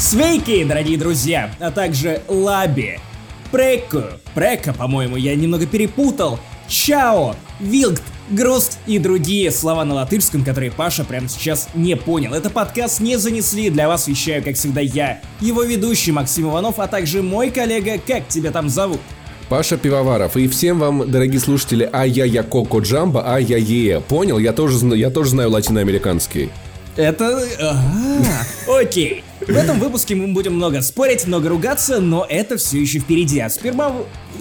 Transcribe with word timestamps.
Свейки, 0.00 0.64
дорогие 0.64 0.96
друзья, 0.96 1.50
а 1.60 1.70
также 1.70 2.22
Лаби, 2.26 2.98
Преку, 3.50 4.04
Прека, 4.34 4.72
по-моему, 4.72 5.16
я 5.16 5.36
немного 5.36 5.66
перепутал, 5.66 6.40
Чао, 6.68 7.36
Вилгт, 7.60 8.02
Груст 8.30 8.78
и 8.86 8.98
другие 8.98 9.50
слова 9.50 9.84
на 9.84 9.92
латышском, 9.92 10.42
которые 10.42 10.72
Паша 10.72 11.04
прямо 11.04 11.28
сейчас 11.28 11.68
не 11.74 11.96
понял. 11.96 12.32
Это 12.32 12.48
подкаст 12.48 13.00
не 13.00 13.18
занесли, 13.18 13.68
для 13.68 13.88
вас 13.88 14.08
вещаю, 14.08 14.42
как 14.42 14.56
всегда, 14.56 14.80
я, 14.80 15.20
его 15.38 15.64
ведущий 15.64 16.12
Максим 16.12 16.48
Иванов, 16.48 16.78
а 16.78 16.86
также 16.86 17.22
мой 17.22 17.50
коллега, 17.50 17.98
как 17.98 18.26
тебя 18.26 18.52
там 18.52 18.70
зовут? 18.70 19.00
Паша 19.50 19.76
Пивоваров. 19.76 20.34
И 20.38 20.48
всем 20.48 20.78
вам, 20.78 21.10
дорогие 21.10 21.40
слушатели, 21.40 21.86
ай-я-я 21.92 22.42
Коко 22.42 22.80
Джамбо, 22.80 23.28
ай-я-е. 23.28 24.00
Понял? 24.00 24.38
Я 24.38 24.54
тоже, 24.54 24.78
я 24.96 25.10
тоже 25.10 25.30
знаю 25.30 25.50
латиноамериканский. 25.50 26.48
Это... 26.96 27.44
Ага. 27.60 28.46
Окей. 28.80 29.24
В 29.50 29.56
этом 29.56 29.80
выпуске 29.80 30.14
мы 30.14 30.28
будем 30.28 30.54
много 30.54 30.80
спорить, 30.80 31.26
много 31.26 31.48
ругаться, 31.48 31.98
но 31.98 32.24
это 32.28 32.56
все 32.56 32.80
еще 32.80 33.00
впереди. 33.00 33.40
А 33.40 33.50
сперма 33.50 33.92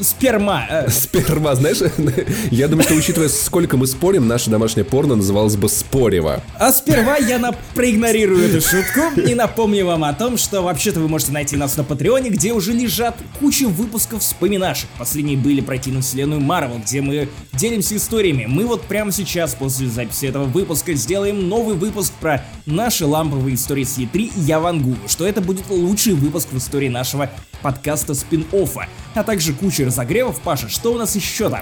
Сперма. 0.02 0.66
Э. 0.70 0.90
Сперма, 0.90 1.56
знаешь, 1.56 1.78
я 2.52 2.68
думаю, 2.68 2.84
что 2.84 2.96
учитывая, 2.96 3.30
сколько 3.30 3.78
мы 3.78 3.88
спорим, 3.88 4.28
наше 4.28 4.50
домашнее 4.50 4.86
порно 4.86 5.16
называлось 5.16 5.56
бы 5.56 5.70
Спорево. 5.70 6.42
А 6.58 6.72
сперва 6.72 7.18
я 7.18 7.40
на... 7.40 7.52
проигнорирую 7.74 8.50
эту 8.50 8.62
шутку 8.62 9.20
и 9.20 9.34
напомню 9.34 9.86
вам 9.86 10.04
о 10.04 10.14
том, 10.14 10.38
что 10.38 10.62
вообще-то 10.62 11.00
вы 11.00 11.08
можете 11.08 11.32
найти 11.32 11.56
нас 11.56 11.78
на 11.78 11.84
Патреоне, 11.84 12.30
где 12.30 12.54
уже 12.54 12.74
лежат 12.74 13.16
куча 13.40 13.68
выпусков 13.68 14.22
вспоминашек. 14.22 14.90
Последние 14.98 15.38
были 15.38 15.62
пройти 15.62 15.92
на 15.92 16.02
вселенную 16.02 16.42
Марвел, 16.42 16.80
где 16.80 17.02
мы 17.02 17.30
делимся 17.54 17.96
историями. 17.96 18.46
Мы 18.46 18.66
вот 18.66 18.84
прямо 18.84 19.12
сейчас, 19.12 19.56
после 19.56 19.88
записи 19.88 20.26
этого 20.26 20.46
выпуска, 20.46 20.94
сделаем 20.94 21.48
новый 21.48 21.76
выпуск 21.76 22.14
про 22.20 22.46
наши 22.66 23.06
ламповые 23.06 23.56
истории 23.56 23.84
с 23.84 23.98
Е3, 23.98 24.32
и 24.36 24.40
я 24.42 24.60
вангую, 24.60 24.98
что 25.08 25.28
это 25.28 25.42
будет 25.42 25.70
лучший 25.70 26.14
выпуск 26.14 26.50
в 26.52 26.58
истории 26.58 26.90
нашего 26.90 27.30
подкаста 27.62 28.14
спин-оффа, 28.14 28.88
а 29.16 29.24
также 29.24 29.54
куча 29.54 29.79
разогревов. 29.86 30.40
Паша, 30.42 30.70
что 30.70 30.94
у 30.94 30.98
нас 30.98 31.16
еще 31.16 31.50
там? 31.50 31.62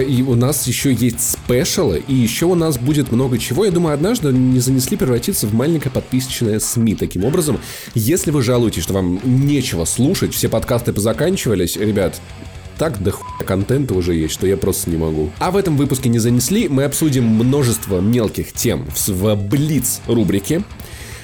И 0.00 0.22
у 0.22 0.34
нас 0.34 0.66
еще 0.66 0.92
есть 0.92 1.20
спешалы, 1.20 2.02
и 2.06 2.14
еще 2.14 2.46
у 2.46 2.54
нас 2.54 2.78
будет 2.78 3.12
много 3.12 3.38
чего. 3.38 3.64
Я 3.64 3.70
думаю, 3.70 3.94
однажды 3.94 4.32
не 4.32 4.60
занесли 4.60 4.96
превратиться 4.96 5.46
в 5.46 5.54
маленькое 5.54 5.92
подписочное 5.92 6.58
СМИ. 6.58 6.94
Таким 6.94 7.24
образом, 7.24 7.58
если 7.94 8.30
вы 8.30 8.42
жалуетесь, 8.42 8.82
что 8.82 8.94
вам 8.94 9.20
нечего 9.24 9.84
слушать, 9.84 10.34
все 10.34 10.48
подкасты 10.48 10.92
позаканчивались, 10.92 11.76
ребят, 11.76 12.20
так 12.78 13.02
до 13.02 13.10
хуя 13.10 13.44
контента 13.44 13.94
уже 13.94 14.14
есть, 14.14 14.32
что 14.32 14.46
я 14.46 14.56
просто 14.56 14.88
не 14.88 14.96
могу. 14.96 15.30
А 15.38 15.50
в 15.50 15.56
этом 15.56 15.76
выпуске 15.76 16.08
не 16.08 16.18
занесли, 16.18 16.68
мы 16.68 16.84
обсудим 16.84 17.24
множество 17.24 18.00
мелких 18.00 18.52
тем 18.52 18.86
в 18.94 19.34
Блиц 19.34 20.00
рубрике. 20.06 20.62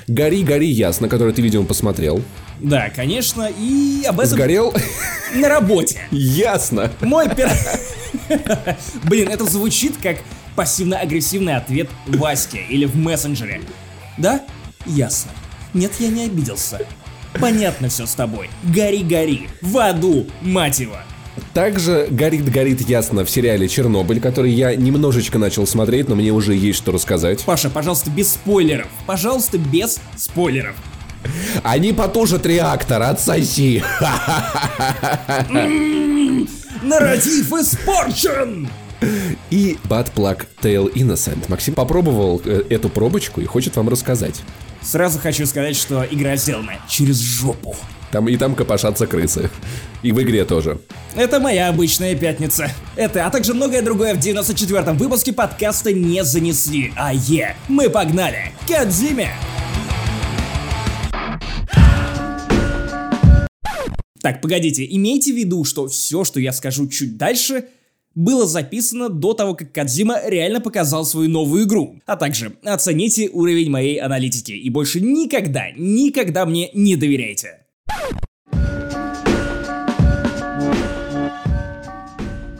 Гори, 0.06 0.42
гори 0.42 0.68
ясно, 0.68 1.08
который 1.08 1.32
ты, 1.32 1.42
видимо, 1.42 1.64
посмотрел. 1.64 2.22
Да, 2.60 2.90
конечно, 2.90 3.48
и 3.58 4.04
об 4.06 4.20
этом... 4.20 4.32
Сгорел? 4.32 4.74
На 5.34 5.48
работе. 5.48 6.00
Ясно. 6.10 6.90
Мой 7.00 7.28
пер... 7.28 7.50
Блин, 9.04 9.28
это 9.28 9.44
звучит 9.44 9.96
как 10.02 10.18
пассивно-агрессивный 10.56 11.56
ответ 11.56 11.88
Ваське 12.06 12.64
или 12.68 12.84
в 12.84 12.96
мессенджере. 12.96 13.62
Да? 14.18 14.42
Ясно. 14.86 15.32
Нет, 15.72 15.92
я 15.98 16.08
не 16.08 16.26
обиделся. 16.26 16.80
Понятно 17.40 17.88
все 17.88 18.06
с 18.06 18.14
тобой. 18.14 18.48
Гори-гори. 18.62 19.48
В 19.60 19.78
аду, 19.78 20.26
мать 20.40 20.78
его. 20.78 20.96
Также 21.52 22.08
горит-горит 22.10 22.88
ясно 22.88 23.24
в 23.24 23.30
сериале 23.30 23.68
«Чернобыль», 23.68 24.20
который 24.20 24.50
я 24.50 24.74
немножечко 24.74 25.38
начал 25.38 25.66
смотреть, 25.66 26.08
но 26.08 26.14
мне 26.14 26.30
уже 26.32 26.54
есть 26.54 26.78
что 26.78 26.92
рассказать. 26.92 27.42
Паша, 27.44 27.70
пожалуйста, 27.70 28.10
без 28.10 28.32
спойлеров. 28.32 28.88
Пожалуйста, 29.06 29.58
без 29.58 30.00
спойлеров. 30.16 30.74
Они 31.62 31.92
потужат 31.92 32.44
реактор, 32.46 33.02
отсоси. 33.02 33.82
Нарратив 36.82 37.52
испорчен! 37.52 38.68
И 39.50 39.78
Bad 39.84 40.12
Plug 40.14 40.46
Tail 40.62 40.92
Innocent. 40.94 41.44
Максим 41.48 41.74
попробовал 41.74 42.40
э, 42.44 42.62
эту 42.70 42.88
пробочку 42.88 43.40
и 43.40 43.44
хочет 43.44 43.76
вам 43.76 43.88
рассказать. 43.88 44.40
Сразу 44.80 45.18
хочу 45.18 45.46
сказать, 45.46 45.76
что 45.76 46.06
игра 46.10 46.36
сделана 46.36 46.74
через 46.88 47.18
жопу. 47.20 47.76
Там 48.14 48.28
и 48.28 48.36
там 48.36 48.54
копошатся 48.54 49.08
крысы. 49.08 49.50
И 50.04 50.12
в 50.12 50.22
игре 50.22 50.44
тоже. 50.44 50.78
Это 51.16 51.40
моя 51.40 51.68
обычная 51.68 52.14
пятница. 52.14 52.70
Это, 52.94 53.26
а 53.26 53.30
также 53.30 53.54
многое 53.54 53.82
другое 53.82 54.14
в 54.14 54.18
94-м 54.18 54.96
выпуске 54.96 55.32
подкаста 55.32 55.92
не 55.92 56.22
занесли. 56.22 56.92
А 56.94 57.12
е, 57.12 57.56
мы 57.66 57.90
погнали. 57.90 58.52
Кадзиме! 58.68 59.30
Так, 64.22 64.40
погодите, 64.40 64.86
имейте 64.88 65.32
в 65.32 65.36
виду, 65.36 65.64
что 65.64 65.88
все, 65.88 66.22
что 66.22 66.38
я 66.38 66.52
скажу 66.52 66.86
чуть 66.86 67.16
дальше, 67.16 67.64
было 68.14 68.46
записано 68.46 69.08
до 69.08 69.34
того, 69.34 69.54
как 69.54 69.72
Кадзима 69.72 70.20
реально 70.24 70.60
показал 70.60 71.04
свою 71.04 71.28
новую 71.28 71.64
игру. 71.64 72.00
А 72.06 72.14
также 72.14 72.52
оцените 72.62 73.28
уровень 73.30 73.70
моей 73.70 73.96
аналитики 73.96 74.52
и 74.52 74.70
больше 74.70 75.00
никогда, 75.00 75.72
никогда 75.76 76.46
мне 76.46 76.70
не 76.74 76.94
доверяйте. 76.94 77.63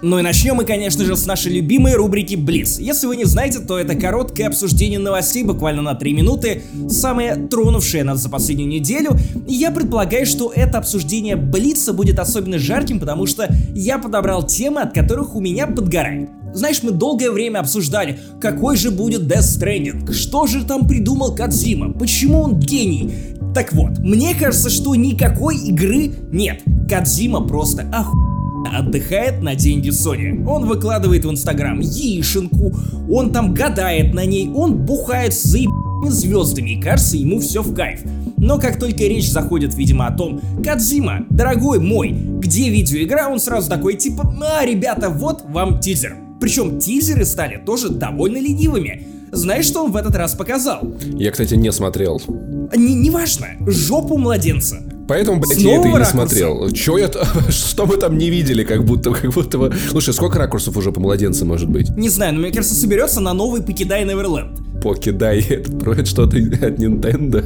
Ну 0.07 0.19
и 0.19 0.23
начнем 0.23 0.57
мы, 0.57 0.67
конечно 0.67 1.03
же, 1.03 1.17
с 1.17 1.25
нашей 1.25 1.51
любимой 1.51 1.95
рубрики 1.95 2.35
Блиц. 2.35 2.79
Если 2.79 3.07
вы 3.07 3.17
не 3.17 3.25
знаете, 3.25 3.61
то 3.61 3.79
это 3.79 3.95
короткое 3.95 4.49
обсуждение 4.49 4.99
новостей 4.99 5.43
буквально 5.45 5.81
на 5.81 5.95
3 5.95 6.13
минуты, 6.13 6.63
самое 6.91 7.37
тронувшее 7.37 8.05
нас 8.05 8.21
за 8.21 8.29
последнюю 8.29 8.69
неделю. 8.69 9.17
И 9.49 9.55
я 9.55 9.71
предполагаю, 9.71 10.27
что 10.27 10.53
это 10.55 10.77
обсуждение 10.77 11.37
Блица 11.37 11.95
будет 11.95 12.19
особенно 12.19 12.59
жарким, 12.59 13.01
потому 13.01 13.25
что 13.25 13.49
я 13.75 13.99
подобрал 13.99 14.47
темы, 14.47 14.83
от 14.83 14.93
которых 14.93 15.35
у 15.35 15.41
меня 15.41 15.67
подгорает. 15.67 16.29
Знаешь, 16.53 16.83
мы 16.83 16.91
долгое 16.91 17.31
время 17.31 17.61
обсуждали, 17.61 18.19
какой 18.43 18.77
же 18.77 18.91
будет 18.91 19.23
Death 19.23 19.59
Stranding, 19.59 20.13
что 20.13 20.47
же 20.47 20.67
там 20.67 20.87
придумал 20.87 21.35
Кадзима, 21.35 21.95
почему 21.95 22.43
он 22.43 22.61
гений. 22.61 23.11
Так 23.55 23.73
вот, 23.73 23.99
мне 24.01 24.35
кажется, 24.35 24.69
что 24.69 24.95
никакой 24.97 25.57
игры 25.57 26.13
нет. 26.31 26.61
Кадзима 26.91 27.41
просто 27.49 27.85
охуенно 27.91 28.44
отдыхает 28.65 29.43
на 29.43 29.55
деньги 29.55 29.91
Sony. 29.91 30.47
Он 30.47 30.67
выкладывает 30.67 31.25
в 31.25 31.31
Инстаграм 31.31 31.81
яишенку, 31.81 32.75
он 33.11 33.33
там 33.33 33.55
гадает 33.55 34.15
на 34.15 34.25
ней, 34.25 34.49
он 34.49 34.85
бухает 34.85 35.35
с 35.35 35.43
заебанными 35.43 36.11
звездами 36.11 36.71
и 36.71 36.81
кажется 36.81 37.17
ему 37.17 37.41
все 37.41 37.63
в 37.63 37.75
кайф. 37.75 38.01
Но 38.37 38.59
как 38.59 38.79
только 38.79 39.05
речь 39.05 39.31
заходит, 39.31 39.75
видимо, 39.75 40.07
о 40.07 40.13
том, 40.13 40.41
Кадзима, 40.63 41.27
дорогой 41.31 41.81
мой, 41.81 42.11
где 42.11 42.69
видеоигра, 42.69 43.29
он 43.31 43.39
сразу 43.39 43.71
такой 43.71 43.95
типа, 43.95 44.35
а, 44.43 44.67
ребята, 44.67 45.09
вот 45.09 45.45
вам 45.49 45.81
тизер. 45.81 46.17
Причем 46.41 46.79
тизеры 46.79 47.25
стали 47.25 47.63
тоже 47.65 47.89
довольно 47.89 48.39
ленивыми. 48.39 49.07
Знаешь, 49.33 49.65
что 49.65 49.85
он 49.85 49.93
в 49.93 49.97
этот 49.97 50.15
раз 50.15 50.35
показал? 50.35 50.83
Я, 51.15 51.31
кстати, 51.31 51.55
не 51.55 51.73
смотрел. 51.73 52.21
Не, 52.77 52.95
неважно, 52.95 53.49
жопу 53.67 54.19
младенца. 54.19 54.81
Поэтому, 55.07 55.41
блядь, 55.41 55.61
я 55.61 55.77
это 55.77 55.89
и 55.89 55.93
не 55.93 56.05
смотрел. 56.05 56.71
Чё 56.71 56.99
я... 56.99 57.11
Что 57.51 57.87
мы 57.87 57.97
там 57.97 58.17
не 58.17 58.31
видели, 58.31 58.65
как 58.65 58.85
будто, 58.85 59.11
как 59.11 59.33
будто 59.33 59.59
бы... 59.59 59.73
Слушай, 59.91 60.15
сколько 60.15 60.39
ракурсов 60.39 60.77
уже 60.77 60.93
по 60.93 61.01
младенцу 61.01 61.45
может 61.45 61.69
быть? 61.69 61.91
Не 61.97 62.09
знаю, 62.09 62.35
но 62.35 62.41
мне 62.41 62.53
кажется, 62.53 62.75
соберется 62.75 63.21
на 63.21 63.33
новый 63.33 63.63
Покидай 63.63 64.05
Неверленд. 64.05 64.83
Покидай, 64.83 65.41
это 65.41 65.73
проект 65.73 66.09
что-то 66.09 66.37
от 66.37 66.79
Nintendo. 66.79 67.45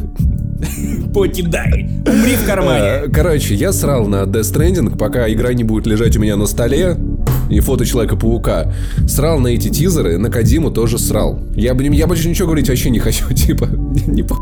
Покидай. 1.13 1.89
Умри 2.07 2.37
в 2.37 2.47
кармане. 2.47 2.85
А, 2.85 3.09
короче, 3.13 3.55
я 3.55 3.73
срал 3.73 4.07
на 4.07 4.23
Death 4.23 4.53
Stranding, 4.53 4.97
пока 4.97 5.31
игра 5.33 5.53
не 5.53 5.65
будет 5.65 5.87
лежать 5.87 6.17
у 6.17 6.21
меня 6.21 6.37
на 6.37 6.47
столе 6.47 6.97
и 7.51 7.61
фото 7.61 7.85
Человека-паука. 7.85 8.73
Срал 9.07 9.39
на 9.39 9.49
эти 9.49 9.69
тизеры, 9.69 10.19
на 10.19 10.31
Кадиму 10.31 10.71
тоже 10.71 10.99
срал. 10.99 11.41
Я, 11.55 11.75
я 11.75 12.07
больше 12.07 12.29
ничего 12.29 12.47
говорить 12.47 12.69
вообще 12.69 12.91
не 12.91 12.99
хочу, 12.99 13.25
типа, 13.35 13.69
не 14.07 14.23
по 14.23 14.37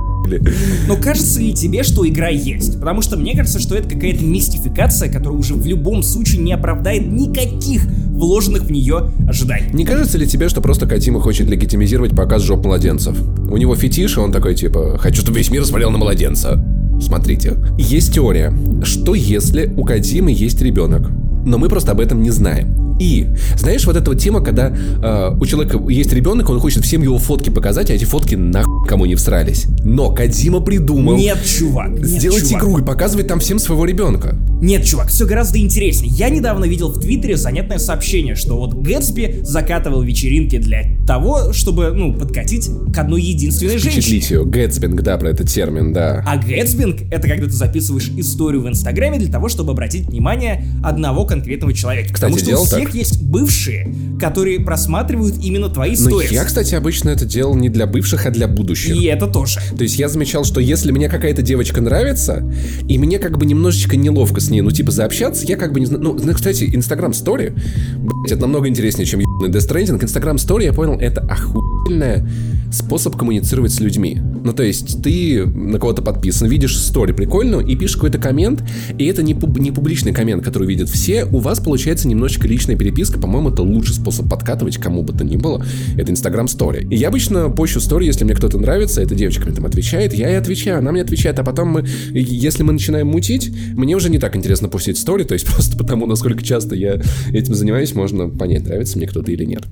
но 0.88 0.96
кажется 0.96 1.40
ли 1.40 1.52
тебе, 1.52 1.82
что 1.82 2.06
игра 2.06 2.28
есть? 2.28 2.78
Потому 2.78 3.02
что 3.02 3.16
мне 3.16 3.36
кажется, 3.36 3.58
что 3.58 3.74
это 3.74 3.88
какая-то 3.88 4.24
мистификация, 4.24 5.10
которая 5.10 5.38
уже 5.38 5.54
в 5.54 5.66
любом 5.66 6.02
случае 6.02 6.42
не 6.42 6.52
оправдает 6.52 7.06
никаких 7.06 7.82
вложенных 7.86 8.62
в 8.62 8.70
нее 8.70 9.10
ожиданий. 9.28 9.70
Не 9.72 9.84
кажется 9.84 10.18
ли 10.18 10.26
тебе, 10.26 10.48
что 10.48 10.60
просто 10.60 10.86
Кадима 10.86 11.20
хочет 11.20 11.48
легитимизировать 11.48 12.14
показ 12.16 12.42
жоп 12.42 12.64
младенцев? 12.64 13.16
У 13.50 13.56
него 13.56 13.74
фетиш, 13.74 14.16
и 14.16 14.20
он 14.20 14.32
такой 14.32 14.54
типа 14.54 14.98
«Хочу, 14.98 15.22
чтобы 15.22 15.38
весь 15.38 15.50
мир 15.50 15.64
смотрел 15.64 15.90
на 15.90 15.98
младенца». 15.98 16.62
Смотрите. 17.00 17.56
Есть 17.78 18.14
теория, 18.14 18.52
что 18.82 19.14
если 19.14 19.72
у 19.76 19.84
Кадимы 19.84 20.32
есть 20.32 20.62
ребенок, 20.62 21.10
но 21.44 21.58
мы 21.58 21.68
просто 21.68 21.92
об 21.92 22.00
этом 22.00 22.22
не 22.22 22.30
знаем. 22.30 22.85
И, 22.98 23.28
знаешь, 23.56 23.84
вот 23.86 23.96
эта 23.96 24.10
вот 24.10 24.20
тема, 24.20 24.42
когда 24.42 24.68
э, 24.70 25.36
у 25.38 25.46
человека 25.46 25.78
есть 25.88 26.12
ребенок, 26.12 26.48
он 26.48 26.60
хочет 26.60 26.84
всем 26.84 27.02
его 27.02 27.18
фотки 27.18 27.50
показать, 27.50 27.90
а 27.90 27.94
эти 27.94 28.04
фотки 28.04 28.34
нахуй 28.34 28.86
кому 28.86 29.06
не 29.06 29.14
всрались. 29.14 29.66
Но 29.84 30.12
Кадима 30.12 30.60
придумал... 30.60 31.16
Нет, 31.16 31.38
чувак. 31.44 31.90
Нет, 31.90 32.06
сделать 32.06 32.48
чувак. 32.48 32.62
игру 32.62 32.78
и 32.78 32.84
показывать 32.84 33.26
там 33.26 33.40
всем 33.40 33.58
своего 33.58 33.84
ребенка. 33.84 34.36
Нет, 34.60 34.84
чувак, 34.84 35.08
все 35.08 35.26
гораздо 35.26 35.58
интереснее. 35.58 36.10
Я 36.12 36.30
недавно 36.30 36.64
видел 36.64 36.88
в 36.88 37.00
Твиттере 37.00 37.36
занятное 37.36 37.78
сообщение, 37.78 38.34
что 38.34 38.56
вот 38.56 38.74
Гэтсби 38.74 39.40
закатывал 39.42 40.02
вечеринки 40.02 40.58
для 40.58 40.84
того, 41.06 41.52
чтобы, 41.52 41.92
ну, 41.92 42.14
подкатить 42.14 42.70
к 42.94 42.98
одной 42.98 43.22
единственной 43.22 43.78
женщине. 43.78 44.02
Впечатлить 44.02 44.30
ее. 44.30 44.44
Гэтсбинг, 44.44 45.02
да, 45.02 45.18
про 45.18 45.30
этот 45.30 45.48
термин, 45.48 45.92
да. 45.92 46.24
А 46.26 46.36
гэтсбинг— 46.36 47.02
это 47.10 47.28
когда 47.28 47.46
ты 47.46 47.52
записываешь 47.52 48.10
историю 48.16 48.62
в 48.62 48.68
Инстаграме 48.68 49.18
для 49.18 49.30
того, 49.30 49.48
чтобы 49.48 49.72
обратить 49.72 50.06
внимание 50.06 50.64
одного 50.82 51.26
конкретного 51.26 51.72
человека. 51.72 52.14
Кстати, 52.14 52.32
Потому 52.32 52.38
что 52.38 52.46
делал 52.46 52.62
у 52.62 52.66
всех 52.66 52.85
так. 52.86 52.94
есть 52.94 53.22
бывшие, 53.22 53.94
которые 54.20 54.60
просматривают 54.60 55.36
именно 55.42 55.68
твои 55.68 55.92
Но 55.92 56.10
сторис. 56.10 56.30
я, 56.30 56.44
кстати, 56.44 56.74
обычно 56.74 57.10
это 57.10 57.24
делал 57.24 57.54
не 57.54 57.68
для 57.68 57.86
бывших, 57.86 58.26
а 58.26 58.30
для 58.30 58.48
будущих. 58.48 58.96
И 58.96 59.04
это 59.04 59.26
тоже. 59.26 59.60
То 59.76 59.82
есть 59.82 59.98
я 59.98 60.08
замечал, 60.08 60.44
что 60.44 60.60
если 60.60 60.92
мне 60.92 61.08
какая-то 61.08 61.42
девочка 61.42 61.80
нравится, 61.80 62.50
и 62.88 62.98
мне 62.98 63.18
как 63.18 63.38
бы 63.38 63.46
немножечко 63.46 63.96
неловко 63.96 64.40
с 64.40 64.50
ней, 64.50 64.60
ну, 64.60 64.70
типа, 64.70 64.90
заобщаться, 64.90 65.46
я 65.46 65.56
как 65.56 65.72
бы 65.72 65.80
не 65.80 65.86
знаю... 65.86 66.02
Ну, 66.02 66.34
кстати, 66.34 66.64
Instagram 66.64 67.12
Story, 67.12 67.52
блядь, 67.98 68.32
это 68.32 68.40
намного 68.40 68.68
интереснее, 68.68 69.06
чем 69.06 69.20
ебаный 69.20 69.50
Death 69.50 69.68
Stranding. 69.68 70.02
Instagram 70.02 70.36
Story, 70.36 70.64
я 70.64 70.72
понял, 70.72 70.94
это 70.98 71.20
охуительная 71.20 72.28
способ 72.72 73.16
коммуницировать 73.16 73.72
с 73.72 73.80
людьми. 73.80 74.20
Ну, 74.44 74.52
то 74.52 74.62
есть 74.62 75.02
ты 75.02 75.46
на 75.46 75.78
кого-то 75.78 76.02
подписан, 76.02 76.48
видишь 76.48 76.78
стори 76.78 77.12
прикольную 77.12 77.66
и 77.66 77.76
пишешь 77.76 77.96
какой-то 77.96 78.18
коммент, 78.18 78.62
и 78.98 79.06
это 79.06 79.22
не, 79.22 79.34
пуб- 79.34 79.58
не 79.58 79.70
публичный 79.70 80.12
коммент, 80.12 80.44
который 80.44 80.68
видят 80.68 80.88
все, 80.88 81.24
у 81.24 81.38
вас 81.38 81.60
получается 81.60 82.08
немножечко 82.08 82.46
личная 82.46 82.75
переписка, 82.76 83.18
по-моему, 83.18 83.50
это 83.50 83.62
лучший 83.62 83.94
способ 83.94 84.28
подкатывать 84.28 84.78
кому 84.78 85.02
бы 85.02 85.12
то 85.12 85.24
ни 85.24 85.36
было, 85.36 85.64
это 85.96 86.12
Instagram 86.12 86.46
Story. 86.46 86.86
И 86.88 86.96
я 86.96 87.08
обычно 87.08 87.50
пощу 87.50 87.80
стори, 87.80 88.06
если 88.06 88.24
мне 88.24 88.34
кто-то 88.34 88.58
нравится, 88.58 89.02
эта 89.02 89.14
девочка 89.14 89.46
мне 89.46 89.54
там 89.54 89.66
отвечает, 89.66 90.12
я 90.12 90.28
ей 90.28 90.38
отвечаю, 90.38 90.78
она 90.78 90.92
мне 90.92 91.02
отвечает, 91.02 91.38
а 91.38 91.44
потом 91.44 91.68
мы, 91.68 91.84
если 92.12 92.62
мы 92.62 92.72
начинаем 92.72 93.08
мутить, 93.08 93.52
мне 93.74 93.94
уже 93.94 94.10
не 94.10 94.18
так 94.18 94.36
интересно 94.36 94.68
постить 94.68 94.98
стори, 94.98 95.24
то 95.24 95.34
есть 95.34 95.46
просто 95.52 95.76
потому, 95.76 96.06
насколько 96.06 96.42
часто 96.42 96.74
я 96.74 97.00
этим 97.32 97.54
занимаюсь, 97.54 97.94
можно 97.94 98.28
понять, 98.28 98.64
нравится 98.64 98.98
мне 98.98 99.06
кто-то 99.06 99.30
или 99.32 99.44
нет. 99.44 99.64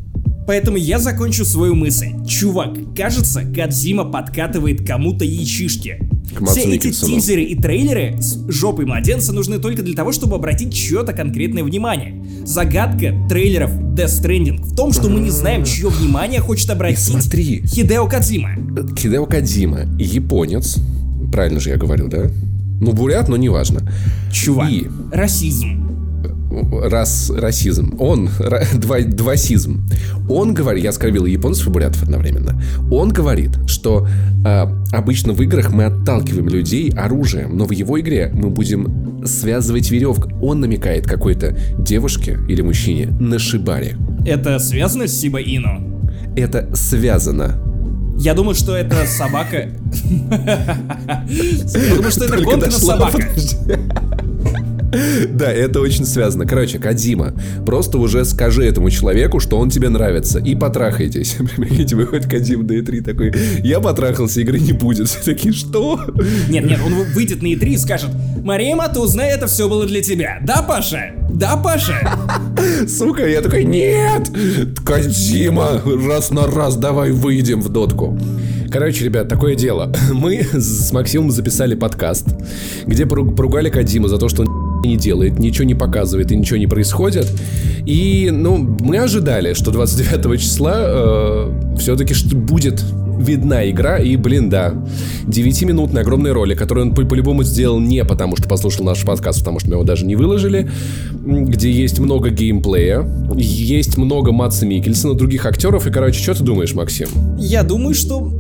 Поэтому 0.47 0.77
я 0.77 0.99
закончу 0.99 1.45
свою 1.45 1.75
мысль. 1.75 2.09
Чувак, 2.27 2.77
кажется, 2.97 3.43
Кадзима 3.43 4.05
подкатывает 4.05 4.87
кому-то 4.87 5.25
яичишки. 5.25 6.09
Все 6.47 6.63
эти 6.75 6.91
тизеры 6.91 7.43
и 7.43 7.55
трейлеры 7.55 8.21
с 8.21 8.39
жопой 8.49 8.87
младенца 8.87 9.33
нужны 9.33 9.59
только 9.59 9.83
для 9.83 9.95
того, 9.95 10.13
чтобы 10.13 10.37
обратить 10.37 10.75
чье-то 10.75 11.13
конкретное 11.13 11.63
внимание. 11.63 12.25
Загадка 12.45 13.15
трейлеров 13.29 13.71
Death 13.71 14.23
Stranding 14.23 14.63
в 14.63 14.75
том, 14.75 14.93
что 14.93 15.09
мы 15.09 15.21
не 15.21 15.31
знаем, 15.31 15.65
чье 15.65 15.89
внимание 15.89 16.41
хочет 16.41 16.71
обратить 16.71 16.99
смотри. 16.99 17.63
Хидео 17.67 18.07
Кадзима. 18.07 18.51
Хидео 18.99 19.27
Кадзима, 19.27 19.83
японец, 19.99 20.79
правильно 21.31 21.61
же 21.61 21.71
я 21.71 21.77
говорю, 21.77 22.09
да? 22.09 22.31
Ну, 22.81 22.93
бурят, 22.93 23.29
но 23.29 23.37
неважно. 23.37 23.81
Чувак, 24.33 24.71
И 24.71 24.87
расизм. 25.13 25.84
Рас, 26.89 27.31
расизм. 27.31 27.97
Он, 27.99 28.29
ра- 28.39 28.67
два, 28.77 29.01
двасизм. 29.01 29.87
Он 30.29 30.55
говорит, 30.55 30.85
я 30.85 30.91
оскорбил 30.91 31.27
и 31.27 31.33
японцев 31.33 31.67
и 31.67 31.71
бурятов 31.71 32.03
одновременно. 32.03 32.61
Он 32.91 33.11
говорит, 33.11 33.51
что 33.67 34.07
а, 34.45 34.73
обычно 34.93 35.33
в 35.33 35.43
играх 35.43 35.73
мы 35.73 35.85
отталкиваем 35.85 36.49
людей 36.49 36.91
оружием, 36.91 37.57
но 37.57 37.65
в 37.65 37.71
его 37.71 38.01
игре 38.01 38.31
мы 38.33 38.51
будем 38.51 39.27
связывать 39.27 39.91
веревку. 39.91 40.31
Он 40.43 40.61
намекает 40.61 41.07
какой-то 41.07 41.57
девушке 41.79 42.39
или 42.49 42.63
мужчине 42.63 43.09
на 43.21 43.39
шибаре. 43.39 43.97
Это 44.27 44.59
связано 44.59 45.07
с 45.07 45.13
Сиба 45.13 45.41
Ино? 45.41 45.81
Это 46.37 46.75
связано. 46.75 47.61
Я 48.17 48.35
думаю, 48.35 48.55
что 48.55 48.77
это 48.77 49.07
собака... 49.07 49.71
Я 51.29 51.95
думаю, 51.97 52.11
что 52.11 52.25
это 52.25 52.43
гонка 52.43 52.67
на 52.67 52.73
собака. 52.73 53.19
Да, 55.35 55.51
это 55.51 55.81
очень 55.81 56.05
связано. 56.05 56.47
Короче, 56.47 56.79
Кадима, 56.79 57.35
просто 57.67 57.99
уже 57.99 58.25
скажи 58.25 58.65
этому 58.65 58.91
человеку, 58.91 59.41
что 59.41 59.59
он 59.59 59.71
тебе 59.71 59.89
нравится, 59.89 60.39
и 60.39 60.55
потрахайтесь. 60.55 61.37
Прикиньте, 61.57 61.97
выходит 61.97 62.29
Кадим 62.29 62.67
на 62.67 62.73
E3 62.73 63.03
такой, 63.03 63.33
я 63.63 63.81
потрахался, 63.81 64.41
игры 64.41 64.59
не 64.59 64.73
будет. 64.73 65.09
Все 65.09 65.21
такие, 65.25 65.53
что? 65.53 66.01
Нет, 66.49 66.65
нет, 66.65 66.81
он 66.85 66.93
выйдет 67.15 67.43
на 67.43 67.47
E3 67.49 67.65
и 67.69 67.77
скажет, 67.79 68.11
Мария 68.43 68.77
Матузна, 68.77 69.23
это 69.23 69.47
все 69.47 69.69
было 69.69 69.87
для 69.87 70.03
тебя. 70.03 70.39
Да, 70.43 70.63
Паша? 70.63 71.15
Да, 71.31 71.57
Паша? 71.57 72.17
Сука, 72.87 73.27
я 73.27 73.41
такой, 73.41 73.65
нет! 73.65 74.31
Кадима, 74.85 75.81
раз 76.07 76.31
на 76.31 76.47
раз 76.47 76.77
давай 76.77 77.11
выйдем 77.11 77.61
в 77.61 77.69
дотку. 77.71 78.19
Короче, 78.71 79.05
ребят, 79.05 79.29
такое 79.29 79.55
дело. 79.55 79.93
Мы 80.13 80.43
с 80.53 80.91
Максимом 80.93 81.31
записали 81.31 81.75
подкаст, 81.77 82.27
где 82.87 83.07
пору- 83.07 83.31
поругали 83.31 83.71
Кадима 83.71 84.09
за 84.09 84.19
то, 84.19 84.29
что 84.29 84.43
он 84.43 84.64
не 84.87 84.97
делает, 84.97 85.39
ничего 85.39 85.65
не 85.65 85.75
показывает 85.75 86.33
и 86.33 86.37
ничего 86.37 86.59
не 86.59 86.67
происходит. 86.67 87.27
И, 87.87 88.31
ну, 88.33 88.59
мы 88.81 88.99
ожидали, 88.99 89.55
что 89.55 89.71
29 89.71 90.41
числа 90.41 91.49
все-таки 91.79 92.15
будет 92.35 92.83
видна 93.19 93.69
игра, 93.71 93.99
и, 93.99 94.17
блин, 94.17 94.51
да, 94.51 94.75
9-минутный 95.27 96.01
огромный 96.01 96.33
ролик, 96.33 96.59
который 96.59 96.83
он 96.83 96.95
по- 96.95 97.05
по-любому 97.05 97.45
сделал 97.45 97.79
не 97.79 98.05
потому, 98.05 98.37
что 98.37 98.49
послушал 98.49 98.85
наш 98.85 99.05
подкаст, 99.05 99.39
потому 99.39 99.61
что 99.61 99.69
мы 99.69 99.75
его 99.77 99.85
даже 99.85 100.05
не 100.05 100.17
выложили, 100.17 100.69
где 101.25 101.71
есть 101.71 102.01
много 102.01 102.31
геймплея, 102.31 103.07
есть 103.37 103.97
много 103.97 104.33
Матса 104.33 104.67
Микельсона, 104.67 105.15
других 105.15 105.47
актеров, 105.47 105.87
и, 105.87 105.91
короче, 105.91 106.21
что 106.21 106.35
ты 106.35 106.43
думаешь, 106.43 106.75
Максим? 106.75 107.09
Я 107.39 107.63
думаю, 107.63 107.95
что... 107.95 108.33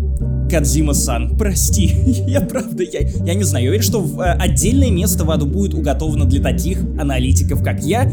Кадзима-сан, 0.50 1.37
прости, 1.37 1.87
я 2.26 2.41
правда, 2.41 2.82
я, 2.82 3.00
я 3.00 3.35
не 3.35 3.44
знаю, 3.44 3.64
я 3.64 3.70
уверен, 3.70 3.85
что 3.85 4.00
в, 4.00 4.20
э, 4.20 4.32
отдельное 4.32 4.91
место 4.91 5.25
в 5.25 5.31
аду 5.31 5.46
будет 5.46 5.75
уготовано 5.75 6.25
для 6.26 6.43
таких 6.43 6.81
аналитиков, 6.99 7.62
как 7.62 7.82
я. 7.82 8.11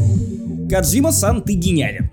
Кадзима-сан, 0.68 1.42
ты 1.42 1.54
гениален. 1.54 2.10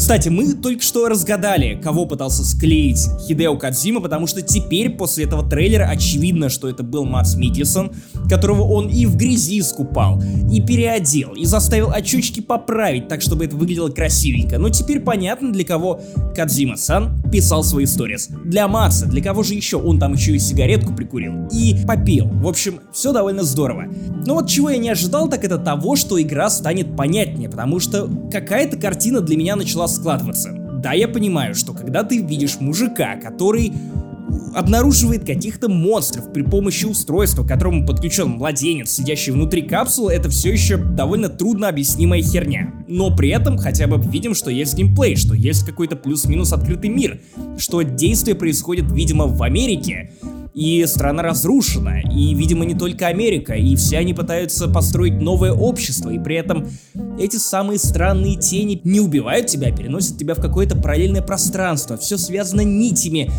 Кстати, 0.00 0.30
мы 0.30 0.54
только 0.54 0.82
что 0.82 1.08
разгадали, 1.08 1.78
кого 1.78 2.06
пытался 2.06 2.42
склеить 2.42 3.06
Хидео 3.28 3.58
Кадзима, 3.58 4.00
потому 4.00 4.26
что 4.26 4.40
теперь, 4.40 4.88
после 4.88 5.24
этого 5.26 5.46
трейлера, 5.46 5.84
очевидно, 5.90 6.48
что 6.48 6.70
это 6.70 6.82
был 6.82 7.04
Макс 7.04 7.34
Микельсон, 7.34 7.92
которого 8.26 8.62
он 8.62 8.88
и 8.88 9.04
в 9.04 9.16
грязи 9.16 9.60
искупал, 9.60 10.18
и 10.50 10.62
переодел, 10.62 11.34
и 11.34 11.44
заставил 11.44 11.90
очечки 11.92 12.40
поправить, 12.40 13.08
так 13.08 13.20
чтобы 13.20 13.44
это 13.44 13.56
выглядело 13.56 13.90
красивенько. 13.90 14.58
Но 14.58 14.70
теперь 14.70 15.00
понятно, 15.00 15.52
для 15.52 15.64
кого 15.64 16.00
Кадзима-сан 16.34 17.22
писал 17.30 17.62
свои 17.62 17.84
сторис. 17.84 18.30
Для 18.46 18.68
Макса, 18.68 19.04
для 19.04 19.22
кого 19.22 19.42
же 19.42 19.52
еще? 19.52 19.76
Он 19.76 19.98
там 19.98 20.14
еще 20.14 20.34
и 20.34 20.38
сигаретку 20.38 20.94
прикурил. 20.94 21.46
И 21.52 21.76
попил. 21.86 22.24
В 22.24 22.48
общем, 22.48 22.80
все 22.90 23.12
довольно 23.12 23.42
здорово. 23.42 23.84
Но 24.26 24.36
вот 24.36 24.48
чего 24.48 24.70
я 24.70 24.78
не 24.78 24.88
ожидал, 24.88 25.28
так 25.28 25.44
это 25.44 25.58
того, 25.58 25.94
что 25.94 26.20
игра 26.20 26.48
станет 26.48 26.96
понятнее, 26.96 27.50
потому 27.50 27.80
что 27.80 28.08
какая-то 28.32 28.78
картина 28.78 29.20
для 29.20 29.36
меня 29.36 29.56
начала 29.56 29.89
складываться. 29.90 30.52
Да, 30.52 30.92
я 30.92 31.08
понимаю, 31.08 31.54
что 31.54 31.72
когда 31.72 32.02
ты 32.02 32.22
видишь 32.22 32.58
мужика, 32.60 33.16
который 33.16 33.72
обнаруживает 34.54 35.24
каких-то 35.24 35.68
монстров 35.68 36.32
при 36.32 36.42
помощи 36.42 36.84
устройства, 36.84 37.44
к 37.44 37.48
которому 37.48 37.86
подключен 37.86 38.30
младенец, 38.30 38.90
сидящий 38.90 39.32
внутри 39.32 39.62
капсулы, 39.62 40.12
это 40.12 40.28
все 40.28 40.52
еще 40.52 40.76
довольно 40.76 41.28
трудно 41.28 41.68
объяснимая 41.68 42.22
херня. 42.22 42.72
Но 42.88 43.14
при 43.14 43.30
этом 43.30 43.58
хотя 43.58 43.86
бы 43.86 44.00
видим, 44.00 44.34
что 44.34 44.50
есть 44.50 44.76
геймплей, 44.76 45.16
что 45.16 45.34
есть 45.34 45.64
какой-то 45.64 45.96
плюс-минус 45.96 46.52
открытый 46.52 46.90
мир, 46.90 47.20
что 47.58 47.82
действие 47.82 48.34
происходит, 48.34 48.90
видимо, 48.90 49.26
в 49.26 49.42
Америке, 49.42 50.12
и 50.54 50.84
страна 50.86 51.22
разрушена, 51.22 52.00
и, 52.00 52.34
видимо, 52.34 52.64
не 52.64 52.74
только 52.74 53.06
Америка, 53.06 53.54
и 53.54 53.76
все 53.76 53.98
они 53.98 54.14
пытаются 54.14 54.68
построить 54.68 55.20
новое 55.20 55.52
общество, 55.52 56.10
и 56.10 56.18
при 56.18 56.36
этом 56.36 56.68
эти 57.18 57.36
самые 57.36 57.78
странные 57.78 58.36
тени 58.36 58.80
не 58.84 59.00
убивают 59.00 59.46
тебя, 59.46 59.68
а 59.68 59.72
переносят 59.72 60.18
тебя 60.18 60.34
в 60.34 60.40
какое-то 60.40 60.76
параллельное 60.76 61.22
пространство. 61.22 61.96
Все 61.96 62.18
связано 62.18 62.62
нитями. 62.62 63.30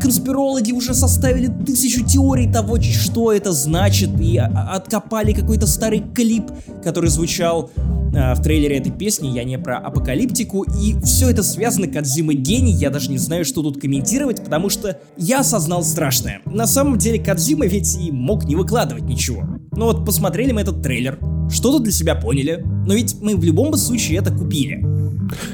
Конспирологи 0.00 0.72
уже 0.72 0.94
составили 0.94 1.48
тысячу 1.66 2.04
теорий 2.04 2.50
того, 2.50 2.80
что 2.80 3.32
это 3.32 3.52
значит, 3.52 4.10
и 4.20 4.38
откопали 4.38 5.32
какой-то 5.32 5.66
старый 5.66 6.02
клип, 6.14 6.44
который 6.82 7.10
звучал 7.10 7.70
а, 8.12 8.34
в 8.34 8.42
трейлере 8.42 8.78
этой 8.78 8.90
песни, 8.90 9.28
я 9.28 9.44
не 9.44 9.58
про 9.58 9.78
апокалиптику, 9.78 10.62
и 10.62 11.00
все 11.02 11.30
это 11.30 11.42
связано, 11.42 11.86
Кадзима 11.86 12.34
гений, 12.34 12.72
я 12.72 12.90
даже 12.90 13.10
не 13.10 13.18
знаю, 13.18 13.44
что 13.44 13.62
тут 13.62 13.80
комментировать, 13.80 14.42
потому 14.42 14.68
что 14.68 14.98
я 15.16 15.40
осознал 15.40 15.82
страшное. 16.20 16.40
На 16.46 16.66
самом 16.66 16.98
деле 16.98 17.18
Кадзима 17.18 17.66
ведь 17.66 17.96
и 17.98 18.10
мог 18.10 18.44
не 18.44 18.56
выкладывать 18.56 19.04
ничего. 19.04 19.44
Ну 19.72 19.86
вот 19.86 20.04
посмотрели 20.04 20.52
мы 20.52 20.60
этот 20.62 20.82
трейлер, 20.82 21.18
что-то 21.50 21.80
для 21.80 21.92
себя 21.92 22.14
поняли, 22.14 22.64
но 22.86 22.94
ведь 22.94 23.16
мы 23.20 23.36
в 23.36 23.44
любом 23.44 23.74
случае 23.76 24.18
это 24.18 24.32
купили. 24.32 24.84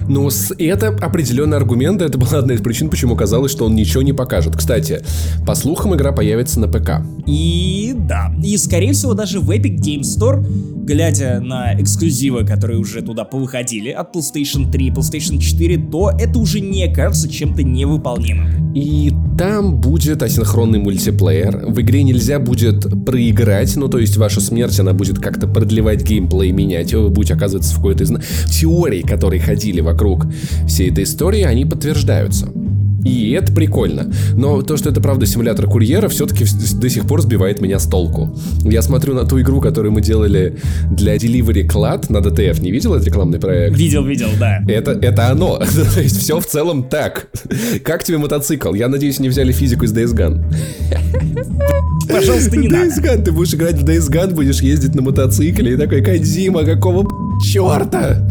Ну, 0.09 0.31
это 0.59 0.89
определенный 0.89 1.59
аргумент, 1.59 2.01
это 2.01 2.17
была 2.17 2.39
одна 2.39 2.55
из 2.55 2.63
причин, 2.63 2.89
почему 2.89 3.15
казалось, 3.15 3.53
что 3.53 3.67
он 3.67 3.75
ничего 3.75 4.03
не 4.03 4.15
покажет. 4.15 4.57
Кстати, 4.57 5.03
по 5.47 5.55
слухам, 5.55 5.95
игра 5.95 6.13
появится 6.13 6.61
на 6.61 6.69
ПК. 6.69 7.03
И 7.27 7.93
да, 7.95 8.33
и 8.43 8.57
скорее 8.57 8.93
всего 8.95 9.13
даже 9.15 9.39
в 9.41 9.51
Epic 9.51 9.77
Game 9.77 10.01
Store, 10.01 10.43
глядя 10.87 11.41
на 11.41 11.79
эксклюзивы, 11.79 12.47
которые 12.47 12.79
уже 12.79 13.03
туда 13.03 13.25
повыходили 13.25 13.91
от 13.91 14.15
PlayStation 14.15 14.71
3, 14.71 14.91
PlayStation 14.91 15.39
4, 15.39 15.89
то 15.91 16.11
это 16.19 16.39
уже 16.39 16.61
не 16.61 16.91
кажется 16.93 17.29
чем-то 17.29 17.63
невыполнимым. 17.63 18.73
И 18.75 19.13
там 19.37 19.81
будет 19.81 20.23
асинхронный 20.23 20.56
мультиплеер. 20.65 21.67
В 21.67 21.81
игре 21.81 22.03
нельзя 22.03 22.39
будет 22.39 22.87
проиграть, 23.05 23.77
ну 23.77 23.89
то 23.89 23.99
есть 23.99 24.17
ваша 24.17 24.41
смерть, 24.41 24.81
она 24.81 24.93
будет 24.95 25.19
как-то 25.19 25.47
продлевать 25.47 26.03
геймплей, 26.03 26.53
менять 26.53 26.93
его, 26.93 27.05
вы 27.05 27.11
будете 27.11 27.35
оказываться 27.35 27.75
в 27.75 27.77
какой-то 27.77 28.05
из 28.05 28.13
теорий, 28.51 29.03
которые 29.03 29.41
ходили 29.41 29.81
вокруг 29.81 30.27
всей 30.67 30.91
этой 30.91 31.05
истории, 31.05 31.43
они 31.43 31.65
подтверждаются. 31.67 32.49
И 33.07 33.31
это 33.31 33.53
прикольно. 33.53 34.13
Но 34.35 34.63
то, 34.63 34.77
что 34.77 34.91
это 34.91 35.01
правда 35.01 35.27
симулятор 35.27 35.67
курьера, 35.67 36.09
все-таки 36.09 36.45
до 36.75 36.91
сих 36.91 37.07
пор 37.07 37.23
сбивает 37.23 37.61
меня 37.61 37.79
с 37.79 37.87
толку. 37.87 38.37
Я 38.63 38.83
смотрю 38.83 39.15
на 39.15 39.25
ту 39.25 39.41
игру, 39.41 39.61
которую 39.61 39.93
мы 39.93 40.01
делали 40.01 40.57
для 40.91 41.15
Delivery 41.17 41.69
Clad 41.69 42.07
на 42.09 42.19
DTF. 42.19 42.61
Не 42.61 42.73
видел 42.73 42.95
этот 42.95 43.07
рекламный 43.07 43.39
проект? 43.39 43.77
Видел, 43.77 44.05
видел, 44.05 44.29
да. 44.41 44.59
Это, 44.67 44.91
это 44.91 45.29
оно. 45.29 45.59
то 45.95 46.01
есть 46.01 46.19
все 46.21 46.41
в 46.41 46.47
целом 46.47 46.83
так. 46.83 47.29
Как 47.85 48.03
тебе 48.03 48.19
мотоцикл? 48.19 48.75
Я 48.75 48.89
надеюсь, 48.89 49.21
не 49.21 49.29
взяли 49.29 49.53
физику 49.53 49.85
из 49.85 49.93
Days 49.93 50.13
Gone. 50.13 50.43
Пожалуйста, 52.09 52.57
не 52.57 52.69
Days 52.69 53.01
Gone. 53.03 53.23
Ты 53.23 53.33
будешь 53.33 53.55
играть 53.55 53.77
в 53.77 53.85
Days 53.85 54.11
Gone, 54.11 54.35
будешь 54.35 54.61
ездить 54.61 54.95
на 54.95 55.03
мотоцикле 55.03 55.75
и 55.75 55.77
такой, 55.77 56.03
Кадзима, 56.03 56.65
какого 56.65 57.07
черта? 57.43 58.27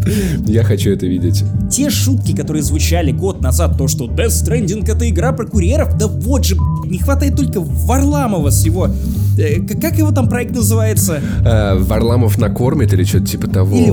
Я 0.46 0.62
хочу 0.64 0.90
это 0.90 1.06
видеть. 1.06 1.44
Те 1.70 1.90
шутки, 1.90 2.34
которые 2.34 2.62
звучали 2.62 3.12
год 3.12 3.40
назад, 3.40 3.76
то, 3.78 3.88
что 3.88 4.06
Death 4.06 4.28
Stranding 4.28 4.90
это 4.90 5.08
игра 5.08 5.32
про 5.32 5.46
курьеров, 5.46 5.96
да 5.98 6.06
вот 6.06 6.44
же, 6.44 6.56
не 6.84 6.98
хватает 6.98 7.36
только 7.36 7.60
Варламова 7.60 8.50
с 8.50 8.64
его... 8.64 8.90
Э, 9.38 9.60
как 9.80 9.98
его 9.98 10.12
там 10.12 10.28
проект 10.28 10.54
называется? 10.54 11.20
Э, 11.44 11.76
Варламов 11.78 12.38
накормит 12.38 12.92
или 12.92 13.04
что-то 13.04 13.26
типа 13.26 13.48
того? 13.48 13.76
Или 13.76 13.90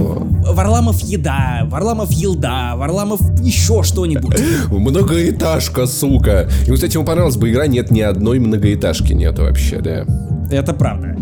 Варламов 0.54 1.02
еда, 1.02 1.68
Варламов 1.70 2.12
елда, 2.12 2.76
Варламов 2.76 3.22
еще 3.42 3.84
что-нибудь. 3.84 4.38
Многоэтажка, 4.72 5.86
сука. 5.86 6.50
И, 6.68 6.72
кстати, 6.72 6.96
ему 6.96 7.06
понравилась 7.06 7.38
бы 7.38 7.50
игра, 7.50 7.68
нет 7.68 7.92
ни 7.92 8.02
одной 8.02 8.40
многоэтажки 8.40 9.14
нету 9.14 9.44
вообще, 9.44 9.80
да. 9.80 10.06
Это 10.52 10.74
правда. 10.74 11.18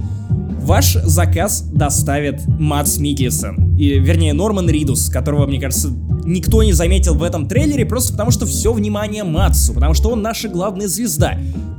Ваш 0.61 0.93
заказ 0.93 1.61
доставит 1.61 2.45
Матс 2.47 2.97
Микельсон. 2.99 3.75
И, 3.77 3.97
вернее, 3.99 4.33
Норман 4.33 4.69
Ридус, 4.69 5.09
которого, 5.09 5.47
мне 5.47 5.59
кажется, 5.59 5.89
никто 6.23 6.61
не 6.61 6.73
заметил 6.73 7.15
в 7.15 7.23
этом 7.23 7.47
трейлере, 7.47 7.85
просто 7.85 8.11
потому 8.11 8.29
что 8.29 8.45
все 8.45 8.71
внимание 8.71 9.23
Матсу, 9.23 9.73
потому 9.73 9.95
что 9.95 10.09
он 10.11 10.21
наша 10.21 10.49
главная 10.49 10.87
звезда. 10.87 11.37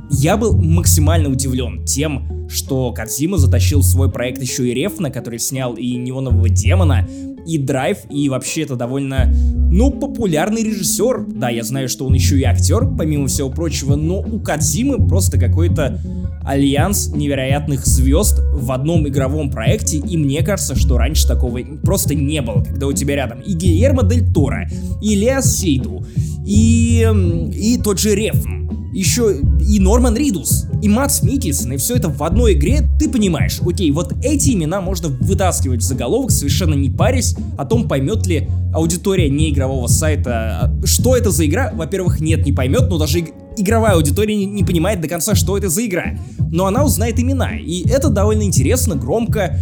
Я 0.09 0.37
был 0.37 0.55
максимально 0.55 1.29
удивлен 1.29 1.85
тем, 1.85 2.47
что 2.49 2.91
Кадзима 2.91 3.37
затащил 3.37 3.79
в 3.79 3.85
свой 3.85 4.11
проект 4.11 4.41
еще 4.41 4.69
и 4.69 4.73
Рефна, 4.73 5.09
который 5.09 5.39
снял 5.39 5.73
и 5.73 5.95
Неонового 5.95 6.49
Демона, 6.49 7.07
и 7.45 7.57
Драйв, 7.57 7.97
и 8.09 8.29
вообще 8.29 8.61
это 8.61 8.75
довольно, 8.75 9.33
ну, 9.71 9.91
популярный 9.91 10.63
режиссер. 10.63 11.25
Да, 11.35 11.49
я 11.49 11.63
знаю, 11.63 11.89
что 11.89 12.05
он 12.05 12.13
еще 12.13 12.39
и 12.39 12.43
актер, 12.43 12.87
помимо 12.97 13.27
всего 13.27 13.49
прочего, 13.49 13.95
но 13.95 14.19
у 14.19 14.39
Кадзимы 14.39 15.07
просто 15.07 15.39
какой-то 15.39 15.99
альянс 16.45 17.09
невероятных 17.09 17.85
звезд 17.85 18.41
в 18.53 18.71
одном 18.71 19.07
игровом 19.07 19.49
проекте, 19.49 19.97
и 19.97 20.17
мне 20.17 20.43
кажется, 20.43 20.75
что 20.75 20.97
раньше 20.97 21.27
такого 21.27 21.59
просто 21.83 22.15
не 22.15 22.41
было, 22.41 22.63
когда 22.63 22.87
у 22.87 22.93
тебя 22.93 23.15
рядом 23.15 23.39
и 23.39 23.53
Гильермо 23.53 24.03
Дель 24.03 24.31
Торо, 24.33 24.67
и 25.01 25.15
Лео 25.15 25.41
Сейду, 25.41 26.05
и, 26.45 27.07
и 27.53 27.77
тот 27.81 27.99
же 27.99 28.13
Рефн, 28.15 28.82
еще 28.93 29.35
и 29.59 29.79
Норман 29.79 30.15
Ридус, 30.15 30.67
и 30.81 30.87
Матс 30.87 31.23
Микельсон, 31.23 31.73
и 31.73 31.77
все 31.77 31.95
это 31.95 32.09
в 32.09 32.21
одной 32.23 32.53
игре, 32.53 32.87
ты 32.99 33.09
понимаешь, 33.09 33.59
окей, 33.65 33.91
вот 33.91 34.13
эти 34.23 34.51
имена 34.51 34.81
можно 34.81 35.09
вытаскивать 35.09 35.81
в 35.81 35.83
заголовок, 35.83 36.31
совершенно 36.31 36.75
не 36.75 36.89
парясь 36.89 37.35
о 37.57 37.65
том, 37.65 37.87
поймет 37.87 38.25
ли 38.27 38.47
аудитория 38.73 39.29
неигрового 39.29 39.87
сайта, 39.87 40.73
что 40.85 41.15
это 41.15 41.31
за 41.31 41.45
игра. 41.45 41.71
Во-первых, 41.73 42.19
нет, 42.19 42.45
не 42.45 42.51
поймет, 42.51 42.89
но 42.89 42.97
даже 42.97 43.23
игровая 43.57 43.93
аудитория 43.93 44.35
не, 44.35 44.45
не 44.45 44.63
понимает 44.63 45.01
до 45.01 45.07
конца, 45.07 45.35
что 45.35 45.57
это 45.57 45.69
за 45.69 45.85
игра. 45.85 46.17
Но 46.51 46.65
она 46.65 46.83
узнает 46.83 47.19
имена, 47.19 47.55
и 47.57 47.87
это 47.87 48.09
довольно 48.09 48.43
интересно, 48.43 48.95
громко, 48.95 49.59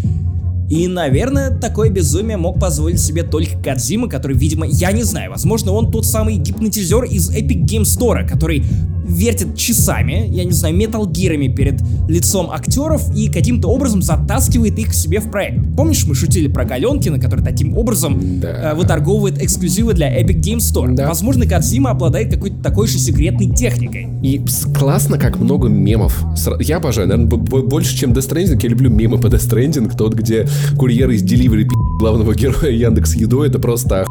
и, 0.72 0.88
наверное, 0.88 1.52
такое 1.60 1.90
безумие 1.90 2.38
мог 2.38 2.58
позволить 2.58 3.02
себе 3.02 3.24
только 3.24 3.62
Кадзима, 3.62 4.08
который, 4.08 4.38
видимо, 4.38 4.66
я 4.66 4.94
не 4.94 5.04
знаю, 5.04 5.32
возможно, 5.32 5.74
он 5.74 5.92
тот 5.92 6.06
самый 6.06 6.38
гипнотизер 6.38 7.04
из 7.04 7.30
Epic 7.30 7.66
Game 7.66 7.82
Store, 7.82 8.26
который 8.26 8.64
вертит 9.12 9.56
часами, 9.56 10.28
я 10.30 10.44
не 10.44 10.52
знаю, 10.52 10.76
металгирами 10.76 11.48
перед 11.48 11.82
лицом 12.08 12.50
актеров 12.52 13.14
и 13.16 13.30
каким-то 13.30 13.68
образом 13.68 14.02
затаскивает 14.02 14.78
их 14.80 14.90
к 14.90 14.94
себе 14.94 15.20
в 15.20 15.30
проект. 15.30 15.60
Помнишь, 15.76 16.06
мы 16.06 16.16
шутили 16.16 16.48
про 16.48 16.66
Галенкина, 16.66 17.20
который 17.20 17.44
таким 17.44 17.78
образом 17.78 18.40
да. 18.40 18.72
э, 18.72 18.76
выторговывает 18.76 19.42
эксклюзивы 19.42 19.94
для 19.94 20.22
Epic 20.22 20.42
Game 20.42 20.58
Store? 20.58 20.94
Да. 20.94 21.08
Возможно, 21.08 21.46
Кадзима 21.46 21.92
обладает 21.92 22.34
какой-то 22.34 22.62
такой 22.62 22.88
же 22.88 22.98
секретной 22.98 23.50
техникой. 23.50 24.08
И 24.22 24.44
классно, 24.78 25.18
как 25.18 25.40
много 25.40 25.68
мемов. 25.68 26.24
Я 26.60 26.78
обожаю, 26.78 27.08
наверное, 27.08 27.38
больше, 27.38 27.98
чем 27.98 28.14
Death 28.14 28.30
Stranding, 28.30 28.60
я 28.62 28.70
люблю 28.70 28.90
мемы 28.90 29.18
по 29.18 29.28
Death 29.28 29.50
Stranding, 29.50 29.96
тот, 29.96 30.14
где 30.14 30.48
курьер 30.78 31.10
из 31.10 31.24
Delivery 31.24 31.68
главного 32.00 32.34
героя 32.36 32.72
Яндекс 32.72 33.16
Еду, 33.16 33.42
это 33.42 33.60
просто 33.60 34.06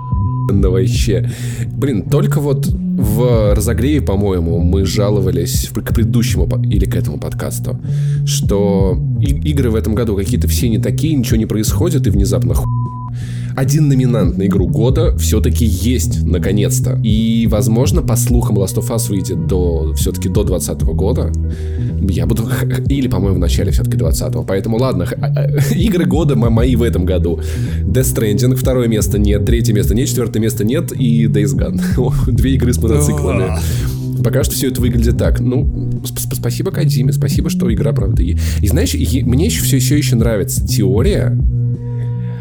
вообще. 0.53 1.31
Блин, 1.73 2.03
только 2.03 2.41
вот 2.41 2.67
в 2.67 3.55
разогреве, 3.55 4.03
по-моему, 4.03 4.59
мы 4.61 4.85
жаловались 4.85 5.71
к 5.73 5.95
предыдущему 5.95 6.49
или 6.65 6.85
к 6.85 6.97
этому 6.97 7.19
подкасту, 7.19 7.79
что 8.27 9.01
игры 9.21 9.71
в 9.71 9.75
этом 9.75 9.95
году 9.95 10.17
какие-то 10.17 10.49
все 10.49 10.69
не 10.69 10.79
такие, 10.79 11.15
ничего 11.15 11.37
не 11.37 11.47
происходит, 11.47 12.07
и 12.07 12.11
внезапно 12.11 12.55
ху 12.55 12.67
один 13.61 13.89
номинант 13.89 14.39
на 14.39 14.47
игру 14.47 14.67
года 14.67 15.15
все-таки 15.19 15.67
есть, 15.67 16.23
наконец-то. 16.23 16.99
И, 17.05 17.47
возможно, 17.47 18.01
по 18.01 18.17
слухам, 18.17 18.59
Last 18.59 18.77
of 18.77 18.89
Us 18.89 19.11
выйдет 19.11 19.47
до, 19.47 19.93
все-таки 19.97 20.31
до 20.31 20.45
2020 20.45 20.83
года. 20.95 21.31
Я 22.09 22.25
буду... 22.25 22.49
Или, 22.89 23.07
по-моему, 23.07 23.37
в 23.37 23.39
начале 23.39 23.71
все-таки 23.71 23.99
20-го. 23.99 24.45
Поэтому, 24.45 24.79
ладно, 24.79 25.07
игры 25.73 26.07
года 26.07 26.37
мои 26.37 26.75
в 26.75 26.83
этом 26.83 27.05
году. 27.05 27.39
Death 27.85 28.15
Stranding, 28.15 28.55
второе 28.55 28.89
место 28.89 29.19
нет, 29.19 29.45
третье 29.45 29.75
место 29.75 29.95
нет, 29.95 30.09
четвертое 30.09 30.41
место 30.41 30.65
нет 30.65 30.93
и 30.93 31.27
Days 31.27 31.55
Gone. 31.55 32.31
Две 32.33 32.55
игры 32.55 32.73
с 32.73 32.79
мотоциклами. 32.79 33.59
Пока 34.25 34.43
что 34.43 34.55
все 34.55 34.69
это 34.69 34.81
выглядит 34.81 35.19
так. 35.19 35.41
Ну, 35.41 36.03
спасибо 36.33 36.71
Кадиме, 36.71 37.13
спасибо, 37.13 37.51
что 37.51 37.71
игра, 37.73 37.93
правда, 37.93 38.23
и... 38.23 38.39
И 38.63 38.69
знаешь, 38.69 38.95
мне 38.95 39.47
еще 39.47 39.63
все, 39.63 39.79
все 39.79 39.97
еще 39.97 40.17
нравится 40.17 40.67
теория, 40.67 41.39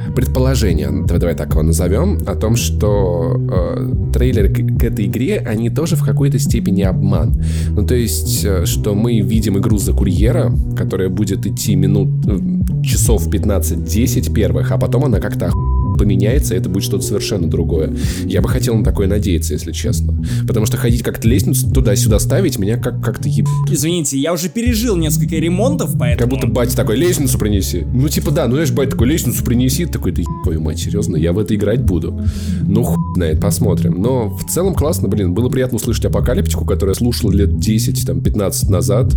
предположение, 0.10 0.90
давай, 0.90 1.20
давай 1.20 1.36
так 1.36 1.52
его 1.52 1.64
назовем, 1.64 2.20
о 2.26 2.36
том, 2.36 2.56
что 2.56 3.36
э, 3.38 4.12
трейлеры 4.14 4.50
к, 4.50 4.80
к 4.80 4.84
этой 4.84 5.06
игре, 5.06 5.40
они 5.40 5.70
тоже 5.70 5.96
в 5.96 6.04
какой-то 6.04 6.40
степени 6.40 6.82
обман. 6.84 7.42
Ну, 7.70 7.86
то 7.86 7.96
есть, 7.96 8.46
э, 8.46 8.66
что 8.66 8.96
мы 8.96 9.20
видим 9.22 9.58
игру 9.58 9.78
за 9.78 9.94
курьера, 9.94 10.52
которая 10.78 11.10
будет 11.10 11.46
идти 11.46 11.76
минут, 11.76 12.10
э, 12.28 12.84
часов 12.84 13.28
15-10 13.28 14.34
первых, 14.34 14.72
а 14.72 14.78
потом 14.78 15.06
она 15.06 15.20
как-то 15.20 15.52
поменяется, 16.00 16.56
это 16.56 16.70
будет 16.70 16.84
что-то 16.84 17.04
совершенно 17.04 17.48
другое. 17.48 17.94
Я 18.24 18.42
бы 18.42 18.50
хотел 18.50 18.76
на 18.76 18.84
такое 18.84 19.08
надеяться, 19.08 19.54
если 19.54 19.72
честно. 19.72 20.24
Потому 20.48 20.66
что 20.66 20.78
ходить 20.78 21.04
как-то 21.04 21.28
лестницу 21.28 21.70
туда-сюда 21.70 22.20
ставить, 22.20 22.58
меня 22.58 22.78
как- 22.78 23.04
как-то 23.04 23.28
еб... 23.28 23.48
Извините, 23.70 24.18
я 24.18 24.34
уже 24.34 24.50
пережил 24.50 24.96
несколько 24.96 25.36
ремонтов, 25.36 25.96
поэтому... 26.00 26.30
Как 26.32 26.40
будто 26.40 26.48
батя 26.52 26.76
такой, 26.76 26.98
лестницу 26.98 27.38
принеси. 27.38 27.86
Ну, 27.94 28.08
типа, 28.08 28.32
да, 28.32 28.48
ну, 28.48 28.54
знаешь, 28.54 28.72
батя 28.72 28.92
такой, 28.92 29.08
лестницу 29.08 29.44
принеси. 29.44 29.86
Такой, 29.86 30.12
да 30.12 30.24
твою 30.44 30.62
мать, 30.62 30.80
серьезно, 30.80 31.18
я 31.18 31.34
в 31.34 31.40
это 31.40 31.54
играть 31.56 31.84
буду. 31.84 32.20
Ну, 32.62 32.84
хуй 32.84 32.98
знает, 33.16 33.42
посмотрим. 33.42 34.02
Но 34.02 34.30
в 34.30 34.46
целом 34.50 34.74
классно, 34.74 35.08
блин, 35.08 35.34
было 35.34 35.50
приятно 35.50 35.76
услышать 35.76 36.06
апокалиптику, 36.06 36.66
которую 36.66 36.96
я 36.96 36.98
слушал 36.98 37.30
лет 37.32 37.60
10, 37.60 38.06
там, 38.06 38.22
15 38.22 38.70
назад. 38.70 39.14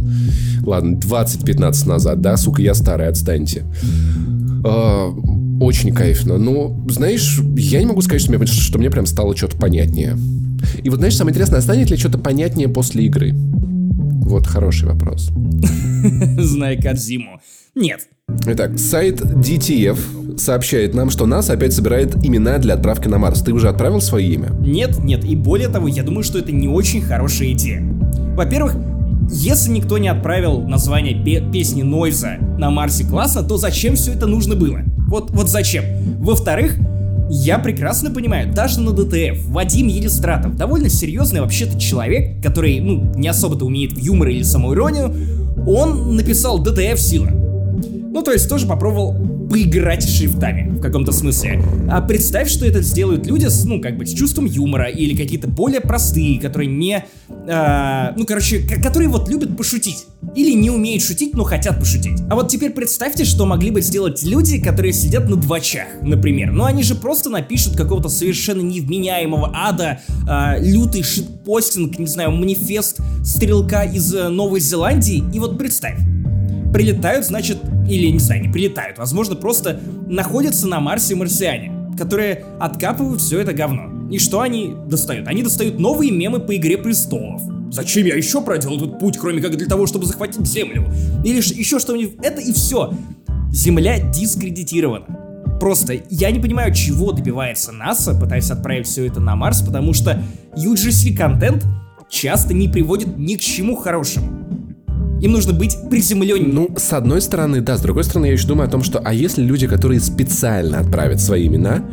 Ладно, 0.65 0.97
20-15 0.97 1.89
назад, 1.89 2.21
да, 2.21 2.37
сука, 2.37 2.63
я 2.63 2.75
старый, 2.75 3.07
отстаньте. 3.09 3.65
А, 4.65 5.13
очень 5.63 5.95
кайфно. 5.95 6.39
Но, 6.39 6.77
знаешь, 6.89 7.41
я 7.57 7.81
не 7.81 7.87
могу 7.87 8.03
сказать, 8.03 8.23
что 8.23 8.33
мне, 8.33 8.47
что 8.47 8.79
мне 8.79 8.91
прям 8.91 9.07
стало 9.07 9.37
что-то 9.37 9.57
понятнее. 9.57 10.17
И 10.83 10.91
вот, 10.91 10.99
знаешь, 10.99 11.17
самое 11.17 11.33
интересное, 11.33 11.61
станет 11.61 11.91
ли 11.91 11.97
что-то 11.97 12.19
понятнее 12.19 12.69
после 12.69 13.05
игры? 13.05 13.33
Вот 13.35 14.47
хороший 14.47 14.89
вопрос. 14.89 15.31
Знай 16.39 16.81
Кадзиму. 16.81 17.41
Нет. 17.75 18.01
Итак, 18.47 18.79
сайт 18.79 19.21
DTF 19.21 20.39
сообщает 20.39 20.95
нам, 20.95 21.11
что 21.11 21.27
нас 21.27 21.51
опять 21.51 21.73
собирает 21.73 22.15
имена 22.25 22.59
для 22.59 22.75
отправки 22.75 23.09
на 23.09 23.19
Марс. 23.19 23.43
Ты 23.43 23.53
уже 23.53 23.69
отправил 23.69 24.01
свое 24.01 24.27
имя? 24.33 24.51
Нет, 24.61 24.99
нет. 24.99 25.25
И 25.25 25.37
более 25.37 25.69
того, 25.69 25.89
я 25.89 26.03
думаю, 26.03 26.23
что 26.23 26.39
это 26.39 26.53
не 26.53 26.69
очень 26.69 27.03
хорошая 27.03 27.53
идея. 27.53 27.83
Во-первых, 28.35 28.77
если 29.31 29.71
никто 29.71 29.99
не 29.99 30.09
отправил 30.09 30.63
название 30.63 31.15
песни 31.51 31.83
Нойза 31.83 32.39
на 32.59 32.71
Марсе 32.71 33.05
классно, 33.05 33.43
то 33.43 33.57
зачем 33.57 33.95
все 33.95 34.13
это 34.13 34.27
нужно 34.27 34.55
было? 34.55 34.81
Вот, 35.09 35.31
вот 35.31 35.49
зачем? 35.49 35.85
Во-вторых, 36.19 36.77
я 37.29 37.59
прекрасно 37.59 38.11
понимаю, 38.11 38.53
даже 38.53 38.81
на 38.81 38.93
DTF 38.93 39.47
Вадим 39.49 39.87
Елистратов 39.87 40.57
довольно 40.57 40.89
серьезный 40.89 41.41
вообще-то 41.41 41.79
человек, 41.79 42.43
который, 42.43 42.81
ну, 42.81 43.13
не 43.17 43.29
особо-то 43.29 43.65
умеет 43.65 43.93
в 43.93 43.99
юмор 43.99 44.29
или 44.29 44.43
самоиронию, 44.43 45.15
он 45.67 46.17
написал 46.17 46.59
DTF 46.59 46.99
Сила. 46.99 47.29
Ну, 47.31 48.23
то 48.23 48.33
есть 48.33 48.49
тоже 48.49 48.67
попробовал 48.67 49.42
поиграть 49.53 50.09
шрифтами 50.09 50.71
в 50.71 50.81
каком-то 50.81 51.13
смысле. 51.13 51.63
А 51.91 52.01
представь, 52.01 52.49
что 52.49 52.65
это 52.65 52.81
сделают 52.81 53.27
люди 53.27 53.45
с, 53.45 53.65
ну, 53.67 53.83
как 53.83 53.99
бы, 53.99 54.07
с 54.07 54.15
чувством 54.15 54.47
юмора 54.47 54.87
или 54.87 55.15
какие-то 55.15 55.47
более 55.47 55.83
простые, 55.83 56.41
которые 56.41 56.71
не, 56.71 57.05
э, 57.29 58.13
ну, 58.17 58.25
короче, 58.25 58.67
которые 58.83 59.11
вот 59.11 59.29
любят 59.29 59.55
пошутить. 59.55 60.07
Или 60.35 60.55
не 60.55 60.71
умеют 60.71 61.03
шутить, 61.03 61.35
но 61.35 61.45
хотят 61.45 61.79
пошутить. 61.79 62.19
А 62.31 62.35
вот 62.35 62.49
теперь 62.49 62.71
представьте, 62.71 63.27
что 63.27 63.45
могли 63.45 63.71
бы 63.71 63.83
сделать 63.83 64.23
люди, 64.23 64.59
которые 64.59 64.95
сидят 64.95 65.29
на 65.29 65.37
двачах, 65.37 65.87
например. 66.01 66.51
Ну, 66.53 66.65
они 66.65 66.83
же 66.83 66.95
просто 66.95 67.29
напишут 67.29 67.77
какого-то 67.77 68.09
совершенно 68.09 68.63
невменяемого 68.63 69.53
ада, 69.55 70.01
э, 70.27 70.65
лютый 70.65 71.03
шитпостинг, 71.03 71.99
не 71.99 72.07
знаю, 72.07 72.31
манифест 72.31 73.01
стрелка 73.23 73.83
из 73.83 74.15
э, 74.15 74.29
Новой 74.31 74.61
Зеландии, 74.61 75.23
и 75.35 75.39
вот 75.39 75.59
представь 75.59 75.99
прилетают, 76.73 77.27
значит, 77.27 77.59
или, 77.89 78.09
не 78.09 78.19
знаю, 78.19 78.43
не 78.43 78.53
прилетают, 78.53 78.99
возможно, 78.99 79.37
просто 79.37 79.81
находятся 80.09 80.67
на 80.67 80.81
Марсе 80.81 81.15
марсиане, 81.15 81.73
которые 81.97 82.45
откапывают 82.59 83.21
все 83.21 83.41
это 83.41 83.53
говно. 83.53 84.09
И 84.11 84.19
что 84.19 84.41
они 84.41 84.75
достают? 84.89 85.29
Они 85.29 85.43
достают 85.43 85.79
новые 85.79 86.11
мемы 86.11 86.41
по 86.41 86.55
Игре 86.57 86.77
Престолов. 86.77 87.43
Зачем 87.71 88.07
я 88.07 88.15
еще 88.15 88.43
проделал 88.43 88.77
этот 88.77 88.99
путь, 88.99 89.17
кроме 89.17 89.41
как 89.41 89.57
для 89.57 89.67
того, 89.67 89.87
чтобы 89.87 90.05
захватить 90.05 90.47
Землю? 90.47 90.87
Или 91.25 91.39
еще 91.39 91.79
что-нибудь. 91.79 92.17
Это 92.23 92.41
и 92.41 92.53
все. 92.53 92.93
Земля 93.51 93.99
дискредитирована. 93.99 95.07
Просто 95.59 95.95
я 96.11 96.31
не 96.31 96.41
понимаю, 96.41 96.75
чего 96.75 97.13
добивается 97.13 97.73
НАСА, 97.73 98.15
пытаясь 98.15 98.51
отправить 98.51 98.87
все 98.87 99.07
это 99.07 99.21
на 99.21 99.37
Марс, 99.37 99.63
потому 99.63 99.95
что 99.95 100.23
UGC-контент 100.57 101.65
часто 102.11 102.53
не 102.53 102.69
приводит 102.69 103.17
ни 103.17 103.37
к 103.37 103.41
чему 103.41 103.77
хорошему. 103.77 104.72
Им 105.23 105.31
нужно 105.31 105.53
быть 105.53 105.77
приземленнее. 105.89 106.53
Ну, 106.53 106.75
с 106.77 106.93
одной 106.93 107.23
стороны, 107.23 107.61
да, 107.61 107.77
с 107.77 107.81
другой 107.81 108.03
стороны, 108.03 108.27
я 108.27 108.33
еще 108.33 108.49
думаю 108.49 108.67
о 108.67 108.71
том, 108.71 108.83
что, 108.83 108.99
а 108.99 109.15
если 109.15 109.41
люди, 109.43 109.69
которые 109.69 110.01
специально 110.01 110.81
отправят 110.81 111.21
свои 111.21 111.47
имена, 111.47 111.85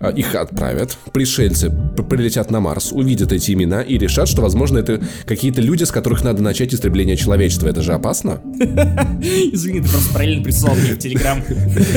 а, 0.00 0.10
их 0.10 0.34
отправят, 0.34 0.98
пришельцы 1.14 1.70
прилетят 2.10 2.50
на 2.50 2.60
Марс, 2.60 2.92
увидят 2.92 3.32
эти 3.32 3.52
имена 3.52 3.80
и 3.80 3.96
решат, 3.96 4.28
что, 4.28 4.42
возможно, 4.42 4.76
это 4.76 5.00
какие-то 5.24 5.62
люди, 5.62 5.84
с 5.84 5.90
которых 5.90 6.22
надо 6.22 6.42
начать 6.42 6.74
истребление 6.74 7.16
человечества. 7.16 7.68
Это 7.68 7.80
же 7.80 7.94
опасно. 7.94 8.40
Извини, 8.52 9.80
ты 9.80 9.88
просто 9.88 10.12
параллельно 10.12 10.44
прислал 10.44 10.76
мне 10.76 10.92
в 10.92 10.98
Телеграм. 10.98 11.42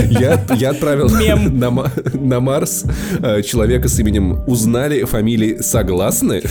Я, 0.57 0.69
отправил 0.69 1.09
на, 2.13 2.39
Марс 2.39 2.85
э, 3.19 3.41
человека 3.41 3.89
с 3.89 3.99
именем 3.99 4.41
«Узнали 4.47 5.03
фамилии 5.03 5.57
согласны?» 5.57 6.41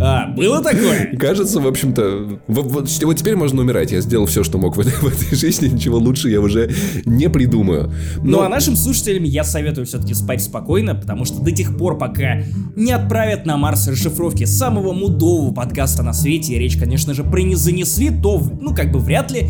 А, 0.00 0.28
было 0.28 0.62
такое? 0.62 1.16
Кажется, 1.18 1.60
в 1.60 1.66
общем-то, 1.66 2.40
вот, 2.46 2.90
вот 3.02 3.16
теперь 3.16 3.36
можно 3.36 3.62
умирать. 3.62 3.92
Я 3.92 4.00
сделал 4.00 4.26
все, 4.26 4.44
что 4.44 4.58
мог 4.58 4.76
в 4.76 4.80
этой, 4.80 4.92
в 5.00 5.06
этой 5.06 5.36
жизни, 5.36 5.68
ничего 5.68 5.98
лучше 5.98 6.28
я 6.28 6.40
уже 6.40 6.70
не 7.04 7.28
придумаю. 7.28 7.92
Но... 8.18 8.38
Ну 8.38 8.40
а 8.42 8.48
нашим 8.48 8.76
слушателям 8.76 9.24
я 9.24 9.44
советую 9.44 9.86
все-таки 9.86 10.14
спать 10.14 10.42
спокойно, 10.42 10.94
потому 10.94 11.24
что 11.24 11.40
до 11.40 11.50
тех 11.50 11.76
пор, 11.76 11.98
пока 11.98 12.42
не 12.74 12.92
отправят 12.92 13.46
на 13.46 13.56
Марс 13.56 13.88
расшифровки 13.88 14.44
самого 14.44 14.92
мудового 14.92 15.52
подкаста 15.52 16.02
на 16.02 16.12
свете, 16.12 16.54
и 16.54 16.58
речь, 16.58 16.76
конечно 16.76 17.14
же, 17.14 17.24
про 17.24 17.40
не 17.40 17.54
занесли, 17.54 18.10
то, 18.10 18.42
ну, 18.60 18.74
как 18.74 18.92
бы 18.92 18.98
вряд 18.98 19.30
ли 19.30 19.48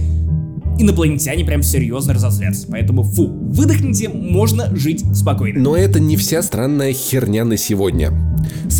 инопланетяне 0.78 1.44
прям 1.44 1.62
серьезно 1.62 2.14
разозлятся. 2.14 2.66
Поэтому, 2.70 3.02
фу, 3.02 3.28
выдохните, 3.28 4.08
можно 4.08 4.74
жить 4.76 5.04
спокойно. 5.14 5.60
Но 5.60 5.76
это 5.76 6.00
не 6.00 6.16
вся 6.16 6.42
странная 6.42 6.92
херня 6.92 7.44
на 7.44 7.56
сегодня. 7.56 8.12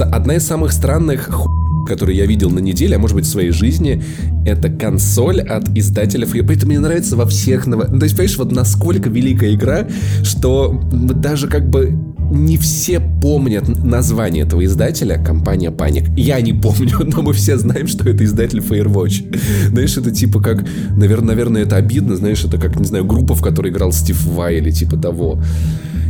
Одна 0.01 0.37
из 0.37 0.47
самых 0.47 0.73
странных 0.73 1.31
ху 1.31 1.51
который 1.87 2.17
я 2.17 2.27
видел 2.27 2.51
на 2.51 2.59
неделе, 2.59 2.97
а 2.97 2.99
может 2.99 3.17
быть 3.17 3.25
в 3.25 3.29
своей 3.29 3.51
жизни, 3.51 4.03
это 4.45 4.69
консоль 4.69 5.41
от 5.41 5.69
издателя 5.77 6.27
Free. 6.27 6.45
Поэтому 6.47 6.73
мне 6.73 6.81
нравится 6.81 7.17
во 7.17 7.27
всех... 7.27 7.67
Ну, 7.67 7.79
то 7.79 8.05
есть, 8.05 8.17
понимаешь, 8.17 8.37
вот 8.37 8.53
насколько 8.53 9.09
великая 9.09 9.55
игра, 9.55 9.87
что 10.23 10.83
даже 10.93 11.49
как 11.49 11.71
бы 11.71 11.97
не 12.45 12.57
все 12.57 13.01
помнят 13.01 13.67
название 13.85 14.45
этого 14.45 14.65
издателя, 14.65 15.23
компания 15.23 15.71
Panic. 15.71 16.13
Я 16.17 16.41
не 16.41 16.53
помню, 16.53 16.99
но 17.05 17.23
мы 17.23 17.33
все 17.33 17.57
знаем, 17.57 17.89
что 17.89 18.09
это 18.09 18.25
издатель 18.25 18.59
Firewatch. 18.59 19.69
Знаешь, 19.69 19.97
это 19.97 20.11
типа 20.11 20.41
как... 20.41 20.65
Наверное, 20.97 21.29
наверное, 21.29 21.63
это 21.63 21.77
обидно, 21.77 22.17
знаешь, 22.17 22.45
это 22.45 22.59
как, 22.59 22.79
не 22.79 22.87
знаю, 22.87 23.05
группа, 23.05 23.35
в 23.35 23.43
которой 23.43 23.71
играл 23.71 23.93
Стив 23.93 24.23
Вай 24.27 24.57
или 24.57 24.71
типа 24.71 24.97
того. 24.97 25.41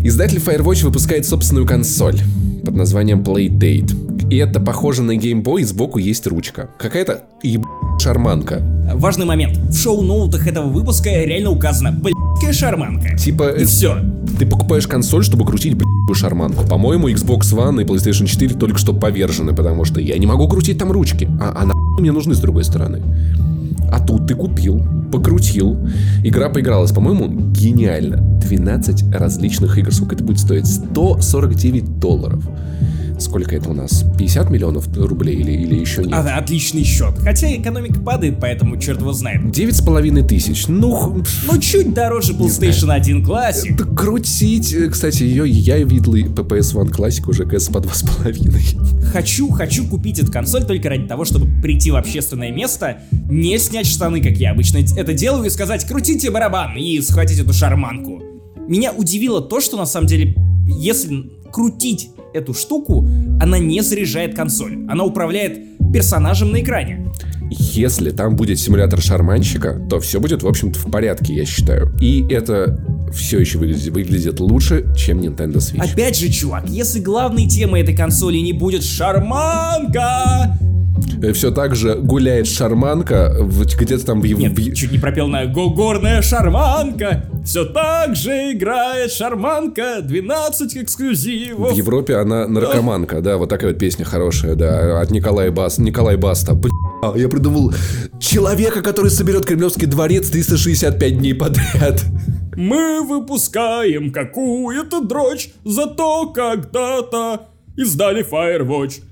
Издатель 0.04 0.38
Firewatch 0.38 0.84
выпускает 0.84 1.26
собственную 1.26 1.66
консоль 1.66 2.18
под 2.64 2.76
названием 2.76 3.22
Playdate. 3.22 4.05
И 4.30 4.36
это 4.38 4.60
похоже 4.60 5.02
на 5.02 5.12
Boy, 5.12 5.64
сбоку 5.64 5.98
есть 5.98 6.26
ручка. 6.26 6.68
Какая-то 6.78 7.22
еб... 7.42 7.64
шарманка. 8.00 8.60
Важный 8.94 9.24
момент. 9.24 9.56
В 9.56 9.76
шоу-ноутах 9.76 10.46
этого 10.46 10.66
выпуска 10.66 11.10
реально 11.10 11.50
указано 11.50 11.92
блядская 11.92 12.52
шарманка. 12.52 13.16
Типа... 13.16 13.50
И 13.50 13.64
все. 13.64 13.98
Ты 14.38 14.46
покупаешь 14.46 14.86
консоль, 14.88 15.22
чтобы 15.22 15.44
крутить 15.44 15.74
блядскую 15.74 16.14
шарманку. 16.14 16.66
По-моему, 16.66 17.08
Xbox 17.08 17.52
One 17.52 17.82
и 17.82 17.84
PlayStation 17.84 18.26
4 18.26 18.54
только 18.54 18.78
что 18.78 18.92
повержены, 18.92 19.54
потому 19.54 19.84
что 19.84 20.00
я 20.00 20.18
не 20.18 20.26
могу 20.26 20.48
крутить 20.48 20.78
там 20.78 20.90
ручки. 20.90 21.28
А, 21.40 21.52
а 21.56 21.66
на 21.66 21.74
мне 21.98 22.12
нужны 22.12 22.34
с 22.34 22.40
другой 22.40 22.64
стороны. 22.64 23.02
А 23.90 24.04
тут 24.04 24.26
ты 24.26 24.34
купил, 24.34 24.82
покрутил, 25.12 25.78
игра 26.24 26.48
поигралась, 26.48 26.90
по-моему, 26.90 27.28
гениально. 27.52 28.16
12 28.40 29.14
различных 29.14 29.78
игр. 29.78 29.92
Сколько 29.92 30.16
это 30.16 30.24
будет 30.24 30.40
стоить? 30.40 30.66
149 30.66 31.98
долларов. 31.98 32.42
Сколько 33.18 33.56
это 33.56 33.70
у 33.70 33.72
нас? 33.72 34.04
50 34.18 34.50
миллионов 34.50 34.88
рублей 34.96 35.36
или, 35.36 35.52
или 35.52 35.74
еще 35.76 36.02
нет? 36.02 36.12
А, 36.14 36.36
отличный 36.36 36.84
счет. 36.84 37.14
Хотя 37.18 37.54
экономика 37.54 38.00
падает, 38.00 38.38
поэтому 38.40 38.76
черт 38.78 39.00
его 39.00 39.12
знает. 39.12 39.50
Девять 39.50 39.76
с 39.76 39.82
половиной 39.82 40.22
тысяч. 40.22 40.66
Ну, 40.68 41.22
ну 41.46 41.58
чуть 41.58 41.94
дороже 41.94 42.34
PlayStation 42.34 42.92
1 42.92 43.24
Classic. 43.24 43.74
Это 43.74 43.84
крутить. 43.84 44.72
Э, 44.74 44.88
кстати, 44.88 45.22
ее 45.22 45.48
я 45.48 45.78
видел 45.78 46.14
и 46.14 46.24
PPS 46.24 46.74
One 46.74 46.90
Classic 46.90 47.28
уже, 47.28 47.44
кажется, 47.44 47.72
по 47.72 47.80
два 47.80 47.94
с 47.94 48.02
половиной. 48.02 48.64
Хочу, 49.12 49.48
хочу 49.50 49.86
купить 49.86 50.18
эту 50.18 50.30
консоль 50.30 50.64
только 50.64 50.88
ради 50.88 51.06
того, 51.06 51.24
чтобы 51.24 51.46
прийти 51.62 51.90
в 51.90 51.96
общественное 51.96 52.52
место, 52.52 52.98
не 53.30 53.58
снять 53.58 53.86
штаны, 53.86 54.20
как 54.20 54.36
я 54.36 54.50
обычно 54.50 54.78
это 54.78 55.14
делаю, 55.14 55.44
и 55.44 55.50
сказать 55.50 55.86
«крутите 55.86 56.30
барабан» 56.30 56.76
и 56.76 57.00
схватить 57.00 57.38
эту 57.38 57.52
шарманку. 57.52 58.22
Меня 58.68 58.92
удивило 58.92 59.40
то, 59.40 59.60
что 59.60 59.76
на 59.76 59.86
самом 59.86 60.06
деле, 60.06 60.34
если 60.66 61.30
крутить 61.52 62.10
эту 62.34 62.54
штуку, 62.54 63.06
она 63.40 63.58
не 63.58 63.82
заряжает 63.82 64.34
консоль. 64.34 64.84
Она 64.88 65.04
управляет 65.04 65.58
персонажем 65.92 66.52
на 66.52 66.60
экране. 66.60 67.12
Если 67.50 68.10
там 68.10 68.36
будет 68.36 68.58
симулятор 68.58 69.00
шарманщика, 69.00 69.80
то 69.88 70.00
все 70.00 70.20
будет, 70.20 70.42
в 70.42 70.48
общем-то, 70.48 70.78
в 70.78 70.90
порядке, 70.90 71.34
я 71.34 71.44
считаю. 71.44 71.94
И 72.00 72.26
это 72.28 72.80
все 73.12 73.38
еще 73.38 73.58
выглядит, 73.58 73.92
выглядит 73.92 74.40
лучше, 74.40 74.84
чем 74.96 75.20
Nintendo 75.20 75.56
Switch. 75.56 75.92
Опять 75.92 76.18
же, 76.18 76.28
чувак, 76.28 76.68
если 76.68 77.00
главной 77.00 77.46
темой 77.46 77.82
этой 77.82 77.94
консоли 77.94 78.38
не 78.38 78.52
будет 78.52 78.82
шарманка, 78.82 80.58
все 81.32 81.50
так 81.50 81.74
же 81.74 81.94
гуляет 81.94 82.46
шарманка 82.46 83.34
где-то 83.78 84.06
там 84.06 84.20
в... 84.20 84.24
Нет, 84.26 84.58
в... 84.58 84.74
чуть 84.74 84.92
не 84.92 84.98
пропел 84.98 85.28
на 85.28 85.46
горная 85.46 86.22
шарманка. 86.22 87.24
Все 87.44 87.64
так 87.64 88.16
же 88.16 88.52
играет 88.52 89.12
шарманка, 89.12 90.00
12 90.02 90.76
эксклюзивов. 90.76 91.72
В 91.72 91.76
Европе 91.76 92.16
она 92.16 92.46
наркоманка, 92.46 93.20
да, 93.20 93.36
вот 93.36 93.48
такая 93.48 93.70
вот 93.70 93.78
песня 93.78 94.04
хорошая, 94.04 94.54
да, 94.54 95.00
от 95.00 95.10
Николая 95.10 95.50
Бас, 95.50 95.78
Николай 95.78 96.16
Баста. 96.16 96.54
Бля, 96.54 96.70
я 97.14 97.28
придумал 97.28 97.72
человека, 98.20 98.82
который 98.82 99.10
соберет 99.10 99.46
Кремлевский 99.46 99.86
дворец 99.86 100.28
365 100.28 101.18
дней 101.18 101.34
подряд. 101.34 102.04
Мы 102.56 103.02
выпускаем 103.06 104.10
какую-то 104.10 105.02
дрочь, 105.02 105.50
зато 105.64 106.30
когда-то 106.30 107.48
издали 107.76 108.24
Firewatch. 108.28 109.02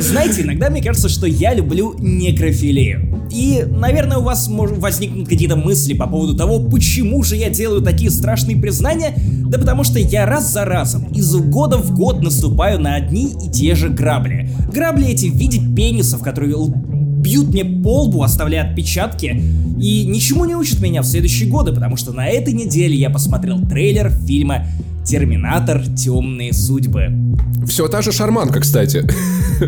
Знаете, 0.00 0.42
иногда 0.42 0.70
мне 0.70 0.82
кажется, 0.82 1.08
что 1.08 1.26
я 1.26 1.54
люблю 1.54 1.94
некрофилию. 1.98 3.28
И, 3.30 3.64
наверное, 3.68 4.18
у 4.18 4.22
вас 4.22 4.48
может 4.48 4.78
возникнут 4.78 5.28
какие-то 5.28 5.56
мысли 5.56 5.94
по 5.94 6.06
поводу 6.06 6.36
того, 6.36 6.58
почему 6.58 7.22
же 7.22 7.36
я 7.36 7.50
делаю 7.50 7.82
такие 7.82 8.10
страшные 8.10 8.56
признания. 8.56 9.14
Да 9.46 9.58
потому 9.58 9.84
что 9.84 9.98
я 9.98 10.26
раз 10.26 10.52
за 10.52 10.64
разом, 10.64 11.04
из 11.12 11.34
года 11.36 11.76
в 11.76 11.94
год 11.94 12.22
наступаю 12.22 12.80
на 12.80 12.94
одни 12.94 13.34
и 13.44 13.50
те 13.50 13.74
же 13.74 13.88
грабли. 13.88 14.50
Грабли 14.72 15.08
эти 15.08 15.26
в 15.26 15.34
виде 15.34 15.60
пенисов, 15.74 16.22
которые 16.22 16.56
бьют 17.24 17.48
мне 17.48 17.64
по 17.64 18.02
лбу, 18.02 18.22
оставляя 18.22 18.68
отпечатки, 18.68 19.42
и 19.80 20.06
ничему 20.06 20.44
не 20.44 20.54
учат 20.54 20.80
меня 20.80 21.02
в 21.02 21.06
следующие 21.06 21.48
годы, 21.48 21.72
потому 21.72 21.96
что 21.96 22.12
на 22.12 22.26
этой 22.26 22.52
неделе 22.52 22.96
я 22.96 23.10
посмотрел 23.10 23.60
трейлер 23.66 24.10
фильма 24.26 24.66
Терминатор 25.04 25.82
Темные 25.96 26.52
судьбы. 26.52 27.08
Все 27.66 27.88
та 27.88 28.02
же 28.02 28.12
шарманка, 28.12 28.60
кстати. 28.60 29.06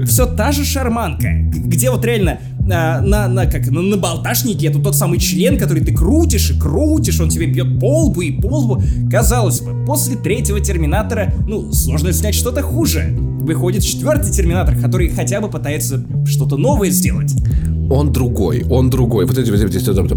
Все 0.07 0.27
та 0.27 0.53
же 0.53 0.65
шарманка, 0.65 1.29
где 1.53 1.91
вот 1.91 2.05
реально 2.05 2.41
а, 2.71 3.01
на, 3.01 3.29
на, 3.29 3.47
как, 3.47 3.71
на, 3.71 3.81
на 3.81 3.97
болташнике, 3.97 4.67
это 4.67 4.81
тот 4.81 4.97
самый 4.97 5.19
член, 5.19 5.59
который 5.59 5.85
ты 5.85 5.95
крутишь 5.95 6.51
и 6.51 6.59
крутишь, 6.59 7.21
он 7.21 7.29
тебе 7.29 7.47
бьет 7.47 7.79
по 7.79 8.05
лбу 8.05 8.23
и 8.23 8.33
по 8.33 8.59
лбу. 8.59 8.83
Казалось 9.11 9.61
бы, 9.61 9.85
после 9.85 10.17
третьего 10.17 10.61
Терминатора, 10.61 11.33
ну, 11.47 11.73
сложно 11.73 12.13
снять 12.13 12.35
что-то 12.35 12.63
хуже. 12.63 13.17
Выходит 13.17 13.85
четвертый 13.85 14.33
Терминатор, 14.33 14.77
который 14.77 15.09
хотя 15.09 15.41
бы 15.41 15.49
пытается 15.49 16.05
что-то 16.27 16.57
новое 16.57 16.91
сделать. 16.91 17.33
Он 17.89 18.13
другой, 18.13 18.65
он 18.69 18.91
другой. 18.91 19.27
Вот 19.27 19.39
эти, 19.39 19.51
вот 19.51 19.61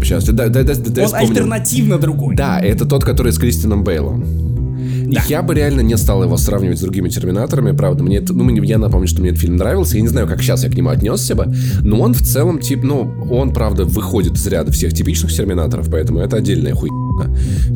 сейчас. 0.04 0.24
Да, 0.24 0.48
да, 0.48 0.64
да, 0.64 0.74
да, 0.74 1.04
он 1.04 1.14
альтернативно 1.14 1.98
другой. 1.98 2.34
Да, 2.34 2.58
это 2.58 2.84
тот, 2.84 3.04
который 3.04 3.32
с 3.32 3.38
Кристином 3.38 3.84
Бейлом. 3.84 4.49
Да. 5.14 5.22
Я 5.28 5.42
бы 5.42 5.54
реально 5.54 5.80
не 5.80 5.96
стал 5.96 6.22
его 6.22 6.36
сравнивать 6.36 6.78
с 6.78 6.82
другими 6.82 7.08
Терминаторами, 7.08 7.76
правда. 7.76 8.02
Мне, 8.02 8.20
ну, 8.20 8.48
я 8.62 8.78
напомню, 8.78 9.08
что 9.08 9.20
мне 9.20 9.30
этот 9.30 9.40
фильм 9.40 9.56
нравился. 9.56 9.96
Я 9.96 10.02
не 10.02 10.08
знаю, 10.08 10.26
как 10.26 10.42
сейчас 10.42 10.64
я 10.64 10.70
к 10.70 10.74
нему 10.74 10.90
отнесся 10.90 11.34
бы, 11.34 11.52
но 11.82 12.00
он 12.00 12.14
в 12.14 12.22
целом, 12.22 12.58
тип, 12.58 12.82
ну, 12.82 13.12
он, 13.30 13.52
правда, 13.52 13.84
выходит 13.84 14.34
из 14.34 14.46
ряда 14.46 14.72
всех 14.72 14.92
типичных 14.94 15.32
Терминаторов, 15.32 15.88
поэтому 15.90 16.20
это 16.20 16.36
отдельная 16.36 16.74
хуйня. 16.74 16.96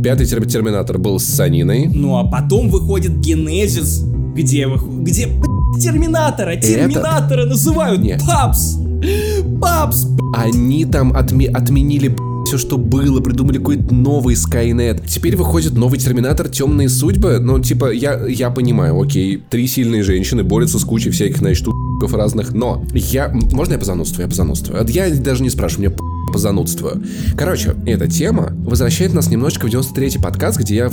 Пятый 0.02 0.26
Терминатор 0.26 0.98
был 0.98 1.18
с 1.18 1.24
Саниной. 1.24 1.86
Ну, 1.92 2.16
а 2.16 2.24
потом 2.24 2.68
выходит 2.68 3.18
Генезис, 3.18 4.04
где, 4.34 4.66
где 5.00 5.28
Терминатора, 5.80 6.56
Терминатора 6.56 7.40
Этот... 7.40 7.50
называют 7.50 8.00
Нет. 8.00 8.22
Папс. 8.26 8.76
Папс. 9.60 10.06
Они 10.34 10.84
там 10.84 11.16
отме 11.16 11.48
отменили 11.48 12.16
все, 12.44 12.58
что 12.58 12.78
было, 12.78 13.20
придумали 13.20 13.58
какой-то 13.58 13.94
новый 13.94 14.34
Skynet. 14.34 15.06
Теперь 15.06 15.36
выходит 15.36 15.72
новый 15.74 15.98
Терминатор 15.98 16.48
Темные 16.48 16.88
судьбы. 16.88 17.38
Ну, 17.38 17.58
типа, 17.58 17.92
я, 17.92 18.26
я 18.26 18.50
понимаю, 18.50 19.00
окей, 19.00 19.42
три 19.50 19.66
сильные 19.66 20.02
женщины 20.02 20.42
борются 20.42 20.78
с 20.78 20.84
кучей 20.84 21.10
всяких, 21.10 21.38
значит, 21.38 21.66
разных, 22.12 22.52
но 22.52 22.84
я... 22.92 23.28
Можно 23.28 23.74
я 23.74 23.78
позанудствую? 23.78 24.24
Я 24.24 24.28
позанудствую. 24.28 24.86
Я 24.88 25.08
даже 25.14 25.42
не 25.42 25.50
спрашиваю, 25.50 25.90
мне 25.90 26.13
позанудствую. 26.34 27.00
Короче, 27.36 27.76
эта 27.86 28.08
тема 28.08 28.52
возвращает 28.64 29.14
нас 29.14 29.30
немножечко 29.30 29.68
в 29.68 29.70
93-й 29.70 30.20
подкаст, 30.20 30.58
где 30.58 30.74
я, 30.74 30.90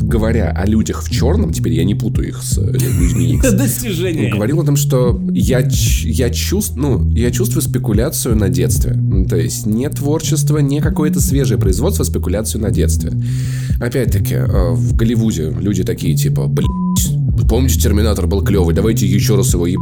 говоря 0.00 0.50
о 0.50 0.66
людях 0.66 1.04
в 1.04 1.10
черном, 1.10 1.52
теперь 1.52 1.74
я 1.74 1.84
не 1.84 1.94
путаю 1.94 2.30
их 2.30 2.42
с 2.42 2.58
людьми 2.58 3.36
X, 3.36 3.52
достижение. 3.52 4.32
Говорил 4.32 4.60
о 4.60 4.64
том, 4.64 4.74
что 4.74 5.22
я, 5.30 5.60
я, 5.60 6.30
чувств, 6.30 6.74
ну, 6.74 7.08
я 7.10 7.30
чувствую 7.30 7.62
спекуляцию 7.62 8.34
на 8.34 8.48
детстве. 8.48 8.96
То 9.28 9.36
есть 9.36 9.66
не 9.66 9.88
творчество, 9.88 10.58
не 10.58 10.80
какое-то 10.80 11.20
свежее 11.20 11.60
производство, 11.60 12.02
а 12.02 12.04
спекуляцию 12.04 12.62
на 12.62 12.72
детстве. 12.72 13.12
Опять-таки, 13.80 14.34
э, 14.34 14.72
в 14.72 14.96
Голливуде 14.96 15.54
люди 15.60 15.84
такие 15.84 16.16
типа, 16.16 16.48
блядь, 16.48 16.66
помните, 17.48 17.78
Терминатор 17.78 18.26
был 18.26 18.42
клевый, 18.42 18.74
давайте 18.74 19.06
еще 19.06 19.36
раз 19.36 19.54
его 19.54 19.68
еб... 19.68 19.78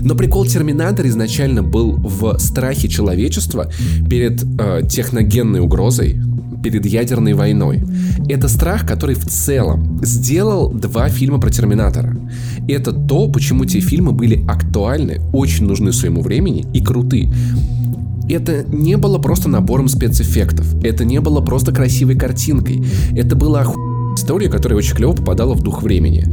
Но 0.00 0.14
прикол 0.14 0.46
Терминатор 0.46 1.06
изначально 1.06 1.62
был 1.62 1.96
в 1.96 2.38
страхе 2.38 2.88
человечества 2.88 3.70
перед 4.08 4.42
э, 4.58 4.82
техногенной 4.88 5.60
угрозой, 5.60 6.20
перед 6.62 6.86
ядерной 6.86 7.34
войной. 7.34 7.82
Это 8.28 8.48
страх, 8.48 8.86
который 8.86 9.14
в 9.14 9.26
целом 9.26 10.00
сделал 10.02 10.70
два 10.70 11.08
фильма 11.08 11.40
про 11.40 11.50
Терминатора. 11.50 12.16
Это 12.68 12.92
то, 12.92 13.28
почему 13.28 13.64
те 13.64 13.80
фильмы 13.80 14.12
были 14.12 14.44
актуальны, 14.46 15.20
очень 15.32 15.66
нужны 15.66 15.92
своему 15.92 16.22
времени 16.22 16.66
и 16.72 16.80
круты 16.82 17.30
это 18.32 18.64
не 18.68 18.96
было 18.96 19.18
просто 19.18 19.48
набором 19.48 19.88
спецэффектов. 19.88 20.82
Это 20.84 21.04
не 21.04 21.20
было 21.20 21.40
просто 21.40 21.72
красивой 21.72 22.16
картинкой. 22.16 22.84
Это 23.12 23.36
была 23.36 23.62
оху... 23.62 24.14
история, 24.14 24.48
которая 24.48 24.78
очень 24.78 24.94
клево 24.94 25.12
попадала 25.12 25.54
в 25.54 25.62
дух 25.62 25.82
времени. 25.82 26.26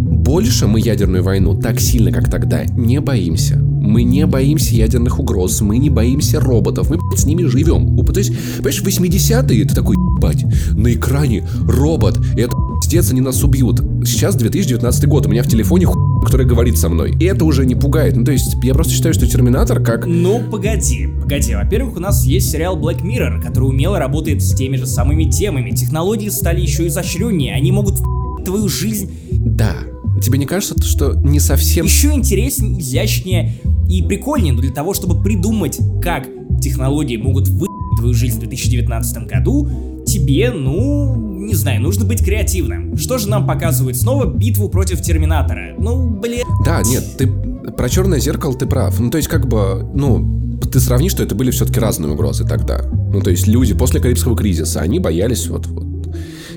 Больше 0.00 0.66
мы 0.66 0.80
ядерную 0.80 1.22
войну 1.22 1.58
так 1.60 1.80
сильно, 1.80 2.10
как 2.12 2.30
тогда, 2.30 2.64
не 2.64 3.00
боимся. 3.00 3.56
Мы 3.58 4.02
не 4.02 4.26
боимся 4.26 4.74
ядерных 4.74 5.18
угроз, 5.18 5.60
мы 5.60 5.78
не 5.78 5.90
боимся 5.90 6.40
роботов, 6.40 6.90
мы 6.90 6.98
с 7.16 7.24
ними 7.24 7.44
живем. 7.44 7.96
То 8.04 8.18
есть, 8.18 8.32
понимаешь, 8.56 8.82
80-е 8.82 9.62
это 9.62 9.74
такой, 9.74 9.96
ебать, 9.96 10.44
на 10.72 10.92
экране 10.92 11.46
робот, 11.66 12.18
это 12.36 12.54
пиздец, 12.82 13.10
они 13.10 13.20
нас 13.20 13.42
убьют. 13.42 13.80
Сейчас 14.04 14.36
2019 14.36 15.06
год, 15.06 15.26
у 15.26 15.30
меня 15.30 15.42
в 15.42 15.48
телефоне 15.48 15.86
хуй, 15.86 16.24
который 16.24 16.46
говорит 16.46 16.76
со 16.76 16.88
мной. 16.88 17.14
И 17.18 17.24
это 17.24 17.44
уже 17.44 17.64
не 17.66 17.74
пугает. 17.74 18.16
Ну, 18.16 18.24
то 18.24 18.32
есть, 18.32 18.56
я 18.62 18.74
просто 18.74 18.92
считаю, 18.92 19.14
что 19.14 19.26
Терминатор 19.26 19.82
как... 19.82 20.06
Ну, 20.06 20.40
погоди, 20.50 21.08
погоди. 21.20 21.54
Во-первых, 21.54 21.96
у 21.96 22.00
нас 22.00 22.24
есть 22.24 22.50
сериал 22.50 22.78
Black 22.78 23.02
Mirror, 23.02 23.40
который 23.42 23.64
умело 23.64 23.98
работает 23.98 24.42
с 24.42 24.54
теми 24.54 24.76
же 24.76 24.86
самыми 24.86 25.24
темами. 25.24 25.70
Технологии 25.70 26.28
стали 26.28 26.60
еще 26.60 26.86
изощреннее, 26.86 27.54
они 27.54 27.72
могут 27.72 27.98
твою 28.44 28.68
жизнь. 28.68 29.10
Да, 29.30 29.74
Тебе 30.22 30.38
не 30.38 30.46
кажется, 30.46 30.74
что 30.82 31.14
не 31.14 31.40
совсем... 31.40 31.86
Еще 31.86 32.12
интереснее, 32.12 32.80
изящнее 32.80 33.54
и 33.88 34.02
прикольнее, 34.02 34.52
но 34.52 34.60
для 34.60 34.72
того, 34.72 34.94
чтобы 34.94 35.22
придумать, 35.22 35.78
как 36.02 36.28
технологии 36.60 37.16
могут 37.16 37.48
вы 37.48 37.66
твою 37.98 38.14
жизнь 38.14 38.36
в 38.36 38.40
2019 38.40 39.26
году, 39.26 39.68
тебе, 40.06 40.50
ну, 40.50 41.14
не 41.38 41.54
знаю, 41.54 41.82
нужно 41.82 42.04
быть 42.04 42.24
креативным. 42.24 42.96
Что 42.96 43.18
же 43.18 43.28
нам 43.28 43.46
показывает 43.46 43.96
снова 43.96 44.26
битву 44.26 44.68
против 44.68 45.02
Терминатора? 45.02 45.74
Ну, 45.78 46.08
блин. 46.10 46.44
Да, 46.64 46.82
нет, 46.82 47.04
ты 47.16 47.26
про 47.26 47.88
черное 47.88 48.18
зеркало 48.18 48.54
ты 48.54 48.66
прав. 48.66 48.98
Ну, 49.00 49.10
то 49.10 49.18
есть, 49.18 49.28
как 49.28 49.48
бы, 49.48 49.88
ну, 49.94 50.58
ты 50.70 50.80
сравни, 50.80 51.08
что 51.08 51.22
это 51.22 51.34
были 51.34 51.50
все-таки 51.50 51.80
разные 51.80 52.12
угрозы 52.12 52.44
тогда. 52.44 52.82
Ну, 53.12 53.20
то 53.20 53.30
есть, 53.30 53.46
люди 53.46 53.74
после 53.74 54.00
Карибского 54.00 54.36
кризиса, 54.36 54.80
они 54.80 54.98
боялись 54.98 55.46
вот, 55.46 55.66
вот 55.66 55.99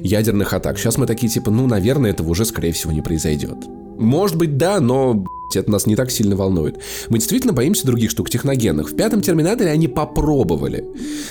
ядерных 0.04 0.54
атак. 0.54 0.78
Сейчас 0.78 0.98
мы 0.98 1.08
такие, 1.08 1.30
типа, 1.30 1.50
ну, 1.50 1.66
наверное, 1.68 2.12
этого 2.12 2.30
уже, 2.30 2.46
скорее 2.46 2.74
всего, 2.74 2.92
не 2.92 3.02
произойдет. 3.02 3.58
Может 3.98 4.38
быть, 4.38 4.58
да, 4.58 4.80
но 4.80 5.24
это 5.56 5.72
нас 5.72 5.86
не 5.86 5.96
так 5.96 6.12
сильно 6.12 6.36
волнует. 6.36 6.80
Мы 7.10 7.20
действительно 7.20 7.54
боимся 7.54 7.86
других 7.86 8.10
штук 8.10 8.30
техногенных. 8.30 8.92
В 8.92 8.96
пятом 8.96 9.22
Терминаторе 9.22 9.70
они 9.70 9.88
попробовали 9.88 10.84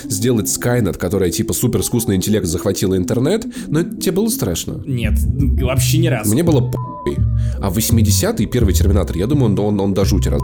сделать 0.03 0.47
Skynet, 0.47 0.97
которая 0.97 1.29
типа 1.29 1.53
супер 1.53 1.81
искусственный 1.81 2.17
интеллект 2.17 2.45
захватила 2.45 2.95
интернет, 2.95 3.45
но 3.67 3.83
тебе 3.83 4.13
было 4.13 4.29
страшно? 4.29 4.81
Нет, 4.85 5.13
вообще 5.61 5.97
ни 5.97 6.07
разу. 6.07 6.31
Мне 6.31 6.43
было 6.43 6.61
по***й. 6.61 7.17
А 7.59 7.69
80-й 7.69 8.45
первый 8.45 8.73
Терминатор, 8.73 9.17
я 9.17 9.27
думаю, 9.27 9.51
он, 9.51 9.59
он, 9.59 9.79
он 9.79 9.93
до 9.93 10.05
жути 10.05 10.29
раз 10.29 10.41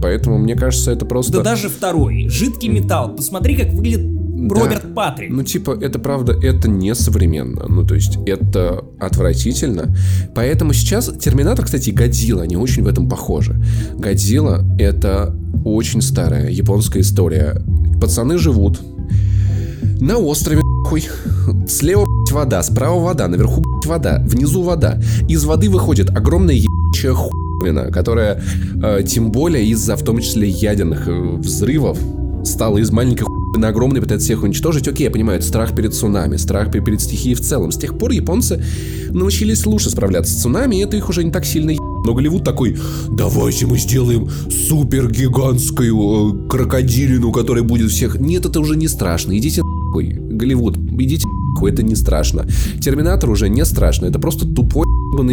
Поэтому, 0.00 0.38
мне 0.38 0.54
кажется, 0.54 0.92
это 0.92 1.04
просто... 1.04 1.32
Да 1.32 1.42
даже 1.42 1.68
второй. 1.68 2.28
Жидкий 2.28 2.68
металл. 2.68 3.16
Посмотри, 3.16 3.56
как 3.56 3.72
выглядит 3.72 4.21
Роберт 4.50 4.82
да. 4.82 4.94
Патрик. 4.94 5.30
Ну, 5.30 5.42
типа, 5.42 5.76
это 5.80 5.98
правда, 5.98 6.32
это 6.32 6.68
не 6.68 6.94
современно. 6.94 7.66
Ну, 7.68 7.86
то 7.86 7.94
есть, 7.94 8.18
это 8.26 8.84
отвратительно. 9.00 9.94
Поэтому 10.34 10.72
сейчас 10.72 11.10
Терминатор, 11.18 11.64
кстати, 11.64 11.90
и 11.90 11.92
Годзилла, 11.92 12.42
они 12.42 12.56
очень 12.56 12.82
в 12.82 12.88
этом 12.88 13.08
похожи. 13.08 13.62
Годзилла— 13.96 14.64
это 14.78 15.34
очень 15.64 16.02
старая 16.02 16.50
японская 16.50 17.02
история. 17.02 17.62
Пацаны 18.00 18.38
живут 18.38 18.80
на 20.00 20.18
острове, 20.18 20.60
хуй. 20.84 21.04
Слева, 21.68 22.04
вода, 22.30 22.62
справа 22.62 23.00
вода, 23.00 23.28
наверху, 23.28 23.62
вода, 23.84 24.22
внизу 24.26 24.62
вода. 24.62 25.00
Из 25.28 25.44
воды 25.44 25.70
выходит 25.70 26.10
огромная 26.10 26.54
ебучая 26.54 27.12
хуйня, 27.12 27.90
которая, 27.90 28.42
э, 28.82 29.02
тем 29.06 29.30
более 29.30 29.66
из-за, 29.66 29.96
в 29.96 30.02
том 30.02 30.20
числе, 30.20 30.48
ядерных 30.48 31.06
э, 31.06 31.12
взрывов, 31.12 31.98
стала 32.44 32.78
из 32.78 32.90
маленьких 32.90 33.26
на 33.56 33.68
огромный 33.68 34.00
пытается 34.00 34.26
всех 34.26 34.42
уничтожить. 34.42 34.88
Окей, 34.88 35.04
я 35.04 35.10
понимаю, 35.10 35.38
это 35.38 35.46
страх 35.46 35.74
перед 35.74 35.94
цунами, 35.94 36.36
страх 36.36 36.70
перед 36.70 37.00
стихией 37.00 37.34
в 37.34 37.40
целом. 37.40 37.70
С 37.70 37.76
тех 37.76 37.98
пор 37.98 38.12
японцы 38.12 38.64
научились 39.10 39.66
лучше 39.66 39.90
справляться 39.90 40.32
с 40.32 40.42
цунами, 40.42 40.76
и 40.76 40.78
это 40.80 40.96
их 40.96 41.08
уже 41.08 41.22
не 41.22 41.30
так 41.30 41.44
сильно 41.44 41.72
но 42.04 42.14
Голливуд 42.14 42.42
такой, 42.42 42.76
давайте 43.10 43.66
мы 43.66 43.78
сделаем 43.78 44.28
супер 44.50 45.08
гигантскую 45.08 46.46
э, 46.46 46.48
крокодилину, 46.48 47.30
которая 47.30 47.62
будет 47.62 47.92
всех... 47.92 48.18
Нет, 48.18 48.44
это 48.44 48.58
уже 48.58 48.76
не 48.76 48.88
страшно, 48.88 49.38
идите 49.38 49.62
нахуй, 49.62 50.12
Голливуд, 50.12 50.76
идите 50.76 51.28
нахуй, 51.28 51.70
это 51.70 51.84
не 51.84 51.94
страшно. 51.94 52.44
Терминатор 52.80 53.30
уже 53.30 53.48
не 53.48 53.64
страшно, 53.64 54.06
это 54.06 54.18
просто 54.18 54.46
тупой 54.46 54.84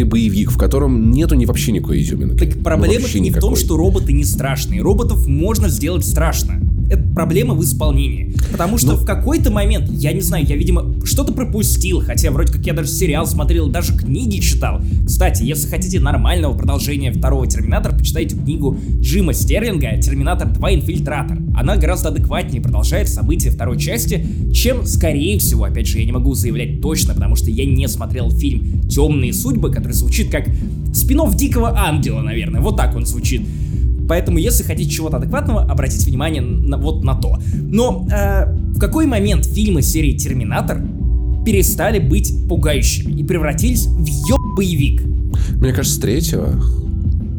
боевик, 0.04 0.52
в 0.52 0.58
котором 0.58 1.10
нету 1.10 1.34
ни 1.34 1.44
вообще 1.44 1.72
никакой 1.72 2.02
изюминки. 2.02 2.44
Так 2.44 2.62
проблема 2.62 3.06
ну, 3.12 3.20
не 3.20 3.30
в 3.30 3.40
том, 3.40 3.56
что 3.56 3.76
роботы 3.76 4.12
не 4.12 4.24
страшные. 4.24 4.82
Роботов 4.82 5.26
можно 5.26 5.68
сделать 5.68 6.04
страшно 6.04 6.60
это 6.90 7.02
проблема 7.14 7.54
в 7.54 7.62
исполнении. 7.62 8.34
Потому 8.50 8.76
что 8.76 8.88
Но... 8.88 8.92
Ну. 8.94 8.98
в 9.00 9.04
какой-то 9.06 9.50
момент, 9.50 9.88
я 9.90 10.12
не 10.12 10.20
знаю, 10.20 10.44
я, 10.44 10.56
видимо, 10.56 10.94
что-то 11.04 11.32
пропустил, 11.32 12.00
хотя 12.00 12.30
вроде 12.30 12.52
как 12.52 12.66
я 12.66 12.72
даже 12.72 12.88
сериал 12.88 13.26
смотрел, 13.26 13.68
даже 13.68 13.96
книги 13.96 14.40
читал. 14.40 14.80
Кстати, 15.06 15.44
если 15.44 15.68
хотите 15.68 16.00
нормального 16.00 16.52
продолжения 16.52 17.12
второго 17.12 17.46
Терминатора, 17.46 17.96
почитайте 17.96 18.36
книгу 18.36 18.76
Джима 19.00 19.32
Стерлинга 19.32 20.00
«Терминатор 20.00 20.48
2. 20.48 20.74
Инфильтратор». 20.74 21.38
Она 21.56 21.76
гораздо 21.76 22.08
адекватнее 22.08 22.60
продолжает 22.60 23.08
события 23.08 23.50
второй 23.50 23.78
части, 23.78 24.26
чем, 24.52 24.84
скорее 24.84 25.38
всего, 25.38 25.64
опять 25.64 25.86
же, 25.86 25.98
я 25.98 26.04
не 26.04 26.12
могу 26.12 26.34
заявлять 26.34 26.80
точно, 26.80 27.14
потому 27.14 27.36
что 27.36 27.50
я 27.50 27.64
не 27.66 27.86
смотрел 27.86 28.30
фильм 28.30 28.88
«Темные 28.88 29.32
судьбы», 29.32 29.70
который 29.70 29.92
звучит 29.92 30.30
как 30.30 30.46
спин 30.92 31.20
Дикого 31.34 31.78
Ангела, 31.78 32.22
наверное, 32.22 32.60
вот 32.60 32.76
так 32.76 32.96
он 32.96 33.04
звучит. 33.04 33.42
Поэтому, 34.10 34.38
если 34.38 34.64
хотите 34.64 34.90
чего-то 34.90 35.18
адекватного, 35.18 35.62
обратите 35.62 36.04
внимание 36.10 36.42
на, 36.42 36.78
вот 36.78 37.04
на 37.04 37.14
то. 37.14 37.38
Но 37.54 38.08
э, 38.10 38.52
в 38.74 38.80
какой 38.80 39.06
момент 39.06 39.46
фильмы 39.46 39.82
серии 39.82 40.18
Терминатор 40.18 40.82
перестали 41.46 42.00
быть 42.00 42.34
пугающими 42.48 43.12
и 43.12 43.22
превратились 43.22 43.86
в 43.86 44.04
ёб 44.04 44.40
боевик? 44.56 45.02
Мне 45.60 45.72
кажется, 45.72 45.96
с 45.96 46.00
третьего. 46.00 46.60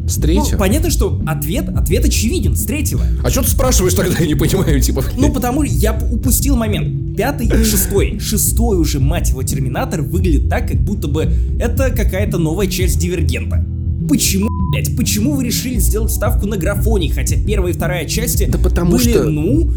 С 0.08 0.16
третьего? 0.16 0.52
Ну, 0.52 0.58
понятно, 0.58 0.88
что 0.88 1.20
ответ, 1.26 1.68
ответ 1.68 2.06
очевиден, 2.06 2.56
с 2.56 2.64
третьего. 2.64 3.04
А 3.22 3.28
что 3.28 3.42
ты 3.42 3.50
спрашиваешь 3.50 3.92
тогда, 3.92 4.16
я 4.18 4.26
не 4.26 4.34
понимаю, 4.34 4.80
типа... 4.80 5.04
Ну, 5.18 5.30
потому 5.30 5.64
я 5.64 5.92
упустил 6.10 6.56
момент. 6.56 7.18
Пятый 7.18 7.48
и 7.48 7.64
шестой. 7.64 8.18
Шестой 8.18 8.78
уже, 8.78 8.98
мать 8.98 9.28
его, 9.28 9.42
Терминатор 9.42 10.00
выглядит 10.00 10.48
так, 10.48 10.68
как 10.68 10.80
будто 10.80 11.06
бы 11.06 11.30
это 11.60 11.90
какая-то 11.90 12.38
новая 12.38 12.66
часть 12.66 12.98
Дивергента. 12.98 13.62
Почему, 14.08 14.48
блять, 14.72 14.96
почему 14.96 15.34
вы 15.34 15.44
решили 15.44 15.78
сделать 15.78 16.10
ставку 16.10 16.46
на 16.46 16.56
графоний, 16.56 17.10
хотя 17.10 17.36
первая 17.36 17.72
и 17.72 17.76
вторая 17.76 18.06
части 18.06 18.48
да 18.50 18.58
потому 18.58 18.92
были, 18.92 19.10
что... 19.10 19.24
ну, 19.24 19.70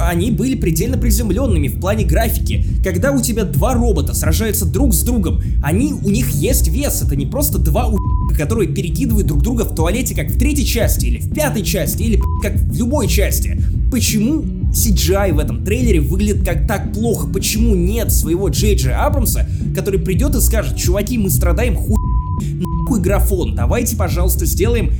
они 0.00 0.30
были 0.32 0.56
предельно 0.56 0.98
приземленными 0.98 1.68
в 1.68 1.80
плане 1.80 2.04
графики. 2.04 2.64
Когда 2.84 3.12
у 3.12 3.20
тебя 3.20 3.44
два 3.44 3.74
робота 3.74 4.14
сражаются 4.14 4.66
друг 4.66 4.94
с 4.94 5.02
другом, 5.02 5.40
они, 5.62 5.92
у 5.92 6.10
них 6.10 6.30
есть 6.30 6.68
вес, 6.68 7.02
это 7.02 7.16
не 7.16 7.26
просто 7.26 7.58
два 7.58 7.88
у 7.88 7.96
которые 8.36 8.68
перекидывают 8.68 9.26
друг 9.26 9.42
друга 9.42 9.62
в 9.62 9.74
туалете, 9.74 10.14
как 10.14 10.30
в 10.30 10.38
третьей 10.38 10.66
части, 10.66 11.06
или 11.06 11.18
в 11.18 11.32
пятой 11.32 11.62
части, 11.62 12.02
или 12.02 12.20
как 12.42 12.54
в 12.54 12.76
любой 12.76 13.08
части. 13.08 13.60
Почему 13.90 14.42
CGI 14.72 15.34
в 15.34 15.38
этом 15.38 15.64
трейлере 15.64 16.00
выглядит 16.00 16.44
как 16.44 16.66
так 16.66 16.92
плохо? 16.92 17.28
Почему 17.28 17.74
нет 17.74 18.10
своего 18.10 18.48
Джей 18.48 18.74
Джей 18.74 18.94
Абрамса, 18.94 19.46
который 19.74 20.00
придет 20.00 20.34
и 20.34 20.40
скажет, 20.40 20.76
чуваки, 20.76 21.18
мы 21.18 21.30
страдаем 21.30 21.76
хуй 21.76 22.01
нахуй 22.54 23.00
графон, 23.00 23.54
давайте, 23.54 23.96
пожалуйста, 23.96 24.46
сделаем 24.46 24.92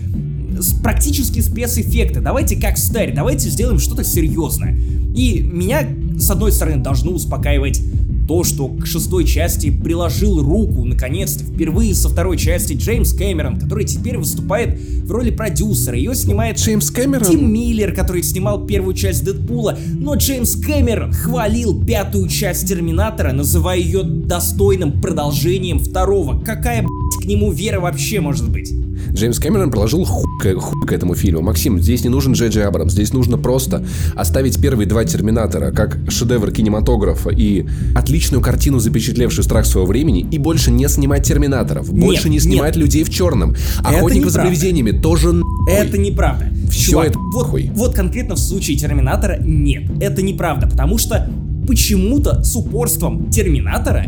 практически 0.83 1.41
спецэффекты, 1.41 2.21
давайте 2.21 2.57
как 2.57 2.79
старь, 2.79 3.15
давайте 3.15 3.49
сделаем 3.49 3.79
что-то 3.79 4.05
серьезное. 4.05 4.79
И 5.15 5.41
меня, 5.41 5.87
с 6.19 6.31
одной 6.31 6.53
стороны, 6.53 6.83
должно 6.83 7.13
успокаивать 7.13 7.81
то, 8.27 8.45
что 8.45 8.69
к 8.69 8.87
шестой 8.87 9.25
части 9.25 9.71
приложил 9.71 10.41
руку, 10.43 10.85
наконец-то, 10.85 11.45
впервые 11.45 11.95
со 11.95 12.09
второй 12.09 12.39
части 12.39 12.75
Джеймс 12.75 13.13
Кэмерон, 13.13 13.59
который 13.59 13.85
теперь 13.85 14.17
выступает 14.17 14.79
в 14.79 15.11
роли 15.11 15.31
продюсера. 15.31 15.97
Ее 15.97 16.15
снимает 16.15 16.59
Джеймс 16.59 16.91
Кэмерон? 16.91 17.31
Тим 17.31 17.53
Миллер, 17.53 17.93
который 17.95 18.23
снимал 18.23 18.65
первую 18.65 18.95
часть 18.95 19.25
Дэдпула. 19.25 19.77
Но 19.99 20.15
Джеймс 20.15 20.55
Кэмерон 20.55 21.13
хвалил 21.13 21.85
пятую 21.85 22.29
часть 22.29 22.69
Терминатора, 22.69 23.33
называя 23.33 23.79
ее 23.79 24.03
достойным 24.03 25.01
продолжением 25.01 25.81
второго. 25.81 26.41
Какая, 26.41 26.87
к 27.23 27.27
нему 27.27 27.51
вера 27.51 27.81
вообще 27.81 28.21
может 28.21 28.49
быть? 28.49 28.73
Джеймс 29.13 29.39
Кэмерон 29.39 29.71
приложил 29.71 30.05
хуй 30.05 30.27
к, 30.41 30.55
хуй 30.59 30.87
к 30.87 30.93
этому 30.93 31.15
фильму. 31.15 31.43
Максим, 31.43 31.81
здесь 31.81 32.03
не 32.03 32.09
нужен 32.09 32.33
Джей 32.33 32.49
Джей 32.49 32.65
Абрамс, 32.65 32.93
здесь 32.93 33.13
нужно 33.13 33.37
просто 33.37 33.85
оставить 34.15 34.61
первые 34.61 34.87
два 34.87 35.05
Терминатора 35.05 35.71
как 35.71 35.99
шедевр 36.09 36.51
кинематографа 36.51 37.31
и 37.31 37.67
отличную 37.95 38.43
картину, 38.43 38.79
запечатлевшую 38.79 39.45
страх 39.45 39.67
своего 39.67 39.87
времени, 39.87 40.27
и 40.31 40.39
больше 40.39 40.71
не 40.71 40.89
снимать 40.89 41.27
Терминаторов, 41.27 41.93
больше 41.93 42.25
Нет, 42.29 42.33
не 42.33 42.41
снимать 42.41 42.77
нет. 42.77 42.85
людей 42.85 43.05
в 43.05 43.11
черном. 43.11 43.55
Охотников 43.85 44.31
за 44.31 44.43
привидениями 44.43 44.91
тоже 44.93 45.33
нахуй. 45.33 45.73
Это 45.73 45.99
неправда. 45.99 46.47
Всё 46.71 46.93
Чувак, 46.93 47.07
это 47.09 47.19
вот, 47.19 47.47
хуй. 47.47 47.71
вот 47.75 47.95
конкретно 47.95 48.35
в 48.35 48.39
случае 48.39 48.77
Терминатора 48.77 49.39
нет. 49.41 49.85
Это 50.01 50.23
неправда, 50.23 50.67
потому 50.67 50.99
что 50.99 51.31
почему-то 51.67 52.43
с 52.43 52.57
упорством 52.57 53.31
Терминатора 53.31 54.07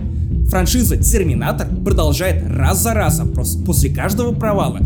франшиза 0.55 0.97
Терминатор 0.97 1.67
продолжает 1.85 2.45
раз 2.49 2.81
за 2.81 2.95
разом, 2.95 3.33
просто 3.33 3.61
после 3.65 3.91
каждого 3.91 4.33
провала, 4.33 4.79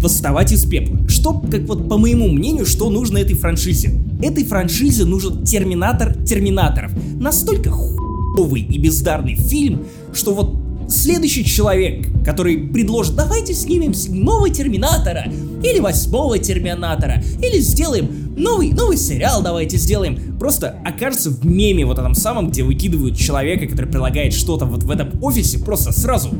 восставать 0.00 0.52
из 0.52 0.64
пепла. 0.64 1.00
Что, 1.08 1.32
как 1.32 1.62
вот 1.62 1.88
по 1.88 1.98
моему 1.98 2.28
мнению, 2.28 2.64
что 2.64 2.88
нужно 2.90 3.18
этой 3.18 3.34
франшизе? 3.34 3.92
Этой 4.22 4.44
франшизе 4.44 5.04
нужен 5.04 5.44
Терминатор 5.44 6.14
Терминаторов. 6.14 6.92
Настолько 7.14 7.72
хуевый 7.72 8.60
и 8.60 8.78
бездарный 8.78 9.34
фильм, 9.34 9.84
что 10.12 10.32
вот 10.32 10.54
следующий 10.88 11.44
человек, 11.44 12.06
который 12.24 12.68
предложит, 12.68 13.16
давайте 13.16 13.52
снимем 13.52 13.94
седьмого 13.94 14.48
Терминатора, 14.48 15.24
или 15.64 15.80
восьмого 15.80 16.38
Терминатора, 16.38 17.20
или 17.42 17.58
сделаем 17.58 18.19
новый, 18.36 18.72
новый 18.72 18.96
сериал 18.96 19.42
давайте 19.42 19.76
сделаем, 19.76 20.38
просто 20.38 20.76
окажется 20.84 21.30
в 21.30 21.44
меме 21.44 21.84
вот 21.84 21.98
этом 21.98 22.14
самом, 22.14 22.50
где 22.50 22.62
выкидывают 22.62 23.16
человека, 23.16 23.66
который 23.66 23.90
прилагает 23.90 24.32
что-то 24.32 24.64
вот 24.64 24.82
в 24.82 24.90
этом 24.90 25.10
офисе, 25.22 25.58
просто 25.58 25.92
сразу. 25.92 26.30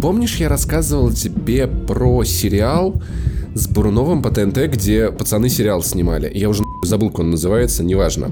Помнишь, 0.00 0.36
я 0.36 0.48
рассказывал 0.48 1.10
тебе 1.12 1.66
про 1.66 2.22
сериал 2.24 3.02
с 3.54 3.66
Буруновым 3.66 4.22
по 4.22 4.30
ТНТ, 4.30 4.70
где 4.72 5.10
пацаны 5.10 5.48
сериал 5.48 5.82
снимали? 5.82 6.30
Я 6.32 6.48
уже 6.48 6.62
забыл, 6.84 7.10
как 7.10 7.20
он 7.20 7.30
называется, 7.30 7.82
неважно. 7.82 8.30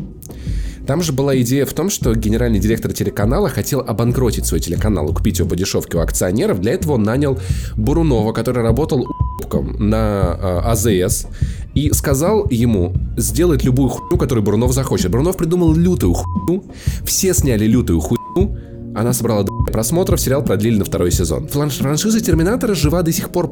Там 0.86 1.02
же 1.02 1.12
была 1.12 1.36
идея 1.40 1.66
в 1.66 1.72
том, 1.72 1.90
что 1.90 2.14
генеральный 2.14 2.60
директор 2.60 2.92
телеканала 2.92 3.48
хотел 3.48 3.80
обанкротить 3.80 4.46
свой 4.46 4.60
телеканал 4.60 5.12
купить 5.12 5.40
его 5.40 5.48
по 5.48 5.56
дешевке 5.56 5.98
у 5.98 6.00
акционеров. 6.00 6.60
Для 6.60 6.72
этого 6.72 6.92
он 6.92 7.02
нанял 7.02 7.38
Бурунова, 7.76 8.32
который 8.32 8.62
работал 8.62 9.04
на 9.78 10.38
э, 10.38 10.60
АЗС, 10.64 11.26
и 11.76 11.92
сказал 11.92 12.48
ему 12.50 12.94
сделать 13.16 13.62
любую 13.62 13.90
хуйню, 13.90 14.16
которую 14.16 14.42
Бурунов 14.42 14.72
захочет. 14.72 15.10
Бурунов 15.10 15.36
придумал 15.36 15.74
лютую 15.74 16.14
хуйню, 16.14 16.64
все 17.04 17.34
сняли 17.34 17.66
лютую 17.66 18.00
хуйню, 18.00 18.56
она 18.94 19.12
собрала 19.12 19.42
до 19.42 19.52
просмотров, 19.70 20.18
сериал 20.18 20.42
продлили 20.42 20.78
на 20.78 20.86
второй 20.86 21.12
сезон. 21.12 21.48
Франшиза 21.48 22.20
Терминатора 22.20 22.74
жива 22.74 23.02
до 23.02 23.12
сих 23.12 23.28
пор, 23.28 23.50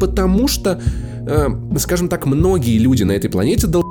потому 0.00 0.46
что, 0.46 0.80
э, 1.26 1.48
скажем 1.78 2.08
так, 2.08 2.26
многие 2.26 2.78
люди 2.78 3.02
на 3.02 3.12
этой 3.12 3.28
планете 3.28 3.66
дол... 3.66 3.84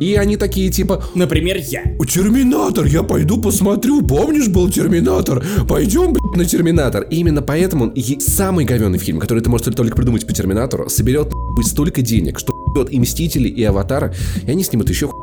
И 0.00 0.14
они 0.14 0.36
такие 0.36 0.70
типа, 0.70 1.04
Например, 1.14 1.56
я. 1.56 1.82
Терминатор, 2.06 2.86
я 2.86 3.02
пойду 3.02 3.40
посмотрю, 3.40 4.02
помнишь, 4.02 4.48
был 4.48 4.70
Терминатор? 4.70 5.44
Пойдем, 5.68 6.12
блядь, 6.12 6.36
на 6.36 6.44
Терминатор. 6.44 7.02
И 7.04 7.16
именно 7.16 7.42
поэтому 7.42 7.90
е- 7.94 8.20
самый 8.20 8.64
говенный 8.64 8.98
фильм, 8.98 9.18
который 9.18 9.42
ты 9.42 9.50
можешь 9.50 9.74
только 9.74 9.96
придумать 9.96 10.26
по 10.26 10.32
Терминатору, 10.32 10.88
соберет 10.88 11.32
нахуй, 11.32 11.64
столько 11.64 12.02
денег, 12.02 12.38
что 12.38 12.52
ебет 12.74 12.92
и 12.92 13.00
Мстители, 13.00 13.48
и 13.48 13.62
Аватара, 13.64 14.14
и 14.46 14.50
они 14.50 14.64
снимут 14.64 14.88
еще 14.88 15.08
хуй. 15.08 15.20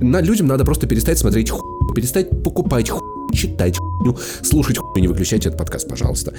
На, 0.00 0.20
людям 0.20 0.46
надо 0.46 0.64
просто 0.64 0.86
перестать 0.86 1.18
смотреть 1.18 1.50
хуй, 1.50 1.62
перестать 1.94 2.42
покупать 2.42 2.88
хуй, 2.90 3.00
читать 3.34 3.78
хуйню, 3.78 4.16
слушать 4.42 4.78
хуйню, 4.78 5.00
не 5.02 5.08
выключайте 5.08 5.48
этот 5.48 5.58
подкаст, 5.58 5.88
пожалуйста. 5.88 6.34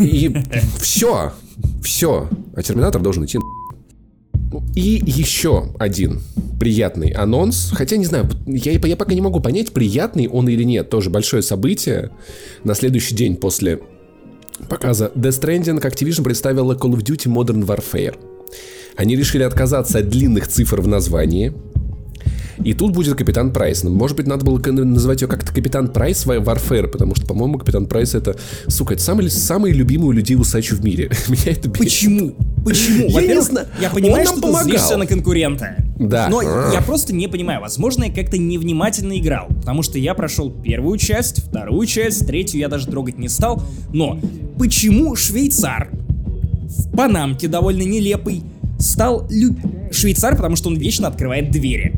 И 0.00 0.34
все, 0.80 1.32
все. 1.82 2.28
А 2.54 2.62
Терминатор 2.62 3.02
должен 3.02 3.24
идти 3.24 3.38
и 4.74 5.02
еще 5.04 5.72
один 5.78 6.20
приятный 6.58 7.10
анонс. 7.10 7.70
Хотя 7.72 7.96
не 7.96 8.04
знаю, 8.04 8.28
я, 8.46 8.72
я 8.72 8.96
пока 8.96 9.14
не 9.14 9.20
могу 9.20 9.40
понять, 9.40 9.72
приятный 9.72 10.28
он 10.28 10.48
или 10.48 10.62
нет. 10.62 10.90
Тоже 10.90 11.10
большое 11.10 11.42
событие. 11.42 12.10
На 12.64 12.74
следующий 12.74 13.14
день 13.14 13.36
после 13.36 13.80
показа 14.68 15.10
Death 15.14 15.40
Stranding 15.40 15.80
Activision 15.80 16.24
представила 16.24 16.74
Call 16.74 16.92
of 16.92 17.02
Duty 17.02 17.32
Modern 17.32 17.64
Warfare. 17.64 18.16
Они 18.96 19.14
решили 19.14 19.44
отказаться 19.44 19.98
от 19.98 20.08
длинных 20.08 20.48
цифр 20.48 20.80
в 20.80 20.88
названии. 20.88 21.52
И 22.64 22.74
тут 22.74 22.92
будет 22.92 23.16
Капитан 23.16 23.52
Прайс. 23.52 23.82
Ну, 23.82 23.90
Может 23.90 24.16
быть, 24.16 24.26
надо 24.26 24.44
было 24.44 24.58
называть 24.58 25.22
ее 25.22 25.28
как-то 25.28 25.52
Капитан 25.52 25.88
Прайс 25.88 26.26
Warfare, 26.26 26.88
потому 26.88 27.14
что, 27.14 27.26
по-моему, 27.26 27.58
Капитан 27.58 27.86
Прайс 27.86 28.14
это, 28.14 28.36
сука, 28.66 28.94
это 28.94 29.02
самый, 29.02 29.30
самый 29.30 29.72
любимый 29.72 30.06
у 30.06 30.12
людей 30.12 30.36
усач 30.36 30.70
в 30.70 30.84
мире. 30.84 31.10
Меня 31.28 31.52
это 31.52 31.68
бесит. 31.68 31.78
Почему? 31.78 32.34
Почему? 32.64 33.08
Я 33.08 33.34
не 33.34 33.42
знаю. 33.42 33.66
я 33.80 33.90
понимаю, 33.90 34.26
что 34.26 34.36
ты 34.36 34.42
помогал. 34.42 34.64
злишься 34.64 34.96
на 34.96 35.06
конкурента. 35.06 35.76
Да. 35.98 36.28
Но 36.28 36.42
я 36.42 36.82
просто 36.84 37.14
не 37.14 37.28
понимаю. 37.28 37.60
Возможно, 37.60 38.04
я 38.04 38.12
как-то 38.12 38.38
невнимательно 38.38 39.16
играл. 39.18 39.46
Потому 39.48 39.82
что 39.82 39.98
я 39.98 40.14
прошел 40.14 40.50
первую 40.50 40.98
часть, 40.98 41.42
вторую 41.44 41.86
часть, 41.86 42.26
третью 42.26 42.60
я 42.60 42.68
даже 42.68 42.86
трогать 42.86 43.18
не 43.18 43.28
стал. 43.28 43.62
Но 43.92 44.20
почему 44.58 45.16
швейцар 45.16 45.88
в 46.68 46.90
панамке 46.96 47.48
довольно 47.48 47.82
нелепый 47.82 48.42
стал 48.78 49.26
лю- 49.30 49.56
швейцар, 49.90 50.36
потому 50.36 50.56
что 50.56 50.68
он 50.68 50.76
вечно 50.76 51.08
открывает 51.08 51.50
двери. 51.50 51.94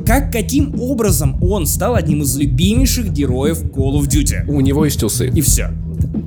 Как, 0.00 0.32
каким 0.32 0.80
образом 0.80 1.42
он 1.42 1.66
стал 1.66 1.94
одним 1.94 2.22
из 2.22 2.36
любимейших 2.36 3.12
героев 3.12 3.62
Call 3.62 4.00
of 4.00 4.08
Duty? 4.08 4.48
У 4.48 4.60
него 4.60 4.84
есть 4.84 5.02
усы. 5.02 5.28
И 5.28 5.40
все. 5.40 5.70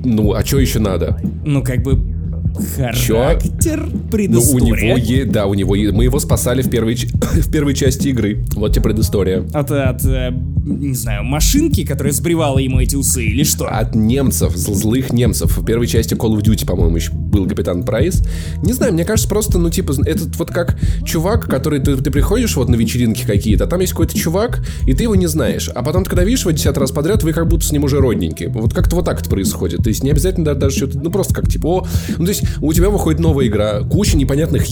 Ну, 0.04 0.32
а 0.32 0.44
что 0.44 0.58
еще 0.58 0.78
надо? 0.78 1.20
Ну, 1.44 1.62
как 1.62 1.82
бы 1.82 2.15
характер, 2.56 3.88
Ну, 3.92 3.98
у 3.98 4.08
предыстория. 4.10 4.88
него 4.88 4.96
есть, 4.98 5.30
да, 5.30 5.46
у 5.46 5.54
него 5.54 5.74
е- 5.74 5.92
мы 5.92 6.04
его 6.04 6.18
спасали 6.18 6.62
в 6.62 6.70
первой, 6.70 6.94
в 7.20 7.50
первой 7.50 7.74
части 7.74 8.08
игры. 8.08 8.44
Вот 8.54 8.72
тебе 8.72 8.82
предыстория. 8.82 9.44
От, 9.52 9.70
от, 9.70 10.04
э, 10.04 10.30
не 10.64 10.94
знаю, 10.94 11.24
машинки, 11.24 11.84
которая 11.84 12.12
сбривала 12.12 12.58
ему 12.58 12.80
эти 12.80 12.96
усы, 12.96 13.24
или 13.24 13.44
что? 13.44 13.66
От 13.66 13.94
немцев, 13.94 14.54
зл- 14.54 14.74
злых 14.74 15.12
немцев. 15.12 15.56
В 15.56 15.64
первой 15.64 15.86
части 15.86 16.14
Call 16.14 16.36
of 16.36 16.42
Duty, 16.42 16.66
по-моему, 16.66 16.96
еще 16.96 17.12
был 17.12 17.46
Капитан 17.48 17.82
Прайс. 17.84 18.22
Не 18.62 18.72
знаю, 18.72 18.92
мне 18.92 19.04
кажется, 19.04 19.28
просто, 19.28 19.58
ну, 19.58 19.70
типа, 19.70 19.94
этот 20.06 20.36
вот 20.36 20.50
как 20.50 20.78
чувак, 21.04 21.46
который 21.48 21.80
ты, 21.80 21.96
ты 21.96 22.10
приходишь 22.10 22.56
вот 22.56 22.68
на 22.68 22.74
вечеринки 22.76 23.24
какие-то, 23.26 23.64
а 23.64 23.66
там 23.66 23.80
есть 23.80 23.92
какой-то 23.92 24.16
чувак, 24.16 24.64
и 24.86 24.94
ты 24.94 25.04
его 25.04 25.14
не 25.14 25.26
знаешь. 25.26 25.68
А 25.74 25.82
потом, 25.82 26.04
когда 26.04 26.24
видишь 26.24 26.40
его 26.40 26.50
десятый 26.52 26.80
раз 26.80 26.90
подряд, 26.90 27.22
вы 27.22 27.32
как 27.32 27.46
будто 27.48 27.64
с 27.64 27.72
ним 27.72 27.84
уже 27.84 28.00
родненькие. 28.00 28.48
Вот 28.48 28.72
как-то 28.74 28.96
вот 28.96 29.04
так 29.04 29.20
это 29.20 29.28
происходит. 29.30 29.82
То 29.82 29.88
есть 29.88 30.02
не 30.02 30.10
обязательно 30.10 30.46
да- 30.46 30.54
даже 30.54 30.76
что-то, 30.76 30.98
ну, 30.98 31.10
просто 31.10 31.34
как 31.34 31.48
типа, 31.48 31.66
о, 31.66 31.86
ну, 32.18 32.24
то 32.24 32.30
есть 32.30 32.42
у 32.60 32.72
тебя 32.72 32.90
выходит 32.90 33.20
новая 33.20 33.46
игра, 33.46 33.80
куча 33.80 34.16
непонятных 34.16 34.64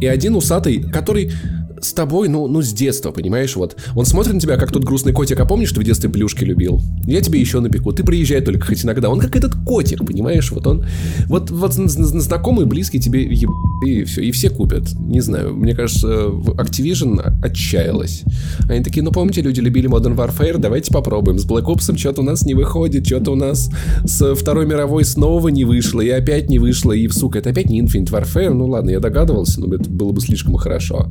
и 0.00 0.06
один 0.06 0.36
усатый, 0.36 0.82
который 0.82 1.32
с 1.80 1.92
тобой, 1.92 2.28
ну, 2.28 2.46
ну, 2.46 2.62
с 2.62 2.72
детства, 2.72 3.10
понимаешь, 3.10 3.56
вот. 3.56 3.76
Он 3.94 4.04
смотрит 4.04 4.34
на 4.34 4.40
тебя, 4.40 4.56
как 4.56 4.72
тот 4.72 4.84
грустный 4.84 5.12
котик, 5.12 5.40
а 5.40 5.44
помнишь, 5.44 5.72
ты 5.72 5.80
в 5.80 5.84
детстве 5.84 6.10
плюшки 6.10 6.44
любил? 6.44 6.80
Я 7.04 7.20
тебе 7.20 7.40
еще 7.40 7.60
напеку, 7.60 7.92
ты 7.92 8.04
приезжай 8.04 8.40
только 8.40 8.66
хоть 8.66 8.84
иногда. 8.84 9.08
Он 9.10 9.18
как 9.18 9.36
этот 9.36 9.54
котик, 9.54 10.04
понимаешь, 10.06 10.50
вот 10.52 10.66
он, 10.66 10.84
вот, 11.26 11.50
вот 11.50 11.72
знакомый, 11.74 12.66
близкий 12.66 13.00
тебе 13.00 13.22
еб... 13.24 13.50
и 13.86 14.04
все, 14.04 14.22
и 14.22 14.30
все 14.30 14.50
купят. 14.50 14.92
Не 14.98 15.20
знаю, 15.20 15.54
мне 15.54 15.74
кажется, 15.74 16.08
Activision 16.08 17.20
отчаялась. 17.42 18.22
Они 18.68 18.82
такие, 18.82 19.02
ну, 19.02 19.12
помните, 19.12 19.40
люди 19.40 19.60
любили 19.60 19.88
Modern 19.88 20.16
Warfare, 20.16 20.58
давайте 20.58 20.92
попробуем. 20.92 21.38
С 21.38 21.46
Black 21.46 21.64
Ops 21.64 21.96
что-то 21.96 22.20
у 22.22 22.24
нас 22.24 22.44
не 22.44 22.54
выходит, 22.54 23.06
что-то 23.06 23.32
у 23.32 23.36
нас 23.36 23.70
с 24.04 24.34
Второй 24.34 24.66
мировой 24.66 25.04
снова 25.04 25.48
не 25.48 25.64
вышло, 25.64 26.00
и 26.00 26.08
опять 26.08 26.48
не 26.48 26.58
вышло, 26.58 26.92
и, 26.92 27.08
сука, 27.08 27.38
это 27.38 27.50
опять 27.50 27.70
не 27.70 27.80
Infinite 27.80 28.10
Warfare, 28.10 28.52
ну 28.52 28.66
ладно, 28.66 28.90
я 28.90 29.00
догадывался, 29.00 29.60
но 29.60 29.74
это 29.74 29.88
было 29.88 30.12
бы 30.12 30.20
слишком 30.20 30.54
хорошо. 30.56 31.08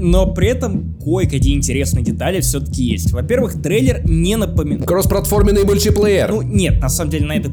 Но 0.00 0.32
при 0.32 0.48
этом 0.48 0.96
кое-какие 1.02 1.56
интересные 1.56 2.04
детали 2.04 2.40
все-таки 2.40 2.84
есть. 2.84 3.12
Во-первых, 3.12 3.60
трейлер 3.60 4.00
не 4.08 4.36
напоминает... 4.36 4.86
Кроссплатформенный 4.86 5.64
мультиплеер! 5.64 6.30
Ну 6.30 6.42
нет, 6.42 6.80
на 6.80 6.88
самом 6.88 7.10
деле 7.10 7.26
на 7.26 7.32
это 7.32 7.50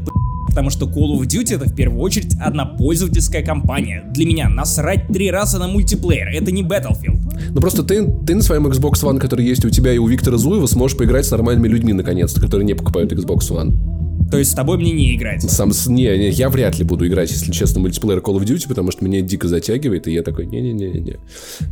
потому 0.55 0.69
что 0.69 0.85
Call 0.85 1.19
of 1.19 1.27
Duty 1.27 1.55
это 1.55 1.65
в 1.65 1.75
первую 1.75 1.99
очередь 1.99 2.37
одна 2.39 2.65
пользовательская 2.65 3.43
компания. 3.43 4.05
Для 4.13 4.25
меня 4.25 4.47
насрать 4.47 5.07
три 5.09 5.29
раза 5.29 5.59
на 5.59 5.67
мультиплеер, 5.67 6.29
это 6.29 6.49
не 6.49 6.63
Battlefield. 6.63 7.19
Ну 7.49 7.59
просто 7.59 7.83
ты, 7.83 8.09
ты 8.25 8.35
на 8.35 8.41
своем 8.41 8.65
Xbox 8.67 9.03
One, 9.03 9.19
который 9.19 9.45
есть 9.45 9.65
у 9.65 9.69
тебя 9.69 9.91
и 9.91 9.97
у 9.97 10.07
Виктора 10.07 10.37
Зуева, 10.37 10.65
сможешь 10.67 10.97
поиграть 10.97 11.25
с 11.25 11.31
нормальными 11.31 11.67
людьми 11.67 11.91
наконец-то, 11.91 12.39
которые 12.39 12.65
не 12.65 12.73
покупают 12.73 13.11
Xbox 13.11 13.39
One. 13.51 13.94
То 14.31 14.37
есть 14.37 14.51
с 14.51 14.53
тобой 14.53 14.77
мне 14.77 14.91
не 14.91 15.15
играть? 15.15 15.41
Сам, 15.43 15.71
не, 15.87 16.03
не, 16.17 16.29
я 16.29 16.49
вряд 16.49 16.77
ли 16.77 16.83
буду 16.83 17.07
играть, 17.07 17.31
если 17.31 17.51
честно, 17.51 17.79
мультиплеер 17.79 18.19
Call 18.19 18.37
of 18.37 18.43
Duty, 18.43 18.67
потому 18.67 18.91
что 18.91 19.05
меня 19.05 19.21
дико 19.21 19.47
затягивает, 19.47 20.07
и 20.07 20.13
я 20.13 20.23
такой, 20.23 20.45
не-не-не-не. 20.45 21.17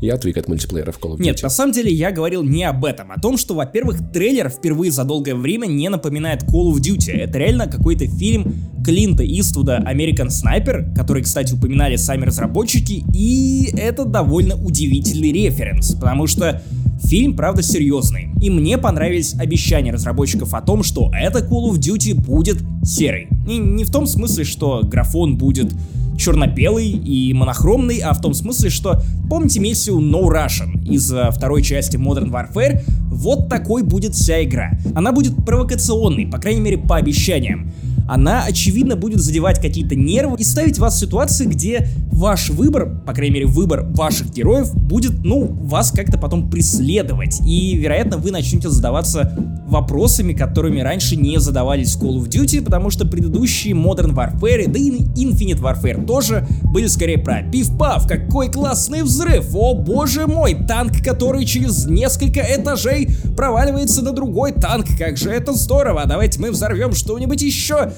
Я 0.02 0.16
отвык 0.16 0.38
от 0.38 0.48
мультиплеера 0.48 0.92
в 0.92 1.00
Call 1.00 1.14
of 1.14 1.18
Duty. 1.18 1.24
Нет, 1.24 1.42
на 1.42 1.50
самом 1.50 1.74
деле 1.74 1.92
я 1.92 2.12
говорил 2.12 2.44
не 2.44 2.64
об 2.64 2.86
этом, 2.86 3.12
о 3.12 3.20
том, 3.20 3.38
что, 3.38 3.56
во-первых, 3.56 4.12
трейлер 4.12 4.50
впервые 4.50 4.92
за 4.92 5.04
долгое 5.04 5.36
время 5.36 5.66
не 5.66 5.90
напоминает 5.90 6.44
Call 6.44 6.72
of 6.72 6.78
Duty. 6.78 7.12
Это 7.12 7.38
реально 7.38 7.68
какой-то 7.68 8.08
фильм 8.08 8.54
Клинта 8.84 9.24
Иствуда 9.26 9.84
American 9.86 10.28
Sniper, 10.28 10.94
который, 10.96 11.24
кстати, 11.24 11.54
упоминали 11.54 11.96
сами 11.96 12.26
разработчики, 12.26 13.04
и 13.14 13.70
это 13.78 14.06
довольно 14.06 14.56
удивительный 14.56 15.32
референс, 15.32 15.96
потому 15.96 16.28
что 16.28 16.62
Фильм, 17.04 17.36
правда, 17.36 17.62
серьезный. 17.62 18.30
И 18.42 18.50
мне 18.50 18.78
понравились 18.78 19.36
обещания 19.38 19.92
разработчиков 19.92 20.54
о 20.54 20.62
том, 20.62 20.84
что 20.84 21.12
это 21.14 21.40
Call 21.40 21.72
of 21.72 21.78
Duty 21.78 22.14
будет 22.14 22.43
серый. 22.84 23.28
И 23.48 23.58
не 23.58 23.84
в 23.84 23.92
том 23.92 24.06
смысле, 24.06 24.44
что 24.44 24.82
графон 24.84 25.38
будет 25.38 25.74
черно-белый 26.18 26.88
и 26.90 27.34
монохромный, 27.34 28.00
а 28.00 28.14
в 28.14 28.22
том 28.22 28.34
смысле, 28.34 28.70
что 28.70 29.02
помните 29.30 29.60
миссию 29.60 30.00
No 30.00 30.24
Russian 30.24 30.88
из 30.88 31.12
uh, 31.14 31.32
второй 31.32 31.62
части 31.62 31.98
Modern 31.98 32.32
Warfare? 32.32 32.84
Вот 33.08 33.50
такой 33.50 33.84
будет 33.84 34.16
вся 34.16 34.44
игра. 34.44 34.72
Она 34.96 35.12
будет 35.12 35.36
провокационной, 35.46 36.28
по 36.28 36.38
крайней 36.38 36.62
мере 36.62 36.78
по 36.78 36.98
обещаниям 36.98 37.72
она, 38.08 38.44
очевидно, 38.44 38.96
будет 38.96 39.22
задевать 39.22 39.62
какие-то 39.62 39.96
нервы 39.96 40.38
и 40.40 40.44
ставить 40.44 40.78
вас 40.78 40.96
в 40.96 41.00
ситуации, 41.00 41.46
где 41.46 41.88
ваш 42.12 42.50
выбор, 42.50 43.02
по 43.06 43.14
крайней 43.14 43.36
мере, 43.36 43.46
выбор 43.46 43.84
ваших 43.84 44.32
героев, 44.34 44.74
будет, 44.76 45.24
ну, 45.24 45.46
вас 45.46 45.92
как-то 45.92 46.18
потом 46.18 46.50
преследовать. 46.50 47.40
И, 47.46 47.76
вероятно, 47.76 48.18
вы 48.18 48.32
начнете 48.32 48.70
задаваться 48.70 49.34
вопросами, 49.68 50.34
которыми 50.34 50.82
раньше 50.82 51.16
не 51.16 51.40
задавались 51.40 51.96
в 51.96 52.04
Call 52.04 52.22
of 52.22 52.30
Duty, 52.30 52.62
потому 52.62 52.90
что 52.90 53.08
предыдущие 53.08 53.74
Modern 53.74 54.14
Warfare, 54.14 54.70
да 54.70 54.80
и 54.80 54.92
Infinite 54.92 55.62
Warfare 55.62 56.03
тоже 56.06 56.48
были 56.64 56.88
скорее 56.88 57.18
про 57.18 57.44
пиф-паф, 57.44 58.08
какой 58.08 58.52
классный 58.52 59.04
взрыв, 59.04 59.54
о 59.54 59.74
боже 59.74 60.28
мой, 60.28 60.56
танк, 60.68 61.04
который 61.04 61.46
через 61.46 61.86
несколько 61.86 62.42
этажей 62.42 63.10
проваливается 63.36 64.04
на 64.04 64.12
другой 64.12 64.52
танк, 64.54 64.88
как 64.98 65.18
же 65.18 65.30
это 65.30 65.54
здорово, 65.54 66.04
давайте 66.06 66.40
мы 66.40 66.52
взорвем 66.52 66.94
что-нибудь 66.94 67.42
еще. 67.42 67.92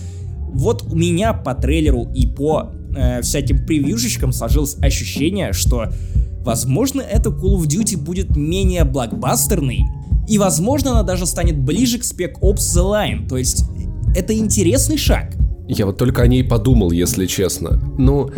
Вот 0.54 0.84
у 0.92 0.96
меня 0.96 1.34
по 1.34 1.54
трейлеру 1.54 2.10
и 2.14 2.28
по 2.28 2.72
э, 2.96 3.22
всяким 3.22 3.66
превьюшечкам 3.66 4.32
сложилось 4.32 4.78
ощущение, 4.82 5.52
что 5.52 5.90
возможно 6.44 7.02
это 7.02 7.30
Call 7.30 7.58
of 7.58 7.68
Duty 7.68 7.98
будет 7.98 8.36
менее 8.38 8.86
блокбастерный, 8.86 9.84
и 10.28 10.38
возможно 10.38 10.92
она 10.92 11.04
даже 11.04 11.26
станет 11.26 11.60
ближе 11.60 12.00
к 12.00 12.04
Spec 12.04 12.40
Ops 12.42 12.58
The 12.58 12.84
Line, 12.84 13.28
то 13.28 13.38
есть 13.38 13.66
это 14.16 14.34
интересный 14.38 14.98
шаг. 14.98 15.36
Я 15.68 15.86
вот 15.86 15.98
только 15.98 16.22
о 16.22 16.28
ней 16.28 16.44
подумал, 16.44 16.92
если 16.92 17.26
честно. 17.26 17.80
Ну, 17.98 18.30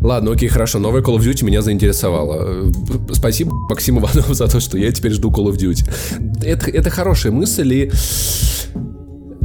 Ладно, 0.00 0.32
окей, 0.32 0.48
хорошо, 0.48 0.78
новая 0.78 1.02
Call 1.02 1.18
of 1.18 1.20
Duty 1.20 1.44
меня 1.44 1.60
заинтересовала. 1.60 2.72
Спасибо 3.12 3.52
Максиму 3.68 4.00
Иванову 4.00 4.32
за 4.34 4.48
то, 4.48 4.58
что 4.58 4.78
я 4.78 4.90
теперь 4.92 5.12
жду 5.12 5.30
Call 5.30 5.52
of 5.52 5.58
Duty. 5.58 6.42
Это, 6.42 6.70
это 6.70 6.88
хорошая 6.88 7.32
мысль, 7.32 7.72
и 7.74 7.92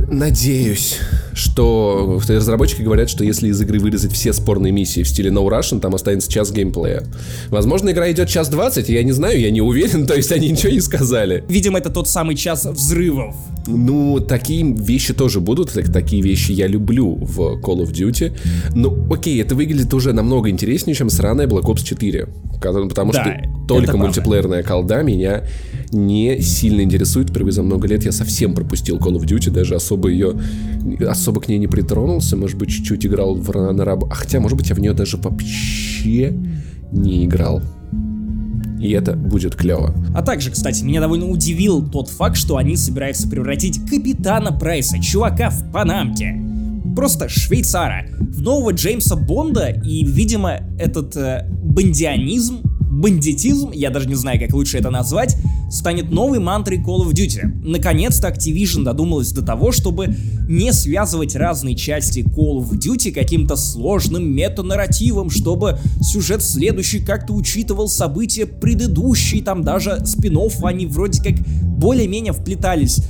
надеюсь, 0.09 0.99
что 1.35 2.21
разработчики 2.27 2.81
говорят, 2.81 3.09
что 3.09 3.23
если 3.23 3.49
из 3.49 3.61
игры 3.61 3.79
вырезать 3.79 4.13
все 4.13 4.31
спорные 4.31 4.71
миссии 4.71 5.03
в 5.03 5.07
стиле 5.07 5.29
No 5.29 5.45
Russian, 5.47 5.81
там 5.81 5.93
останется 5.93 6.31
час 6.31 6.51
геймплея. 6.51 7.03
Возможно, 7.49 7.91
игра 7.91 8.09
идет 8.11 8.29
час 8.29 8.47
двадцать, 8.47 8.87
я 8.87 9.03
не 9.03 9.11
знаю, 9.11 9.39
я 9.39 9.51
не 9.51 9.61
уверен, 9.61 10.07
то 10.07 10.15
есть 10.15 10.31
они 10.31 10.49
ничего 10.49 10.71
не 10.71 10.79
сказали. 10.79 11.43
Видимо, 11.49 11.79
это 11.79 11.89
тот 11.89 12.07
самый 12.07 12.35
час 12.35 12.65
взрывов. 12.65 13.35
Ну, 13.67 14.19
такие 14.19 14.63
вещи 14.63 15.13
тоже 15.13 15.41
будут, 15.41 15.73
так, 15.73 15.91
такие 15.91 16.21
вещи 16.21 16.53
я 16.53 16.67
люблю 16.67 17.15
в 17.15 17.59
Call 17.59 17.83
of 17.83 17.91
Duty. 17.91 18.37
Но, 18.73 18.95
окей, 19.11 19.41
это 19.41 19.55
выглядит 19.55 19.93
уже 19.93 20.13
намного 20.13 20.49
интереснее, 20.49 20.95
чем 20.95 21.09
сраная 21.09 21.47
Black 21.47 21.63
Ops 21.63 21.83
4. 21.83 22.27
Потому 22.61 23.11
да, 23.11 23.23
что 23.23 23.67
только 23.67 23.97
мультиплеерная 23.97 24.63
колда 24.63 25.03
меня 25.03 25.43
не 25.91 26.41
сильно 26.41 26.81
интересует. 26.81 27.29
Впервые 27.29 27.53
за 27.53 27.63
много 27.63 27.87
лет 27.87 28.05
я 28.05 28.11
совсем 28.11 28.53
пропустил 28.53 28.97
Call 28.97 29.17
of 29.17 29.25
Duty, 29.25 29.51
даже 29.51 29.75
особо 29.75 30.09
ее, 30.09 30.35
особо 31.07 31.41
к 31.41 31.47
ней 31.47 31.57
не 31.57 31.67
притронулся. 31.67 32.37
Может 32.37 32.57
быть, 32.57 32.69
чуть-чуть 32.69 33.05
играл 33.05 33.35
в, 33.35 33.51
на 33.71 33.85
раб... 33.85 34.05
А 34.05 34.15
хотя, 34.15 34.39
может 34.39 34.57
быть, 34.57 34.69
я 34.69 34.75
в 34.75 34.79
нее 34.79 34.93
даже 34.93 35.17
вообще 35.17 36.33
не 36.91 37.25
играл. 37.25 37.61
И 38.79 38.91
это 38.91 39.15
будет 39.15 39.55
клево. 39.55 39.95
А 40.13 40.21
также, 40.21 40.51
кстати, 40.51 40.83
меня 40.83 40.99
довольно 40.99 41.27
удивил 41.27 41.87
тот 41.87 42.09
факт, 42.09 42.37
что 42.37 42.57
они 42.57 42.75
собираются 42.75 43.27
превратить 43.27 43.79
капитана 43.89 44.51
Прайса, 44.51 45.01
чувака 45.01 45.49
в 45.49 45.71
Панамке, 45.71 46.39
просто 46.95 47.29
швейцара, 47.29 48.05
в 48.19 48.41
нового 48.41 48.71
Джеймса 48.71 49.15
Бонда, 49.15 49.69
и, 49.69 50.05
видимо, 50.05 50.59
этот 50.77 51.15
э, 51.15 51.47
бандианизм 51.63 52.61
бандитизм, 52.95 53.71
я 53.71 53.89
даже 53.89 54.07
не 54.07 54.15
знаю, 54.15 54.39
как 54.39 54.53
лучше 54.53 54.77
это 54.77 54.89
назвать, 54.89 55.35
станет 55.69 56.11
новой 56.11 56.39
мантрой 56.39 56.79
Call 56.79 57.05
of 57.05 57.13
Duty. 57.13 57.41
Наконец-то 57.63 58.29
Activision 58.29 58.83
додумалась 58.83 59.31
до 59.31 59.41
того, 59.41 59.71
чтобы 59.71 60.15
не 60.47 60.71
связывать 60.71 61.35
разные 61.35 61.75
части 61.75 62.19
Call 62.19 62.59
of 62.59 62.71
Duty 62.71 63.11
каким-то 63.11 63.55
сложным 63.55 64.31
метанарративом, 64.31 65.29
чтобы 65.29 65.79
сюжет 66.01 66.41
следующий 66.41 66.99
как-то 66.99 67.33
учитывал 67.33 67.89
события 67.89 68.45
предыдущей, 68.45 69.41
там 69.41 69.63
даже 69.63 70.05
спин 70.05 70.35
они 70.63 70.85
вроде 70.85 71.23
как 71.23 71.35
более-менее 71.77 72.33
вплетались 72.33 73.01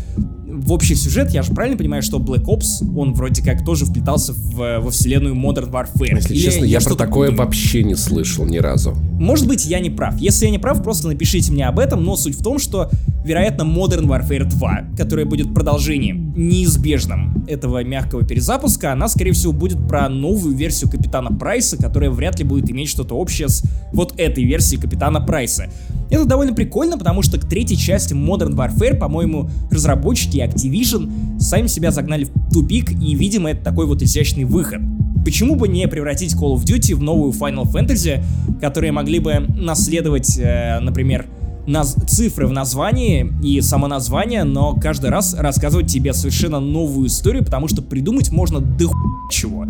в 0.61 0.71
общий 0.71 0.95
сюжет, 0.95 1.31
я 1.31 1.41
же 1.41 1.53
правильно 1.53 1.77
понимаю, 1.77 2.01
что 2.01 2.17
Black 2.17 2.45
Ops, 2.45 2.97
он 2.97 3.13
вроде 3.13 3.43
как 3.43 3.63
тоже 3.65 3.85
вплетался 3.85 4.33
в, 4.33 4.79
во 4.79 4.89
вселенную 4.89 5.35
Modern 5.35 5.69
Warfare. 5.69 6.15
Если 6.15 6.33
Или 6.33 6.41
честно, 6.41 6.65
я, 6.65 6.79
я 6.79 6.81
про 6.81 6.95
такое 6.95 7.29
буду... 7.31 7.43
вообще 7.43 7.83
не 7.83 7.95
слышал 7.95 8.45
ни 8.45 8.57
разу. 8.57 8.95
Может 9.19 9.47
быть, 9.47 9.65
я 9.65 9.79
не 9.79 9.89
прав. 9.89 10.17
Если 10.19 10.45
я 10.45 10.51
не 10.51 10.59
прав, 10.59 10.81
просто 10.83 11.07
напишите 11.07 11.51
мне 11.51 11.67
об 11.67 11.79
этом, 11.79 12.03
но 12.03 12.15
суть 12.15 12.35
в 12.35 12.43
том, 12.43 12.59
что, 12.59 12.89
вероятно, 13.25 13.63
Modern 13.63 14.05
Warfare 14.05 14.45
2, 14.45 14.89
которая 14.95 15.25
будет 15.25 15.53
продолжением, 15.53 16.33
неизбежным 16.37 17.43
этого 17.47 17.83
мягкого 17.83 18.23
перезапуска, 18.23 18.91
она, 18.91 19.07
скорее 19.07 19.31
всего, 19.31 19.51
будет 19.51 19.87
про 19.87 20.07
новую 20.09 20.55
версию 20.55 20.91
Капитана 20.91 21.31
Прайса, 21.31 21.75
которая 21.75 22.11
вряд 22.11 22.37
ли 22.37 22.45
будет 22.45 22.69
иметь 22.69 22.87
что-то 22.89 23.15
общее 23.15 23.49
с 23.49 23.63
вот 23.93 24.13
этой 24.19 24.43
версией 24.43 24.79
Капитана 24.79 25.21
Прайса. 25.21 25.69
Это 26.11 26.25
довольно 26.25 26.53
прикольно, 26.53 26.99
потому 26.99 27.23
что 27.23 27.39
к 27.39 27.49
третьей 27.49 27.77
части 27.77 28.13
Modern 28.13 28.53
Warfare, 28.53 28.95
по-моему, 28.95 29.49
разработчики 29.71 30.37
Activision 30.37 31.39
сами 31.39 31.65
себя 31.65 31.89
загнали 31.89 32.25
в 32.25 32.53
тупик, 32.53 32.91
и, 32.91 33.15
видимо, 33.15 33.49
это 33.49 33.63
такой 33.63 33.87
вот 33.87 34.03
изящный 34.03 34.43
выход. 34.43 34.81
Почему 35.23 35.55
бы 35.55 35.67
не 35.67 35.87
превратить 35.87 36.35
Call 36.35 36.53
of 36.53 36.63
Duty 36.63 36.93
в 36.93 37.01
новую 37.01 37.31
Final 37.31 37.63
Fantasy, 37.63 38.23
которые 38.61 38.91
могли 38.91 39.17
бы 39.17 39.33
наследовать, 39.39 40.37
э, 40.37 40.79
например, 40.79 41.25
наз 41.67 41.95
цифры 42.07 42.47
в 42.47 42.51
названии 42.51 43.33
и 43.43 43.61
само 43.61 43.87
название, 43.87 44.43
но 44.43 44.75
каждый 44.75 45.09
раз 45.09 45.33
рассказывать 45.33 45.87
тебе 45.87 46.13
совершенно 46.13 46.59
новую 46.59 47.07
историю, 47.07 47.43
потому 47.43 47.67
что 47.67 47.81
придумать 47.81 48.31
можно 48.31 48.59
до 48.59 48.91
чего. 49.29 49.65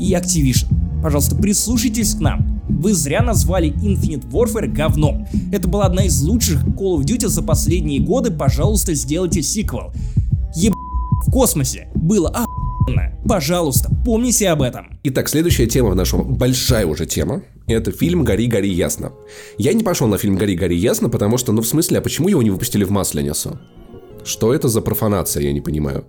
И 0.00 0.12
Activision, 0.12 0.68
пожалуйста, 1.02 1.36
прислушайтесь 1.36 2.14
к 2.14 2.20
нам. 2.20 2.60
Вы 2.68 2.94
зря 2.94 3.22
назвали 3.22 3.72
Infinite 3.72 4.28
Warfare 4.30 4.66
говном. 4.66 5.26
Это 5.52 5.68
была 5.68 5.84
одна 5.84 6.04
из 6.04 6.20
лучших 6.22 6.64
Call 6.64 6.98
of 6.98 7.04
Duty 7.04 7.28
за 7.28 7.42
последние 7.42 8.00
годы, 8.00 8.30
пожалуйста, 8.30 8.94
сделайте 8.94 9.42
сиквел. 9.42 9.92
Еб... 10.54 10.72
в 11.26 11.30
космосе 11.30 11.88
было 11.94 12.28
охуенно. 12.28 13.12
Пожалуйста, 13.26 13.90
помните 14.04 14.48
об 14.48 14.62
этом. 14.62 14.98
Итак, 15.04 15.28
следующая 15.28 15.66
тема 15.66 15.90
в 15.90 15.96
нашем, 15.96 16.34
большая 16.34 16.86
уже 16.86 17.06
тема, 17.06 17.42
это 17.74 17.92
фильм 17.92 18.24
«Гори, 18.24 18.46
гори, 18.46 18.68
ясно». 18.68 19.12
Я 19.58 19.72
не 19.72 19.82
пошел 19.82 20.06
на 20.08 20.18
фильм 20.18 20.36
«Гори, 20.36 20.56
гори, 20.56 20.76
ясно», 20.76 21.08
потому 21.08 21.38
что, 21.38 21.52
ну, 21.52 21.62
в 21.62 21.66
смысле, 21.66 21.98
а 21.98 22.02
почему 22.02 22.28
его 22.28 22.42
не 22.42 22.50
выпустили 22.50 22.84
в 22.84 22.90
Масленицу? 22.90 23.58
Что 24.24 24.54
это 24.54 24.68
за 24.68 24.80
профанация, 24.80 25.42
я 25.42 25.52
не 25.52 25.60
понимаю 25.60 26.04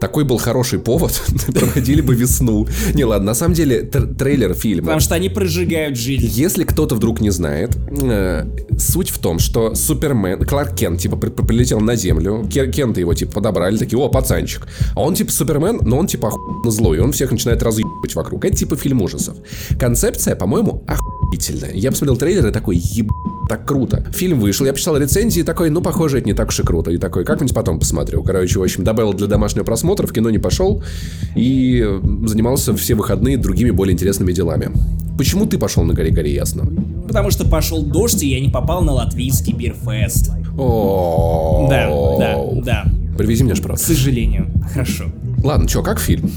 такой 0.00 0.24
был 0.24 0.38
хороший 0.38 0.78
повод, 0.78 1.20
проводили 1.54 2.00
бы 2.00 2.14
весну. 2.14 2.66
Не, 2.94 3.04
ладно, 3.04 3.26
на 3.26 3.34
самом 3.34 3.54
деле 3.54 3.82
трейлер 3.82 4.54
фильма. 4.54 4.86
Потому 4.86 5.00
что 5.00 5.14
они 5.14 5.28
прожигают 5.28 5.96
жизнь. 5.96 6.26
Если 6.26 6.64
кто-то 6.64 6.94
вдруг 6.94 7.20
не 7.20 7.30
знает, 7.30 7.76
э, 7.90 8.46
суть 8.78 9.10
в 9.10 9.18
том, 9.18 9.38
что 9.38 9.74
Супермен, 9.74 10.44
Кларк 10.44 10.74
Кент, 10.74 11.00
типа, 11.00 11.16
при 11.16 11.30
прилетел 11.30 11.80
на 11.80 11.96
Землю, 11.96 12.46
Кента 12.48 13.00
его, 13.00 13.14
типа, 13.14 13.32
подобрали, 13.32 13.76
такие, 13.76 13.98
о, 13.98 14.08
пацанчик. 14.08 14.66
А 14.94 15.00
он, 15.00 15.14
типа, 15.14 15.30
Супермен, 15.30 15.80
но 15.82 15.98
он, 15.98 16.06
типа, 16.06 16.28
охуенно 16.28 16.70
злой, 16.70 16.98
и 16.98 17.00
он 17.00 17.12
всех 17.12 17.30
начинает 17.30 17.62
разъебать 17.62 18.14
вокруг. 18.14 18.44
Это, 18.44 18.56
типа, 18.56 18.76
фильм 18.76 19.02
ужасов. 19.02 19.36
Концепция, 19.78 20.36
по-моему, 20.36 20.84
охуительная. 21.34 21.72
Я 21.74 21.90
посмотрел 21.90 22.16
трейлер 22.16 22.46
и 22.46 22.52
такой, 22.52 22.76
еб 22.76 23.10
так 23.48 23.66
круто. 23.66 24.04
Фильм 24.12 24.40
вышел, 24.40 24.64
я 24.64 24.72
почитал 24.72 24.96
рецензии 24.96 25.40
и 25.40 25.42
такой, 25.42 25.68
ну, 25.68 25.82
похоже, 25.82 26.18
это 26.18 26.26
не 26.26 26.34
так 26.34 26.48
уж 26.48 26.60
и 26.60 26.62
круто. 26.62 26.90
И 26.90 26.98
такой, 26.98 27.24
как-нибудь 27.24 27.54
потом 27.54 27.78
посмотрю. 27.78 28.22
Короче, 28.22 28.58
в 28.58 28.62
общем, 28.62 28.84
добавил 28.84 29.12
для 29.12 29.26
домашнего 29.26 29.64
просмотра, 29.64 30.06
в 30.06 30.12
кино 30.12 30.30
не 30.30 30.38
пошел 30.38 30.82
и 31.36 31.86
занимался 32.26 32.74
все 32.74 32.94
выходные 32.94 33.36
другими 33.36 33.70
более 33.70 33.92
интересными 33.92 34.32
делами. 34.32 34.70
Почему 35.18 35.46
ты 35.46 35.58
пошел 35.58 35.84
на 35.84 35.94
горе-горе 35.94 36.32
ясно? 36.32 36.66
Потому 37.06 37.30
что 37.30 37.46
пошел 37.46 37.82
дождь, 37.82 38.22
и 38.22 38.28
я 38.28 38.40
не 38.40 38.50
попал 38.50 38.82
на 38.82 38.92
латвийский 38.92 39.52
бирфест. 39.52 40.30
О, 40.56 41.66
Да, 41.68 41.88
да, 42.18 42.62
да. 42.62 43.16
Привези 43.18 43.44
мне 43.44 43.54
шпрот. 43.54 43.76
К 43.76 43.80
сожалению. 43.80 44.50
Хорошо. 44.72 45.04
Ладно, 45.42 45.68
что, 45.68 45.82
как 45.82 46.00
фильм? 46.00 46.30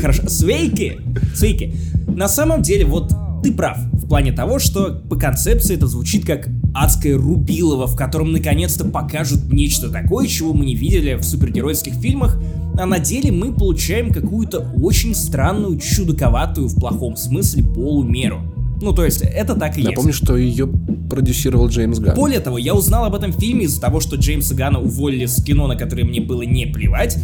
Хорошо. 0.00 0.28
Свейки! 0.28 1.00
Свейки. 1.34 1.74
На 2.08 2.28
самом 2.28 2.62
деле, 2.62 2.84
вот 2.84 3.12
ты 3.42 3.52
прав 3.52 3.78
в 3.92 4.08
плане 4.08 4.32
того, 4.32 4.58
что 4.58 5.02
по 5.08 5.16
концепции 5.16 5.74
это 5.74 5.86
звучит 5.86 6.24
как 6.24 6.48
адское 6.74 7.16
рубилово, 7.16 7.86
в 7.86 7.96
котором 7.96 8.32
наконец-то 8.32 8.84
покажут 8.84 9.52
нечто 9.52 9.90
такое, 9.90 10.26
чего 10.26 10.52
мы 10.52 10.64
не 10.64 10.74
видели 10.74 11.14
в 11.14 11.22
супергеройских 11.22 11.94
фильмах, 11.94 12.38
а 12.78 12.86
на 12.86 12.98
деле 12.98 13.32
мы 13.32 13.52
получаем 13.52 14.12
какую-то 14.12 14.60
очень 14.80 15.14
странную, 15.14 15.78
чудаковатую 15.78 16.68
в 16.68 16.78
плохом 16.78 17.16
смысле 17.16 17.64
полумеру. 17.64 18.40
Ну, 18.80 18.92
то 18.92 19.04
есть, 19.04 19.22
это 19.22 19.54
так 19.54 19.76
и 19.76 19.82
Напомню, 19.82 20.10
есть. 20.10 20.22
что 20.22 20.36
ее 20.36 20.68
продюсировал 21.10 21.68
Джеймс 21.68 21.98
Ганн. 21.98 22.14
Более 22.14 22.38
того, 22.38 22.58
я 22.58 22.74
узнал 22.74 23.06
об 23.06 23.14
этом 23.14 23.32
фильме 23.32 23.64
из-за 23.64 23.80
того, 23.80 23.98
что 23.98 24.16
Джеймса 24.16 24.54
Ганна 24.54 24.78
уволили 24.78 25.26
с 25.26 25.42
кино, 25.42 25.66
на 25.66 25.74
которое 25.74 26.04
мне 26.04 26.20
было 26.20 26.42
не 26.42 26.66
плевать. 26.66 27.18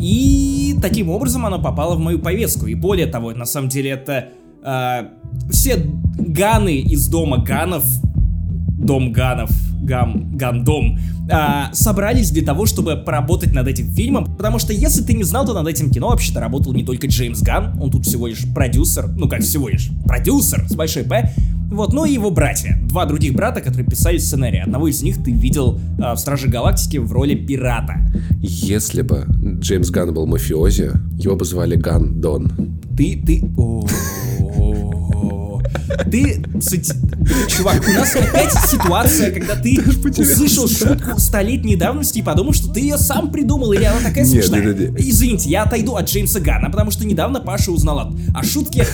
И 0.00 0.76
таким 0.80 1.10
образом 1.10 1.44
оно 1.44 1.60
попало 1.60 1.96
в 1.96 1.98
мою 1.98 2.18
повестку. 2.18 2.66
И 2.66 2.74
более 2.74 3.06
того, 3.06 3.32
на 3.32 3.44
самом 3.44 3.68
деле 3.68 3.90
это 3.90 4.28
э, 4.62 5.08
все 5.50 5.86
ганы 6.18 6.78
из 6.78 7.08
дома 7.08 7.38
ганов, 7.38 7.84
дом 8.78 9.12
ганов, 9.12 9.50
гам, 9.82 10.36
гандом, 10.36 10.98
э, 11.30 11.72
собрались 11.72 12.30
для 12.30 12.42
того, 12.42 12.66
чтобы 12.66 12.96
поработать 12.96 13.52
над 13.52 13.66
этим 13.66 13.90
фильмом, 13.90 14.36
потому 14.36 14.58
что 14.58 14.72
если 14.72 15.02
ты 15.02 15.14
не 15.14 15.24
знал, 15.24 15.46
то 15.46 15.54
над 15.54 15.66
этим 15.66 15.90
кино 15.90 16.08
вообще-то 16.08 16.40
работал 16.40 16.72
не 16.72 16.84
только 16.84 17.06
Джеймс 17.06 17.42
Ган, 17.42 17.78
он 17.80 17.90
тут 17.90 18.06
всего 18.06 18.26
лишь 18.26 18.44
продюсер, 18.54 19.08
ну 19.08 19.28
как 19.28 19.40
всего 19.40 19.68
лишь, 19.68 19.90
продюсер 20.04 20.66
с 20.68 20.74
большой 20.74 21.04
П, 21.04 21.32
вот, 21.70 21.92
ну 21.92 22.06
и 22.06 22.12
его 22.12 22.30
братья. 22.30 22.78
Два 22.88 23.04
других 23.04 23.34
брата, 23.34 23.60
которые 23.60 23.86
писали 23.86 24.16
сценарий. 24.16 24.58
Одного 24.58 24.88
из 24.88 25.02
них 25.02 25.22
ты 25.22 25.32
видел 25.32 25.78
э, 25.98 26.14
в 26.14 26.16
Страже 26.16 26.48
Галактики 26.48 26.96
в 26.96 27.12
роли 27.12 27.34
пирата. 27.34 27.96
Если 28.40 29.02
бы 29.02 29.26
Джеймс 29.60 29.90
Ган 29.90 30.14
был 30.14 30.26
мафиози, 30.26 30.92
его 31.18 31.36
бы 31.36 31.44
звали 31.44 31.76
Ган 31.76 32.20
Дон. 32.20 32.50
Ты, 32.96 33.22
ты... 33.24 33.44
Ты, 36.10 36.42
чувак, 37.48 37.82
у 37.86 37.92
нас 37.92 38.14
опять 38.16 38.52
ситуация, 38.68 39.30
когда 39.30 39.54
ты 39.56 39.80
услышал 40.16 40.68
шутку 40.68 41.18
столетней 41.18 41.76
давности 41.76 42.18
и 42.18 42.22
подумал, 42.22 42.52
что 42.52 42.68
ты 42.68 42.80
ее 42.80 42.98
сам 42.98 43.30
придумал, 43.30 43.72
или 43.72 43.84
она 43.84 44.00
такая 44.00 44.24
смешная. 44.24 44.72
Извините, 44.96 45.48
я 45.50 45.64
отойду 45.64 45.96
от 45.96 46.08
Джеймса 46.08 46.40
Гана, 46.40 46.70
потому 46.70 46.90
что 46.90 47.06
недавно 47.06 47.40
Паша 47.40 47.70
узнал 47.72 48.12
о 48.34 48.42
шутке 48.44 48.86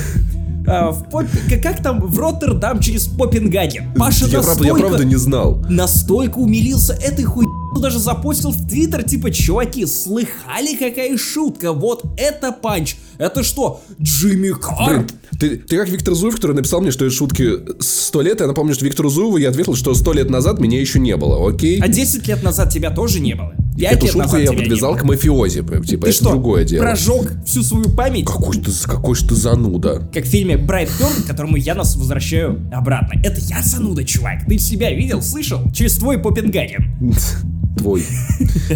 а, 0.67 0.93
в 0.93 1.05
поп... 1.11 1.27
как 1.63 1.83
там 1.83 2.01
в 2.01 2.19
Роттердам 2.19 2.81
через 2.81 3.07
Попенгаген. 3.07 3.93
Паша 3.95 4.27
я 4.27 4.39
настолько... 4.39 4.65
Правда, 4.65 4.67
я 4.67 4.75
правда 4.75 5.05
не 5.05 5.17
знал. 5.17 5.63
Настолько 5.69 6.39
умилился 6.39 6.95
этой 6.95 7.25
хуй 7.25 7.44
даже 7.81 7.99
запостил 7.99 8.51
в 8.51 8.69
Твиттер, 8.69 9.03
типа, 9.03 9.31
чуваки, 9.31 9.87
слыхали 9.87 10.75
какая 10.77 11.17
шутка? 11.17 11.73
Вот 11.73 12.05
это 12.17 12.53
панч. 12.53 12.97
Это 13.19 13.43
что, 13.43 13.81
Джимми 14.01 14.51
Карр? 14.51 15.07
Ты, 15.39 15.57
ты 15.57 15.77
как 15.77 15.89
Виктор 15.89 16.15
Зуев, 16.15 16.35
который 16.37 16.55
написал 16.55 16.81
мне, 16.81 16.91
что 16.91 17.05
это 17.05 17.15
шутки 17.15 17.51
сто 17.81 18.23
лет, 18.23 18.41
я 18.41 18.47
напомню, 18.47 18.75
что 18.75 18.85
Виктору 18.85 19.09
Зуеву 19.09 19.37
я 19.37 19.51
ответил, 19.51 19.75
что 19.75 19.95
сто 19.95 20.13
лет 20.13 20.31
назад 20.31 20.61
меня 20.61 20.81
еще 20.81 20.99
не 20.99 21.17
было, 21.17 21.49
окей? 21.49 21.81
А 21.81 21.89
10 21.89 22.27
лет 22.29 22.43
назад 22.43 22.73
тебя 22.73 22.91
тоже 22.91 23.21
не 23.21 23.35
было. 23.35 23.55
Эту 23.79 24.07
шутку 24.07 24.37
я 24.37 24.53
подвязал 24.53 24.97
к 24.97 25.03
мафиози, 25.03 25.63
типа, 25.63 25.81
ты 25.83 25.97
это 25.97 26.13
что, 26.13 26.31
другое 26.31 26.65
дело. 26.65 26.83
прожег 26.83 27.33
всю 27.45 27.63
свою 27.63 27.91
память? 27.91 28.27
Какой 28.27 28.57
ты, 28.57 28.71
какой 28.85 29.17
ты 29.17 29.35
зануда. 29.35 30.09
Как 30.13 30.25
в 30.25 30.29
фильме 30.29 30.57
Брайтберн, 30.57 31.25
к 31.25 31.27
которому 31.27 31.57
я 31.57 31.75
нас 31.75 31.97
возвращаю 31.97 32.69
обратно. 32.73 33.21
Это 33.25 33.41
я 33.41 33.63
зануда, 33.63 34.05
чувак. 34.05 34.47
Ты 34.47 34.59
себя 34.59 34.93
видел, 34.93 35.23
слышал? 35.23 35.61
Через 35.73 35.97
твой 35.97 36.19
Попенгаген. 36.19 36.95
твой. 37.77 38.05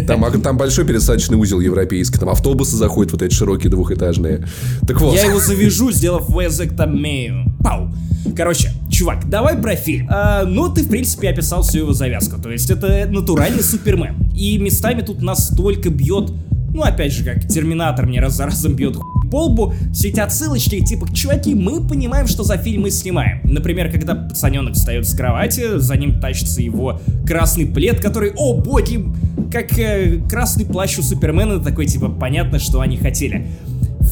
Там, 0.07 0.23
а, 0.25 0.31
там 0.31 0.57
большой 0.57 0.85
пересадочный 0.85 1.37
узел 1.37 1.59
европейский, 1.59 2.17
там 2.17 2.29
автобусы 2.29 2.75
заходят 2.75 3.11
вот 3.11 3.21
эти 3.21 3.33
широкие 3.33 3.69
двухэтажные. 3.69 4.47
Так 4.87 4.99
вот. 5.01 5.15
Я 5.15 5.25
его 5.25 5.39
завяжу, 5.39 5.91
сделав 5.91 6.29
везэктомию. 6.29 7.53
Пау. 7.63 7.91
Короче, 8.35 8.71
чувак, 8.89 9.29
давай 9.29 9.57
про 9.57 9.75
фильм. 9.75 10.07
А, 10.11 10.43
ну, 10.45 10.71
ты, 10.73 10.83
в 10.83 10.89
принципе, 10.89 11.29
описал 11.29 11.63
всю 11.63 11.79
его 11.79 11.93
завязку. 11.93 12.41
То 12.41 12.51
есть, 12.51 12.69
это 12.69 13.07
натуральный 13.09 13.63
Супермен. 13.63 14.15
И 14.35 14.57
местами 14.57 15.01
тут 15.01 15.21
настолько 15.21 15.89
бьет 15.89 16.31
ну, 16.73 16.83
опять 16.83 17.11
же, 17.13 17.23
как 17.23 17.47
Терминатор 17.47 18.05
мне 18.05 18.21
раз 18.21 18.35
за 18.35 18.45
разом 18.45 18.75
бьет 18.75 18.95
по 19.29 19.45
лбу, 19.45 19.73
все 19.93 20.09
эти 20.09 20.19
отсылочки, 20.19 20.83
типа, 20.83 21.13
чуваки, 21.13 21.55
мы 21.55 21.85
понимаем, 21.85 22.27
что 22.27 22.43
за 22.43 22.57
фильм 22.57 22.83
мы 22.83 22.91
снимаем. 22.91 23.41
Например, 23.43 23.91
когда 23.91 24.15
пацаненок 24.15 24.73
встает 24.73 25.07
с 25.07 25.13
кровати, 25.13 25.77
за 25.77 25.95
ним 25.97 26.19
тащится 26.19 26.61
его 26.61 26.99
красный 27.25 27.65
плед, 27.65 27.99
который, 27.99 28.31
о 28.35 28.55
боги, 28.55 29.05
как 29.51 29.77
э, 29.77 30.19
красный 30.29 30.65
плащ 30.65 30.97
у 30.99 31.01
Супермена, 31.01 31.59
такой, 31.59 31.85
типа, 31.85 32.09
понятно, 32.09 32.59
что 32.59 32.81
они 32.81 32.97
хотели. 32.97 33.47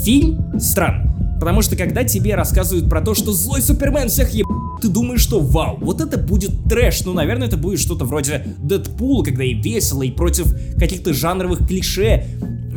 Фильм 0.04 0.60
странный. 0.60 1.08
Потому 1.40 1.62
что 1.62 1.76
когда 1.76 2.04
тебе 2.04 2.36
рассказывают 2.36 2.90
про 2.90 3.02
то, 3.02 3.14
что 3.14 3.32
злой 3.32 3.62
Супермен 3.62 4.10
всех 4.10 4.32
еб... 4.32 4.48
Ты 4.82 4.90
думаешь, 4.90 5.22
что 5.22 5.40
вау, 5.40 5.78
вот 5.82 6.02
это 6.02 6.18
будет 6.18 6.52
трэш. 6.70 7.04
Ну, 7.06 7.14
наверное, 7.14 7.48
это 7.48 7.58
будет 7.58 7.80
что-то 7.80 8.06
вроде 8.06 8.46
Дэдпула, 8.60 9.24
когда 9.24 9.44
и 9.44 9.54
весело, 9.54 10.04
и 10.04 10.12
против 10.12 10.54
каких-то 10.78 11.14
жанровых 11.14 11.68
клише. 11.68 12.26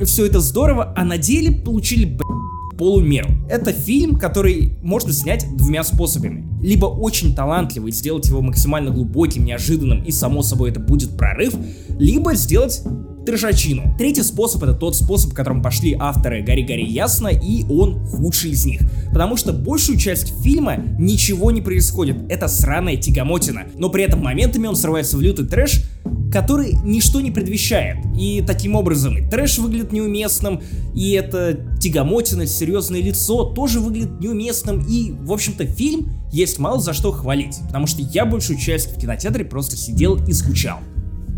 Все 0.04 0.26
это 0.26 0.40
здорово, 0.40 0.94
а 0.96 1.04
на 1.04 1.18
деле 1.18 1.52
получили, 1.52 2.06
б 2.06 2.24
полумеру. 2.80 3.28
Это 3.50 3.74
фильм, 3.74 4.18
который 4.18 4.72
можно 4.82 5.12
снять 5.12 5.46
двумя 5.54 5.84
способами. 5.84 6.46
Либо 6.62 6.86
очень 6.86 7.34
талантливый, 7.34 7.92
сделать 7.92 8.26
его 8.26 8.40
максимально 8.40 8.90
глубоким, 8.90 9.44
неожиданным, 9.44 10.02
и 10.02 10.10
само 10.10 10.42
собой 10.42 10.70
это 10.70 10.80
будет 10.80 11.10
прорыв, 11.10 11.54
либо 11.98 12.34
сделать 12.34 12.82
трешачину. 13.24 13.94
Третий 13.98 14.22
способ 14.22 14.62
это 14.62 14.74
тот 14.74 14.96
способ, 14.96 15.32
которым 15.32 15.62
пошли 15.62 15.96
авторы 15.98 16.42
Гори 16.42 16.62
Гори 16.62 16.84
Ясно, 16.84 17.28
и 17.28 17.64
он 17.68 18.04
худший 18.06 18.50
из 18.50 18.64
них. 18.64 18.80
Потому 19.12 19.36
что 19.36 19.52
большую 19.52 19.98
часть 19.98 20.34
фильма 20.42 20.76
ничего 20.98 21.50
не 21.50 21.60
происходит, 21.60 22.16
это 22.28 22.48
сраная 22.48 22.96
тягомотина. 22.96 23.64
Но 23.76 23.88
при 23.88 24.04
этом 24.04 24.22
моментами 24.22 24.66
он 24.66 24.76
срывается 24.76 25.16
в 25.16 25.20
лютый 25.20 25.46
трэш, 25.46 25.84
который 26.32 26.74
ничто 26.84 27.20
не 27.20 27.30
предвещает. 27.30 27.98
И 28.16 28.42
таким 28.46 28.76
образом 28.76 29.18
и 29.18 29.28
трэш 29.28 29.58
выглядит 29.58 29.92
неуместным, 29.92 30.62
и 30.94 31.12
это 31.12 31.58
тягомотина, 31.80 32.46
серьезное 32.46 33.02
лицо 33.02 33.44
тоже 33.44 33.80
выглядит 33.80 34.20
неуместным, 34.20 34.84
и, 34.88 35.12
в 35.12 35.32
общем-то, 35.32 35.66
фильм 35.66 36.10
есть 36.32 36.58
мало 36.58 36.80
за 36.80 36.92
что 36.92 37.10
хвалить, 37.12 37.58
потому 37.66 37.86
что 37.86 38.02
я 38.02 38.24
большую 38.24 38.58
часть 38.58 38.96
в 38.96 39.00
кинотеатре 39.00 39.44
просто 39.44 39.76
сидел 39.76 40.16
и 40.24 40.32
скучал. 40.32 40.78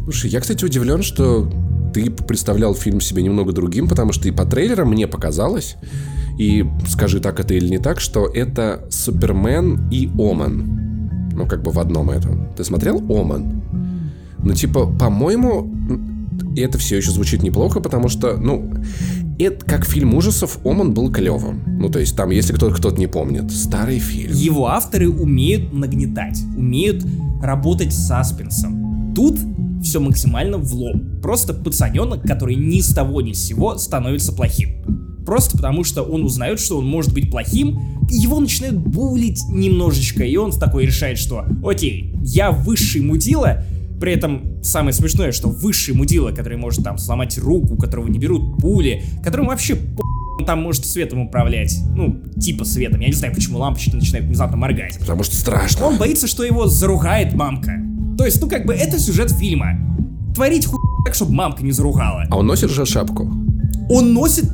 Слушай, 0.04 0.30
я, 0.30 0.40
кстати, 0.40 0.64
удивлен, 0.64 1.02
что 1.02 1.48
ты 1.94 2.10
представлял 2.10 2.74
фильм 2.74 3.00
себе 3.00 3.22
немного 3.22 3.52
другим, 3.52 3.88
потому 3.88 4.12
что 4.12 4.28
и 4.28 4.30
по 4.30 4.44
трейлерам 4.44 4.90
мне 4.90 5.06
показалось, 5.06 5.76
и 6.38 6.66
скажи 6.88 7.20
так 7.20 7.38
это 7.38 7.54
или 7.54 7.68
не 7.68 7.78
так, 7.78 8.00
что 8.00 8.26
это 8.26 8.86
Супермен 8.90 9.88
и 9.90 10.10
Оман. 10.18 11.30
Ну, 11.34 11.46
как 11.46 11.62
бы 11.62 11.70
в 11.70 11.78
одном 11.78 12.10
этом. 12.10 12.48
Ты 12.56 12.64
смотрел 12.64 12.98
Оман? 13.08 13.62
Ну, 14.38 14.52
типа, 14.54 14.86
по-моему, 14.86 15.72
это 16.56 16.78
все 16.78 16.96
еще 16.96 17.10
звучит 17.10 17.42
неплохо, 17.42 17.80
потому 17.80 18.08
что, 18.08 18.36
ну, 18.36 18.72
это 19.38 19.64
как 19.64 19.86
фильм 19.86 20.14
ужасов, 20.14 20.58
Оман 20.64 20.94
был 20.94 21.12
клевым. 21.12 21.62
Ну, 21.66 21.88
то 21.88 21.98
есть 21.98 22.16
там, 22.16 22.30
если 22.30 22.52
кто-то 22.52 22.74
кто 22.74 22.90
не 22.90 23.06
помнит, 23.06 23.50
старый 23.52 23.98
фильм. 23.98 24.34
Его 24.34 24.66
авторы 24.66 25.08
умеют 25.08 25.72
нагнетать, 25.72 26.40
умеют 26.56 27.04
работать 27.42 27.92
с 27.92 28.06
саспенсом. 28.06 29.14
Тут 29.14 29.38
все 29.82 30.00
максимально 30.00 30.58
в 30.58 30.72
лоб. 30.74 30.96
Просто 31.20 31.54
пацаненок, 31.54 32.22
который 32.22 32.54
ни 32.56 32.80
с 32.80 32.94
того 32.94 33.20
ни 33.20 33.32
с 33.32 33.44
сего 33.44 33.76
становится 33.78 34.32
плохим. 34.32 35.24
просто 35.24 35.56
потому 35.56 35.84
что 35.84 36.02
он 36.02 36.24
узнает, 36.24 36.60
что 36.60 36.78
он 36.78 36.86
может 36.86 37.12
быть 37.12 37.30
плохим, 37.30 37.80
и 38.10 38.16
его 38.16 38.40
начинают 38.40 38.76
булить 38.76 39.40
немножечко, 39.48 40.24
и 40.24 40.36
он 40.36 40.52
такой 40.52 40.86
решает, 40.86 41.18
что 41.18 41.44
окей, 41.64 42.14
я 42.22 42.50
высший 42.50 43.00
мудила, 43.00 43.64
при 44.00 44.12
этом 44.12 44.62
самое 44.64 44.92
смешное, 44.92 45.30
что 45.30 45.48
высший 45.48 45.94
мудила, 45.94 46.32
который 46.32 46.58
может 46.58 46.82
там 46.82 46.98
сломать 46.98 47.38
руку, 47.38 47.76
которого 47.76 48.08
не 48.08 48.18
берут 48.18 48.58
пули, 48.58 49.04
которому 49.22 49.50
вообще 49.50 49.76
он 50.38 50.44
там 50.44 50.60
может 50.60 50.84
светом 50.86 51.20
управлять. 51.20 51.78
Ну, 51.94 52.20
типа 52.40 52.64
светом. 52.64 53.00
Я 53.00 53.08
не 53.08 53.12
знаю, 53.12 53.34
почему 53.34 53.58
лампочки 53.58 53.94
начинают 53.94 54.26
внезапно 54.26 54.56
моргать. 54.56 54.98
Потому 54.98 55.22
что 55.22 55.36
страшно. 55.36 55.86
Он 55.86 55.98
боится, 55.98 56.26
что 56.26 56.42
его 56.42 56.66
заругает 56.66 57.34
мамка. 57.34 57.80
То 58.16 58.24
есть, 58.24 58.40
ну 58.40 58.48
как 58.48 58.66
бы 58.66 58.74
это 58.74 58.98
сюжет 58.98 59.30
фильма. 59.30 59.78
Творить 60.34 60.66
хуй 60.66 60.78
так, 61.04 61.14
чтобы 61.14 61.32
мамка 61.32 61.62
не 61.62 61.72
заругала. 61.72 62.24
А 62.30 62.36
он 62.36 62.46
носит 62.46 62.70
же 62.70 62.86
шапку? 62.86 63.30
Он 63.90 64.12
носит... 64.12 64.44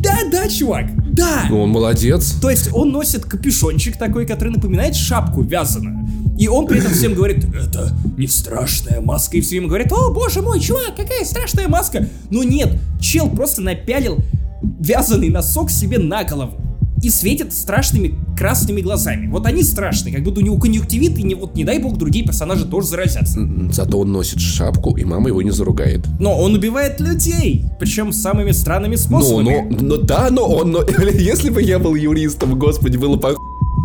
Да, 0.00 0.18
да, 0.30 0.48
чувак, 0.48 0.86
да! 1.12 1.46
Ну, 1.50 1.62
он 1.62 1.70
молодец. 1.70 2.36
То 2.40 2.50
есть 2.50 2.70
он 2.72 2.90
носит 2.92 3.24
капюшончик 3.24 3.96
такой, 3.96 4.26
который 4.26 4.50
напоминает 4.50 4.94
шапку 4.94 5.42
вязаную. 5.42 6.06
И 6.38 6.46
он 6.46 6.66
при 6.66 6.78
этом 6.78 6.92
всем 6.92 7.14
говорит, 7.14 7.44
это 7.52 7.92
не 8.16 8.28
страшная 8.28 9.00
маска. 9.00 9.36
И 9.36 9.40
все 9.40 9.56
ему 9.56 9.66
говорят, 9.66 9.90
о 9.92 10.12
боже 10.12 10.40
мой, 10.40 10.60
чувак, 10.60 10.94
какая 10.96 11.24
страшная 11.24 11.66
маска. 11.66 12.06
Но 12.30 12.44
нет, 12.44 12.78
чел 13.00 13.28
просто 13.28 13.60
напялил 13.60 14.18
вязаный 14.62 15.30
носок 15.30 15.70
себе 15.70 15.98
на 15.98 16.22
голову 16.22 16.67
и 17.02 17.10
светит 17.10 17.52
страшными 17.52 18.14
красными 18.36 18.80
глазами. 18.80 19.26
Вот 19.28 19.46
они 19.46 19.62
страшные, 19.62 20.14
как 20.14 20.24
будто 20.24 20.40
у 20.40 20.42
него 20.42 20.58
конъюнктивит, 20.58 21.18
и 21.18 21.22
не, 21.22 21.34
вот 21.34 21.54
не 21.56 21.64
дай 21.64 21.78
бог 21.78 21.96
другие 21.96 22.24
персонажи 22.24 22.64
тоже 22.64 22.88
заразятся. 22.88 23.40
Зато 23.72 23.98
он 23.98 24.12
носит 24.12 24.40
шапку, 24.40 24.96
и 24.96 25.04
мама 25.04 25.28
его 25.28 25.42
не 25.42 25.50
заругает. 25.50 26.06
Но 26.18 26.38
он 26.38 26.54
убивает 26.54 27.00
людей, 27.00 27.64
причем 27.78 28.12
самыми 28.12 28.52
странными 28.52 28.96
способами. 28.96 29.66
Ну, 29.70 29.76
но, 29.76 29.96
но 29.96 29.96
да, 29.96 30.28
но 30.30 30.48
он, 30.48 30.70
но, 30.70 30.82
если 31.12 31.50
бы 31.50 31.62
я 31.62 31.78
был 31.78 31.94
юристом, 31.94 32.58
господи, 32.58 32.96
было 32.96 33.16
по 33.16 33.34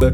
да? 0.01 0.13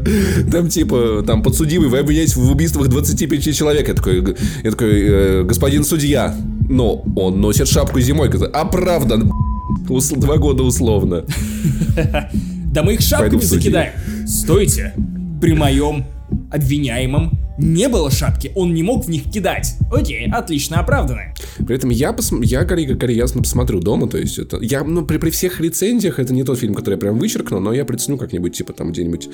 Там 0.50 0.68
типа, 0.68 1.24
там 1.26 1.42
подсудимый, 1.42 1.88
вы 1.88 1.98
обвиняетесь 1.98 2.36
в 2.36 2.50
убийствах 2.50 2.88
25 2.88 3.54
человек. 3.54 3.88
Я 3.88 3.94
такой, 3.94 4.36
я 4.62 4.70
такой 4.70 5.02
э, 5.02 5.42
господин 5.44 5.84
судья, 5.84 6.36
но 6.68 7.02
он 7.16 7.40
носит 7.40 7.66
шапку 7.66 8.00
зимой. 8.00 8.28
Оправдан. 8.28 9.32
Ус- 9.88 10.10
два 10.10 10.36
года 10.36 10.62
условно. 10.62 11.24
Да 12.72 12.82
мы 12.82 12.94
их 12.94 13.00
шапками 13.00 13.40
закидаем. 13.40 13.92
Стойте. 14.26 14.94
При 15.40 15.54
моем 15.54 16.04
обвиняемом 16.50 17.38
не 17.60 17.88
было 17.88 18.10
шапки, 18.10 18.52
он 18.54 18.74
не 18.74 18.82
мог 18.82 19.04
в 19.04 19.08
них 19.08 19.30
кидать. 19.30 19.74
Окей, 19.92 20.30
отлично 20.30 20.80
оправдано. 20.80 21.34
При 21.58 21.76
этом 21.76 21.90
я, 21.90 22.12
пос... 22.12 22.32
я 22.42 22.64
Гори 22.64 22.86
Гори 22.86 23.14
ясно 23.14 23.42
посмотрю 23.42 23.80
дома, 23.80 24.08
то 24.08 24.18
есть 24.18 24.38
это... 24.38 24.58
Я, 24.60 24.82
ну, 24.82 25.04
при, 25.04 25.18
при 25.18 25.30
всех 25.30 25.60
рецензиях, 25.60 26.18
это 26.18 26.32
не 26.32 26.42
тот 26.42 26.58
фильм, 26.58 26.74
который 26.74 26.94
я 26.94 26.98
прям 26.98 27.18
вычеркну, 27.18 27.60
но 27.60 27.72
я 27.72 27.84
приценю 27.84 28.16
как-нибудь, 28.16 28.56
типа, 28.56 28.72
там, 28.72 28.92
где-нибудь 28.92 29.28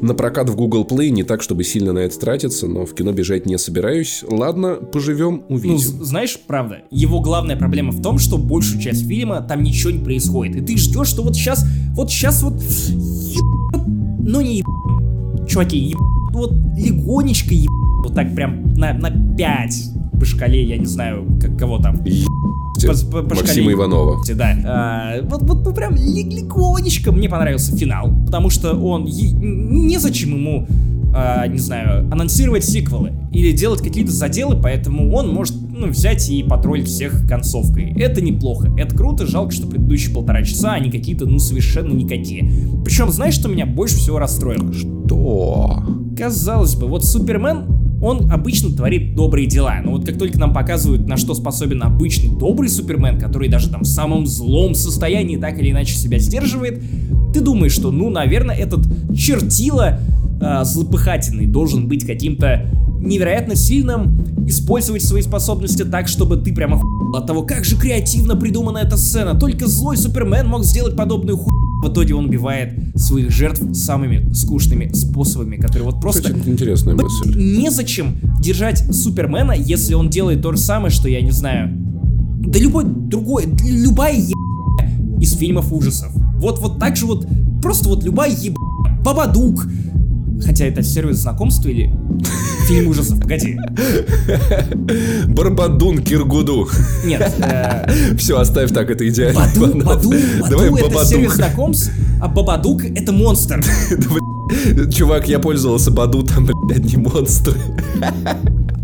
на 0.00 0.14
прокат 0.14 0.50
в 0.50 0.56
Google 0.56 0.84
Play, 0.84 1.08
не 1.08 1.24
так, 1.24 1.42
чтобы 1.42 1.64
сильно 1.64 1.92
на 1.92 2.00
это 2.00 2.18
тратиться, 2.18 2.66
но 2.66 2.84
в 2.84 2.94
кино 2.94 3.12
бежать 3.12 3.46
не 3.46 3.58
собираюсь. 3.58 4.24
Ладно, 4.28 4.74
поживем, 4.74 5.44
увидим. 5.48 5.98
Ну, 5.98 6.04
знаешь, 6.04 6.38
правда, 6.46 6.82
его 6.90 7.20
главная 7.20 7.56
проблема 7.56 7.92
в 7.92 8.02
том, 8.02 8.18
что 8.18 8.36
большую 8.36 8.80
часть 8.80 9.06
фильма 9.06 9.40
там 9.40 9.62
ничего 9.62 9.90
не 9.90 10.02
происходит, 10.02 10.56
и 10.56 10.60
ты 10.60 10.76
ждешь, 10.76 11.08
что 11.08 11.22
вот 11.22 11.34
сейчас, 11.34 11.64
вот 11.94 12.10
сейчас 12.10 12.42
вот... 12.42 12.60
Ну 14.22 14.40
не 14.42 14.58
еб... 14.58 14.66
Чуваки, 15.48 15.78
еб... 15.78 15.98
вот 16.32 16.52
легонечко 16.76 17.54
еб... 17.54 17.70
Вот 18.04 18.14
так 18.14 18.34
прям 18.34 18.72
на, 18.74 18.92
на 18.94 19.10
5 19.36 19.90
по 20.18 20.26
шкале, 20.26 20.62
я 20.62 20.76
не 20.76 20.86
знаю, 20.86 21.26
как, 21.40 21.58
кого 21.58 21.78
там. 21.78 21.96
По, 21.96 22.92
по, 23.10 23.22
по 23.22 23.34
Максима 23.34 23.46
шкале, 23.46 23.72
Иванова. 23.72 24.22
Да. 24.34 24.56
А, 24.64 25.22
вот, 25.22 25.42
вот 25.42 25.64
ну, 25.64 25.72
прям 25.72 25.94
легонечко 25.96 27.12
мне 27.12 27.28
понравился 27.28 27.76
финал, 27.76 28.12
потому 28.26 28.50
что 28.50 28.74
он... 28.74 29.04
Незачем 29.04 30.34
ему 30.34 30.66
Uh, 31.10 31.48
не 31.48 31.58
знаю, 31.58 32.08
анонсировать 32.12 32.64
сиквелы 32.64 33.10
или 33.32 33.50
делать 33.50 33.82
какие-то 33.82 34.12
заделы, 34.12 34.56
поэтому 34.62 35.12
он 35.12 35.34
может 35.34 35.56
ну, 35.80 35.88
взять 35.88 36.30
и 36.30 36.44
потроллить 36.44 36.86
всех 36.86 37.26
концовкой. 37.26 37.92
Это 37.98 38.20
неплохо, 38.20 38.70
это 38.78 38.94
круто, 38.94 39.26
жалко, 39.26 39.50
что 39.52 39.66
предыдущие 39.66 40.14
полтора 40.14 40.44
часа 40.44 40.74
они 40.74 40.88
какие-то, 40.90 41.26
ну, 41.26 41.40
совершенно 41.40 41.92
никакие. 41.92 42.52
Причем, 42.84 43.10
знаешь, 43.10 43.34
что 43.34 43.48
меня 43.48 43.66
больше 43.66 43.96
всего 43.96 44.20
расстроило? 44.20 44.72
Что? 44.72 45.82
Казалось 46.16 46.76
бы, 46.76 46.86
вот 46.86 47.04
Супермен 47.04 47.80
он 48.02 48.30
обычно 48.30 48.74
творит 48.74 49.14
добрые 49.14 49.46
дела. 49.46 49.80
Но 49.84 49.92
вот 49.92 50.06
как 50.06 50.18
только 50.18 50.38
нам 50.38 50.54
показывают, 50.54 51.06
на 51.06 51.16
что 51.16 51.34
способен 51.34 51.82
обычный 51.82 52.30
добрый 52.30 52.68
Супермен, 52.68 53.18
который 53.18 53.48
даже 53.48 53.68
там 53.68 53.82
в 53.82 53.86
самом 53.86 54.26
злом 54.26 54.74
состоянии 54.74 55.36
так 55.36 55.58
или 55.58 55.70
иначе 55.70 55.94
себя 55.94 56.18
сдерживает, 56.18 56.82
ты 57.34 57.40
думаешь, 57.40 57.72
что, 57.72 57.90
ну, 57.90 58.10
наверное, 58.10 58.56
этот 58.56 58.86
чертила 59.14 59.98
э, 60.40 60.64
злопыхательный 60.64 61.46
должен 61.46 61.88
быть 61.88 62.06
каким-то 62.06 62.66
невероятно 63.00 63.54
сильным, 63.54 64.46
использовать 64.46 65.02
свои 65.02 65.22
способности 65.22 65.84
так, 65.84 66.08
чтобы 66.08 66.36
ты 66.36 66.52
прямо 66.54 66.76
охуел 66.76 67.16
от 67.16 67.26
того, 67.26 67.42
как 67.42 67.64
же 67.64 67.76
креативно 67.76 68.36
придумана 68.36 68.78
эта 68.78 68.96
сцена. 68.96 69.38
Только 69.38 69.66
злой 69.66 69.96
Супермен 69.96 70.46
мог 70.46 70.64
сделать 70.64 70.96
подобную 70.96 71.38
ху... 71.38 71.50
В 71.82 71.88
итоге 71.90 72.14
он 72.14 72.26
убивает 72.26 72.74
своих 72.94 73.30
жертв 73.30 73.74
самыми 73.74 74.30
скучными 74.34 74.92
способами, 74.92 75.56
которые 75.56 75.84
вот 75.84 76.00
просто... 76.00 76.24
Кстати, 76.24 76.46
интересная 76.46 76.94
мысль. 76.94 77.34
Незачем 77.34 78.18
держать 78.38 78.94
Супермена, 78.94 79.52
если 79.52 79.94
он 79.94 80.10
делает 80.10 80.42
то 80.42 80.52
же 80.52 80.58
самое, 80.58 80.90
что, 80.90 81.08
я 81.08 81.22
не 81.22 81.30
знаю... 81.30 81.70
Да 82.40 82.58
любой 82.58 82.84
другой, 82.84 83.46
любая 83.62 84.14
еб... 84.14 84.36
из 85.20 85.34
фильмов 85.36 85.72
ужасов. 85.72 86.10
Вот, 86.36 86.58
вот 86.58 86.78
так 86.78 86.96
же 86.96 87.06
вот, 87.06 87.26
просто 87.62 87.88
вот 87.88 88.04
любая 88.04 88.30
еб... 88.30 88.58
Бабадук, 89.02 89.66
Хотя 90.44 90.66
это 90.66 90.82
сервис 90.82 91.18
знакомства 91.18 91.68
или 91.68 91.92
фильм 92.66 92.88
ужасов? 92.88 93.20
Погоди. 93.20 93.58
Барбадун 95.28 95.98
Киргуду. 95.98 96.68
Нет. 97.04 97.32
Э... 97.38 98.16
Все, 98.16 98.38
оставь 98.38 98.72
так, 98.72 98.90
это 98.90 99.08
идеально. 99.08 99.40
Баду, 99.56 99.84
Баду, 99.84 100.14
Давай 100.48 100.70
Баду 100.70 100.86
это 100.86 101.04
сервис 101.04 101.34
знакомств, 101.34 101.90
а 102.20 102.28
Бабадук 102.28 102.84
это 102.84 103.12
монстр. 103.12 103.62
Чувак, 104.92 105.28
я 105.28 105.38
пользовался 105.38 105.90
Баду, 105.90 106.22
там, 106.22 106.48
блядь, 106.66 106.84
не 106.84 106.96
монстры. 106.96 107.54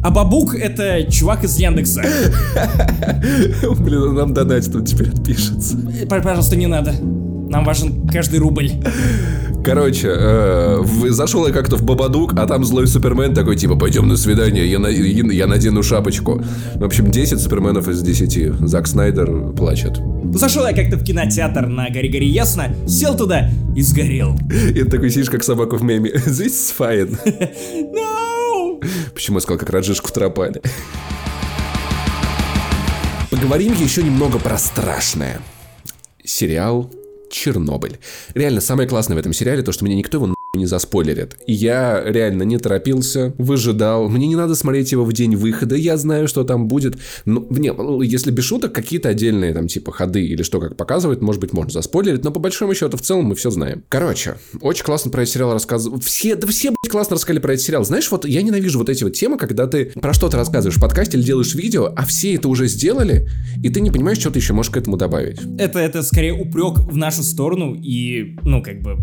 А 0.03 0.11
Бабук 0.11 0.55
это 0.55 1.11
чувак 1.11 1.43
из 1.43 1.57
Яндекса. 1.59 2.03
Блин, 3.79 4.15
нам 4.15 4.33
донатит, 4.35 4.75
он 4.77 4.85
теперь 4.85 5.09
отпишется. 5.09 5.77
Пожалуйста, 6.09 6.55
не 6.55 6.69
надо. 6.69 6.95
Нам 7.49 7.65
важен 7.65 8.07
каждый 8.07 8.39
рубль. 8.39 8.71
Короче, 9.67 10.14
э, 10.17 10.85
зашел 11.09 11.45
я 11.45 11.53
как-то 11.53 11.77
в 11.77 11.83
Бабадук, 11.83 12.35
а 12.37 12.47
там 12.47 12.64
злой 12.64 12.87
Супермен 12.87 13.35
такой, 13.35 13.57
типа, 13.57 13.75
пойдем 13.75 14.07
на 14.07 14.17
свидание, 14.17 14.64
я, 14.71 14.79
на, 14.79 14.87
я 14.87 15.47
надену 15.49 15.83
шапочку. 15.83 16.41
В 16.77 16.85
общем, 16.85 17.11
10 17.11 17.41
Суперменов 17.41 17.89
из 17.89 18.01
10. 18.01 18.61
Зак 18.61 18.87
Снайдер 18.87 19.51
плачет. 19.57 19.99
Зашел 20.35 20.64
я 20.69 20.73
как-то 20.73 20.97
в 20.97 21.03
кинотеатр 21.03 21.67
на 21.67 21.91
Гори-Гори 21.91 22.27
Ясно, 22.27 22.77
сел 22.87 23.17
туда 23.17 23.51
и 23.75 23.83
сгорел. 23.83 24.39
И 24.71 24.75
ты 24.75 24.85
такой 24.85 25.11
сидишь, 25.11 25.31
как 25.31 25.43
собака 25.43 25.77
в 25.77 25.83
меме. 25.83 26.11
This 26.27 26.47
is 26.47 26.73
fine. 26.79 27.19
No! 27.93 28.81
Почему 29.14 29.39
я 29.39 29.41
сказал, 29.41 29.59
как 29.59 29.71
Раджишку 29.71 30.12
тропали? 30.12 30.62
Поговорим 33.33 33.73
еще 33.73 34.05
немного 34.05 34.39
про 34.39 34.59
страшное. 34.59 35.41
Сериал 36.25 36.89
Чернобыль. 37.31 37.99
Реально, 38.35 38.61
самое 38.61 38.89
классное 38.89 39.16
в 39.16 39.18
этом 39.18 39.33
сериале 39.33 39.62
то, 39.62 39.72
что 39.72 39.85
мне 39.85 39.95
никто 39.95 40.18
его 40.18 40.36
не 40.57 40.67
заспойлерит. 40.67 41.37
И 41.47 41.53
я 41.53 42.03
реально 42.05 42.43
не 42.43 42.59
торопился, 42.59 43.35
выжидал. 43.39 44.09
Мне 44.09 44.27
не 44.27 44.37
надо 44.37 44.55
смотреть 44.55 44.93
его 44.93 45.05
в 45.05 45.13
день 45.13 45.37
выхода, 45.37 45.77
я 45.77 45.97
знаю, 45.97 46.29
что 46.29 46.45
там 46.45 46.69
будет. 46.69 46.99
Ну, 47.25 47.47
не, 47.51 47.73
если 48.05 48.31
без 48.31 48.45
шуток, 48.45 48.73
какие-то 48.73 49.09
отдельные 49.09 49.53
там 49.53 49.69
типа 49.69 49.93
ходы 49.93 50.25
или 50.25 50.43
что 50.43 50.61
как 50.61 50.77
показывает, 50.77 51.23
может 51.23 51.41
быть, 51.41 51.53
можно 51.53 51.73
заспойлерить, 51.73 52.25
но 52.25 52.31
по 52.31 52.41
большому 52.41 52.75
счету 52.75 52.97
в 52.97 53.03
целом 53.03 53.27
мы 53.27 53.35
все 53.35 53.51
знаем. 53.51 53.85
Короче, 53.89 54.37
очень 54.61 54.85
классно 54.85 55.11
про 55.11 55.23
этот 55.23 55.35
сериал 55.35 55.53
рассказывал. 55.53 56.01
Все, 56.01 56.37
да 56.37 56.47
все, 56.47 56.71
блядь, 56.71 56.91
классно 56.91 57.15
рассказали 57.17 57.41
про 57.41 57.55
этот 57.55 57.65
сериал. 57.65 57.85
Знаешь, 57.85 58.11
вот 58.11 58.27
я 58.27 58.43
ненавижу 58.43 58.79
вот 58.79 58.89
эти 58.89 59.05
вот 59.05 59.15
темы, 59.15 59.39
когда 59.39 59.67
ты 59.67 59.87
про 59.87 60.13
что-то 60.13 60.37
рассказываешь 60.37 60.77
в 60.77 60.81
подкасте 60.81 61.17
или 61.17 61.25
делаешь 61.25 61.55
видео, 61.55 61.93
а 61.97 62.05
все 62.05 62.35
это 62.35 62.49
уже 62.49 62.69
сделали, 62.69 63.29
и 63.63 63.69
ты 63.69 63.81
не 63.81 63.91
понимаешь, 63.91 64.19
что 64.19 64.31
ты 64.31 64.39
еще 64.39 64.53
можешь 64.53 64.71
к 64.71 64.77
этому 64.77 64.97
добавить. 64.97 65.41
Это, 65.59 65.79
это 65.79 66.03
скорее 66.03 66.35
упрек 66.35 66.79
в 66.79 66.97
нашу 66.97 67.23
сторону, 67.23 67.75
и, 67.75 68.37
ну, 68.43 68.63
как 68.63 68.81
бы, 68.83 68.97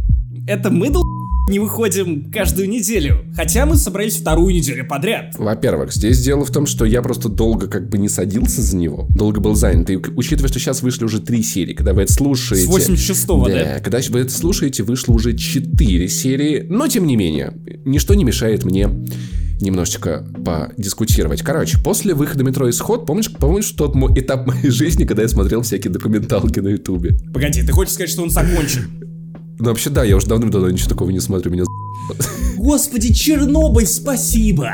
это 0.47 0.69
мы 0.69 0.89
дол 0.89 1.03
не 1.49 1.59
выходим 1.59 2.31
каждую 2.31 2.69
неделю. 2.69 3.25
Хотя 3.35 3.65
мы 3.65 3.75
собрались 3.75 4.15
вторую 4.15 4.55
неделю 4.55 4.87
подряд. 4.87 5.35
Во-первых, 5.37 5.93
здесь 5.93 6.23
дело 6.23 6.45
в 6.45 6.51
том, 6.51 6.65
что 6.65 6.85
я 6.85 7.01
просто 7.01 7.27
долго 7.27 7.67
как 7.67 7.89
бы 7.89 7.97
не 7.97 8.07
садился 8.07 8.61
за 8.61 8.77
него. 8.77 9.07
Долго 9.09 9.41
был 9.41 9.55
занят. 9.55 9.89
И 9.89 9.97
учитывая, 9.97 10.47
что 10.47 10.59
сейчас 10.59 10.81
вышли 10.81 11.03
уже 11.03 11.19
три 11.19 11.43
серии, 11.43 11.73
когда 11.73 11.93
вы 11.93 12.03
это 12.03 12.13
слушаете... 12.13 12.65
С 12.65 12.89
86-го, 12.89 13.47
да, 13.47 13.53
да? 13.53 13.79
когда 13.79 13.99
вы 14.09 14.19
это 14.19 14.31
слушаете, 14.31 14.83
вышло 14.83 15.13
уже 15.13 15.35
четыре 15.35 16.07
серии. 16.07 16.65
Но, 16.69 16.87
тем 16.87 17.05
не 17.05 17.17
менее, 17.17 17.53
ничто 17.83 18.13
не 18.13 18.23
мешает 18.23 18.63
мне 18.63 18.87
немножечко 19.59 20.25
подискутировать. 20.43 21.41
Короче, 21.41 21.77
после 21.77 22.13
выхода 22.13 22.43
метро 22.43 22.69
Исход, 22.69 23.05
помнишь, 23.05 23.31
помнишь 23.31 23.69
тот 23.71 23.95
мой 23.95 24.17
этап 24.19 24.47
моей 24.47 24.69
жизни, 24.69 25.05
когда 25.05 25.21
я 25.23 25.27
смотрел 25.27 25.61
всякие 25.61 25.91
документалки 25.91 26.59
на 26.59 26.69
Ютубе? 26.69 27.17
Погоди, 27.33 27.63
ты 27.63 27.71
хочешь 27.71 27.93
сказать, 27.93 28.09
что 28.09 28.23
он 28.23 28.29
закончен? 28.29 29.12
Ну, 29.59 29.65
вообще, 29.69 29.89
да, 29.89 30.03
я 30.03 30.15
уже 30.15 30.27
давным-давно 30.27 30.69
ничего 30.69 30.89
такого 30.89 31.09
не 31.09 31.19
смотрю, 31.19 31.51
меня 31.51 31.63
Господи, 32.57 33.13
Чернобыль, 33.13 33.87
спасибо! 33.87 34.71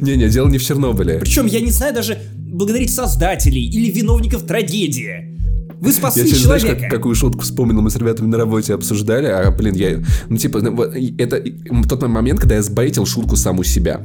Не-не, 0.00 0.28
дело 0.28 0.48
не 0.48 0.58
в 0.58 0.64
Чернобыле. 0.64 1.18
Причем 1.20 1.46
я 1.46 1.60
не 1.60 1.70
знаю 1.70 1.94
даже 1.94 2.18
благодарить 2.36 2.94
создателей 2.94 3.66
или 3.66 3.90
виновников 3.90 4.42
трагедии. 4.42 5.38
Вы 5.80 5.92
спасли 5.92 6.24
я 6.24 6.34
человека. 6.34 6.66
Знаешь, 6.66 6.80
как, 6.80 6.90
какую 6.90 7.14
шутку 7.14 7.42
вспомнил, 7.42 7.80
мы 7.80 7.90
с 7.90 7.96
ребятами 7.96 8.26
на 8.26 8.36
работе 8.36 8.74
обсуждали, 8.74 9.26
а, 9.26 9.50
блин, 9.50 9.74
я, 9.74 10.02
ну, 10.28 10.36
типа, 10.36 10.60
ну, 10.60 10.82
это 10.82 11.42
тот 11.88 12.02
момент, 12.08 12.40
когда 12.40 12.56
я 12.56 12.62
сбейтил 12.62 13.06
шутку 13.06 13.36
сам 13.36 13.60
у 13.60 13.64
себя. 13.64 14.00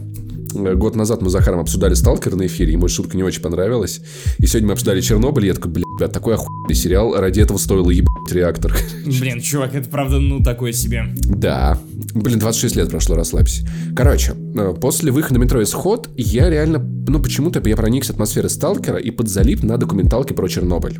Год 0.54 0.96
назад 0.96 1.22
мы 1.22 1.30
с 1.30 1.32
Захаром 1.32 1.60
обсуждали 1.60 1.94
«Сталкер» 1.94 2.36
на 2.36 2.46
эфире, 2.46 2.74
ему 2.74 2.88
шутка 2.88 3.18
не 3.18 3.24
очень 3.24 3.42
понравилась. 3.42 4.02
И 4.38 4.46
сегодня 4.46 4.68
мы 4.68 4.74
обсуждали 4.74 5.02
«Чернобыль», 5.02 5.46
и 5.46 5.48
я 5.48 5.54
такой, 5.54 5.72
блядь, 5.72 6.12
такой 6.12 6.36
охуенный 6.36 6.76
сериал, 6.76 7.16
ради 7.20 7.42
этого 7.42 7.58
стоило 7.58 7.90
ебать 7.90 8.32
реактор. 8.32 8.76
Блин, 9.06 9.42
чувак, 9.42 9.74
это 9.76 9.90
правда, 9.90 10.20
ну, 10.20 10.42
такое 10.44 10.72
себе. 10.72 11.06
Да. 11.24 11.80
Блин, 12.14 12.40
26 12.40 12.76
лет 12.76 12.90
прошло, 12.90 13.16
расслабься. 13.16 13.68
Короче, 13.96 14.34
э, 14.56 14.74
после 14.80 15.12
выхода 15.12 15.40
метро 15.40 15.62
«Исход» 15.64 16.10
я 16.16 16.50
реально, 16.50 16.80
ну, 16.80 17.20
почему-то 17.20 17.62
я 17.68 17.76
проникся 17.76 18.14
атмосферой 18.14 18.50
«Сталкера» 18.50 18.98
и 18.98 19.12
подзалип 19.12 19.64
на 19.64 19.78
документалке 19.78 20.34
про 20.34 20.48
Чернобыль. 20.48 21.00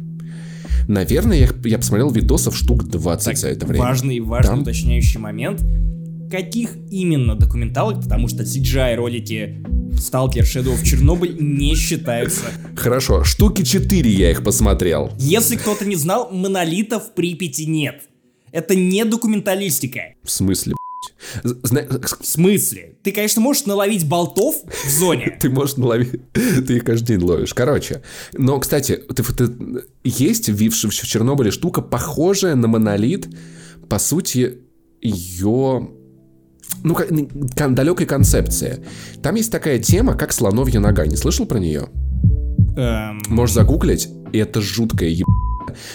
Наверное, 0.88 1.38
я, 1.38 1.50
я 1.64 1.78
посмотрел 1.78 2.12
видосов 2.12 2.56
штук 2.56 2.86
20 2.86 3.26
так, 3.26 3.38
за 3.38 3.48
это 3.50 3.66
время. 3.66 3.84
Важный, 3.84 4.20
важный 4.20 4.50
Там... 4.50 4.62
уточняющий 4.62 5.20
момент 5.20 5.64
каких 6.34 6.72
именно 6.90 7.36
документалок, 7.36 8.02
потому 8.02 8.28
что 8.28 8.42
CGI-ролики 8.42 9.64
Сталкер, 9.96 10.42
Shadow 10.46 10.74
of 10.74 10.84
Чернобыль 10.84 11.38
не 11.40 11.76
считаются. 11.76 12.46
Хорошо, 12.76 13.24
штуки 13.24 13.64
4 13.64 14.10
я 14.10 14.32
их 14.32 14.44
посмотрел. 14.44 15.12
Если 15.20 15.58
кто-то 15.58 15.86
не 15.86 15.96
знал, 15.96 16.32
монолитов 16.32 17.10
в 17.10 17.14
Припяти 17.14 17.68
нет. 17.68 18.02
Это 18.52 18.74
не 18.74 19.06
документалистика. 19.06 20.16
В 20.24 20.32
смысле, 20.32 20.74
Зна... 21.44 21.84
В 22.20 22.26
смысле? 22.26 22.96
Ты, 23.04 23.12
конечно, 23.12 23.40
можешь 23.40 23.68
наловить 23.68 24.08
болтов 24.10 24.56
в 24.86 24.90
зоне. 24.90 25.38
Ты 25.40 25.52
можешь 25.52 25.78
наловить... 25.78 26.20
Ты 26.34 26.78
их 26.78 26.84
каждый 26.84 27.16
день 27.16 27.20
ловишь. 27.24 27.54
Короче. 27.54 28.02
Но, 28.34 28.60
кстати, 28.60 28.96
ты, 28.96 29.24
ты... 29.24 29.50
есть 30.04 30.50
в, 30.50 30.58
в 30.58 31.08
Чернобыле 31.08 31.52
штука, 31.52 31.84
похожая 31.84 32.56
на 32.56 32.68
монолит. 32.68 33.28
По 33.88 34.00
сути, 34.00 34.58
ее 35.00 35.90
ну, 36.84 36.96
как, 36.96 37.74
далекой 37.74 38.06
концепции. 38.06 38.84
Там 39.22 39.36
есть 39.36 39.52
такая 39.52 39.80
тема, 39.80 40.16
как 40.16 40.34
слоновья 40.34 40.80
нога. 40.80 41.06
Не 41.06 41.16
слышал 41.16 41.46
про 41.46 41.60
нее? 41.60 41.88
Эм... 42.76 43.22
Можешь 43.28 43.56
загуглить, 43.56 44.10
и 44.32 44.38
это 44.38 44.62
жуткая 44.62 45.10
еб... 45.10 45.28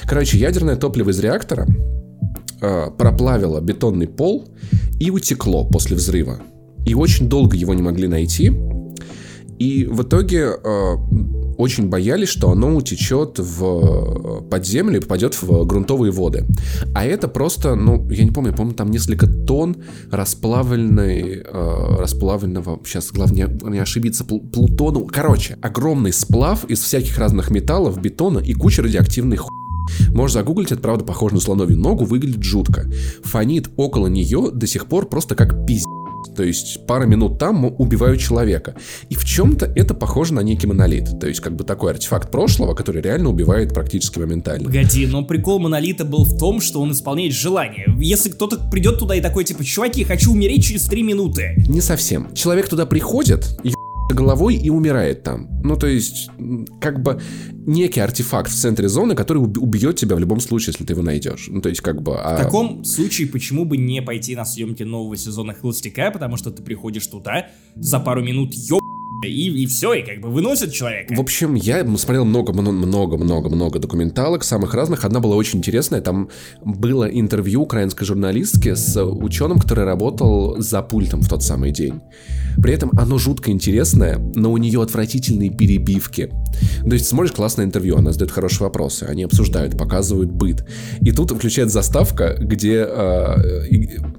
Короче, 0.04 0.38
ядерное 0.38 0.76
топливо 0.76 1.10
из 1.10 1.18
реактора 1.20 1.66
э, 2.60 2.90
проплавило 2.96 3.60
бетонный 3.60 4.08
пол 4.08 4.48
и 4.98 5.10
утекло 5.10 5.64
после 5.64 5.96
взрыва. 5.96 6.40
И 6.86 6.94
очень 6.94 7.28
долго 7.28 7.56
его 7.56 7.74
не 7.74 7.82
могли 7.82 8.08
найти. 8.08 8.50
И 9.58 9.86
в 9.86 10.02
итоге 10.02 10.50
э, 10.62 10.96
очень 11.56 11.88
боялись, 11.88 12.28
что 12.28 12.50
оно 12.50 12.74
утечет 12.76 13.38
в 13.38 14.42
под 14.48 14.66
землю 14.66 14.98
и 14.98 15.00
попадет 15.00 15.40
в 15.40 15.66
грунтовые 15.66 16.12
воды. 16.12 16.46
А 16.94 17.04
это 17.04 17.28
просто, 17.28 17.74
ну, 17.74 18.08
я 18.10 18.24
не 18.24 18.30
помню, 18.30 18.54
помню, 18.54 18.74
там 18.74 18.90
несколько 18.90 19.26
тонн 19.26 19.76
расплавленной, 20.10 21.42
э, 21.44 21.96
расплавленного, 21.98 22.80
сейчас 22.84 23.10
главное 23.10 23.58
не 23.62 23.78
ошибиться, 23.78 24.24
пл 24.24 24.38
плутону. 24.38 25.06
Короче, 25.06 25.58
огромный 25.60 26.12
сплав 26.12 26.64
из 26.66 26.80
всяких 26.80 27.18
разных 27.18 27.50
металлов, 27.50 28.00
бетона 28.00 28.38
и 28.38 28.52
куча 28.52 28.82
радиоактивной 28.82 29.36
ху... 29.36 29.48
Можешь 30.10 30.34
загуглить, 30.34 30.70
это 30.70 30.80
правда 30.80 31.04
похоже 31.04 31.34
на 31.34 31.40
слоновью 31.40 31.78
ногу, 31.78 32.04
выглядит 32.04 32.42
жутко. 32.42 32.90
Фонит 33.24 33.70
около 33.76 34.06
нее 34.06 34.50
до 34.52 34.66
сих 34.66 34.86
пор 34.86 35.08
просто 35.08 35.34
как 35.34 35.66
пиздец. 35.66 35.97
То 36.38 36.44
есть 36.44 36.86
пара 36.86 37.04
минут 37.04 37.36
там 37.36 37.64
убивают 37.64 38.20
человека. 38.20 38.76
И 39.08 39.16
в 39.16 39.24
чем-то 39.24 39.66
это 39.74 39.92
похоже 39.92 40.34
на 40.34 40.40
некий 40.40 40.68
монолит. 40.68 41.18
То 41.18 41.26
есть 41.26 41.40
как 41.40 41.56
бы 41.56 41.64
такой 41.64 41.90
артефакт 41.90 42.30
прошлого, 42.30 42.74
который 42.74 43.02
реально 43.02 43.30
убивает 43.30 43.74
практически 43.74 44.20
моментально. 44.20 44.66
Погоди, 44.66 45.08
но 45.08 45.24
прикол 45.24 45.58
монолита 45.58 46.04
был 46.04 46.22
в 46.22 46.38
том, 46.38 46.60
что 46.60 46.80
он 46.80 46.92
исполняет 46.92 47.32
желание. 47.32 47.92
Если 47.98 48.30
кто-то 48.30 48.56
придет 48.70 49.00
туда 49.00 49.16
и 49.16 49.20
такой 49.20 49.42
типа, 49.42 49.64
чуваки, 49.64 50.04
хочу 50.04 50.30
умереть 50.30 50.62
через 50.64 50.84
три 50.84 51.02
минуты. 51.02 51.56
Не 51.68 51.80
совсем. 51.80 52.32
Человек 52.34 52.68
туда 52.68 52.86
приходит, 52.86 53.58
и 53.64 53.72
головой 54.14 54.56
и 54.56 54.70
умирает 54.70 55.22
там. 55.22 55.48
Ну, 55.62 55.76
то 55.76 55.86
есть, 55.86 56.30
как 56.80 57.02
бы 57.02 57.20
некий 57.66 58.00
артефакт 58.00 58.50
в 58.50 58.54
центре 58.54 58.88
зоны, 58.88 59.14
который 59.14 59.38
убьет 59.38 59.96
тебя 59.96 60.16
в 60.16 60.18
любом 60.18 60.40
случае, 60.40 60.72
если 60.72 60.84
ты 60.84 60.92
его 60.92 61.02
найдешь. 61.02 61.46
Ну, 61.48 61.60
то 61.60 61.68
есть, 61.68 61.80
как 61.80 62.02
бы... 62.02 62.16
А... 62.16 62.36
В 62.36 62.42
таком 62.42 62.84
случае, 62.84 63.28
почему 63.28 63.64
бы 63.64 63.76
не 63.76 64.02
пойти 64.02 64.34
на 64.36 64.44
съемки 64.44 64.82
нового 64.82 65.16
сезона 65.16 65.54
Холостяка, 65.54 66.10
потому 66.10 66.36
что 66.36 66.50
ты 66.50 66.62
приходишь 66.62 67.06
туда, 67.06 67.48
за 67.76 68.00
пару 68.00 68.22
минут 68.22 68.54
ёб 68.54 68.80
и, 69.24 69.62
и 69.62 69.66
все, 69.66 69.94
и 69.94 70.02
как 70.02 70.20
бы 70.20 70.28
выносят 70.28 70.72
человека. 70.72 71.14
В 71.14 71.20
общем, 71.20 71.54
я 71.54 71.84
смотрел 71.96 72.24
много-много-много-много 72.24 73.78
документалок, 73.78 74.44
самых 74.44 74.74
разных. 74.74 75.04
Одна 75.04 75.20
была 75.20 75.36
очень 75.36 75.58
интересная. 75.58 76.00
Там 76.00 76.28
было 76.64 77.04
интервью 77.04 77.62
украинской 77.62 78.04
журналистки 78.04 78.74
с 78.74 79.02
ученым, 79.02 79.58
который 79.58 79.84
работал 79.84 80.60
за 80.60 80.82
пультом 80.82 81.22
в 81.22 81.28
тот 81.28 81.42
самый 81.42 81.72
день. 81.72 82.00
При 82.60 82.72
этом 82.72 82.90
оно 82.98 83.18
жутко 83.18 83.50
интересное, 83.50 84.18
но 84.34 84.52
у 84.52 84.56
нее 84.56 84.82
отвратительные 84.82 85.50
перебивки. 85.50 86.30
То 86.82 86.92
есть 86.92 87.06
смотришь 87.06 87.32
классное 87.32 87.64
интервью, 87.64 87.96
она 87.96 88.12
задает 88.12 88.30
хорошие 88.30 88.66
вопросы, 88.66 89.04
они 89.04 89.24
обсуждают, 89.24 89.76
показывают 89.76 90.30
быт. 90.30 90.66
И 91.00 91.12
тут 91.12 91.30
включает 91.30 91.70
заставка, 91.70 92.36
где 92.38 92.86
э, 92.88 93.66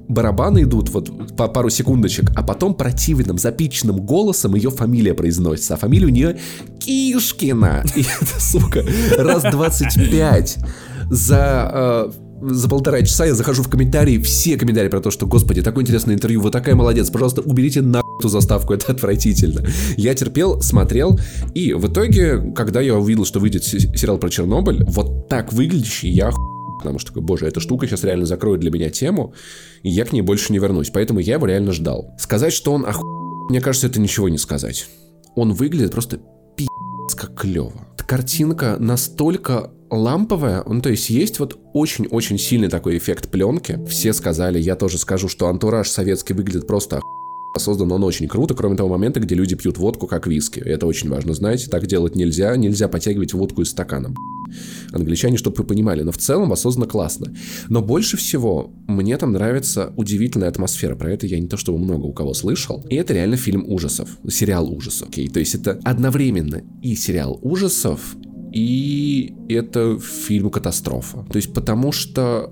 барабаны 0.10 0.64
идут 0.64 0.90
вот 0.90 1.36
по 1.38 1.48
пару 1.48 1.70
секундочек, 1.70 2.32
а 2.36 2.44
потом 2.44 2.74
противным, 2.74 3.38
запиченным 3.38 3.98
голосом 3.98 4.56
ее 4.56 4.72
фамилия 4.72 5.14
произносится. 5.14 5.76
А 5.76 5.78
фамилия 5.78 6.08
у 6.08 6.10
нее 6.10 6.38
Кишкина. 6.80 7.84
И 7.96 8.02
это, 8.02 8.42
сука, 8.42 8.84
раз 9.18 9.44
25 9.44 10.58
за... 11.10 11.72
Э, 11.74 12.12
за 12.42 12.70
полтора 12.70 13.02
часа 13.02 13.26
я 13.26 13.36
захожу 13.36 13.64
в 13.64 13.70
комментарии, 13.70 14.18
все 14.18 14.56
комментарии 14.56 14.88
про 14.88 15.02
то, 15.02 15.12
что, 15.12 15.26
господи, 15.26 15.62
такое 15.62 15.84
интересное 15.84 16.16
интервью, 16.16 16.40
вы 16.40 16.52
такая 16.52 16.74
молодец, 16.74 17.10
пожалуйста, 17.10 17.42
уберите 17.42 17.82
на 17.82 18.02
эту 18.18 18.30
заставку, 18.30 18.74
это 18.74 18.94
отвратительно. 18.94 19.68
Я 19.98 20.16
терпел, 20.16 20.62
смотрел, 20.62 21.20
и 21.54 21.74
в 21.74 21.92
итоге, 21.92 22.54
когда 22.56 22.80
я 22.80 22.96
увидел, 22.96 23.26
что 23.26 23.42
выйдет 23.42 23.66
сериал 23.66 24.18
про 24.20 24.30
Чернобыль, 24.30 24.86
вот 24.88 25.28
так 25.28 25.52
выглядящий, 25.52 26.12
я 26.12 26.32
потому 26.80 27.00
что 27.00 27.20
боже, 27.22 27.46
эта 27.46 27.60
штука 27.60 27.88
сейчас 27.88 28.04
реально 28.04 28.26
закроет 28.26 28.60
для 28.60 28.72
меня 28.72 28.90
тему, 28.90 29.34
и 29.84 29.90
я 29.90 30.06
к 30.06 30.14
ней 30.14 30.22
больше 30.22 30.52
не 30.52 30.60
вернусь, 30.60 30.90
поэтому 30.90 31.20
я 31.20 31.36
его 31.36 31.46
реально 31.46 31.72
ждал. 31.72 32.16
Сказать, 32.18 32.54
что 32.54 32.74
он 32.74 32.86
оху... 32.86 33.04
мне 33.50 33.62
кажется, 33.62 33.88
это 33.88 34.00
ничего 34.00 34.30
не 34.30 34.38
сказать. 34.38 34.88
Он 35.36 35.54
выглядит 35.54 35.92
просто 35.92 36.20
пи***ц 36.58 37.16
как 37.16 37.36
клево. 37.36 37.74
Картинка 38.08 38.78
настолько 38.80 39.70
ламповая, 39.92 40.64
ну 40.68 40.82
то 40.82 40.90
есть 40.90 41.12
есть 41.12 41.38
вот 41.38 41.60
очень-очень 41.74 42.40
сильный 42.40 42.68
такой 42.68 42.98
эффект 42.98 43.30
пленки. 43.30 43.80
Все 43.88 44.14
сказали, 44.14 44.60
я 44.60 44.76
тоже 44.76 44.98
скажу, 44.98 45.28
что 45.28 45.48
антураж 45.48 45.90
советский 45.90 46.34
выглядит 46.34 46.66
просто 46.66 46.98
оху 46.98 47.19
создан 47.60 47.92
он 47.92 48.04
очень 48.04 48.28
круто, 48.28 48.54
кроме 48.54 48.76
того 48.76 48.90
момента, 48.90 49.20
где 49.20 49.36
люди 49.36 49.56
пьют 49.56 49.78
водку 49.78 50.08
как 50.08 50.28
виски. 50.28 50.60
Это 50.60 50.88
очень 50.88 51.10
важно 51.10 51.34
знать. 51.34 51.70
Так 51.70 51.88
делать 51.88 52.16
нельзя. 52.16 52.56
Нельзя 52.56 52.88
потягивать 52.88 53.34
водку 53.34 53.62
из 53.62 53.70
стакана. 53.70 54.14
Англичане, 54.92 55.38
чтобы 55.38 55.58
вы 55.58 55.64
понимали. 55.64 56.02
Но 56.02 56.12
в 56.12 56.18
целом 56.18 56.52
осознанно 56.52 56.88
классно. 56.88 57.34
Но 57.68 57.82
больше 57.82 58.18
всего 58.18 58.72
мне 58.88 59.18
там 59.18 59.34
нравится 59.34 59.94
удивительная 59.96 60.50
атмосфера. 60.50 60.96
Про 60.96 61.12
это 61.12 61.28
я 61.28 61.40
не 61.40 61.48
то 61.48 61.58
чтобы 61.58 61.78
много 61.78 62.06
у 62.06 62.14
кого 62.14 62.34
слышал. 62.34 62.86
И 62.90 62.96
это 62.96 63.14
реально 63.14 63.38
фильм 63.38 63.66
ужасов. 63.68 64.10
Сериал 64.28 64.72
ужасов. 64.72 65.10
Окей? 65.10 65.28
То 65.28 65.40
есть 65.40 65.56
это 65.56 65.80
одновременно 65.84 66.62
и 66.82 66.96
сериал 66.96 67.40
ужасов, 67.42 68.16
и 68.52 69.34
это 69.48 70.00
фильм 70.00 70.50
катастрофа. 70.50 71.26
То 71.32 71.38
есть 71.38 71.54
потому 71.54 71.92
что 71.92 72.50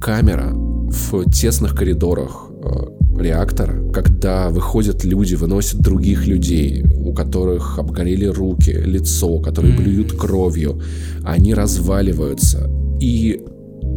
камера 0.00 0.52
в 0.54 1.30
тесных 1.30 1.74
коридорах 1.74 2.50
э, 2.62 2.99
реактора, 3.20 3.90
когда 3.92 4.50
выходят 4.50 5.04
люди, 5.04 5.34
выносят 5.34 5.80
других 5.80 6.26
людей, 6.26 6.82
у 6.82 7.12
которых 7.12 7.78
обгорели 7.78 8.26
руки, 8.26 8.70
лицо, 8.70 9.38
которые 9.38 9.76
блюют 9.76 10.12
кровью, 10.12 10.80
они 11.24 11.54
разваливаются. 11.54 12.70
И 13.00 13.40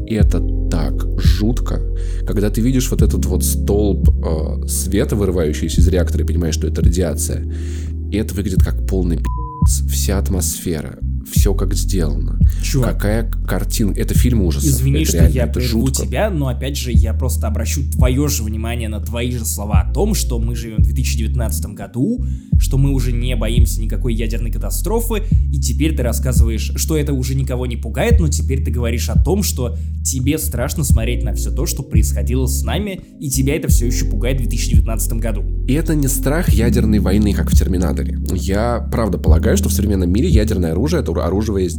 это 0.07 0.41
так 0.69 0.93
жутко, 1.19 1.81
когда 2.25 2.49
ты 2.49 2.61
видишь 2.61 2.89
вот 2.89 3.01
этот 3.01 3.25
вот 3.25 3.43
столб 3.43 4.09
э, 4.09 4.67
света, 4.67 5.15
вырывающийся 5.15 5.81
из 5.81 5.87
реактора, 5.87 6.23
и 6.23 6.27
понимаешь, 6.27 6.55
что 6.55 6.67
это 6.67 6.81
радиация. 6.81 7.45
И 8.11 8.17
это 8.17 8.33
выглядит 8.33 8.63
как 8.63 8.87
полный 8.87 9.17
пи***ц. 9.17 9.87
Вся 9.87 10.19
атмосфера, 10.19 10.99
все 11.31 11.53
как 11.53 11.73
сделано. 11.73 12.39
Чувак, 12.61 12.95
какая 12.95 13.29
картина. 13.47 13.93
Это 13.95 14.13
фильм 14.13 14.41
ужаса. 14.41 14.67
Извини, 14.67 15.01
это 15.01 15.05
что 15.05 15.17
реально, 15.17 15.33
я 15.33 15.47
прерву 15.47 15.87
жутко. 15.87 16.05
тебя, 16.05 16.29
но 16.29 16.47
опять 16.47 16.77
же 16.77 16.91
я 16.91 17.13
просто 17.13 17.47
обращу 17.47 17.81
твое 17.91 18.27
же 18.27 18.43
внимание 18.43 18.89
на 18.89 18.99
твои 18.99 19.31
же 19.31 19.45
слова 19.45 19.81
о 19.81 19.93
том, 19.93 20.13
что 20.13 20.39
мы 20.39 20.55
живем 20.55 20.77
в 20.77 20.83
2019 20.83 21.65
году, 21.67 22.25
что 22.59 22.77
мы 22.77 22.91
уже 22.91 23.11
не 23.11 23.35
боимся 23.35 23.81
никакой 23.81 24.13
ядерной 24.13 24.51
катастрофы, 24.51 25.23
и 25.51 25.59
теперь 25.59 25.95
ты 25.95 26.03
рассказываешь, 26.03 26.73
что 26.75 26.97
это 26.97 27.13
уже 27.13 27.35
никого 27.35 27.65
не 27.65 27.75
пугает, 27.75 28.19
но 28.19 28.27
теперь 28.27 28.63
ты 28.63 28.71
говоришь 28.71 29.09
о 29.09 29.21
том, 29.21 29.43
что 29.43 29.77
тебе 30.03 30.37
страшно 30.37 30.83
смотреть 30.83 31.23
на 31.23 31.33
все 31.33 31.51
то, 31.51 31.65
что 31.65 31.83
происходило 31.83 32.45
с 32.45 32.63
нами, 32.63 33.01
и 33.19 33.29
тебя 33.29 33.55
это 33.55 33.67
все 33.67 33.85
еще 33.85 34.05
пугает 34.05 34.37
в 34.37 34.43
2019 34.43 35.13
году. 35.13 35.43
И 35.67 35.73
это 35.73 35.95
не 35.95 36.07
страх 36.07 36.49
ядерной 36.49 36.99
войны, 36.99 37.33
как 37.33 37.51
в 37.51 37.57
Терминаторе. 37.57 38.19
Я 38.33 38.85
правда 38.91 39.17
полагаю, 39.17 39.55
что 39.57 39.69
в 39.69 39.73
современном 39.73 40.11
мире 40.11 40.27
ядерное 40.27 40.71
оружие 40.71 41.01
это 41.01 41.12
оружие, 41.19 41.69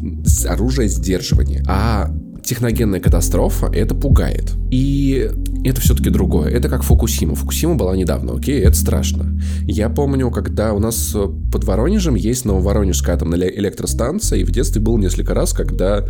оружие 0.46 0.88
сдерживания. 0.88 1.62
А 1.66 2.08
техногенная 2.44 3.00
катастрофа, 3.00 3.70
это 3.72 3.94
пугает. 3.94 4.52
И 4.70 5.30
это 5.64 5.80
все-таки 5.80 6.10
другое. 6.10 6.50
Это 6.50 6.68
как 6.68 6.82
Фукусима. 6.82 7.34
Фукусима 7.34 7.74
была 7.74 7.96
недавно, 7.96 8.34
окей, 8.36 8.60
это 8.60 8.76
страшно. 8.76 9.40
Я 9.62 9.88
помню, 9.88 10.30
когда 10.30 10.74
у 10.74 10.78
нас 10.78 11.12
э, 11.14 11.26
под 11.50 11.64
Воронежем 11.64 12.16
есть 12.16 12.44
Нововоронежская 12.44 13.14
атомная 13.14 13.48
электростанция, 13.48 14.40
и 14.40 14.44
в 14.44 14.50
детстве 14.50 14.82
был 14.82 14.98
несколько 14.98 15.32
раз, 15.32 15.52
когда 15.52 16.04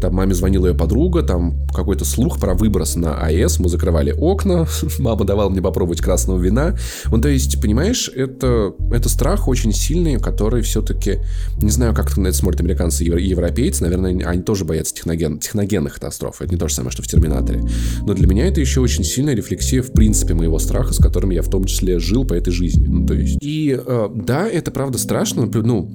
там 0.00 0.14
маме 0.14 0.34
звонила 0.34 0.68
ее 0.68 0.74
подруга, 0.74 1.22
там 1.22 1.66
какой-то 1.74 2.04
слух 2.04 2.40
про 2.40 2.54
выброс 2.54 2.96
на 2.96 3.18
АЭС, 3.18 3.58
мы 3.58 3.68
закрывали 3.68 4.12
окна, 4.12 4.66
мама 4.98 5.24
давала 5.24 5.50
мне 5.50 5.60
попробовать 5.60 6.00
красного 6.00 6.40
вина. 6.40 6.76
Ну, 7.10 7.20
то 7.20 7.28
есть, 7.28 7.60
понимаешь, 7.60 8.08
это, 8.14 8.72
это 8.90 9.08
страх 9.08 9.48
очень 9.48 9.72
сильный, 9.72 10.18
который 10.18 10.62
все-таки, 10.62 11.18
не 11.60 11.70
знаю, 11.70 11.94
как 11.94 12.16
на 12.16 12.28
это 12.28 12.36
смотрят 12.36 12.60
американцы 12.60 13.04
и 13.04 13.08
европейцы, 13.08 13.82
наверное, 13.82 14.26
они 14.26 14.42
тоже 14.42 14.64
боятся 14.64 14.94
техноген, 14.94 15.40
техногенных 15.74 15.94
катастроф. 15.94 16.40
Это 16.40 16.52
не 16.52 16.58
то 16.58 16.68
же 16.68 16.74
самое, 16.74 16.92
что 16.92 17.02
в 17.02 17.06
Терминаторе. 17.06 17.62
Но 18.06 18.14
для 18.14 18.26
меня 18.26 18.46
это 18.46 18.60
еще 18.60 18.80
очень 18.80 19.04
сильная 19.04 19.34
рефлексия, 19.34 19.82
в 19.82 19.92
принципе, 19.92 20.34
моего 20.34 20.58
страха, 20.58 20.92
с 20.92 20.98
которым 20.98 21.30
я 21.30 21.42
в 21.42 21.48
том 21.48 21.64
числе 21.64 21.98
жил 21.98 22.24
по 22.24 22.34
этой 22.34 22.52
жизни. 22.52 22.86
Ну, 22.86 23.06
то 23.06 23.14
есть, 23.14 23.38
и 23.40 23.78
э, 23.84 24.08
да, 24.14 24.48
это 24.48 24.70
правда 24.70 24.98
страшно, 24.98 25.46
ну, 25.46 25.86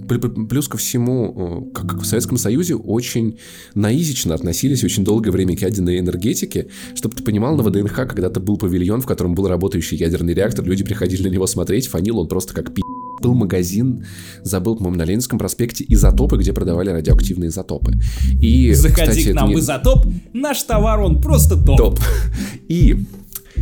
плюс 0.49 0.67
ко 0.67 0.77
всему, 0.77 1.69
э, 1.71 1.73
как 1.73 2.01
в 2.01 2.05
Советском 2.05 2.37
Союзе 2.37 2.75
очень 2.75 3.37
наизично 3.75 4.35
относились 4.35 4.83
очень 4.83 5.03
долгое 5.03 5.31
время 5.31 5.55
к 5.55 5.61
ядерной 5.61 5.99
энергетике. 5.99 6.67
Чтобы 6.95 7.15
ты 7.15 7.23
понимал, 7.23 7.55
на 7.55 7.63
ВДНХ 7.63 7.95
когда-то 7.95 8.39
был 8.39 8.57
павильон, 8.57 9.01
в 9.01 9.05
котором 9.05 9.35
был 9.35 9.47
работающий 9.47 9.97
ядерный 9.97 10.33
реактор, 10.33 10.65
люди 10.65 10.83
приходили 10.83 11.23
на 11.23 11.31
него 11.31 11.47
смотреть, 11.47 11.87
фанил 11.87 12.19
он 12.19 12.27
просто 12.27 12.53
как 12.53 12.73
пи*** 12.73 12.81
был 13.21 13.33
магазин, 13.33 14.05
забыл, 14.43 14.75
по-моему, 14.75 14.97
на 14.97 15.03
Ленинском 15.03 15.39
проспекте, 15.39 15.85
изотопы, 15.87 16.37
где 16.37 16.53
продавали 16.53 16.89
радиоактивные 16.89 17.49
изотопы. 17.49 17.93
И, 18.41 18.73
Заходи 18.73 19.09
кстати, 19.11 19.31
к 19.31 19.35
нам 19.35 19.49
не... 19.49 19.55
в 19.55 19.59
изотоп, 19.59 20.05
наш 20.33 20.63
товар, 20.63 20.99
он 20.99 21.21
просто 21.21 21.55
топ. 21.55 21.77
Топ. 21.77 21.99
И 22.67 23.05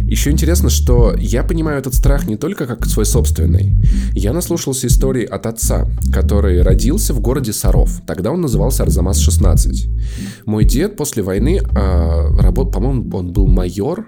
еще 0.06 0.32
интересно, 0.32 0.70
что 0.70 1.16
я 1.18 1.44
понимаю 1.44 1.80
этот 1.80 1.94
страх 1.94 2.28
не 2.28 2.38
только 2.38 2.66
как 2.66 2.86
свой 2.86 3.06
собственный. 3.06 3.76
Я 4.14 4.34
наслушался 4.34 4.88
истории 4.88 5.26
от 5.26 5.46
отца, 5.46 5.88
который 6.12 6.62
родился 6.62 7.14
в 7.14 7.20
городе 7.20 7.54
Саров. 7.54 8.02
Тогда 8.06 8.32
он 8.32 8.42
назывался 8.42 8.84
Арзамас-16. 8.84 10.46
Мой 10.46 10.66
дед 10.66 10.96
после 10.96 11.24
войны, 11.24 11.62
э, 11.62 12.38
работ, 12.40 12.72
по-моему, 12.72 13.10
он 13.16 13.34
был 13.34 13.48
майор, 13.48 14.08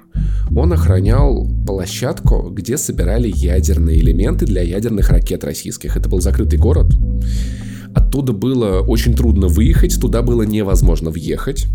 он 0.55 0.73
охранял 0.73 1.47
площадку, 1.65 2.49
где 2.49 2.77
собирали 2.77 3.31
ядерные 3.33 3.99
элементы 3.99 4.45
для 4.45 4.61
ядерных 4.61 5.09
ракет 5.09 5.43
российских. 5.43 5.97
Это 5.97 6.09
был 6.09 6.21
закрытый 6.21 6.59
город. 6.59 6.93
Оттуда 7.93 8.33
было 8.33 8.81
очень 8.81 9.15
трудно 9.15 9.47
выехать, 9.47 9.99
туда 9.99 10.21
было 10.21 10.43
невозможно 10.43 11.09
въехать. 11.09 11.67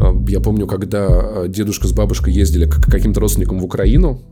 А, 0.00 0.14
я 0.28 0.40
помню, 0.40 0.66
когда 0.66 1.06
а, 1.08 1.48
дедушка 1.48 1.88
с 1.88 1.92
бабушкой 1.92 2.32
ездили 2.32 2.66
к 2.66 2.80
каким-то 2.86 3.20
родственникам 3.20 3.60
в 3.60 3.64
Украину, 3.64 4.22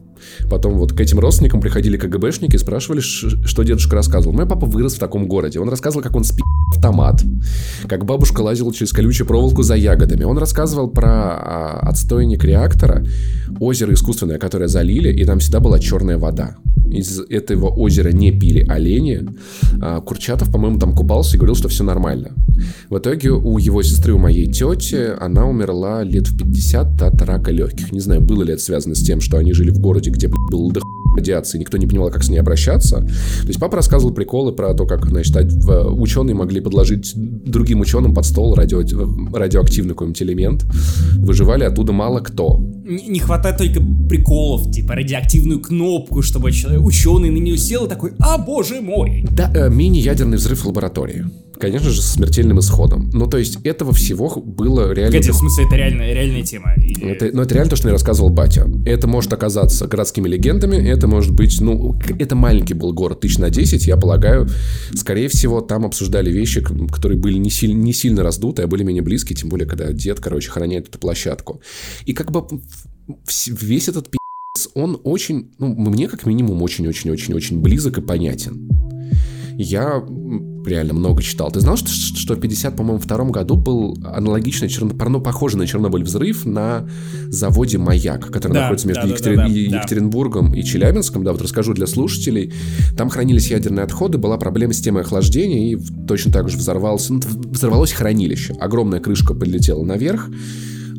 Потом 0.51 0.78
вот 0.78 0.93
к 0.93 1.01
этим 1.01 1.20
родственникам 1.20 1.61
приходили 1.61 1.97
КГБшники 1.97 2.57
и 2.57 2.59
спрашивали, 2.59 3.01
что 3.01 3.62
дедушка 3.62 3.97
рассказывал. 3.97 4.34
Мой 4.34 4.47
папа 4.47 4.66
вырос 4.66 4.95
в 4.95 4.99
таком 4.99 5.28
городе. 5.28 5.61
Он 5.61 5.68
рассказывал, 5.68 6.03
как 6.03 6.16
он 6.16 6.24
спи 6.24 6.43
автомат, 6.74 7.22
как 7.89 8.05
бабушка 8.05 8.41
лазила 8.41 8.72
через 8.74 8.93
колючую 8.93 9.26
проволоку 9.26 9.62
за 9.62 9.74
ягодами. 9.74 10.24
Он 10.24 10.36
рассказывал 10.36 10.89
про 10.91 11.09
а, 11.09 11.80
отстойник 11.82 12.45
реактора, 12.45 13.07
озеро 13.59 13.95
искусственное, 13.95 14.39
которое 14.39 14.68
залили, 14.68 15.12
и 15.12 15.24
там 15.24 15.39
всегда 15.39 15.61
была 15.61 15.78
черная 15.78 16.18
вода 16.18 16.57
из 16.91 17.20
этого 17.20 17.68
озера 17.68 18.11
не 18.11 18.30
пили 18.30 18.66
олени. 18.68 19.28
А 19.80 20.01
Курчатов, 20.01 20.51
по-моему, 20.51 20.78
там 20.78 20.95
купался 20.95 21.36
и 21.36 21.39
говорил, 21.39 21.55
что 21.55 21.68
все 21.68 21.84
нормально. 21.84 22.32
В 22.89 22.99
итоге 22.99 23.30
у 23.30 23.59
его 23.59 23.82
сестры, 23.82 24.12
у 24.12 24.18
моей 24.18 24.47
тети, 24.47 25.11
она 25.18 25.47
умерла 25.47 26.03
лет 26.03 26.28
в 26.28 26.36
50 26.36 27.03
от 27.03 27.22
рака 27.22 27.51
легких. 27.51 27.93
Не 27.93 28.01
знаю, 28.01 28.20
было 28.20 28.43
ли 28.43 28.55
это 28.55 28.62
связано 28.62 28.95
с 28.95 29.03
тем, 29.03 29.20
что 29.20 29.39
они 29.39 29.53
жили 29.53 29.70
в 29.70 29.78
городе, 29.78 30.11
где 30.11 30.28
был 30.28 30.70
до 30.70 30.80
радиации, 31.18 31.58
никто 31.58 31.78
не 31.78 31.86
понимал, 31.86 32.10
как 32.10 32.22
с 32.22 32.30
ней 32.30 32.38
обращаться. 32.38 32.96
То 33.00 33.48
есть 33.48 33.60
папа 33.60 33.76
рассказывал 33.76 34.14
приколы 34.14 34.52
про 34.52 34.74
то, 34.74 34.86
как, 34.86 35.06
значит, 35.06 35.36
ученые 35.36 36.34
могли 36.34 36.60
подложить 36.60 37.12
другим 37.16 37.80
ученым 37.80 38.14
под 38.14 38.24
стол 38.24 38.54
радио, 38.54 38.82
радиоактивный 39.32 39.90
какой-нибудь 39.90 40.22
элемент. 40.22 40.66
Выживали 41.18 41.64
оттуда 41.64 41.92
мало 41.92 42.20
кто. 42.20 42.60
Не, 42.84 43.06
не 43.08 43.18
хватает 43.18 43.58
только 43.58 43.80
приколов, 44.08 44.70
типа 44.70 44.94
радиоактивную 44.94 45.60
кнопку, 45.60 46.22
чтобы 46.22 46.50
ученый 46.50 47.30
на 47.30 47.38
нее 47.38 47.58
сел 47.58 47.86
и 47.86 47.88
такой, 47.88 48.12
а 48.18 48.38
боже 48.38 48.80
мой. 48.80 49.26
Да, 49.30 49.52
э, 49.54 49.68
мини-ядерный 49.68 50.38
взрыв 50.38 50.64
в 50.64 50.66
лаборатории 50.66 51.26
конечно 51.59 51.90
же, 51.90 52.02
с 52.02 52.12
смертельным 52.12 52.59
исходом. 52.61 53.11
Ну, 53.12 53.26
то 53.26 53.38
есть 53.38 53.59
этого 53.64 53.92
всего 53.92 54.28
было 54.40 54.92
реально... 54.92 55.12
Погоди, 55.12 55.30
в 55.30 55.34
смысле, 55.34 55.66
это 55.66 55.76
реальная, 55.76 56.12
реальная 56.14 56.42
тема? 56.42 56.74
Или... 56.76 57.11
Это, 57.11 57.30
ну, 57.32 57.42
это 57.42 57.54
реально 57.54 57.70
то, 57.70 57.76
что 57.76 57.86
мне 57.86 57.92
рассказывал 57.92 58.30
батя. 58.30 58.70
Это 58.86 59.06
может 59.06 59.32
оказаться 59.32 59.86
городскими 59.86 60.28
легендами, 60.28 60.76
это 60.76 61.06
может 61.06 61.34
быть, 61.34 61.61
ну, 61.61 61.98
это 62.18 62.34
маленький 62.34 62.74
был 62.74 62.92
город, 62.92 63.20
тысяч 63.20 63.38
на 63.38 63.50
10, 63.50 63.86
я 63.86 63.96
полагаю. 63.96 64.48
Скорее 64.94 65.28
всего, 65.28 65.61
там 65.61 65.84
обсуждали 65.84 66.30
вещи, 66.30 66.62
которые 66.62 67.18
были 67.18 67.38
не, 67.38 67.50
силь, 67.50 67.74
не 67.74 67.92
сильно 67.92 68.22
раздуты, 68.22 68.62
а 68.62 68.66
были 68.66 68.82
менее 68.82 69.02
близкие, 69.02 69.36
тем 69.36 69.48
более, 69.48 69.66
когда 69.66 69.92
дед, 69.92 70.20
короче, 70.20 70.50
храняет 70.50 70.88
эту 70.88 70.98
площадку. 70.98 71.61
И 72.06 72.12
как 72.12 72.30
бы 72.30 72.44
весь 73.46 73.88
этот 73.88 74.11
пи***ц, 74.11 74.68
он 74.74 75.00
очень, 75.04 75.50
ну, 75.59 75.68
мне 75.68 76.09
как 76.09 76.26
минимум 76.26 76.62
очень-очень-очень-очень 76.62 77.61
близок 77.61 77.98
и 77.98 78.00
понятен. 78.02 78.68
Я 79.61 80.04
реально 80.68 80.94
много 80.94 81.22
читал. 81.22 81.50
Ты 81.50 81.60
знал, 81.60 81.76
что, 81.76 81.88
что 81.88 82.34
в 82.34 82.40
50, 82.40 82.76
по-моему, 82.76 82.98
втором 82.98 83.32
году 83.32 83.56
был 83.56 83.98
аналогичный, 84.04 84.68
черно, 84.68 84.92
ну, 85.08 85.20
похожий 85.20 85.58
на 85.58 85.66
Чернобыль 85.66 86.04
взрыв 86.04 86.44
на 86.44 86.88
заводе 87.28 87.78
«Маяк», 87.78 88.30
который 88.30 88.54
да, 88.54 88.60
находится 88.62 88.88
между 88.88 89.02
да, 89.02 89.08
Екатери... 89.08 89.36
да, 89.36 89.42
да, 89.42 89.48
Екатеринбургом 89.48 90.54
и 90.54 90.62
Челябинском. 90.62 91.24
Да, 91.24 91.32
вот 91.32 91.42
расскажу 91.42 91.74
для 91.74 91.86
слушателей. 91.86 92.52
Там 92.96 93.10
хранились 93.10 93.50
ядерные 93.50 93.84
отходы, 93.84 94.18
была 94.18 94.36
проблема 94.38 94.72
с 94.72 94.80
темой 94.80 95.02
охлаждения, 95.02 95.72
и 95.72 95.78
точно 96.06 96.32
так 96.32 96.48
же 96.48 96.56
взорвалось, 96.56 97.08
ну, 97.10 97.20
взорвалось 97.20 97.92
хранилище. 97.92 98.54
Огромная 98.60 99.00
крышка 99.00 99.34
подлетела 99.34 99.84
наверх, 99.84 100.28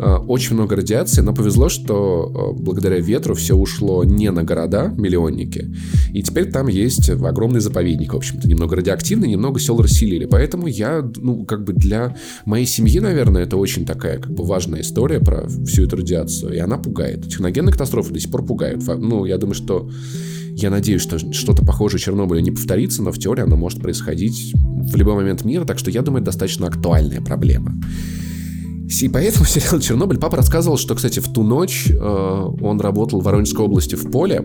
очень 0.06 0.56
много 0.56 0.76
радиации, 0.76 1.22
но 1.22 1.34
повезло, 1.34 1.70
что 1.70 2.54
э, 2.56 2.62
благодаря 2.62 3.00
ветру 3.00 3.36
все 3.36 3.56
ушло 3.56 4.04
не 4.04 4.32
на 4.32 4.43
города, 4.43 4.93
миллионники, 4.97 5.74
и 6.14 6.24
теперь 6.24 6.52
там 6.52 6.68
есть 6.68 7.10
огромный 7.10 7.60
заповедник, 7.60 8.14
в 8.14 8.18
общем-то, 8.18 8.47
немного 8.47 8.76
радиоактивный, 8.78 9.28
немного 9.28 9.60
сел 9.60 9.82
расселили. 9.82 10.26
Поэтому 10.26 10.68
я, 10.68 11.02
ну, 11.18 11.45
как 11.45 11.64
бы 11.64 11.74
для 11.74 12.16
моей 12.45 12.66
семьи, 12.66 13.00
наверное, 13.00 13.43
это 13.43 13.58
очень 13.58 13.86
такая, 13.86 14.20
как 14.20 14.32
бы, 14.32 14.45
важная 14.45 14.82
история 14.82 15.20
про 15.20 15.47
всю 15.47 15.84
эту 15.84 15.97
радиацию, 15.97 16.54
и 16.54 16.58
она 16.60 16.78
пугает. 16.78 17.28
Техногенные 17.28 17.72
катастрофы 17.72 18.14
до 18.14 18.20
сих 18.20 18.32
пор 18.32 18.45
пугают. 18.45 18.84
Ну, 18.88 19.26
я 19.26 19.38
думаю, 19.38 19.56
что 19.56 19.89
я 20.54 20.70
надеюсь, 20.70 21.02
что 21.02 21.20
что-то 21.20 21.66
похожее 21.66 22.00
Чернобыля 22.00 22.41
не 22.41 22.52
повторится, 22.52 23.02
но 23.02 23.12
в 23.12 23.20
теории 23.20 23.43
оно 23.43 23.56
может 23.56 23.82
происходить 23.82 24.54
в 24.54 24.95
любой 24.95 25.16
момент 25.16 25.45
мира, 25.45 25.66
так 25.66 25.78
что 25.78 25.91
я 25.91 26.02
думаю, 26.02 26.22
это 26.22 26.32
достаточно 26.32 26.68
актуальная 26.68 27.22
проблема. 27.22 27.76
И 28.90 29.08
поэтому 29.08 29.46
сериал 29.46 29.80
«Чернобыль» 29.80 30.18
папа 30.18 30.38
рассказывал, 30.38 30.78
что, 30.78 30.96
кстати, 30.96 31.20
в 31.20 31.32
ту 31.32 31.44
ночь 31.44 31.90
э, 31.90 31.96
он 32.00 32.82
работал 32.82 33.22
в 33.22 33.24
Воронежской 33.24 33.64
области 33.64 33.96
в 33.96 34.10
поле. 34.12 34.44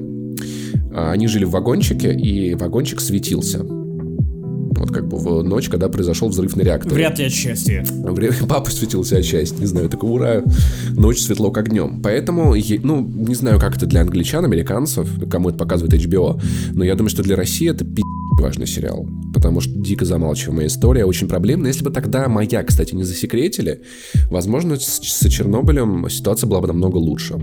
Э, 0.92 1.10
они 1.10 1.28
жили 1.28 1.44
в 1.44 1.50
вагончике, 1.50 2.14
и 2.14 2.54
вагончик 2.54 3.00
светился. 3.00 3.64
Вот 3.64 4.90
как 4.90 5.08
бы 5.08 5.16
в 5.16 5.42
ночь, 5.42 5.68
когда 5.68 5.88
произошел 5.88 6.28
взрыв 6.28 6.56
на 6.56 6.62
реакторе. 6.62 6.94
Вряд 6.94 7.18
ли 7.18 7.24
от 7.24 7.32
счастья. 7.32 7.84
Папа 8.48 8.70
светился 8.70 9.18
от 9.18 9.24
счастья, 9.24 9.56
не 9.58 9.66
знаю, 9.66 9.88
такой 9.88 10.10
ура, 10.10 10.42
ночь 10.90 11.20
светло 11.20 11.50
как 11.50 11.70
днем. 11.70 12.00
Поэтому, 12.02 12.54
ну, 12.82 13.00
не 13.00 13.34
знаю, 13.34 13.58
как 13.58 13.76
это 13.76 13.86
для 13.86 14.02
англичан, 14.02 14.44
американцев, 14.44 15.08
кому 15.30 15.48
это 15.48 15.58
показывает 15.58 15.94
HBO, 15.94 16.40
но 16.72 16.84
я 16.84 16.94
думаю, 16.94 17.10
что 17.10 17.22
для 17.22 17.34
России 17.36 17.70
это 17.70 17.84
пи*** 17.84 18.02
важный 18.40 18.66
сериал, 18.66 19.08
потому 19.32 19.60
что 19.60 19.72
дико 19.74 20.04
замалчиваемая 20.04 20.66
история, 20.66 21.04
очень 21.04 21.28
проблемная. 21.28 21.68
Если 21.68 21.84
бы 21.84 21.90
тогда 21.90 22.28
«Маяк», 22.28 22.68
кстати, 22.68 22.94
не 22.94 23.04
засекретили, 23.04 23.82
возможно, 24.30 24.76
с, 24.76 25.00
с 25.02 25.28
Чернобылем 25.28 26.08
ситуация 26.08 26.48
была 26.48 26.60
бы 26.60 26.68
намного 26.68 26.96
лучше. 26.96 27.34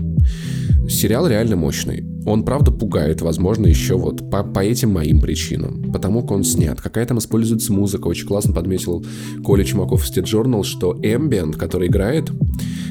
сериал 0.88 1.26
реально 1.26 1.56
мощный. 1.56 2.04
Он, 2.24 2.44
правда, 2.44 2.70
пугает, 2.70 3.20
возможно, 3.20 3.66
еще 3.66 3.96
вот 3.96 4.30
по, 4.30 4.44
по 4.44 4.60
этим 4.60 4.90
моим 4.90 5.20
причинам. 5.20 5.92
Потому 5.92 6.22
как 6.22 6.30
он 6.32 6.44
снят. 6.44 6.80
Какая 6.80 7.04
там 7.04 7.18
используется 7.18 7.72
музыка. 7.72 8.06
Очень 8.06 8.26
классно 8.26 8.54
подметил 8.54 9.04
Коля 9.42 9.64
Чумаков 9.64 10.04
в 10.04 10.10
State 10.10 10.24
Journal, 10.24 10.62
что 10.62 10.92
ambient, 11.02 11.56
который 11.56 11.88
играет, 11.88 12.30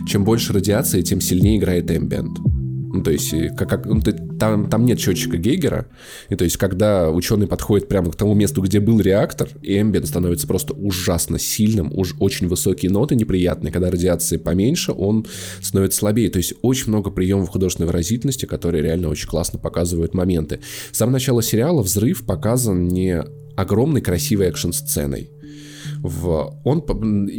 чем 0.07 0.25
больше 0.25 0.53
радиации, 0.53 1.01
тем 1.01 1.21
сильнее 1.21 1.57
играет 1.57 1.89
ambient. 1.89 2.60
Ну, 2.93 3.03
то 3.03 3.11
есть, 3.11 3.33
как, 3.57 3.69
как, 3.69 3.85
ну, 3.85 4.01
ты, 4.01 4.11
там, 4.11 4.69
там 4.69 4.85
нет 4.85 4.99
счетчика 4.99 5.37
Гейгера. 5.37 5.87
И 6.29 6.35
то 6.35 6.43
есть, 6.43 6.57
когда 6.57 7.09
ученый 7.09 7.47
подходит 7.47 7.87
прямо 7.87 8.11
к 8.11 8.15
тому 8.15 8.33
месту, 8.33 8.61
где 8.61 8.79
был 8.79 8.99
реактор, 8.99 9.49
и 9.61 9.79
эмбиент 9.79 10.07
становится 10.07 10.45
просто 10.47 10.73
ужасно 10.73 11.39
сильным, 11.39 11.91
уж 11.93 12.15
очень 12.19 12.47
высокие 12.47 12.91
ноты 12.91 13.15
неприятные. 13.15 13.71
Когда 13.71 13.89
радиации 13.89 14.37
поменьше, 14.37 14.91
он 14.91 15.25
становится 15.61 15.99
слабее. 15.99 16.29
То 16.29 16.37
есть, 16.37 16.53
очень 16.61 16.89
много 16.89 17.11
приемов 17.11 17.49
художественной 17.49 17.87
выразительности, 17.87 18.45
которые 18.45 18.83
реально 18.83 19.09
очень 19.09 19.27
классно 19.27 19.57
показывают 19.57 20.13
моменты. 20.13 20.59
С 20.91 20.97
самого 20.97 21.13
начала 21.13 21.41
сериала 21.41 21.81
взрыв 21.81 22.25
показан 22.25 22.87
не 22.87 23.23
огромной 23.55 24.01
красивой 24.01 24.47
экшн-сценой 24.47 25.29
в... 26.03 26.59
Он... 26.63 26.81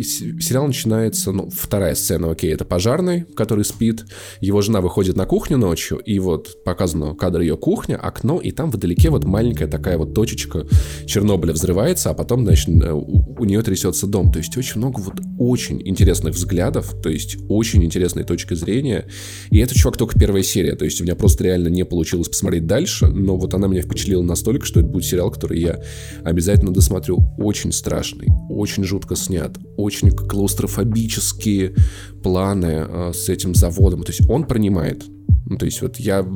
Сериал 0.03 0.67
начинается, 0.67 1.33
ну, 1.33 1.51
вторая 1.51 1.95
сцена, 1.95 2.31
окей, 2.31 2.53
это 2.53 2.65
пожарный, 2.65 3.23
который 3.23 3.65
спит, 3.65 4.05
его 4.41 4.61
жена 4.63 4.81
выходит 4.81 5.17
на 5.17 5.27
кухню 5.27 5.59
ночью, 5.59 5.99
и 5.99 6.19
вот 6.19 6.63
показано 6.65 7.15
кадр 7.15 7.41
ее 7.41 7.57
кухня, 7.57 7.97
окно, 7.97 8.41
и 8.41 8.51
там 8.51 8.71
вдалеке 8.71 9.11
вот 9.11 9.25
маленькая 9.25 9.67
такая 9.67 9.99
вот 9.99 10.15
точечка 10.15 10.67
Чернобыля 11.07 11.53
взрывается, 11.53 12.11
а 12.11 12.15
потом, 12.15 12.45
значит, 12.45 12.69
э, 12.69 12.93
у, 12.93 13.37
у 13.39 13.45
нее 13.45 13.63
трясется 13.63 14.07
дом. 14.07 14.33
То 14.33 14.39
есть 14.39 14.57
очень 14.57 14.79
много 14.79 15.01
вот 15.01 15.15
очень 15.39 15.81
интересных 15.87 16.35
взглядов, 16.35 16.95
то 17.03 17.09
есть 17.09 17.39
очень 17.49 17.85
интересной 17.85 18.25
точки 18.25 18.55
зрения. 18.55 19.07
И 19.51 19.59
это, 19.59 19.75
чувак, 19.75 19.97
только 19.97 20.19
первая 20.19 20.43
серия, 20.43 20.77
то 20.77 20.85
есть 20.85 21.01
у 21.01 21.05
меня 21.05 21.17
просто 21.17 21.45
реально 21.45 21.69
не 21.69 21.85
получилось 21.85 22.29
посмотреть 22.29 22.67
дальше, 22.67 23.07
но 23.07 23.37
вот 23.37 23.55
она 23.55 23.67
меня 23.67 23.83
впечатлила 23.83 24.23
настолько, 24.23 24.65
что 24.67 24.81
это 24.81 24.89
будет 24.89 25.05
сериал, 25.05 25.31
который 25.31 25.61
я 25.61 25.81
обязательно 26.25 26.73
досмотрю. 26.73 27.19
Очень 27.39 27.73
страшный, 27.73 28.29
очень 28.53 28.85
жутко 28.85 29.17
снят, 29.17 29.57
очень 29.77 30.11
клаустрофобические 30.11 31.75
планы 32.23 32.87
э, 32.89 33.13
с 33.15 33.29
этим 33.29 33.55
заводом. 33.55 34.03
То 34.03 34.13
есть 34.13 34.29
он 34.29 34.45
принимает. 34.45 35.05
Ну, 35.47 35.59
то 35.59 35.67
есть 35.67 35.83
вот 35.83 35.97
я, 35.97 36.27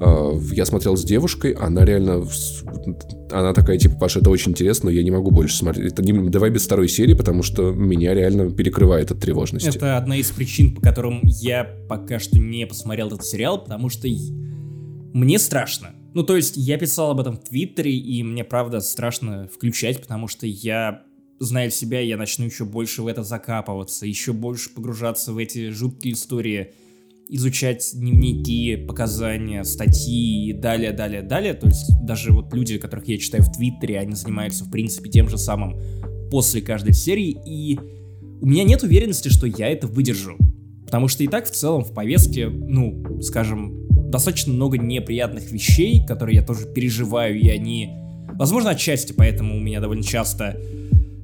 э, 0.00 0.40
я 0.52 0.64
смотрел 0.66 0.96
с 0.96 1.04
девушкой, 1.04 1.52
она 1.52 1.84
реально, 1.84 2.26
она 3.30 3.52
такая, 3.54 3.78
типа, 3.78 3.96
Паша, 3.96 4.18
это 4.18 4.30
очень 4.30 4.50
интересно, 4.50 4.86
но 4.86 4.90
я 4.90 5.02
не 5.02 5.10
могу 5.10 5.30
больше 5.30 5.56
смотреть. 5.56 5.92
Это 5.92 6.02
не, 6.02 6.28
давай 6.28 6.50
без 6.50 6.64
второй 6.64 6.88
серии, 6.88 7.14
потому 7.14 7.42
что 7.42 7.72
меня 7.72 8.14
реально 8.14 8.50
перекрывает 8.50 9.10
от 9.10 9.20
тревожности. 9.20 9.76
Это 9.76 9.96
одна 9.96 10.16
из 10.16 10.30
причин, 10.30 10.74
по 10.74 10.82
которым 10.82 11.20
я 11.24 11.64
пока 11.88 12.18
что 12.18 12.38
не 12.38 12.66
посмотрел 12.66 13.08
этот 13.08 13.24
сериал, 13.24 13.62
потому 13.62 13.88
что 13.88 14.08
мне 15.14 15.38
страшно. 15.38 15.90
Ну, 16.14 16.24
то 16.24 16.36
есть, 16.36 16.56
я 16.56 16.76
писал 16.76 17.12
об 17.12 17.20
этом 17.20 17.36
в 17.36 17.44
Твиттере, 17.44 17.94
и 17.94 18.22
мне, 18.22 18.44
правда, 18.44 18.80
страшно 18.80 19.48
включать, 19.52 20.00
потому 20.00 20.28
что 20.28 20.46
я 20.46 21.04
зная 21.42 21.70
себя, 21.70 22.00
я 22.00 22.16
начну 22.16 22.46
еще 22.46 22.64
больше 22.64 23.02
в 23.02 23.06
это 23.08 23.24
закапываться, 23.24 24.06
еще 24.06 24.32
больше 24.32 24.70
погружаться 24.70 25.32
в 25.32 25.38
эти 25.38 25.70
жуткие 25.70 26.14
истории, 26.14 26.72
изучать 27.28 27.90
дневники, 27.94 28.76
показания, 28.76 29.64
статьи 29.64 30.50
и 30.50 30.52
далее, 30.52 30.92
далее, 30.92 31.22
далее. 31.22 31.54
То 31.54 31.66
есть 31.66 31.90
даже 32.02 32.32
вот 32.32 32.52
люди, 32.54 32.78
которых 32.78 33.08
я 33.08 33.18
читаю 33.18 33.42
в 33.42 33.52
Твиттере, 33.52 33.98
они 33.98 34.14
занимаются, 34.14 34.64
в 34.64 34.70
принципе, 34.70 35.10
тем 35.10 35.28
же 35.28 35.36
самым 35.36 35.80
после 36.30 36.62
каждой 36.62 36.94
серии, 36.94 37.36
и 37.44 37.78
у 38.40 38.46
меня 38.46 38.64
нет 38.64 38.82
уверенности, 38.82 39.28
что 39.28 39.46
я 39.46 39.68
это 39.68 39.86
выдержу. 39.86 40.36
Потому 40.84 41.08
что 41.08 41.24
и 41.24 41.26
так 41.26 41.46
в 41.46 41.50
целом 41.50 41.84
в 41.84 41.92
повестке, 41.92 42.48
ну, 42.48 43.20
скажем, 43.22 43.88
достаточно 44.10 44.52
много 44.52 44.78
неприятных 44.78 45.50
вещей, 45.50 46.04
которые 46.06 46.36
я 46.36 46.42
тоже 46.44 46.66
переживаю, 46.66 47.38
и 47.40 47.48
они, 47.48 47.90
возможно, 48.34 48.70
отчасти 48.70 49.12
поэтому 49.12 49.56
у 49.56 49.60
меня 49.60 49.80
довольно 49.80 50.04
часто 50.04 50.60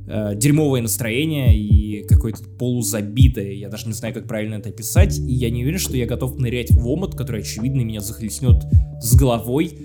э, 0.08 0.34
дерьмовое 0.36 0.82
настроение 0.82 1.56
и 1.56 2.06
какое-то 2.06 2.44
полузабитое, 2.58 3.52
я 3.52 3.68
даже 3.68 3.86
не 3.86 3.92
знаю, 3.92 4.14
как 4.14 4.26
правильно 4.26 4.54
это 4.54 4.70
описать, 4.70 5.18
и 5.18 5.32
я 5.32 5.50
не 5.50 5.62
уверен, 5.62 5.78
что 5.78 5.96
я 5.96 6.06
готов 6.06 6.38
нырять 6.38 6.70
в 6.70 6.86
омут, 6.86 7.14
который, 7.14 7.42
очевидно, 7.42 7.82
меня 7.82 8.00
захлестнет 8.00 8.64
с 9.00 9.14
головой, 9.14 9.78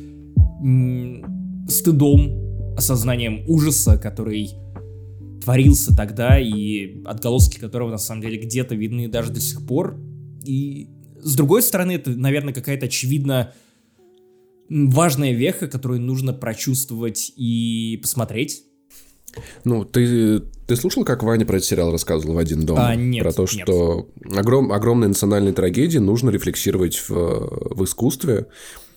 стыдом, 1.68 2.76
осознанием 2.78 3.44
ужаса, 3.48 3.98
который 3.98 4.50
творился 5.44 5.96
тогда, 5.96 6.40
и 6.40 7.04
отголоски 7.04 7.60
которого, 7.60 7.92
на 7.92 7.98
самом 7.98 8.22
деле, 8.22 8.38
где-то 8.38 8.76
видны 8.76 9.08
даже 9.08 9.32
до 9.32 9.42
сих 9.42 9.66
пор. 9.66 10.00
И, 10.46 10.90
с 11.20 11.36
другой 11.36 11.62
стороны, 11.62 11.94
это, 11.94 12.12
наверное, 12.12 12.54
какая-то 12.54 12.86
очевидно 12.86 13.54
важная 14.70 15.34
веха, 15.34 15.68
которую 15.68 16.02
нужно 16.02 16.34
прочувствовать 16.34 17.34
и 17.36 18.00
посмотреть. 18.02 18.64
Ну, 19.64 19.86
ты, 19.86 20.42
ты 20.68 20.76
слушал, 20.76 21.04
как 21.04 21.24
Ваня 21.24 21.46
про 21.46 21.58
этот 21.58 21.68
сериал 21.68 21.92
рассказывал 21.92 22.36
в 22.36 22.38
«Один 22.38 22.66
дом»? 22.66 22.78
А, 22.80 22.96
нет, 22.96 23.24
Про 23.24 23.34
то, 23.34 23.48
что 23.48 24.08
огром, 24.36 24.72
огромные 24.72 25.10
национальные 25.10 25.54
трагедии 25.54 26.00
нужно 26.00 26.30
рефлексировать 26.30 26.98
в, 27.08 27.10
в 27.76 27.84
искусстве 27.84 28.48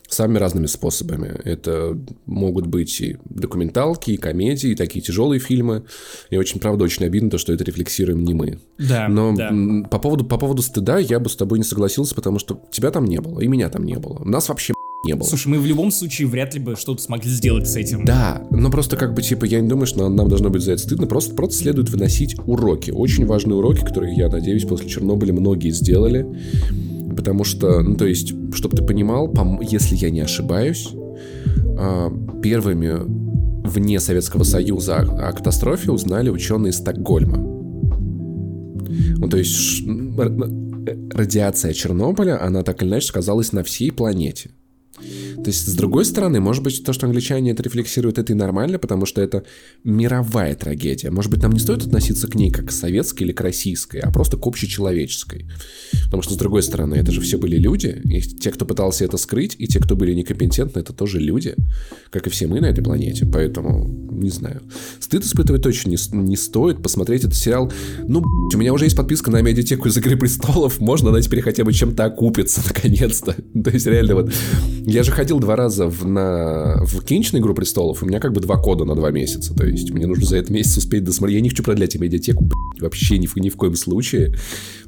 самыми 0.08 0.38
разными 0.38 0.66
способами. 0.66 1.28
Это 1.44 1.98
могут 2.26 2.66
быть 2.66 3.00
и 3.00 3.16
документалки, 3.24 4.12
и 4.12 4.16
комедии, 4.16 4.70
и 4.70 4.74
такие 4.74 5.04
тяжелые 5.04 5.40
фильмы. 5.40 5.84
И 6.30 6.36
очень, 6.36 6.60
правда, 6.60 6.84
очень 6.84 7.04
обидно 7.04 7.30
то, 7.30 7.38
что 7.38 7.52
это 7.52 7.64
рефлексируем 7.64 8.24
не 8.24 8.34
мы. 8.34 8.60
Да, 8.78 9.08
Но 9.08 9.34
да. 9.34 9.50
По, 9.90 9.98
поводу, 9.98 10.24
по 10.24 10.38
поводу 10.38 10.62
стыда 10.62 10.98
я 10.98 11.18
бы 11.18 11.28
с 11.28 11.36
тобой 11.36 11.58
не 11.58 11.64
согласился, 11.64 12.14
потому 12.14 12.38
что 12.38 12.62
тебя 12.70 12.90
там 12.90 13.04
не 13.04 13.20
было, 13.20 13.40
и 13.40 13.46
меня 13.46 13.68
там 13.68 13.84
не 13.84 13.96
было. 13.96 14.22
Нас 14.24 14.48
вообще 14.48 14.74
не 15.06 15.14
было. 15.14 15.26
Слушай, 15.26 15.48
мы 15.48 15.58
в 15.58 15.66
любом 15.66 15.90
случае 15.90 16.28
вряд 16.28 16.54
ли 16.54 16.60
бы 16.60 16.76
что-то 16.76 17.02
смогли 17.02 17.30
сделать 17.30 17.68
с 17.68 17.76
этим. 17.76 18.04
Да, 18.04 18.42
но 18.50 18.70
просто 18.70 18.96
как 18.96 19.14
бы, 19.14 19.22
типа, 19.22 19.44
я 19.44 19.60
не 19.60 19.68
думаю, 19.68 19.86
что 19.86 20.08
нам, 20.08 20.28
должно 20.28 20.50
быть 20.50 20.62
за 20.62 20.72
это 20.72 20.82
стыдно, 20.82 21.06
просто, 21.06 21.34
просто 21.34 21.56
следует 21.56 21.90
выносить 21.90 22.36
уроки. 22.46 22.90
Очень 22.90 23.26
важные 23.26 23.56
уроки, 23.56 23.80
которые, 23.80 24.16
я 24.16 24.28
надеюсь, 24.28 24.64
после 24.64 24.88
Чернобыля 24.88 25.32
многие 25.32 25.70
сделали. 25.70 26.26
Потому 27.16 27.44
что, 27.44 27.80
ну, 27.80 27.96
то 27.96 28.06
есть, 28.06 28.34
чтобы 28.52 28.76
ты 28.76 28.84
понимал, 28.84 29.32
если 29.62 29.96
я 29.96 30.10
не 30.10 30.20
ошибаюсь, 30.20 30.88
а, 31.78 32.12
первыми 32.42 33.26
вне 33.66 34.00
Советского 34.00 34.44
Союза 34.44 34.98
о 34.98 35.32
катастрофе 35.32 35.90
узнали 35.90 36.30
ученые 36.30 36.70
из 36.70 36.76
Стокгольма. 36.76 37.38
Ну, 39.18 39.28
то 39.28 39.36
есть, 39.36 39.82
радиация 41.12 41.72
Чернобыля, 41.72 42.42
она 42.42 42.62
так 42.62 42.82
или 42.82 42.90
иначе 42.90 43.06
сказалась 43.06 43.52
на 43.52 43.62
всей 43.64 43.90
планете. 43.90 44.50
То 44.96 45.50
есть, 45.50 45.68
с 45.68 45.74
другой 45.74 46.04
стороны, 46.04 46.40
может 46.40 46.62
быть, 46.62 46.82
то, 46.82 46.92
что 46.92 47.06
англичане 47.06 47.50
это 47.50 47.62
рефлексируют, 47.62 48.18
это 48.18 48.32
и 48.32 48.36
нормально, 48.36 48.78
потому 48.78 49.04
что 49.06 49.20
это 49.20 49.44
мировая 49.84 50.54
трагедия. 50.54 51.10
Может 51.10 51.30
быть, 51.30 51.42
нам 51.42 51.52
не 51.52 51.60
стоит 51.60 51.84
относиться 51.84 52.28
к 52.28 52.34
ней 52.34 52.50
как 52.50 52.68
к 52.68 52.70
советской 52.72 53.24
или 53.24 53.32
к 53.32 53.40
российской, 53.40 53.98
а 53.98 54.10
просто 54.10 54.36
к 54.36 54.46
общечеловеческой. 54.46 55.46
Потому 56.04 56.22
что, 56.22 56.34
с 56.34 56.36
другой 56.36 56.62
стороны, 56.62 56.94
это 56.94 57.12
же 57.12 57.20
все 57.20 57.36
были 57.36 57.56
люди, 57.56 58.00
и 58.04 58.20
те, 58.22 58.50
кто 58.50 58.64
пытался 58.64 59.04
это 59.04 59.18
скрыть, 59.18 59.54
и 59.58 59.66
те, 59.66 59.80
кто 59.80 59.96
были 59.96 60.14
некомпетентны, 60.14 60.80
это 60.80 60.92
тоже 60.92 61.20
люди, 61.20 61.54
как 62.10 62.26
и 62.26 62.30
все 62.30 62.46
мы 62.46 62.60
на 62.60 62.66
этой 62.66 62.82
планете. 62.82 63.26
Поэтому, 63.26 63.86
не 64.10 64.30
знаю. 64.30 64.62
Стыд 65.00 65.24
испытывать 65.24 65.62
точно 65.62 65.90
не, 65.90 65.98
не 66.12 66.36
стоит. 66.36 66.82
Посмотреть 66.82 67.24
этот 67.24 67.36
сериал. 67.36 67.70
Ну, 68.08 68.20
у 68.22 68.56
меня 68.56 68.72
уже 68.72 68.84
есть 68.86 68.96
подписка 68.96 69.30
на 69.30 69.42
медиатеку 69.42 69.88
из 69.88 69.96
«Игры 69.96 70.16
престолов». 70.16 70.80
Можно, 70.80 71.10
она 71.10 71.20
теперь 71.20 71.42
хотя 71.42 71.64
бы 71.64 71.72
чем-то 71.72 72.04
окупится, 72.04 72.62
наконец-то. 72.66 73.34
То 73.62 73.70
есть, 73.70 73.86
реально, 73.86 74.14
вот... 74.14 74.32
Я 74.86 75.02
же 75.02 75.10
ходил 75.10 75.40
два 75.40 75.56
раза 75.56 75.88
в, 75.88 76.06
на, 76.06 76.84
в 76.84 77.02
кинчную 77.02 77.42
«Игру 77.42 77.54
престолов», 77.54 78.04
у 78.04 78.06
меня 78.06 78.20
как 78.20 78.32
бы 78.32 78.40
два 78.40 78.56
кода 78.56 78.84
на 78.84 78.94
два 78.94 79.10
месяца. 79.10 79.52
То 79.52 79.66
есть, 79.66 79.90
мне 79.90 80.06
нужно 80.06 80.24
за 80.24 80.36
этот 80.36 80.50
месяц 80.50 80.76
успеть 80.76 81.02
досмотреть. 81.02 81.34
Я 81.34 81.40
не 81.40 81.48
хочу 81.48 81.64
продлять 81.64 81.96
медиатеку, 81.96 82.48
вообще 82.80 83.18
ни 83.18 83.26
в, 83.26 83.36
ни 83.36 83.48
в 83.48 83.56
коем 83.56 83.74
случае. 83.74 84.34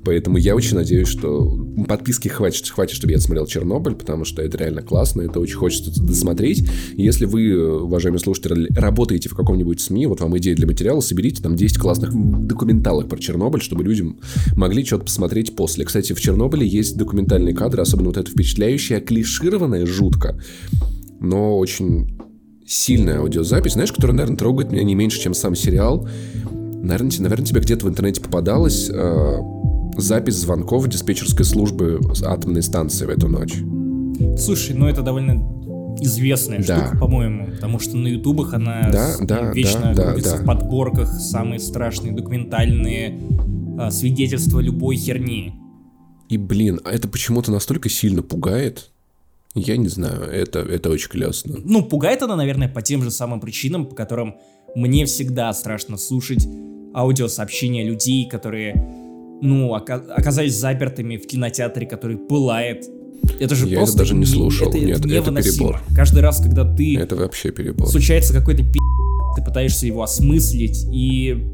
Поэтому 0.04 0.38
я 0.38 0.54
очень 0.54 0.76
надеюсь, 0.76 1.08
что 1.08 1.66
подписки 1.86 2.28
хватит, 2.28 2.68
хватит, 2.68 2.94
чтобы 2.94 3.12
я 3.12 3.20
смотрел 3.20 3.46
Чернобыль, 3.46 3.94
потому 3.94 4.24
что 4.24 4.42
это 4.42 4.56
реально 4.58 4.82
классно, 4.82 5.22
это 5.22 5.40
очень 5.40 5.56
хочется 5.56 5.90
досмотреть. 6.02 6.68
Если 6.94 7.24
вы, 7.24 7.82
уважаемые 7.82 8.20
слушатели, 8.20 8.68
работаете 8.74 9.28
в 9.28 9.34
каком-нибудь 9.34 9.80
СМИ, 9.80 10.06
вот 10.06 10.20
вам 10.20 10.36
идея 10.38 10.54
для 10.54 10.66
материала, 10.66 11.00
соберите 11.00 11.42
там 11.42 11.56
10 11.56 11.78
классных 11.78 12.12
документалок 12.14 13.08
про 13.08 13.18
Чернобыль, 13.18 13.60
чтобы 13.60 13.84
люди 13.84 14.04
могли 14.56 14.84
что-то 14.84 15.04
посмотреть 15.04 15.56
после. 15.56 15.84
Кстати, 15.84 16.12
в 16.12 16.20
Чернобыле 16.20 16.66
есть 16.66 16.96
документальные 16.96 17.54
кадры, 17.54 17.82
особенно 17.82 18.08
вот 18.08 18.16
это 18.16 18.30
впечатляющее, 18.30 19.00
клишированное 19.00 19.86
жутко, 19.86 20.40
но 21.20 21.58
очень 21.58 22.18
сильная 22.68 23.20
аудиозапись, 23.20 23.72
знаешь, 23.72 23.92
которая, 23.92 24.16
наверное, 24.16 24.36
трогает 24.36 24.70
меня 24.70 24.84
не 24.84 24.94
меньше, 24.94 25.20
чем 25.20 25.32
сам 25.32 25.54
сериал. 25.54 26.06
Наверное, 26.82 27.10
наверное 27.18 27.46
тебе 27.46 27.60
где-то 27.60 27.86
в 27.86 27.88
интернете 27.88 28.20
попадалось 28.20 28.88
э, 28.88 29.38
запись 29.96 30.36
звонков 30.36 30.88
диспетчерской 30.88 31.44
службы 31.44 32.00
атомной 32.24 32.62
станции 32.62 33.06
в 33.06 33.10
эту 33.10 33.28
ночь. 33.28 33.56
Слушай, 34.38 34.74
ну 34.74 34.86
это 34.86 35.02
довольно 35.02 35.58
известная 36.00 36.62
да. 36.64 36.86
штука, 36.86 36.98
по-моему, 36.98 37.48
потому 37.52 37.78
что 37.80 37.96
на 37.96 38.08
ютубах 38.08 38.54
она 38.54 38.88
да, 38.90 39.16
да, 39.20 39.52
вечно 39.52 39.92
да, 39.94 40.12
крутится 40.12 40.36
да, 40.36 40.42
в 40.42 40.46
подборках 40.46 41.12
самые 41.12 41.58
страшные 41.58 42.12
документальные 42.12 43.20
а, 43.78 43.90
свидетельства 43.90 44.60
любой 44.60 44.96
херни. 44.96 45.54
И, 46.28 46.36
блин, 46.36 46.80
а 46.84 46.92
это 46.92 47.08
почему-то 47.08 47.50
настолько 47.50 47.88
сильно 47.88 48.22
пугает. 48.22 48.90
Я 49.54 49.76
не 49.76 49.88
знаю, 49.88 50.22
это, 50.22 50.60
это 50.60 50.90
очень 50.90 51.08
классно. 51.08 51.56
Ну, 51.64 51.82
пугает 51.82 52.22
она, 52.22 52.36
наверное, 52.36 52.68
по 52.68 52.82
тем 52.82 53.02
же 53.02 53.10
самым 53.10 53.40
причинам, 53.40 53.86
по 53.86 53.94
которым 53.94 54.36
мне 54.74 55.04
всегда 55.06 55.52
страшно 55.52 55.96
слушать 55.96 56.46
аудиосообщения 56.94 57.84
людей, 57.84 58.28
которые, 58.28 58.74
ну, 59.40 59.74
оказались 59.74 60.54
запертыми 60.54 61.16
в 61.16 61.26
кинотеатре, 61.26 61.86
который 61.86 62.16
пылает. 62.16 62.86
Это 63.40 63.54
же 63.54 63.68
Я 63.68 63.78
просто... 63.78 63.96
это 63.96 64.04
даже 64.04 64.14
не 64.14 64.26
слушал. 64.26 64.68
Это, 64.68 64.78
Нет, 64.78 65.04
это 65.04 65.32
перебор. 65.34 65.80
Каждый 65.94 66.20
раз, 66.20 66.40
когда 66.40 66.64
ты... 66.64 66.96
Это 66.96 67.16
вообще 67.16 67.50
перебор. 67.50 67.88
Случается 67.88 68.32
какой-то 68.32 68.62
пи***, 68.62 68.78
ты 69.36 69.42
пытаешься 69.44 69.86
его 69.86 70.02
осмыслить, 70.02 70.86
и 70.92 71.46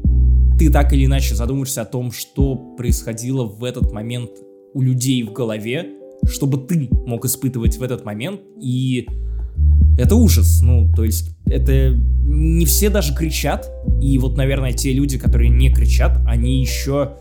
ты 0.57 0.71
так 0.71 0.93
или 0.93 1.05
иначе 1.05 1.35
задумаешься 1.35 1.81
о 1.81 1.85
том, 1.85 2.11
что 2.11 2.55
происходило 2.55 3.45
в 3.45 3.63
этот 3.63 3.91
момент 3.91 4.31
у 4.73 4.81
людей 4.81 5.23
в 5.23 5.33
голове, 5.33 5.87
чтобы 6.27 6.65
ты 6.65 6.89
мог 7.05 7.25
испытывать 7.25 7.77
в 7.77 7.83
этот 7.83 8.05
момент, 8.05 8.41
и 8.61 9.07
это 9.97 10.15
ужас, 10.15 10.61
ну, 10.61 10.91
то 10.93 11.03
есть 11.03 11.35
это 11.45 11.91
не 11.91 12.65
все 12.65 12.89
даже 12.89 13.13
кричат, 13.13 13.69
и 14.01 14.17
вот, 14.17 14.37
наверное, 14.37 14.73
те 14.73 14.93
люди, 14.93 15.17
которые 15.17 15.49
не 15.49 15.71
кричат, 15.71 16.19
они 16.25 16.59
еще, 16.61 17.13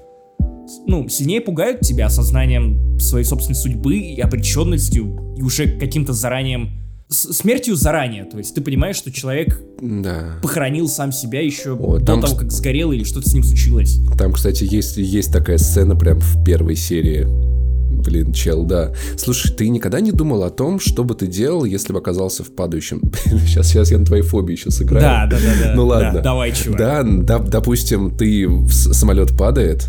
ну, 0.87 1.09
сильнее 1.09 1.41
пугают 1.41 1.81
тебя 1.81 2.07
осознанием 2.07 2.99
своей 2.99 3.25
собственной 3.25 3.57
судьбы 3.57 3.97
и 3.97 4.21
обреченностью, 4.21 5.35
и 5.37 5.43
уже 5.43 5.69
каким-то 5.69 6.13
заранием 6.13 6.71
смертью 7.09 7.77
заранее. 7.77 8.25
То 8.25 8.39
есть 8.39 8.55
ты 8.55 8.61
понимаешь, 8.61 8.97
что 8.97 9.13
человек 9.13 9.61
да. 9.81 10.39
похоронил 10.43 10.89
сам 10.89 11.13
себя 11.13 11.45
еще 11.45 11.73
О, 11.73 11.99
до 11.99 12.05
там, 12.05 12.21
того, 12.23 12.35
как 12.37 12.51
сгорел 12.51 12.93
или 12.93 13.05
что-то 13.05 13.29
с 13.29 13.35
ним 13.35 13.45
случилось. 13.45 14.01
Там, 14.19 14.33
кстати, 14.33 14.65
есть, 14.65 14.97
есть 14.97 15.33
такая 15.33 15.59
сцена 15.59 15.95
прям 15.95 16.19
в 16.19 16.43
первой 16.45 16.77
серии. 16.77 17.54
Блин, 18.05 18.33
чел, 18.33 18.65
да. 18.65 18.93
Слушай, 19.17 19.53
ты 19.53 19.69
никогда 19.69 20.01
не 20.01 20.13
думал 20.13 20.43
о 20.43 20.51
том, 20.51 20.79
что 20.79 21.05
бы 21.05 21.15
ты 21.15 21.27
делал, 21.27 21.65
если 21.65 21.93
бы 21.93 21.99
оказался 21.99 22.45
в 22.45 22.55
падающем... 22.55 23.01
сейчас, 23.47 23.69
сейчас 23.69 23.91
я 23.91 23.99
на 23.99 24.05
твоей 24.05 24.23
фобии 24.23 24.57
сейчас 24.57 24.83
играю. 24.83 25.03
Да, 25.03 25.27
да, 25.27 25.37
да. 25.39 25.65
да 25.69 25.75
ну 25.75 25.87
ладно. 25.87 26.13
Да, 26.15 26.21
давай, 26.21 26.53
чувак. 26.53 26.79
Да, 26.79 27.03
да, 27.03 27.39
допустим, 27.39 28.17
ты 28.17 28.49
самолет 28.69 29.37
падает, 29.37 29.89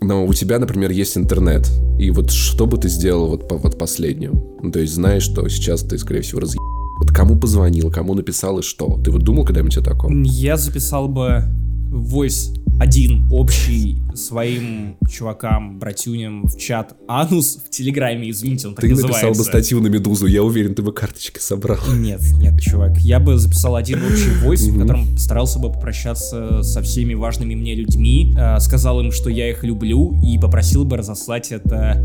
но 0.00 0.26
у 0.26 0.32
тебя, 0.34 0.58
например, 0.58 0.90
есть 0.90 1.16
интернет. 1.16 1.70
И 1.98 2.10
вот 2.10 2.30
что 2.30 2.66
бы 2.66 2.78
ты 2.78 2.88
сделал 2.88 3.28
вот 3.28 3.48
по 3.48 3.56
вот 3.56 3.78
последним? 3.78 4.42
Ну, 4.62 4.70
то 4.70 4.80
есть 4.80 4.94
знаешь, 4.94 5.22
что 5.22 5.48
сейчас 5.48 5.82
ты, 5.82 5.98
скорее 5.98 6.22
всего, 6.22 6.40
разъеб... 6.40 6.60
Вот 6.98 7.10
кому 7.10 7.38
позвонил, 7.38 7.90
кому 7.90 8.14
написал 8.14 8.58
и 8.58 8.62
что? 8.62 9.00
Ты 9.02 9.10
вот 9.10 9.22
думал 9.22 9.44
когда-нибудь 9.44 9.76
о 9.76 9.82
таком? 9.82 10.22
Я 10.22 10.56
записал 10.56 11.08
бы 11.08 11.44
voice 11.92 12.58
один 12.80 13.28
общий 13.30 13.98
своим 14.14 14.96
чувакам, 15.08 15.78
братюням 15.78 16.46
в 16.46 16.58
чат. 16.58 16.96
Анус 17.06 17.60
в 17.64 17.70
Телеграме, 17.70 18.30
извините, 18.30 18.68
он 18.68 18.74
так 18.74 18.82
ты 18.82 18.90
называется. 18.90 19.20
Ты 19.20 19.26
написал 19.28 19.44
бы 19.44 19.48
статью 19.48 19.80
на 19.80 19.86
Медузу, 19.86 20.26
я 20.26 20.42
уверен, 20.42 20.74
ты 20.74 20.82
бы 20.82 20.92
карточки 20.92 21.38
собрал. 21.38 21.78
Нет, 21.94 22.20
нет, 22.40 22.60
чувак, 22.60 22.98
я 22.98 23.20
бы 23.20 23.38
записал 23.38 23.76
один 23.76 24.04
общий 24.04 24.30
войс, 24.42 24.66
в 24.66 24.78
котором 24.78 25.16
старался 25.16 25.58
бы 25.58 25.70
попрощаться 25.70 26.62
со 26.62 26.82
всеми 26.82 27.14
важными 27.14 27.54
мне 27.54 27.74
людьми, 27.74 28.34
э, 28.36 28.58
сказал 28.58 29.00
им, 29.00 29.12
что 29.12 29.30
я 29.30 29.48
их 29.48 29.62
люблю, 29.62 30.16
и 30.24 30.38
попросил 30.38 30.84
бы 30.84 30.96
разослать 30.96 31.52
это 31.52 32.04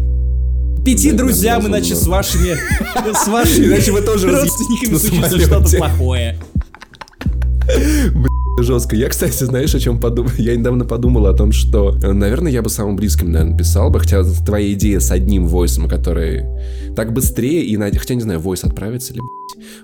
пяти 0.86 1.12
да, 1.12 1.18
друзьям, 1.18 1.66
иначе 1.66 1.96
с 1.96 2.06
вашими, 2.06 2.56
с 3.14 3.28
вашими 3.28 3.66
иначе 3.66 3.92
вы 3.92 4.02
тоже 4.02 4.30
родственниками 4.30 4.96
случится 4.98 5.40
что-то 5.40 5.78
плохое 5.78 6.40
жестко. 8.64 8.95
Я, 8.95 9.10
кстати, 9.10 9.43
знаешь, 9.43 9.74
о 9.76 9.80
чем 9.80 9.99
подумал? 9.99 10.32
Я 10.38 10.55
недавно 10.55 10.86
подумал 10.86 11.28
о 11.28 11.34
том, 11.34 11.51
что, 11.51 11.97
э, 12.01 12.12
наверное, 12.12 12.51
я 12.51 12.62
бы 12.62 12.70
самым 12.70 12.95
близким, 12.95 13.32
наверное, 13.32 13.58
писал 13.58 13.89
бы, 13.89 13.99
хотя 13.99 14.24
твоя 14.24 14.74
идея 14.74 14.99
с 14.99 15.12
одним 15.12 15.47
войсом, 15.47 15.88
который 15.88 16.45
так 16.95 17.14
быстрее, 17.14 17.64
и, 17.64 17.76
хотя, 17.76 18.16
не 18.16 18.22
знаю, 18.22 18.39
войс 18.39 18.64
отправится 18.64 19.14
ли, 19.14 19.22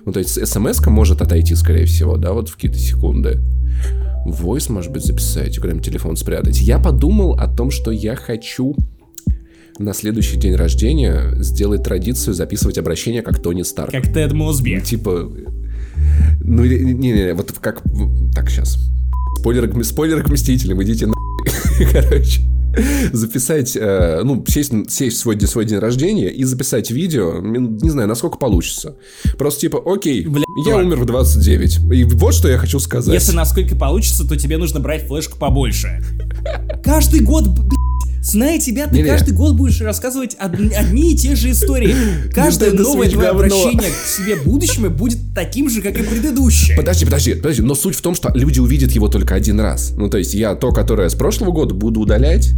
ну, 0.04 0.12
то 0.12 0.18
есть 0.18 0.46
смс 0.46 0.84
может 0.86 1.22
отойти, 1.22 1.54
скорее 1.54 1.86
всего, 1.86 2.16
да, 2.16 2.32
вот 2.32 2.48
в 2.48 2.54
какие-то 2.54 2.78
секунды. 2.78 3.40
Войс, 4.24 4.68
может 4.68 4.90
быть, 4.90 5.04
записать, 5.04 5.58
куда-нибудь 5.58 5.84
телефон 5.84 6.16
спрятать. 6.16 6.60
Я 6.60 6.78
подумал 6.78 7.34
о 7.34 7.46
том, 7.46 7.70
что 7.70 7.90
я 7.90 8.16
хочу 8.16 8.74
на 9.78 9.92
следующий 9.92 10.36
день 10.36 10.54
рождения 10.54 11.34
сделать 11.40 11.82
традицию 11.82 12.34
записывать 12.34 12.78
обращение 12.78 13.22
как 13.22 13.42
Тони 13.42 13.62
Старк. 13.62 13.90
Как 13.90 14.12
Тед 14.12 14.32
Мосби. 14.32 14.80
Типа, 14.80 15.30
ну, 16.40 16.64
не-не, 16.64 17.34
вот 17.34 17.52
как... 17.60 17.82
Так, 18.34 18.50
сейчас. 18.50 18.78
Спойлер, 19.38 19.84
спойлер 19.84 20.22
к 20.22 20.28
Мстителям, 20.28 20.82
идите 20.82 21.06
на... 21.06 21.14
Короче 21.92 22.40
записать, 23.12 23.76
э, 23.76 24.22
ну, 24.24 24.44
сесть, 24.46 24.72
сесть 24.90 25.18
свой, 25.18 25.40
свой 25.40 25.64
день 25.64 25.78
рождения 25.78 26.28
и 26.28 26.44
записать 26.44 26.90
видео, 26.90 27.40
не 27.40 27.90
знаю, 27.90 28.08
насколько 28.08 28.38
получится. 28.38 28.96
Просто 29.38 29.62
типа, 29.62 29.82
окей, 29.84 30.26
Бля, 30.26 30.44
я 30.66 30.76
умер 30.76 30.96
в 31.00 31.06
29. 31.06 31.92
И 31.92 32.04
вот 32.04 32.34
что 32.34 32.48
я 32.48 32.58
хочу 32.58 32.78
сказать. 32.78 33.14
Если 33.14 33.34
насколько 33.34 33.76
получится, 33.76 34.26
то 34.26 34.36
тебе 34.36 34.56
нужно 34.56 34.80
брать 34.80 35.06
флешку 35.06 35.38
побольше. 35.38 36.02
Каждый 36.82 37.20
год, 37.20 37.48
Зная 38.24 38.58
тебя, 38.58 38.86
ты 38.88 39.02
не, 39.02 39.04
каждый 39.04 39.34
год 39.34 39.54
будешь 39.54 39.82
рассказывать 39.82 40.34
одни, 40.38 40.70
одни 40.74 41.12
и 41.12 41.16
те 41.16 41.36
же 41.36 41.50
истории. 41.50 41.94
Каждое 42.32 42.72
новое 42.72 43.10
твое 43.10 43.28
обращение 43.28 43.90
к 43.90 44.06
себе 44.06 44.36
будущему 44.36 44.88
будет 44.88 45.18
таким 45.34 45.68
же, 45.68 45.82
как 45.82 45.98
и 46.00 46.02
предыдущее. 46.02 46.74
Подожди, 46.74 47.04
подожди, 47.04 47.34
подожди. 47.34 47.60
Но 47.60 47.74
суть 47.74 47.94
в 47.94 48.00
том, 48.00 48.14
что 48.14 48.30
люди 48.34 48.60
увидят 48.60 48.92
его 48.92 49.08
только 49.08 49.34
один 49.34 49.60
раз. 49.60 49.92
Ну, 49.94 50.08
то 50.08 50.16
есть 50.16 50.32
я 50.32 50.54
то, 50.54 50.72
которое 50.72 51.10
с 51.10 51.14
прошлого 51.14 51.52
года 51.52 51.74
буду 51.74 52.00
удалять 52.00 52.52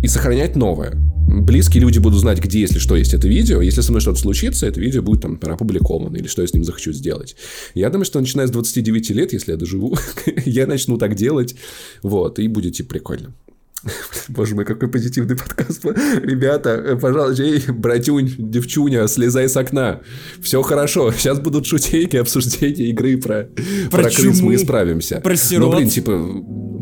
и 0.00 0.06
сохранять 0.06 0.54
новое. 0.54 0.92
Близкие 1.26 1.80
люди 1.80 1.98
будут 1.98 2.20
знать, 2.20 2.38
где, 2.38 2.60
если 2.60 2.78
что, 2.78 2.94
есть 2.94 3.12
это 3.12 3.26
видео. 3.26 3.60
Если 3.60 3.80
со 3.80 3.90
мной 3.90 4.00
что-то 4.00 4.20
случится, 4.20 4.66
это 4.66 4.78
видео 4.78 5.02
будет 5.02 5.22
там 5.22 5.40
опубликовано, 5.42 6.16
или 6.16 6.28
что 6.28 6.42
я 6.42 6.48
с 6.48 6.54
ним 6.54 6.62
захочу 6.62 6.92
сделать. 6.92 7.34
Я 7.74 7.90
думаю, 7.90 8.04
что 8.04 8.20
начиная 8.20 8.46
с 8.46 8.50
29 8.52 9.10
лет, 9.10 9.32
если 9.32 9.50
я 9.50 9.56
доживу, 9.56 9.96
я 10.46 10.68
начну 10.68 10.98
так 10.98 11.16
делать. 11.16 11.56
Вот, 12.02 12.38
и 12.38 12.46
будет 12.46 12.76
типа 12.76 12.90
прикольно. 12.90 13.34
Боже 14.28 14.54
мой, 14.54 14.64
какой 14.64 14.88
позитивный 14.88 15.36
подкаст. 15.36 15.84
Ребята, 15.84 16.70
э, 16.70 16.96
пожалуйста, 16.96 17.42
эй, 17.42 17.62
братюнь, 17.68 18.34
девчуня, 18.38 19.06
слезай 19.08 19.48
с 19.48 19.56
окна. 19.56 20.00
Все 20.42 20.62
хорошо. 20.62 21.12
Сейчас 21.12 21.40
будут 21.40 21.66
шутейки, 21.66 22.16
обсуждения 22.16 22.90
игры 22.90 23.16
про, 23.16 23.48
про, 23.90 24.02
про 24.02 24.10
крыс, 24.10 24.40
мы 24.40 24.54
исправимся. 24.54 25.20
Про 25.20 25.36
сирот. 25.36 25.70
Ну, 25.70 25.76
блин, 25.76 25.88
типа, 25.88 26.12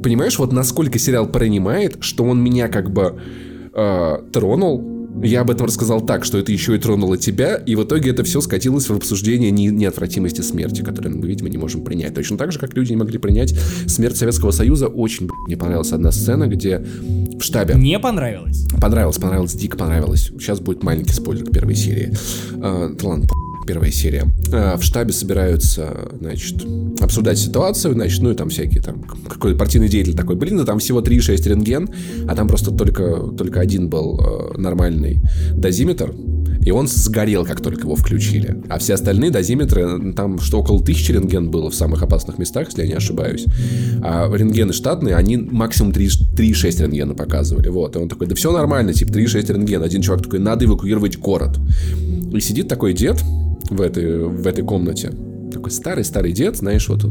понимаешь, 0.02 0.38
вот 0.38 0.52
насколько 0.52 0.98
сериал 0.98 1.28
принимает, 1.28 1.98
что 2.00 2.24
он 2.24 2.42
меня 2.42 2.68
как 2.68 2.90
бы 2.90 3.20
э, 3.72 4.18
тронул, 4.32 4.97
я 5.22 5.40
об 5.40 5.50
этом 5.50 5.66
рассказал 5.66 6.00
так, 6.00 6.24
что 6.24 6.38
это 6.38 6.52
еще 6.52 6.76
и 6.76 6.78
тронуло 6.78 7.16
тебя, 7.16 7.56
и 7.56 7.74
в 7.74 7.84
итоге 7.84 8.10
это 8.10 8.24
все 8.24 8.40
скатилось 8.40 8.88
в 8.88 8.94
обсуждение 8.94 9.50
не, 9.50 9.66
неотвратимости 9.66 10.40
смерти, 10.40 10.82
которую 10.82 11.18
мы, 11.18 11.26
видимо, 11.26 11.48
не 11.48 11.58
можем 11.58 11.82
принять. 11.82 12.14
Точно 12.14 12.36
так 12.36 12.52
же, 12.52 12.58
как 12.58 12.74
люди 12.74 12.90
не 12.90 12.96
могли 12.96 13.18
принять 13.18 13.54
смерть 13.86 14.16
Советского 14.16 14.50
Союза. 14.50 14.88
Очень 14.88 15.28
мне 15.46 15.56
понравилась 15.56 15.92
одна 15.92 16.12
сцена, 16.12 16.46
где 16.46 16.78
в 16.78 17.42
штабе... 17.42 17.74
Мне 17.74 17.98
понравилось? 17.98 18.66
Понравилось, 18.80 19.18
понравилось, 19.18 19.54
дико 19.54 19.76
понравилось. 19.76 20.30
Сейчас 20.38 20.60
будет 20.60 20.82
маленький 20.82 21.12
спойлер 21.12 21.44
к 21.44 21.50
первой 21.50 21.74
серии. 21.74 22.12
А, 22.60 22.90
ладно, 23.02 23.26
первая 23.68 23.90
серия. 23.90 24.24
А, 24.50 24.78
в 24.78 24.82
штабе 24.82 25.12
собираются, 25.12 26.08
значит, 26.18 26.64
обсуждать 27.00 27.38
ситуацию, 27.38 27.92
значит, 27.92 28.22
ну 28.22 28.30
и 28.30 28.34
там 28.34 28.48
всякие 28.48 28.80
там, 28.80 29.02
какой-то 29.02 29.58
партийный 29.58 29.90
деятель 29.90 30.14
такой, 30.14 30.36
блин, 30.36 30.56
да 30.56 30.64
там 30.64 30.78
всего 30.78 31.02
3-6 31.02 31.48
рентген, 31.50 31.90
а 32.26 32.34
там 32.34 32.48
просто 32.48 32.70
только, 32.70 33.18
только 33.36 33.60
один 33.60 33.90
был 33.90 34.18
э, 34.18 34.58
нормальный 34.58 35.20
дозиметр, 35.52 36.14
и 36.62 36.70
он 36.70 36.88
сгорел, 36.88 37.44
как 37.44 37.60
только 37.60 37.82
его 37.82 37.94
включили. 37.94 38.56
А 38.70 38.78
все 38.78 38.94
остальные 38.94 39.30
дозиметры, 39.30 40.12
там 40.14 40.38
что 40.40 40.60
около 40.60 40.82
тысячи 40.82 41.12
рентген 41.12 41.50
было 41.50 41.70
в 41.70 41.74
самых 41.74 42.02
опасных 42.02 42.38
местах, 42.38 42.68
если 42.68 42.82
я 42.82 42.88
не 42.88 42.94
ошибаюсь. 42.94 43.44
А 44.02 44.34
рентгены 44.34 44.72
штатные, 44.72 45.14
они 45.14 45.36
максимум 45.36 45.92
3-6 45.92 46.82
рентгена 46.82 47.14
показывали. 47.14 47.68
Вот. 47.68 47.96
И 47.96 47.98
он 47.98 48.08
такой, 48.08 48.26
да 48.26 48.34
все 48.34 48.50
нормально, 48.50 48.94
типа 48.94 49.10
3-6 49.10 49.52
рентген. 49.52 49.82
Один 49.82 50.00
чувак 50.00 50.22
такой, 50.22 50.38
надо 50.38 50.64
эвакуировать 50.64 51.18
город. 51.18 51.58
И 52.32 52.40
сидит 52.40 52.68
такой 52.68 52.92
дед, 52.92 53.22
в 53.70 53.80
этой, 53.80 54.24
в 54.24 54.46
этой 54.46 54.64
комнате. 54.64 55.12
Такой 55.52 55.70
старый-старый 55.70 56.32
дед, 56.32 56.56
знаешь, 56.56 56.88
вот 56.88 57.06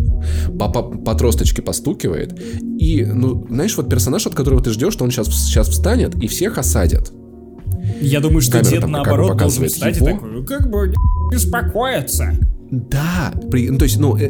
по, 0.60 0.70
по, 0.70 0.84
по 0.84 1.16
тросточке 1.16 1.62
постукивает. 1.62 2.40
И, 2.80 3.04
ну, 3.04 3.46
знаешь, 3.50 3.76
вот 3.78 3.90
персонаж, 3.90 4.28
от 4.28 4.36
которого 4.36 4.62
ты 4.62 4.72
ждешь, 4.72 4.94
что 4.94 5.04
он 5.04 5.12
сейчас, 5.12 5.28
сейчас 5.28 5.70
встанет 5.70 6.16
и 6.16 6.28
всех 6.28 6.58
осадит. 6.58 7.12
Я 8.02 8.20
думаю, 8.20 8.42
что 8.42 8.54
Камера 8.54 8.70
дед, 8.70 8.82
там, 8.82 8.92
наоборот, 8.92 9.38
должен 9.38 9.68
встать 9.68 9.98
его. 9.98 10.10
и 10.10 10.14
такой, 10.14 10.46
как 10.46 10.70
бы 10.70 10.94
не 11.32 11.36
успокоиться. 11.36 12.34
Да, 12.70 13.34
при, 13.50 13.70
ну, 13.70 13.78
то 13.78 13.86
есть, 13.86 13.98
ну, 13.98 14.18
э, 14.18 14.30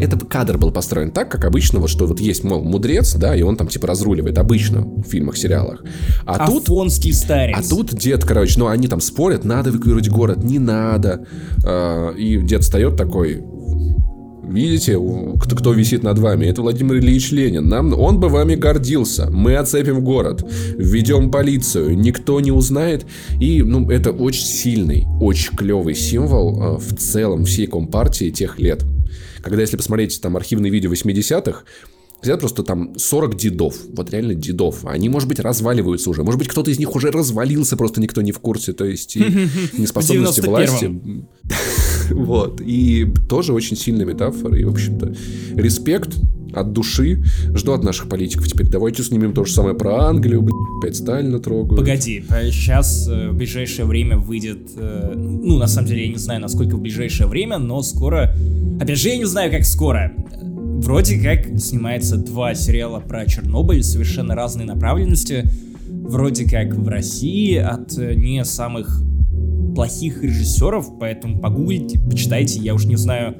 это 0.00 0.18
кадр 0.18 0.58
был 0.58 0.72
построен 0.72 1.10
так, 1.12 1.30
как 1.30 1.44
обычно, 1.44 1.78
вот 1.78 1.90
что 1.90 2.06
вот 2.06 2.18
есть, 2.20 2.42
мол, 2.42 2.62
мудрец, 2.62 3.14
да, 3.14 3.36
и 3.36 3.42
он 3.42 3.56
там 3.56 3.68
типа 3.68 3.86
разруливает 3.86 4.38
обычно 4.38 4.82
в 4.82 5.04
фильмах, 5.04 5.36
сериалах. 5.36 5.84
А 6.26 6.44
Афонский 6.44 7.12
тут, 7.12 7.20
старец. 7.20 7.56
А 7.56 7.68
тут 7.68 7.94
дед, 7.94 8.24
короче, 8.24 8.58
ну, 8.58 8.66
они 8.66 8.88
там 8.88 9.00
спорят, 9.00 9.44
надо 9.44 9.70
эвакуировать 9.70 10.08
город, 10.08 10.42
не 10.42 10.58
надо. 10.58 11.26
А, 11.64 12.12
и 12.12 12.38
дед 12.38 12.62
встает 12.62 12.96
такой, 12.96 13.42
видите, 14.48 14.94
кто, 14.94 15.56
кто 15.56 15.72
висит 15.72 16.02
над 16.02 16.18
вами? 16.18 16.46
Это 16.46 16.62
Владимир 16.62 16.96
Ильич 16.96 17.30
Ленин. 17.30 17.68
Нам, 17.68 17.92
он 17.92 18.20
бы 18.20 18.28
вами 18.28 18.54
гордился. 18.54 19.30
Мы 19.30 19.56
оцепим 19.56 20.02
город, 20.02 20.44
введем 20.76 21.30
полицию, 21.30 21.98
никто 21.98 22.40
не 22.40 22.52
узнает. 22.52 23.06
И, 23.40 23.62
ну, 23.62 23.88
это 23.90 24.10
очень 24.10 24.46
сильный, 24.46 25.06
очень 25.20 25.56
клевый 25.56 25.94
символ 25.94 26.62
э, 26.62 26.78
в 26.78 26.96
целом 26.96 27.44
всей 27.44 27.66
компартии 27.66 28.30
тех 28.30 28.58
лет. 28.58 28.84
Когда, 29.42 29.60
если 29.60 29.76
посмотреть 29.76 30.20
там 30.20 30.36
архивные 30.36 30.70
видео 30.70 30.92
80-х, 30.92 31.62
Сидят 32.20 32.40
просто 32.40 32.64
там 32.64 32.98
40 32.98 33.36
дедов, 33.36 33.76
вот 33.94 34.10
реально 34.10 34.34
дедов. 34.34 34.84
Они, 34.84 35.08
может 35.08 35.28
быть, 35.28 35.38
разваливаются 35.38 36.10
уже. 36.10 36.24
Может 36.24 36.40
быть, 36.40 36.48
кто-то 36.48 36.68
из 36.68 36.78
них 36.80 36.96
уже 36.96 37.12
развалился, 37.12 37.76
просто 37.76 38.00
никто 38.00 38.22
не 38.22 38.32
в 38.32 38.40
курсе. 38.40 38.72
То 38.72 38.84
есть, 38.84 39.16
и 39.16 39.20
неспособности 39.78 40.40
власти. 40.40 40.92
Вот. 42.28 42.60
И 42.60 43.06
тоже 43.28 43.52
очень 43.52 43.76
сильная 43.76 44.06
метафора. 44.06 44.56
И, 44.58 44.64
в 44.64 44.70
общем-то, 44.70 45.14
респект 45.54 46.18
от 46.52 46.72
души. 46.72 47.22
Жду 47.54 47.72
от 47.72 47.82
наших 47.82 48.08
политиков 48.08 48.46
теперь. 48.46 48.68
Давайте 48.68 49.02
снимем 49.02 49.32
то 49.32 49.44
же 49.44 49.52
самое 49.52 49.74
про 49.74 50.06
Англию, 50.06 50.42
блин, 50.42 50.56
опять 50.78 50.96
Сталина 50.96 51.38
трогают. 51.38 51.80
Погоди, 51.80 52.24
сейчас 52.50 53.08
э, 53.08 53.30
в 53.30 53.36
ближайшее 53.36 53.86
время 53.86 54.18
выйдет... 54.18 54.70
Э, 54.76 55.12
ну, 55.14 55.58
на 55.58 55.66
самом 55.66 55.88
деле, 55.88 56.06
я 56.06 56.12
не 56.12 56.18
знаю, 56.18 56.40
насколько 56.40 56.76
в 56.76 56.80
ближайшее 56.80 57.26
время, 57.26 57.58
но 57.58 57.82
скоро... 57.82 58.34
Опять 58.80 58.98
же, 58.98 59.08
я 59.08 59.16
не 59.16 59.26
знаю, 59.26 59.50
как 59.50 59.64
скоро. 59.64 60.12
Вроде 60.40 61.20
как 61.20 61.58
снимается 61.60 62.16
два 62.16 62.54
сериала 62.54 63.00
про 63.00 63.26
Чернобыль, 63.26 63.82
совершенно 63.82 64.34
разные 64.34 64.66
направленности. 64.66 65.50
Вроде 65.88 66.48
как 66.48 66.74
в 66.74 66.88
России 66.88 67.56
от 67.56 67.98
э, 67.98 68.14
не 68.14 68.44
самых 68.44 69.02
плохих 69.78 70.24
режиссеров, 70.24 70.98
поэтому 70.98 71.38
погуглите, 71.38 72.00
почитайте, 72.00 72.58
я 72.58 72.74
уж 72.74 72.84
не 72.86 72.96
знаю, 72.96 73.36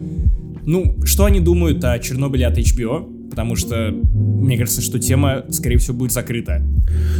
ну, 0.64 0.96
что 1.04 1.24
они 1.24 1.40
думают 1.40 1.82
о 1.82 1.98
Чернобыле 1.98 2.46
от 2.46 2.56
HBO, 2.56 3.28
потому 3.28 3.56
что 3.56 3.90
мне 3.90 4.56
кажется, 4.56 4.80
что 4.80 5.00
тема, 5.00 5.46
скорее 5.50 5.78
всего, 5.78 5.96
будет 5.96 6.12
закрыта. 6.12 6.62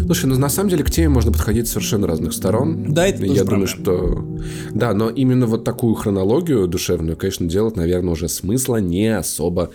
Слушай, 0.06 0.26
ну 0.26 0.38
на 0.38 0.48
самом 0.48 0.70
деле 0.70 0.84
к 0.84 0.92
теме 0.92 1.08
можно 1.08 1.32
подходить 1.32 1.66
с 1.66 1.72
совершенно 1.72 2.06
разных 2.06 2.32
сторон. 2.32 2.92
Да, 2.92 3.08
это 3.08 3.26
Я 3.26 3.42
думаю, 3.42 3.66
правда. 3.66 3.66
что... 3.66 4.38
Да, 4.72 4.94
но 4.94 5.10
именно 5.10 5.46
вот 5.46 5.64
такую 5.64 5.96
хронологию 5.96 6.68
душевную, 6.68 7.16
конечно, 7.16 7.48
делать, 7.48 7.74
наверное, 7.74 8.12
уже 8.12 8.28
смысла 8.28 8.76
не 8.76 9.08
особо 9.08 9.72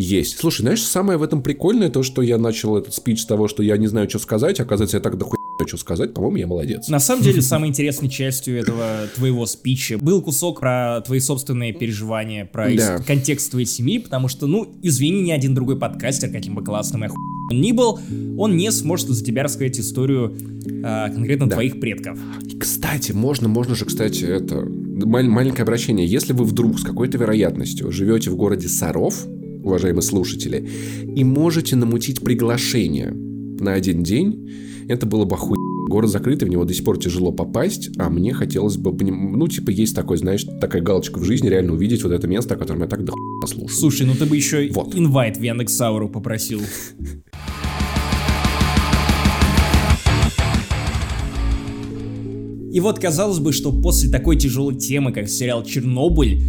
есть. 0.00 0.38
Слушай, 0.38 0.62
знаешь, 0.62 0.82
самое 0.82 1.18
в 1.18 1.22
этом 1.22 1.42
прикольное 1.42 1.90
то, 1.90 2.02
что 2.02 2.22
я 2.22 2.38
начал 2.38 2.76
этот 2.76 2.94
спич 2.94 3.22
с 3.22 3.26
того, 3.26 3.48
что 3.48 3.62
я 3.62 3.76
не 3.76 3.86
знаю, 3.86 4.08
что 4.08 4.18
сказать, 4.18 4.58
оказывается, 4.60 4.96
я 4.96 5.02
так 5.02 5.18
дохуя 5.18 5.38
что 5.66 5.76
сказать, 5.76 6.14
по-моему, 6.14 6.36
я 6.38 6.46
молодец. 6.46 6.88
На 6.88 7.00
самом 7.00 7.22
деле, 7.22 7.42
самой 7.42 7.68
интересной 7.68 8.08
частью 8.08 8.58
этого 8.58 9.08
твоего 9.14 9.44
спича 9.44 9.98
был 9.98 10.22
кусок 10.22 10.60
про 10.60 11.02
твои 11.04 11.20
собственные 11.20 11.74
переживания, 11.74 12.46
про 12.46 12.74
да. 12.74 12.98
контекст 12.98 13.50
твоей 13.50 13.66
семьи, 13.66 13.98
потому 13.98 14.28
что, 14.28 14.46
ну, 14.46 14.72
извини, 14.82 15.20
ни 15.20 15.30
один 15.30 15.54
другой 15.54 15.78
подкастер, 15.78 16.30
каким 16.30 16.54
бы 16.54 16.64
классным 16.64 17.02
я 17.02 17.10
он 17.50 17.60
ни 17.60 17.72
был, 17.72 17.98
он 18.38 18.56
не 18.56 18.70
сможет 18.70 19.08
за 19.08 19.24
тебя 19.24 19.42
рассказать 19.42 19.78
историю 19.80 20.36
а, 20.84 21.08
конкретно 21.10 21.46
да. 21.46 21.56
твоих 21.56 21.80
предков. 21.80 22.16
Кстати, 22.58 23.10
можно, 23.10 23.48
можно 23.48 23.74
же, 23.74 23.86
кстати, 23.86 24.24
это 24.24 24.60
маленькое 24.64 25.64
обращение. 25.64 26.06
Если 26.06 26.32
вы 26.32 26.44
вдруг 26.44 26.78
с 26.78 26.84
какой-то 26.84 27.18
вероятностью 27.18 27.90
живете 27.90 28.30
в 28.30 28.36
городе 28.36 28.68
Саров, 28.68 29.26
уважаемые 29.62 30.02
слушатели, 30.02 30.68
и 31.16 31.24
можете 31.24 31.76
намутить 31.76 32.20
приглашение 32.20 33.10
на 33.10 33.74
один 33.74 34.02
день, 34.02 34.50
это 34.88 35.06
было 35.06 35.24
бы 35.24 35.36
охуенно. 35.36 35.88
Город 35.88 36.10
закрытый, 36.10 36.46
в 36.46 36.50
него 36.50 36.64
до 36.64 36.72
сих 36.72 36.84
пор 36.84 36.98
тяжело 36.98 37.32
попасть, 37.32 37.90
а 37.98 38.10
мне 38.10 38.32
хотелось 38.32 38.76
бы, 38.76 38.92
ну, 38.92 39.48
типа, 39.48 39.70
есть 39.70 39.94
такой, 39.94 40.18
знаешь, 40.18 40.44
такая 40.60 40.82
галочка 40.82 41.18
в 41.18 41.24
жизни, 41.24 41.48
реально 41.48 41.72
увидеть 41.72 42.04
вот 42.04 42.12
это 42.12 42.28
место, 42.28 42.54
о 42.54 42.56
котором 42.56 42.80
я 42.82 42.86
так 42.86 43.04
до 43.04 43.12
слушаю. 43.46 43.68
Слушай, 43.68 44.06
ну 44.06 44.14
ты 44.14 44.26
бы 44.26 44.36
еще 44.36 44.70
вот. 44.72 44.94
инвайт 44.94 45.36
в 45.36 45.42
Яндекс.Ауру 45.42 46.08
попросил. 46.08 46.60
И 52.72 52.78
вот 52.78 53.00
казалось 53.00 53.40
бы, 53.40 53.52
что 53.52 53.72
после 53.72 54.10
такой 54.10 54.36
тяжелой 54.36 54.76
темы, 54.76 55.12
как 55.12 55.28
сериал 55.28 55.64
«Чернобыль», 55.64 56.40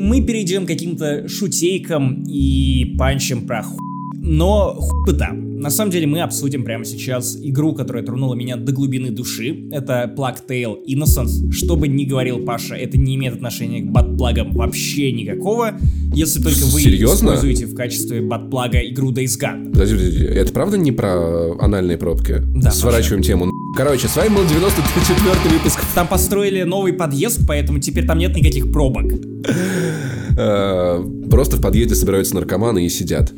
мы 0.00 0.22
перейдем 0.22 0.64
к 0.64 0.68
каким-то 0.68 1.28
шутейкам 1.28 2.24
и 2.26 2.96
панчам 2.98 3.46
про 3.46 3.62
ху... 3.62 3.78
Но 4.22 4.74
хуй 4.74 5.16
там. 5.16 5.49
На 5.60 5.68
самом 5.68 5.90
деле 5.90 6.06
мы 6.06 6.22
обсудим 6.22 6.64
прямо 6.64 6.86
сейчас 6.86 7.36
игру, 7.42 7.74
которая 7.74 8.02
тронула 8.02 8.34
меня 8.34 8.56
до 8.56 8.72
глубины 8.72 9.10
души. 9.10 9.68
Это 9.70 10.10
Plague 10.16 10.38
Tale 10.48 10.76
Innocence. 10.88 11.52
Что 11.52 11.76
бы 11.76 11.86
ни 11.86 12.06
говорил 12.06 12.38
Паша, 12.46 12.76
это 12.76 12.96
не 12.96 13.16
имеет 13.16 13.34
отношения 13.34 13.82
к 13.82 13.86
батплагам 13.90 14.52
вообще 14.52 15.12
никакого. 15.12 15.74
Если 16.14 16.42
только 16.42 16.64
вы 16.64 16.80
Серьезно? 16.80 17.26
используете 17.26 17.66
в 17.66 17.74
качестве 17.74 18.22
батплага 18.22 18.78
игру 18.78 19.12
Days 19.12 19.38
Gone. 19.38 19.70
Подожди, 19.72 19.96
подожди, 19.96 20.24
это 20.24 20.50
правда 20.50 20.78
не 20.78 20.92
про 20.92 21.52
анальные 21.60 21.98
пробки? 21.98 22.36
Да. 22.56 22.70
Сворачиваем 22.70 23.20
Паша. 23.20 23.28
тему. 23.32 23.50
Короче, 23.76 24.08
с 24.08 24.16
вами 24.16 24.34
был 24.34 24.46
94 24.46 25.54
выпуск. 25.58 25.78
Там 25.94 26.08
построили 26.08 26.62
новый 26.62 26.94
подъезд, 26.94 27.42
поэтому 27.46 27.80
теперь 27.80 28.06
там 28.06 28.16
нет 28.18 28.34
никаких 28.34 28.72
пробок. 28.72 29.12
Э, 30.40 31.04
просто 31.30 31.56
в 31.56 31.60
подъезде 31.60 31.94
собираются 31.94 32.34
наркоманы 32.34 32.86
и 32.86 32.88
сидят. 32.88 33.32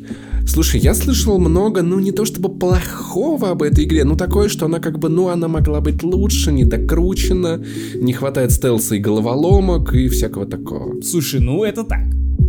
Слушай, 0.47 0.79
я 0.79 0.93
слышал 0.93 1.37
много, 1.37 1.81
ну 1.81 1.99
не 1.99 2.11
то 2.11 2.23
чтобы 2.23 2.49
плохого 2.49 3.49
об 3.49 3.61
этой 3.61 3.83
игре, 3.83 4.03
ну 4.03 4.15
такое, 4.15 4.47
что 4.47 4.65
она 4.65 4.79
как 4.79 4.99
бы, 4.99 5.09
ну 5.09 5.27
она 5.27 5.47
могла 5.47 5.81
быть 5.81 6.01
лучше, 6.03 6.51
не 6.51 6.63
докручена, 6.63 7.63
не 7.95 8.13
хватает 8.13 8.51
стелса 8.51 8.95
и 8.95 8.99
головоломок 8.99 9.93
и 9.93 10.07
всякого 10.07 10.45
такого. 10.45 11.01
Слушай, 11.01 11.41
ну 11.41 11.63
это 11.63 11.83
так. 11.83 12.03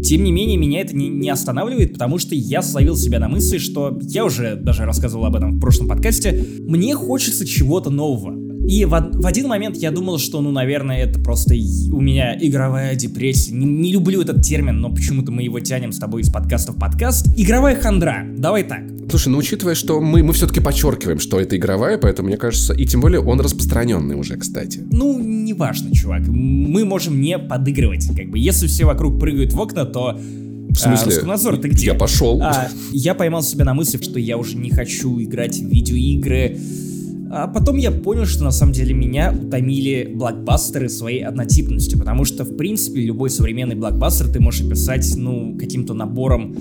Тем 0.04 0.22
не 0.22 0.32
менее, 0.32 0.56
меня 0.56 0.82
это 0.82 0.94
не, 0.94 1.08
не 1.08 1.30
останавливает, 1.30 1.94
потому 1.94 2.18
что 2.18 2.34
я 2.34 2.62
словил 2.62 2.96
себя 2.96 3.18
на 3.18 3.28
мысли, 3.28 3.58
что 3.58 3.98
я 4.02 4.24
уже 4.24 4.54
даже 4.54 4.84
рассказывал 4.84 5.24
об 5.26 5.36
этом 5.36 5.56
в 5.56 5.60
прошлом 5.60 5.88
подкасте, 5.88 6.44
мне 6.60 6.94
хочется 6.94 7.46
чего-то 7.46 7.90
нового. 7.90 8.43
И 8.66 8.84
в, 8.84 8.90
в 8.90 9.26
один 9.26 9.48
момент 9.48 9.76
я 9.76 9.90
думал, 9.90 10.18
что, 10.18 10.40
ну, 10.40 10.50
наверное, 10.50 11.04
это 11.04 11.20
просто 11.20 11.54
у 11.54 12.00
меня 12.00 12.36
игровая 12.40 12.94
депрессия. 12.94 13.52
Не, 13.52 13.66
не 13.66 13.92
люблю 13.92 14.22
этот 14.22 14.42
термин, 14.42 14.80
но 14.80 14.90
почему-то 14.90 15.30
мы 15.32 15.42
его 15.42 15.60
тянем 15.60 15.92
с 15.92 15.98
тобой 15.98 16.22
из 16.22 16.30
подкаста 16.30 16.72
в 16.72 16.78
подкаст. 16.78 17.26
Игровая 17.36 17.76
хандра. 17.76 18.24
Давай 18.36 18.64
так. 18.64 18.80
Слушай, 19.10 19.28
ну 19.28 19.38
учитывая, 19.38 19.74
что 19.74 20.00
мы, 20.00 20.22
мы 20.22 20.32
все-таки 20.32 20.60
подчеркиваем, 20.60 21.18
что 21.18 21.38
это 21.38 21.56
игровая, 21.56 21.98
поэтому 21.98 22.28
мне 22.28 22.36
кажется, 22.36 22.72
и 22.72 22.86
тем 22.86 23.00
более 23.00 23.20
он 23.20 23.40
распространенный 23.40 24.16
уже, 24.16 24.36
кстати. 24.36 24.82
Ну, 24.90 25.18
неважно, 25.18 25.94
чувак. 25.94 26.22
Мы 26.26 26.84
можем 26.84 27.20
не 27.20 27.38
подыгрывать. 27.38 28.08
Как 28.16 28.30
бы, 28.30 28.38
если 28.38 28.66
все 28.66 28.86
вокруг 28.86 29.20
прыгают 29.20 29.52
в 29.52 29.60
окна, 29.60 29.84
то 29.84 30.18
в 30.18 30.76
смысле? 30.76 31.04
А, 31.04 31.10
Роскомнадзор, 31.10 31.58
ты 31.58 31.68
где? 31.68 31.86
Я 31.86 31.94
пошел. 31.94 32.40
А, 32.42 32.68
я 32.92 33.14
поймал 33.14 33.42
себя 33.42 33.64
на 33.64 33.74
мысли, 33.74 34.02
что 34.02 34.18
я 34.18 34.36
уже 34.38 34.56
не 34.56 34.70
хочу 34.70 35.22
играть 35.22 35.56
в 35.56 35.68
видеоигры 35.68 36.58
а 37.30 37.48
потом 37.48 37.76
я 37.76 37.90
понял, 37.90 38.26
что 38.26 38.44
на 38.44 38.50
самом 38.50 38.72
деле 38.72 38.94
меня 38.94 39.32
утомили 39.32 40.10
блокбастеры 40.14 40.88
своей 40.88 41.24
однотипностью, 41.24 41.98
потому 41.98 42.24
что, 42.24 42.44
в 42.44 42.56
принципе, 42.56 43.00
любой 43.00 43.30
современный 43.30 43.74
блокбастер 43.74 44.28
ты 44.28 44.40
можешь 44.40 44.66
описать, 44.66 45.14
ну, 45.16 45.56
каким-то 45.58 45.94
набором 45.94 46.54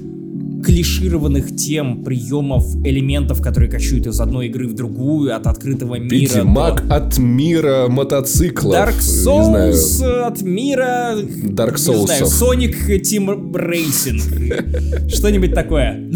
клишированных 0.63 1.55
тем, 1.55 2.03
приемов, 2.03 2.75
элементов, 2.85 3.41
которые 3.41 3.69
кочуют 3.69 4.07
из 4.07 4.19
одной 4.19 4.47
игры 4.47 4.67
в 4.67 4.73
другую, 4.73 5.35
от 5.35 5.47
открытого 5.47 5.99
мира. 5.99 6.39
Ведьмак 6.39 6.87
до... 6.87 6.95
от 6.95 7.17
мира 7.17 7.87
мотоциклов. 7.89 8.75
Dark 8.75 8.99
Souls 8.99 10.03
от 10.03 10.41
мира... 10.41 11.15
Dark 11.15 11.75
Souls. 11.75 11.99
Не 11.99 12.05
знаю, 12.05 12.23
Sonic 12.25 12.75
Team 13.01 13.51
Racing. 13.51 15.09
Что-нибудь 15.13 15.53
такое. 15.53 16.09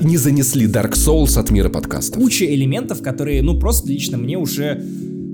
Не 0.00 0.16
занесли 0.16 0.66
Dark 0.66 0.92
Souls 0.92 1.38
от 1.38 1.50
мира 1.50 1.68
подкаста. 1.68 2.18
Куча 2.18 2.44
элементов, 2.46 3.02
которые, 3.02 3.42
ну, 3.42 3.58
просто 3.58 3.88
лично 3.88 4.18
мне 4.18 4.36
уже 4.36 4.82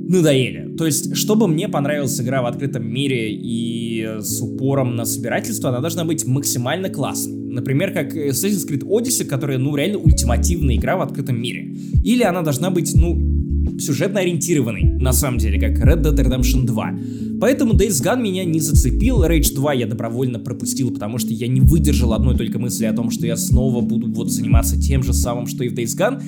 надоели. 0.09 0.75
То 0.77 0.87
есть, 0.87 1.17
чтобы 1.17 1.47
мне 1.47 1.69
понравилась 1.69 2.21
игра 2.21 2.43
в 2.43 2.47
открытом 2.47 2.87
мире 2.87 3.33
и 3.33 4.19
с 4.21 4.41
упором 4.41 4.97
на 4.97 5.05
собирательство, 5.05 5.71
она 5.71 5.81
должна 5.81 6.05
быть 6.05 6.27
максимально 6.27 6.91
классной. 6.91 7.40
Например, 7.51 7.93
как 7.93 8.15
Assassin's 8.15 8.69
Creed 8.69 8.85
Odyssey, 8.85 9.25
которая, 9.25 9.59
ну, 9.59 9.75
реально 9.77 9.99
ультимативная 9.99 10.77
игра 10.77 10.97
в 10.97 11.03
открытом 11.03 11.41
мире. 11.41 11.75
Или 12.05 12.23
она 12.23 12.43
должна 12.43 12.71
быть, 12.71 12.95
ну, 12.95 13.79
сюжетно 13.79 14.21
ориентированной, 14.21 14.83
на 15.01 15.13
самом 15.13 15.39
деле, 15.39 15.61
как 15.61 15.79
Red 15.79 16.03
Dead 16.03 16.15
Redemption 16.15 16.65
2. 16.65 16.99
Поэтому 17.41 17.73
Days 17.73 18.03
Gone 18.03 18.21
меня 18.21 18.45
не 18.45 18.61
зацепил, 18.61 19.25
Rage 19.25 19.55
2 19.55 19.73
я 19.75 19.87
добровольно 19.87 20.39
пропустил, 20.39 20.91
потому 20.91 21.19
что 21.19 21.33
я 21.33 21.49
не 21.49 21.61
выдержал 21.61 22.13
одной 22.13 22.37
только 22.37 22.59
мысли 22.59 22.85
о 22.85 22.93
том, 22.93 23.11
что 23.11 23.27
я 23.27 23.37
снова 23.37 23.81
буду 23.81 24.13
вот 24.13 24.31
заниматься 24.31 24.81
тем 24.81 25.03
же 25.03 25.13
самым, 25.13 25.47
что 25.47 25.65
и 25.65 25.69
в 25.69 25.75
Days 25.75 25.97
Gone. 25.97 26.23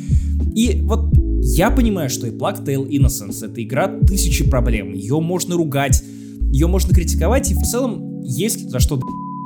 И 0.54 0.80
вот 0.82 1.14
я 1.42 1.70
понимаю, 1.70 2.08
что 2.08 2.26
и 2.26 2.30
Plague 2.30 2.64
Tale 2.64 2.88
Innocence— 2.88 3.44
это 3.46 3.62
игра 3.62 3.88
тысячи 3.88 4.48
проблем. 4.48 4.94
Ее 4.94 5.20
можно 5.20 5.56
ругать, 5.56 6.02
ее 6.50 6.66
можно 6.66 6.94
критиковать, 6.94 7.50
и 7.50 7.54
в 7.54 7.62
целом 7.62 8.22
есть 8.22 8.70
за 8.70 8.80
что 8.80 9.00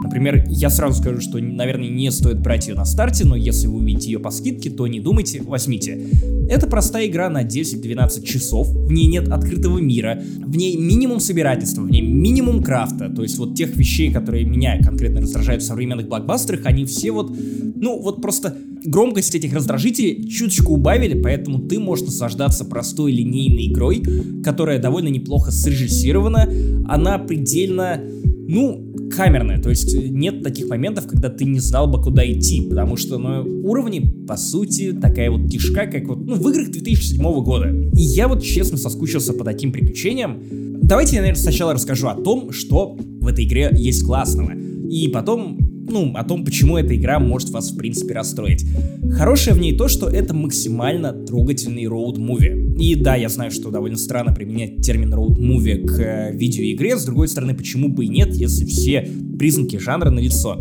например, 0.06 0.44
я 0.48 0.70
сразу 0.70 1.00
скажу, 1.00 1.20
что, 1.20 1.38
наверное, 1.38 1.88
не 1.88 2.10
стоит 2.10 2.40
брать 2.40 2.68
ее 2.68 2.74
на 2.74 2.84
старте, 2.84 3.24
но 3.24 3.36
если 3.36 3.66
вы 3.66 3.78
увидите 3.78 4.12
ее 4.12 4.18
по 4.18 4.30
скидке, 4.30 4.70
то 4.70 4.86
не 4.86 5.00
думайте, 5.00 5.42
возьмите. 5.42 6.00
Это 6.48 6.66
простая 6.66 7.06
игра 7.06 7.28
на 7.28 7.42
10-12 7.42 8.24
часов, 8.24 8.68
в 8.68 8.92
ней 8.92 9.06
нет 9.06 9.28
открытого 9.28 9.78
мира, 9.78 10.22
в 10.38 10.56
ней 10.56 10.76
минимум 10.76 11.18
собирательства, 11.18 11.82
в 11.82 11.90
ней 11.90 12.02
минимум 12.02 12.62
крафта, 12.62 13.08
то 13.10 13.22
есть 13.22 13.36
вот 13.38 13.56
тех 13.56 13.76
вещей, 13.76 14.12
которые 14.12 14.44
меня 14.44 14.80
конкретно 14.80 15.20
раздражают 15.20 15.62
в 15.62 15.66
современных 15.66 16.08
блокбастерах, 16.08 16.60
они 16.64 16.84
все 16.84 17.10
вот, 17.10 17.36
ну 17.74 18.00
вот 18.00 18.22
просто 18.22 18.56
громкость 18.84 19.34
этих 19.34 19.52
раздражителей 19.52 20.28
чуточку 20.28 20.74
убавили, 20.74 21.20
поэтому 21.20 21.58
ты 21.58 21.80
можешь 21.80 22.06
наслаждаться 22.06 22.64
простой 22.64 23.12
линейной 23.12 23.72
игрой, 23.72 24.02
которая 24.44 24.78
довольно 24.78 25.08
неплохо 25.08 25.50
срежиссирована, 25.50 26.48
она 26.86 27.18
предельно, 27.18 28.00
ну, 28.48 28.85
камерная, 29.10 29.60
то 29.60 29.70
есть 29.70 29.94
нет 29.94 30.42
таких 30.42 30.68
моментов, 30.68 31.06
когда 31.06 31.28
ты 31.28 31.44
не 31.44 31.58
знал 31.58 31.86
бы, 31.86 32.02
куда 32.02 32.30
идти, 32.30 32.62
потому 32.62 32.96
что, 32.96 33.18
ну, 33.18 33.42
уровни, 33.64 34.00
по 34.26 34.36
сути, 34.36 34.92
такая 34.92 35.30
вот 35.30 35.48
тишка, 35.48 35.86
как 35.86 36.06
вот, 36.06 36.24
ну, 36.24 36.34
в 36.34 36.48
играх 36.48 36.70
2007 36.70 37.22
года. 37.42 37.70
И 37.94 38.00
я 38.00 38.28
вот 38.28 38.42
честно 38.42 38.76
соскучился 38.76 39.32
по 39.32 39.44
таким 39.44 39.72
приключениям. 39.72 40.40
Давайте 40.82 41.16
я, 41.16 41.22
наверное, 41.22 41.40
сначала 41.40 41.74
расскажу 41.74 42.08
о 42.08 42.14
том, 42.14 42.52
что 42.52 42.96
в 42.96 43.26
этой 43.26 43.44
игре 43.44 43.70
есть 43.72 44.04
классного. 44.04 44.52
И 44.88 45.08
потом 45.08 45.58
ну, 45.88 46.12
о 46.14 46.24
том, 46.24 46.44
почему 46.44 46.76
эта 46.76 46.96
игра 46.96 47.18
может 47.18 47.50
вас, 47.50 47.70
в 47.70 47.76
принципе, 47.76 48.14
расстроить. 48.14 48.64
Хорошее 49.12 49.56
в 49.56 49.60
ней 49.60 49.76
то, 49.76 49.88
что 49.88 50.08
это 50.08 50.34
максимально 50.34 51.12
трогательный 51.12 51.84
роуд-муви. 51.84 52.76
И 52.78 52.94
да, 52.94 53.16
я 53.16 53.28
знаю, 53.28 53.50
что 53.50 53.70
довольно 53.70 53.96
странно 53.96 54.34
применять 54.34 54.82
термин 54.82 55.14
роуд-муви 55.14 55.86
к 55.86 55.98
э, 55.98 56.36
видеоигре, 56.36 56.96
с 56.96 57.04
другой 57.04 57.28
стороны, 57.28 57.54
почему 57.54 57.88
бы 57.88 58.04
и 58.04 58.08
нет, 58.08 58.34
если 58.34 58.64
все 58.64 59.08
признаки 59.38 59.76
жанра 59.76 60.10
налицо. 60.10 60.58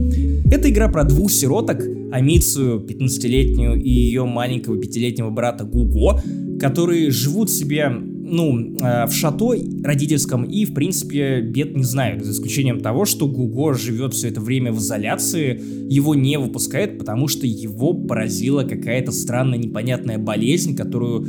Это 0.52 0.70
игра 0.70 0.90
про 0.90 1.04
двух 1.04 1.32
сироток, 1.32 1.84
Амицию, 2.12 2.86
15-летнюю, 2.88 3.82
и 3.82 3.90
ее 3.90 4.26
маленького 4.26 4.78
пятилетнего 4.78 5.30
брата 5.30 5.66
Гуго, 5.66 6.22
которые 6.60 7.12
живут 7.12 7.50
себе 7.50 7.92
ну, 8.28 8.76
э, 8.80 9.06
в 9.06 9.12
шато 9.12 9.56
родительском 9.84 10.44
и, 10.44 10.66
в 10.66 10.74
принципе, 10.74 11.42
бед 11.42 11.76
не 11.76 11.84
знают, 11.84 12.26
за 12.26 12.32
исключением 12.32 12.82
того, 12.82 13.06
что 13.06 13.28
Гуго 13.28 13.74
живет 13.76 14.14
все 14.14 14.30
это 14.30 14.42
время 14.42 14.72
в 14.72 14.80
изоляции, 14.80 15.62
его 15.90 16.16
не 16.16 16.40
выпускают, 16.40 16.98
потому 16.98 17.28
что 17.28 17.46
его 17.46 17.94
поразила 17.94 18.64
какая-то 18.64 19.12
странная 19.12 19.60
непонятная 19.60 20.18
болезнь, 20.18 20.76
которую 20.76 21.28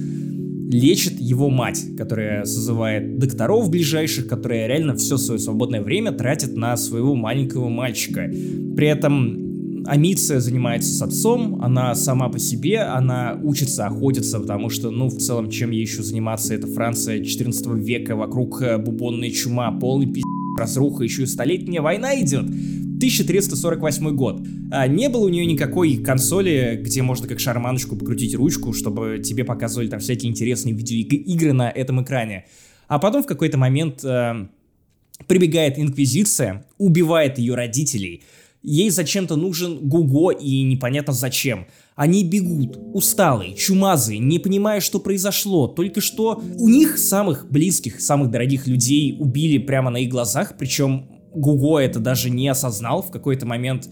лечит 0.70 1.20
его 1.20 1.48
мать, 1.50 1.84
которая 1.96 2.44
созывает 2.44 3.18
докторов 3.18 3.70
ближайших, 3.70 4.26
которая 4.26 4.66
реально 4.66 4.96
все 4.96 5.16
свое 5.16 5.38
свободное 5.38 5.82
время 5.82 6.12
тратит 6.12 6.56
на 6.56 6.76
своего 6.76 7.14
маленького 7.14 7.68
мальчика. 7.68 8.28
При 8.76 8.88
этом 8.88 9.45
Амиция 9.86 10.40
занимается 10.40 10.92
с 10.92 11.00
отцом, 11.00 11.62
она 11.62 11.94
сама 11.94 12.28
по 12.28 12.38
себе, 12.38 12.80
она 12.80 13.38
учится 13.42 13.86
охотиться, 13.86 14.40
потому 14.40 14.68
что, 14.68 14.90
ну, 14.90 15.08
в 15.08 15.18
целом, 15.18 15.48
чем 15.50 15.70
ей 15.70 15.82
еще 15.82 16.02
заниматься, 16.02 16.54
это 16.54 16.66
Франция 16.66 17.24
14 17.24 17.66
века, 17.76 18.16
вокруг 18.16 18.60
э, 18.62 18.78
бубонная 18.78 19.30
чума, 19.30 19.70
полный 19.72 20.06
пи*** 20.06 20.22
разруха, 20.58 21.04
еще 21.04 21.22
и 21.22 21.26
столетняя 21.26 21.82
война 21.82 22.18
идет. 22.20 22.44
1348 22.96 24.16
год. 24.16 24.40
А 24.70 24.86
не 24.86 25.08
было 25.08 25.26
у 25.26 25.28
нее 25.28 25.44
никакой 25.44 25.98
консоли, 25.98 26.80
где 26.82 27.02
можно 27.02 27.28
как 27.28 27.38
шарманочку 27.38 27.94
покрутить 27.94 28.34
ручку, 28.34 28.72
чтобы 28.72 29.20
тебе 29.22 29.44
показывали 29.44 29.88
там 29.88 30.00
всякие 30.00 30.30
интересные 30.30 30.74
видеоигры 30.74 31.52
на 31.52 31.70
этом 31.70 32.02
экране. 32.02 32.46
А 32.88 32.98
потом 32.98 33.22
в 33.22 33.26
какой-то 33.26 33.58
момент 33.58 34.02
э, 34.02 34.48
прибегает 35.26 35.78
Инквизиция, 35.78 36.64
убивает 36.78 37.38
ее 37.38 37.54
родителей, 37.54 38.22
Ей 38.68 38.90
зачем-то 38.90 39.36
нужен 39.36 39.78
Гуго 39.78 40.32
и 40.32 40.64
непонятно 40.64 41.12
зачем. 41.12 41.68
Они 41.94 42.24
бегут, 42.24 42.76
усталые, 42.94 43.54
чумазые, 43.54 44.18
не 44.18 44.40
понимая, 44.40 44.80
что 44.80 44.98
произошло. 44.98 45.68
Только 45.68 46.00
что 46.00 46.42
у 46.58 46.68
них 46.68 46.98
самых 46.98 47.48
близких, 47.48 48.00
самых 48.00 48.32
дорогих 48.32 48.66
людей 48.66 49.16
убили 49.20 49.58
прямо 49.58 49.90
на 49.90 49.98
их 49.98 50.08
глазах, 50.08 50.56
причем 50.58 51.08
Гуго 51.32 51.78
это 51.78 52.00
даже 52.00 52.28
не 52.28 52.48
осознал 52.48 53.02
в 53.02 53.12
какой-то 53.12 53.46
момент, 53.46 53.88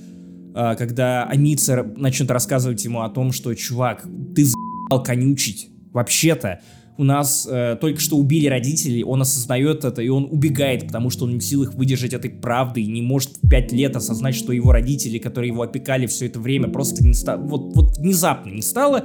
а, 0.54 0.74
когда 0.74 1.22
Аницер 1.22 1.86
начнет 1.96 2.32
рассказывать 2.32 2.84
ему 2.84 3.02
о 3.02 3.10
том, 3.10 3.30
что, 3.30 3.54
чувак, 3.54 4.04
ты 4.34 4.44
за***л 4.44 5.02
конючить. 5.04 5.68
Вообще-то, 5.92 6.60
у 6.96 7.04
нас 7.04 7.48
э, 7.50 7.76
только 7.80 8.00
что 8.00 8.16
убили 8.16 8.46
родителей, 8.46 9.02
он 9.02 9.22
осознает 9.22 9.84
это, 9.84 10.00
и 10.00 10.08
он 10.08 10.28
убегает, 10.30 10.86
потому 10.86 11.10
что 11.10 11.24
он 11.24 11.32
не 11.32 11.38
в 11.38 11.44
силах 11.44 11.74
выдержать 11.74 12.12
этой 12.12 12.30
правды 12.30 12.82
и 12.82 12.86
не 12.86 13.02
может 13.02 13.30
в 13.42 13.48
пять 13.48 13.72
лет 13.72 13.96
осознать, 13.96 14.34
что 14.34 14.52
его 14.52 14.70
родители, 14.70 15.18
которые 15.18 15.52
его 15.52 15.62
опекали 15.62 16.06
все 16.06 16.26
это 16.26 16.38
время, 16.38 16.68
просто 16.68 17.04
не 17.04 17.14
стало, 17.14 17.42
вот, 17.42 17.74
вот 17.74 17.96
внезапно 17.98 18.50
не 18.50 18.62
стало. 18.62 19.04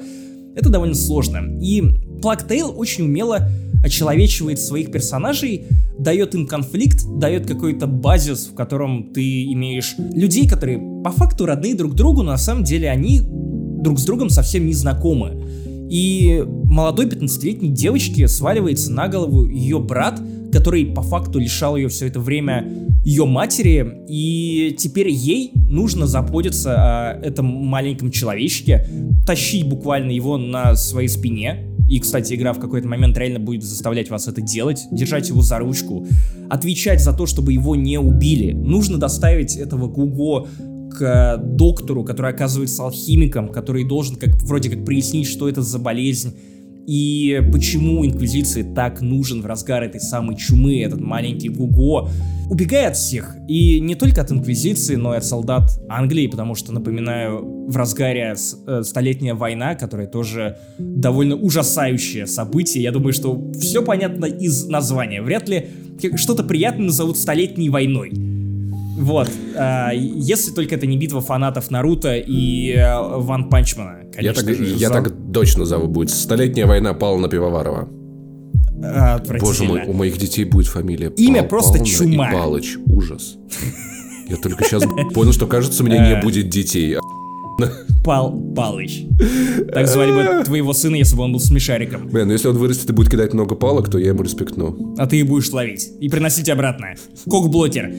Это 0.55 0.69
довольно 0.69 0.95
сложно. 0.95 1.59
И 1.61 1.81
Плактейл 2.21 2.73
очень 2.77 3.05
умело 3.05 3.49
очеловечивает 3.83 4.59
своих 4.59 4.91
персонажей, 4.91 5.65
дает 5.97 6.35
им 6.35 6.47
конфликт, 6.47 7.05
дает 7.17 7.47
какой-то 7.47 7.87
базис, 7.87 8.47
в 8.47 8.55
котором 8.55 9.13
ты 9.13 9.45
имеешь 9.53 9.95
людей, 9.97 10.47
которые 10.47 10.79
по 11.03 11.11
факту 11.11 11.45
родные 11.45 11.75
друг 11.75 11.95
другу, 11.95 12.23
но 12.23 12.31
на 12.31 12.37
самом 12.37 12.63
деле 12.63 12.89
они 12.89 13.21
друг 13.23 13.99
с 13.99 14.03
другом 14.03 14.29
совсем 14.29 14.65
не 14.65 14.73
знакомы. 14.73 15.45
И 15.89 16.43
молодой 16.45 17.07
15-летней 17.07 17.69
девочке 17.69 18.27
сваливается 18.27 18.91
на 18.91 19.07
голову 19.07 19.45
ее 19.45 19.79
брат, 19.79 20.21
который 20.51 20.85
по 20.85 21.01
факту 21.01 21.39
лишал 21.39 21.75
ее 21.75 21.89
все 21.89 22.07
это 22.07 22.19
время 22.19 22.89
ее 23.03 23.25
матери, 23.25 24.03
и 24.07 24.75
теперь 24.77 25.09
ей 25.09 25.51
нужно 25.53 26.05
заботиться 26.05 26.75
о 26.75 27.19
этом 27.21 27.45
маленьком 27.45 28.11
человечке, 28.11 28.87
тащить 29.25 29.67
буквально 29.67 30.11
его 30.11 30.37
на 30.37 30.75
своей 30.75 31.07
спине, 31.07 31.69
и, 31.89 31.99
кстати, 31.99 32.35
игра 32.35 32.53
в 32.53 32.59
какой-то 32.59 32.87
момент 32.87 33.17
реально 33.17 33.39
будет 33.39 33.63
заставлять 33.63 34.11
вас 34.11 34.27
это 34.27 34.41
делать, 34.41 34.85
держать 34.91 35.29
его 35.29 35.41
за 35.41 35.57
ручку, 35.57 36.05
отвечать 36.47 37.01
за 37.01 37.13
то, 37.13 37.25
чтобы 37.25 37.51
его 37.51 37.75
не 37.75 37.97
убили. 37.97 38.51
Нужно 38.53 38.99
доставить 38.99 39.55
этого 39.55 39.87
Гуго 39.87 40.47
к 40.89 41.37
доктору, 41.37 42.03
который 42.03 42.31
оказывается 42.31 42.83
алхимиком, 42.83 43.49
который 43.49 43.83
должен 43.83 44.15
как 44.15 44.35
вроде 44.43 44.69
как 44.69 44.85
прояснить, 44.85 45.27
что 45.27 45.47
это 45.47 45.61
за 45.61 45.79
болезнь, 45.79 46.35
и 46.89 47.39
почему 47.51 48.03
Инквизиции 48.03 48.63
так 48.63 49.01
нужен 49.01 49.43
в 49.43 49.45
разгар 49.45 49.83
этой 49.83 50.01
самой 50.01 50.35
чумы 50.35 50.81
этот 50.81 50.99
маленький 50.99 51.49
Гуго, 51.49 52.09
убегая 52.49 52.87
от 52.87 52.97
всех. 52.97 53.35
И 53.47 53.79
не 53.79 53.93
только 53.93 54.21
от 54.21 54.31
Инквизиции, 54.31 54.95
но 54.95 55.13
и 55.13 55.17
от 55.17 55.23
солдат 55.23 55.69
Англии, 55.87 56.25
потому 56.25 56.55
что, 56.55 56.71
напоминаю, 56.71 57.67
в 57.67 57.77
разгаре 57.77 58.33
э, 58.65 58.81
Столетняя 58.81 59.35
война, 59.35 59.75
которая 59.75 60.07
тоже 60.07 60.57
довольно 60.79 61.35
ужасающее 61.35 62.25
событие. 62.25 62.81
Я 62.81 62.91
думаю, 62.91 63.13
что 63.13 63.51
все 63.59 63.83
понятно 63.83 64.25
из 64.25 64.65
названия. 64.65 65.21
Вряд 65.21 65.47
ли 65.47 65.67
что-то 66.15 66.43
приятное 66.43 66.87
назовут 66.87 67.19
Столетней 67.19 67.69
войной. 67.69 68.38
Вот. 68.99 69.29
А, 69.55 69.91
если 69.93 70.51
только 70.51 70.75
это 70.75 70.85
не 70.85 70.97
битва 70.97 71.21
фанатов 71.21 71.71
Наруто 71.71 72.15
и 72.15 72.73
э, 72.73 73.17
Ван 73.17 73.49
Панчмана, 73.49 73.99
Я 74.19 74.33
так, 74.33 74.45
же, 74.45 74.63
я 74.63 74.89
так 74.89 75.13
точно 75.33 75.61
назову 75.61 75.87
будет. 75.87 76.09
Столетняя 76.09 76.67
война 76.67 76.93
пала 76.93 77.17
на 77.17 77.29
Пивоварова. 77.29 77.87
Боже 79.39 79.63
мой, 79.63 79.83
у 79.87 79.93
моих 79.93 80.17
детей 80.17 80.45
будет 80.45 80.67
фамилия 80.67 81.11
Имя 81.17 81.41
Пал, 81.41 81.49
просто 81.49 81.79
Павловна 81.79 81.97
Чума. 81.97 82.29
И 82.29 82.33
Палыч. 82.33 82.77
Ужас. 82.87 83.37
Я 84.27 84.35
только 84.35 84.63
сейчас 84.65 84.83
понял, 85.13 85.33
что, 85.33 85.47
кажется, 85.47 85.81
у 85.81 85.85
меня 85.85 86.05
не 86.05 86.13
э. 86.13 86.21
будет 86.21 86.49
детей. 86.49 86.97
Пал 88.03 88.37
Палыч. 88.55 89.05
Так 89.73 89.87
звали 89.87 90.11
бы 90.11 90.43
твоего 90.43 90.73
сына, 90.73 90.95
если 90.95 91.15
бы 91.15 91.23
он 91.23 91.31
был 91.31 91.39
смешариком. 91.39 92.07
Блин, 92.09 92.27
ну 92.27 92.33
если 92.33 92.49
он 92.49 92.57
вырастет 92.57 92.89
и 92.89 92.93
будет 92.93 93.09
кидать 93.09 93.33
много 93.33 93.55
палок, 93.55 93.89
то 93.89 93.97
я 93.97 94.09
ему 94.09 94.23
респектну. 94.23 94.95
А 94.97 95.07
ты 95.07 95.19
и 95.19 95.23
будешь 95.23 95.49
ловить. 95.51 95.89
И 95.99 96.09
приносить 96.09 96.49
обратно. 96.49 96.95
Кокблотер. 97.29 97.91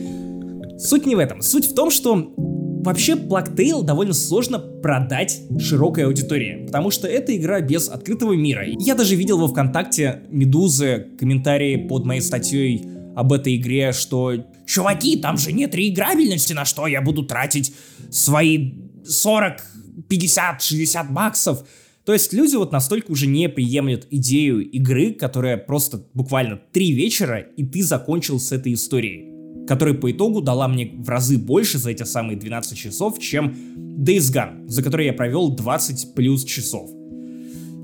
Суть 0.81 1.05
не 1.05 1.15
в 1.15 1.19
этом. 1.19 1.43
Суть 1.43 1.71
в 1.71 1.75
том, 1.75 1.91
что 1.91 2.33
вообще 2.37 3.13
Blacktail 3.13 3.83
довольно 3.83 4.15
сложно 4.15 4.59
продать 4.59 5.43
широкой 5.59 6.07
аудитории, 6.07 6.65
потому 6.67 6.91
что 6.91 7.07
это 7.07 7.37
игра 7.37 7.61
без 7.61 7.91
открытого 7.91 8.33
мира. 8.33 8.65
Я 8.67 8.95
даже 8.95 9.15
видел 9.15 9.39
во 9.39 9.49
ВКонтакте 9.49 10.23
Медузы 10.31 11.09
комментарии 11.19 11.77
под 11.87 12.07
моей 12.07 12.23
статьей 12.23 12.83
об 13.15 13.31
этой 13.35 13.57
игре, 13.57 13.93
что 13.93 14.33
«Чуваки, 14.65 15.19
там 15.19 15.37
же 15.37 15.53
нет 15.53 15.75
реиграбельности, 15.75 16.55
на 16.55 16.65
что 16.65 16.87
я 16.87 17.03
буду 17.03 17.25
тратить 17.25 17.75
свои 18.11 18.73
40, 19.05 19.61
50, 20.09 20.63
60 20.63 21.13
баксов?» 21.13 21.69
То 22.07 22.15
есть 22.15 22.33
люди 22.33 22.57
вот 22.57 22.73
настолько 22.73 23.11
уже 23.11 23.27
не 23.27 23.51
приемлют 23.51 24.07
идею 24.11 24.67
игры, 24.71 25.13
которая 25.13 25.59
просто 25.59 26.03
буквально 26.15 26.59
три 26.73 26.93
вечера, 26.93 27.39
и 27.41 27.67
ты 27.67 27.83
закончил 27.83 28.41
с 28.41 28.51
этой 28.53 28.73
историей 28.73 29.30
которая 29.71 29.95
по 29.95 30.11
итогу 30.11 30.41
дала 30.41 30.67
мне 30.67 30.91
в 30.99 31.09
разы 31.09 31.39
больше 31.39 31.79
за 31.79 31.93
эти 31.93 32.03
самые 32.03 32.37
12 32.37 32.77
часов, 32.77 33.21
чем 33.21 33.55
Days 34.01 34.35
Gone, 34.35 34.67
за 34.67 34.83
который 34.83 35.07
я 35.07 35.13
провел 35.13 35.51
20 35.51 36.13
плюс 36.13 36.43
часов. 36.43 36.91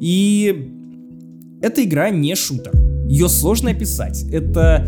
И 0.00 0.72
эта 1.62 1.84
игра 1.84 2.10
не 2.10 2.34
шутер. 2.34 2.72
Ее 3.08 3.28
сложно 3.28 3.70
описать. 3.70 4.24
Это 4.32 4.84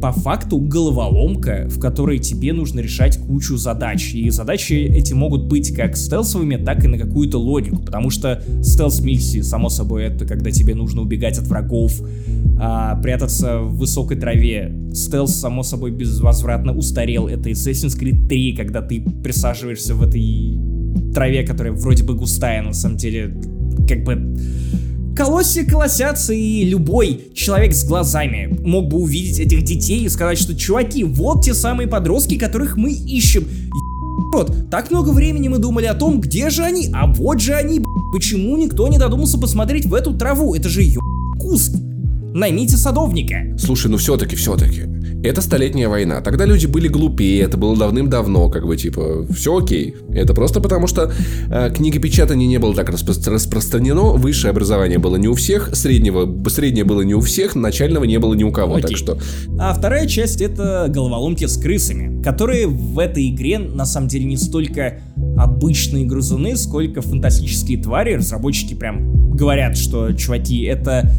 по 0.00 0.12
факту 0.12 0.58
головоломка, 0.58 1.66
в 1.68 1.80
которой 1.80 2.20
тебе 2.20 2.52
нужно 2.52 2.78
решать 2.78 3.18
кучу 3.18 3.56
задач. 3.56 4.14
И 4.14 4.30
задачи 4.30 4.74
эти 4.74 5.14
могут 5.14 5.46
быть 5.46 5.74
как 5.74 5.96
стелсовыми, 5.96 6.64
так 6.64 6.84
и 6.84 6.86
на 6.86 6.96
какую-то 6.96 7.38
логику. 7.38 7.82
Потому 7.82 8.10
что 8.10 8.40
стелс-миссии, 8.62 9.40
само 9.40 9.68
собой, 9.68 10.04
это 10.04 10.26
когда 10.26 10.52
тебе 10.52 10.76
нужно 10.76 11.02
убегать 11.02 11.38
от 11.38 11.48
врагов, 11.48 12.00
а, 12.58 12.96
прятаться 12.96 13.60
в 13.60 13.76
высокой 13.76 14.16
траве. 14.16 14.74
Стелс, 14.92 15.34
само 15.34 15.62
собой, 15.62 15.90
безвозвратно 15.90 16.72
устарел. 16.72 17.28
Это 17.28 17.50
Assassin's 17.50 17.98
Creed 17.98 18.28
3, 18.28 18.56
когда 18.56 18.82
ты 18.82 19.00
присаживаешься 19.22 19.94
в 19.94 20.02
этой 20.02 20.58
траве, 21.12 21.44
которая 21.44 21.72
вроде 21.72 22.02
бы 22.02 22.14
густая, 22.14 22.62
но 22.62 22.68
на 22.68 22.74
самом 22.74 22.96
деле 22.96 23.34
как 23.88 24.04
бы 24.04 24.36
Колосси 25.16 25.64
колосятся, 25.64 26.34
и 26.34 26.62
любой 26.64 27.28
человек 27.32 27.72
с 27.72 27.84
глазами 27.84 28.54
мог 28.62 28.88
бы 28.88 28.98
увидеть 28.98 29.40
этих 29.40 29.62
детей 29.62 30.04
и 30.04 30.08
сказать, 30.10 30.38
что 30.38 30.54
чуваки, 30.54 31.04
вот 31.04 31.42
те 31.42 31.54
самые 31.54 31.88
подростки, 31.88 32.36
которых 32.36 32.76
мы 32.76 32.92
ищем. 32.92 33.48
Вот, 34.34 34.70
так 34.70 34.90
много 34.90 35.10
времени 35.10 35.48
мы 35.48 35.56
думали 35.56 35.86
о 35.86 35.94
том, 35.94 36.20
где 36.20 36.50
же 36.50 36.64
они, 36.64 36.90
а 36.92 37.06
вот 37.06 37.40
же 37.40 37.54
они, 37.54 37.80
почему 38.12 38.58
никто 38.58 38.88
не 38.88 38.98
додумался 38.98 39.38
посмотреть 39.38 39.86
в 39.86 39.94
эту 39.94 40.12
траву, 40.12 40.54
это 40.54 40.68
же 40.68 40.82
ё... 40.82 41.00
куст. 41.40 41.74
Наймите 42.36 42.76
садовника. 42.76 43.56
Слушай, 43.56 43.90
ну 43.90 43.96
все-таки, 43.96 44.36
все-таки. 44.36 44.82
Это 45.24 45.40
столетняя 45.40 45.88
война. 45.88 46.20
Тогда 46.20 46.44
люди 46.44 46.66
были 46.66 46.86
глупее, 46.86 47.40
это 47.40 47.56
было 47.56 47.74
давным-давно, 47.74 48.50
как 48.50 48.66
бы 48.66 48.76
типа, 48.76 49.26
все 49.34 49.56
окей. 49.56 49.96
Это 50.12 50.34
просто 50.34 50.60
потому, 50.60 50.86
что 50.86 51.10
э, 51.50 51.70
книгопечатание 51.74 52.46
не 52.46 52.58
было 52.58 52.74
так 52.74 52.90
распро- 52.90 53.30
распространено, 53.30 54.12
высшее 54.12 54.50
образование 54.50 54.98
было 54.98 55.16
не 55.16 55.28
у 55.28 55.34
всех, 55.34 55.74
среднего, 55.74 56.46
среднее 56.50 56.84
было 56.84 57.00
не 57.00 57.14
у 57.14 57.20
всех, 57.20 57.54
начального 57.54 58.04
не 58.04 58.18
было 58.18 58.34
ни 58.34 58.44
у 58.44 58.52
кого, 58.52 58.74
окей. 58.74 58.88
так 58.88 58.96
что... 58.98 59.18
А 59.58 59.72
вторая 59.72 60.06
часть 60.06 60.42
это 60.42 60.88
головоломки 60.90 61.46
с 61.46 61.56
крысами, 61.56 62.22
которые 62.22 62.66
в 62.66 62.98
этой 62.98 63.30
игре 63.30 63.58
на 63.58 63.86
самом 63.86 64.08
деле 64.08 64.26
не 64.26 64.36
столько 64.36 65.00
обычные 65.38 66.04
грызуны, 66.04 66.56
сколько 66.56 67.00
фантастические 67.00 67.82
твари. 67.82 68.12
Разработчики 68.12 68.74
прям 68.74 69.32
говорят, 69.34 69.78
что, 69.78 70.12
чуваки, 70.12 70.64
это 70.64 71.10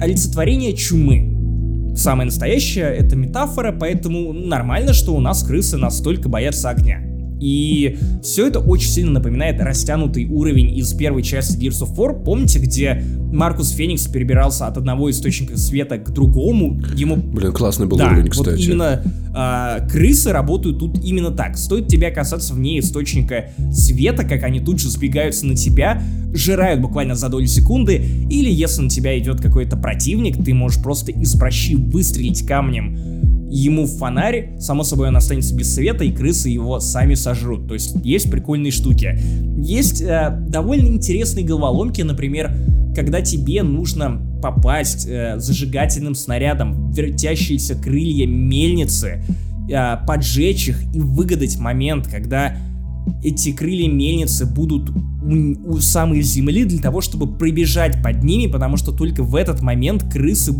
олицетворение 0.00 0.74
чумы. 0.74 1.94
Самое 1.96 2.26
настоящее— 2.26 2.84
это 2.96 3.16
метафора, 3.16 3.72
поэтому 3.72 4.32
нормально, 4.32 4.92
что 4.92 5.14
у 5.14 5.20
нас 5.20 5.42
крысы 5.42 5.76
настолько 5.76 6.28
боятся 6.28 6.70
огня. 6.70 7.00
И 7.44 7.98
все 8.22 8.46
это 8.46 8.58
очень 8.58 8.88
сильно 8.88 9.10
напоминает 9.10 9.60
растянутый 9.60 10.24
уровень 10.24 10.78
из 10.78 10.94
первой 10.94 11.22
части 11.22 11.58
Gears 11.58 11.82
of 11.82 11.94
War. 11.94 12.24
Помните, 12.24 12.58
где 12.58 13.04
Маркус 13.30 13.72
Феникс 13.72 14.06
перебирался 14.06 14.66
от 14.66 14.78
одного 14.78 15.10
источника 15.10 15.58
света 15.58 15.98
к 15.98 16.10
другому? 16.10 16.80
Ему... 16.96 17.16
Блин, 17.16 17.52
классный 17.52 17.86
был 17.86 17.98
да, 17.98 18.12
уровень, 18.12 18.30
кстати. 18.30 18.48
Вот 18.48 18.58
именно 18.60 19.02
а, 19.34 19.86
крысы 19.86 20.32
работают 20.32 20.78
тут 20.78 21.04
именно 21.04 21.32
так. 21.32 21.58
Стоит 21.58 21.86
тебя 21.86 22.10
касаться 22.10 22.54
вне 22.54 22.78
источника 22.78 23.50
света, 23.70 24.24
как 24.24 24.42
они 24.42 24.60
тут 24.60 24.80
же 24.80 24.88
сбегаются 24.88 25.44
на 25.44 25.54
тебя, 25.54 26.02
жирают 26.32 26.80
буквально 26.80 27.14
за 27.14 27.28
долю 27.28 27.46
секунды, 27.46 27.96
или 28.30 28.50
если 28.50 28.80
на 28.80 28.88
тебя 28.88 29.18
идет 29.18 29.42
какой-то 29.42 29.76
противник, 29.76 30.42
ты 30.42 30.54
можешь 30.54 30.82
просто 30.82 31.12
из 31.12 31.34
прощи 31.36 31.74
выстрелить 31.74 32.46
камнем 32.46 33.43
ему 33.54 33.86
в 33.86 33.98
фонарь, 33.98 34.58
само 34.58 34.82
собой 34.82 35.08
он 35.08 35.16
останется 35.16 35.54
без 35.54 35.74
света, 35.74 36.04
и 36.04 36.12
крысы 36.12 36.48
его 36.48 36.80
сами 36.80 37.14
сожрут. 37.14 37.68
То 37.68 37.74
есть 37.74 37.94
есть 38.04 38.30
прикольные 38.30 38.72
штуки. 38.72 39.18
Есть 39.58 40.02
э, 40.02 40.36
довольно 40.48 40.88
интересные 40.88 41.44
головоломки, 41.46 42.02
например, 42.02 42.52
когда 42.96 43.20
тебе 43.20 43.62
нужно 43.62 44.20
попасть 44.42 45.06
э, 45.06 45.38
зажигательным 45.38 46.16
снарядом 46.16 46.90
в 46.90 46.96
вертящиеся 46.96 47.76
крылья 47.76 48.26
мельницы, 48.26 49.22
э, 49.70 49.96
поджечь 50.04 50.68
их 50.68 50.82
и 50.92 50.98
выгадать 50.98 51.56
момент, 51.58 52.08
когда 52.08 52.56
эти 53.22 53.52
крылья 53.52 53.88
мельницы 53.88 54.46
будут 54.46 54.90
у, 54.90 55.74
у 55.74 55.78
самой 55.78 56.22
земли 56.22 56.64
для 56.64 56.80
того, 56.80 57.00
чтобы 57.00 57.38
пробежать 57.38 58.02
под 58.02 58.24
ними, 58.24 58.50
потому 58.50 58.76
что 58.76 58.90
только 58.90 59.22
в 59.22 59.36
этот 59.36 59.62
момент 59.62 60.04
крысы, 60.12 60.52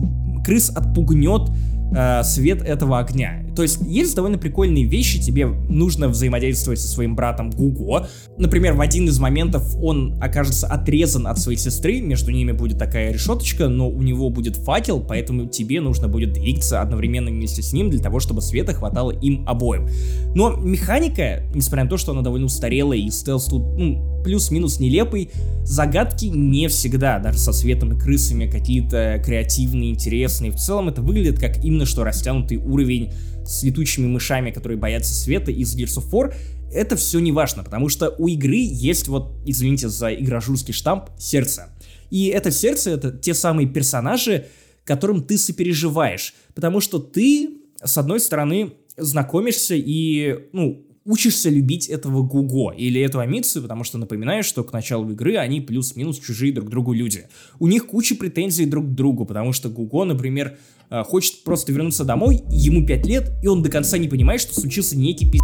крыс 0.44 0.70
отпугнет 0.70 1.50
э, 1.94 2.22
свет 2.24 2.62
этого 2.62 2.98
огня. 2.98 3.43
То 3.54 3.62
есть 3.62 3.78
есть 3.86 4.14
довольно 4.14 4.38
прикольные 4.38 4.84
вещи, 4.84 5.20
тебе 5.20 5.46
нужно 5.46 6.08
взаимодействовать 6.08 6.80
со 6.80 6.88
своим 6.88 7.14
братом 7.14 7.50
Гуго. 7.50 8.08
Например, 8.36 8.74
в 8.74 8.80
один 8.80 9.08
из 9.08 9.18
моментов 9.18 9.74
он 9.80 10.16
окажется 10.20 10.66
отрезан 10.66 11.26
от 11.26 11.38
своей 11.38 11.58
сестры, 11.58 12.00
между 12.00 12.30
ними 12.30 12.52
будет 12.52 12.78
такая 12.78 13.12
решеточка, 13.12 13.68
но 13.68 13.88
у 13.88 14.02
него 14.02 14.30
будет 14.30 14.56
факел, 14.56 15.00
поэтому 15.00 15.46
тебе 15.46 15.80
нужно 15.80 16.08
будет 16.08 16.32
двигаться 16.32 16.80
одновременно 16.80 17.30
вместе 17.30 17.62
с 17.62 17.72
ним 17.72 17.90
для 17.90 18.00
того, 18.00 18.20
чтобы 18.20 18.42
света 18.42 18.74
хватало 18.74 19.10
им 19.10 19.44
обоим. 19.46 19.88
Но 20.34 20.52
механика, 20.56 21.42
несмотря 21.54 21.84
на 21.84 21.90
то, 21.90 21.96
что 21.96 22.12
она 22.12 22.22
довольно 22.22 22.46
устарелая 22.46 22.98
и 22.98 23.10
стелс 23.10 23.46
тут, 23.46 23.62
ну, 23.78 24.22
плюс-минус 24.24 24.80
нелепый, 24.80 25.30
загадки 25.64 26.26
не 26.26 26.68
всегда, 26.68 27.18
даже 27.18 27.38
со 27.38 27.52
светом 27.52 27.92
и 27.92 27.98
крысами, 27.98 28.46
какие-то 28.46 29.22
креативные, 29.24 29.90
интересные. 29.90 30.50
В 30.50 30.56
целом 30.56 30.88
это 30.88 31.02
выглядит 31.02 31.38
как 31.38 31.62
именно 31.62 31.86
что 31.86 32.02
растянутый 32.02 32.56
уровень 32.56 33.12
с 33.46 33.62
летучими 33.62 34.06
мышами, 34.06 34.50
которые 34.50 34.78
боятся 34.78 35.14
света 35.14 35.50
из 35.50 35.76
Gears 35.76 35.98
of 35.98 36.10
War, 36.10 36.34
это 36.72 36.96
все 36.96 37.20
не 37.20 37.32
важно, 37.32 37.62
потому 37.62 37.88
что 37.88 38.14
у 38.18 38.26
игры 38.26 38.56
есть 38.56 39.08
вот, 39.08 39.32
извините 39.46 39.88
за 39.88 40.12
игрожурский 40.12 40.74
штамп, 40.74 41.10
сердце. 41.18 41.68
И 42.10 42.26
это 42.26 42.50
сердце, 42.50 42.90
это 42.90 43.10
те 43.10 43.34
самые 43.34 43.68
персонажи, 43.68 44.46
которым 44.84 45.22
ты 45.22 45.38
сопереживаешь, 45.38 46.34
потому 46.54 46.80
что 46.80 46.98
ты, 46.98 47.62
с 47.82 47.96
одной 47.96 48.20
стороны, 48.20 48.74
знакомишься 48.96 49.74
и, 49.74 50.48
ну, 50.52 50.86
учишься 51.04 51.50
любить 51.50 51.88
этого 51.88 52.22
Гуго 52.22 52.72
или 52.72 53.00
эту 53.00 53.20
Амицу, 53.20 53.62
потому 53.62 53.84
что 53.84 53.98
напоминаешь, 53.98 54.46
что 54.46 54.64
к 54.64 54.72
началу 54.72 55.10
игры 55.10 55.36
они 55.36 55.60
плюс-минус 55.60 56.18
чужие 56.18 56.52
друг 56.52 56.70
другу 56.70 56.92
люди. 56.92 57.28
У 57.58 57.66
них 57.66 57.86
куча 57.86 58.14
претензий 58.14 58.64
друг 58.64 58.86
к 58.86 58.94
другу, 58.94 59.26
потому 59.26 59.52
что 59.52 59.68
Гуго, 59.68 60.04
например, 60.04 60.56
э, 60.90 61.02
хочет 61.04 61.44
просто 61.44 61.72
вернуться 61.72 62.04
домой, 62.04 62.42
ему 62.48 62.86
5 62.86 63.06
лет, 63.06 63.32
и 63.42 63.46
он 63.46 63.62
до 63.62 63.70
конца 63.70 63.98
не 63.98 64.08
понимает, 64.08 64.40
что 64.40 64.54
случился 64.54 64.96
некий 64.96 65.30
пи***. 65.30 65.38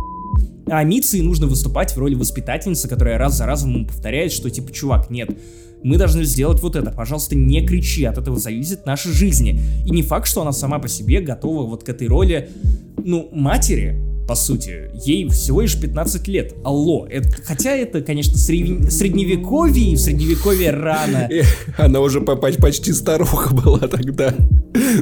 А 0.71 0.79
Амиции 0.79 1.21
нужно 1.21 1.47
выступать 1.47 1.95
в 1.95 1.99
роли 1.99 2.15
воспитательницы, 2.15 2.89
которая 2.89 3.19
раз 3.19 3.37
за 3.37 3.45
разом 3.45 3.75
ему 3.75 3.87
повторяет, 3.87 4.33
что 4.33 4.49
типа, 4.49 4.73
чувак, 4.73 5.11
нет, 5.11 5.37
мы 5.83 5.99
должны 5.99 6.25
сделать 6.25 6.63
вот 6.63 6.77
это, 6.77 6.91
пожалуйста, 6.91 7.35
не 7.35 7.67
кричи, 7.67 8.05
от 8.05 8.19
этого 8.19 8.39
зависит 8.39 8.87
наша 8.87 9.11
жизнь. 9.11 9.59
И 9.85 9.91
не 9.91 10.03
факт, 10.03 10.27
что 10.27 10.43
она 10.43 10.53
сама 10.53 10.79
по 10.79 10.89
себе 10.89 11.21
готова 11.21 11.67
вот 11.67 11.85
к 11.85 11.89
этой 11.89 12.07
роли, 12.07 12.51
ну, 13.03 13.29
матери, 13.33 13.99
по 14.31 14.37
сути. 14.37 14.89
Ей 14.95 15.29
всего 15.29 15.61
лишь 15.61 15.77
15 15.81 16.29
лет. 16.29 16.55
Алло. 16.63 17.05
Это, 17.11 17.31
хотя 17.45 17.73
это, 17.73 18.01
конечно, 18.01 18.39
средне, 18.39 18.89
средневековье, 18.89 19.91
и 19.91 19.97
в 19.97 19.99
средневековье 19.99 20.71
рано. 20.71 21.29
Она 21.77 21.99
уже 21.99 22.21
почти 22.21 22.93
старуха 22.93 23.53
была 23.65 23.81
тогда. 23.89 24.33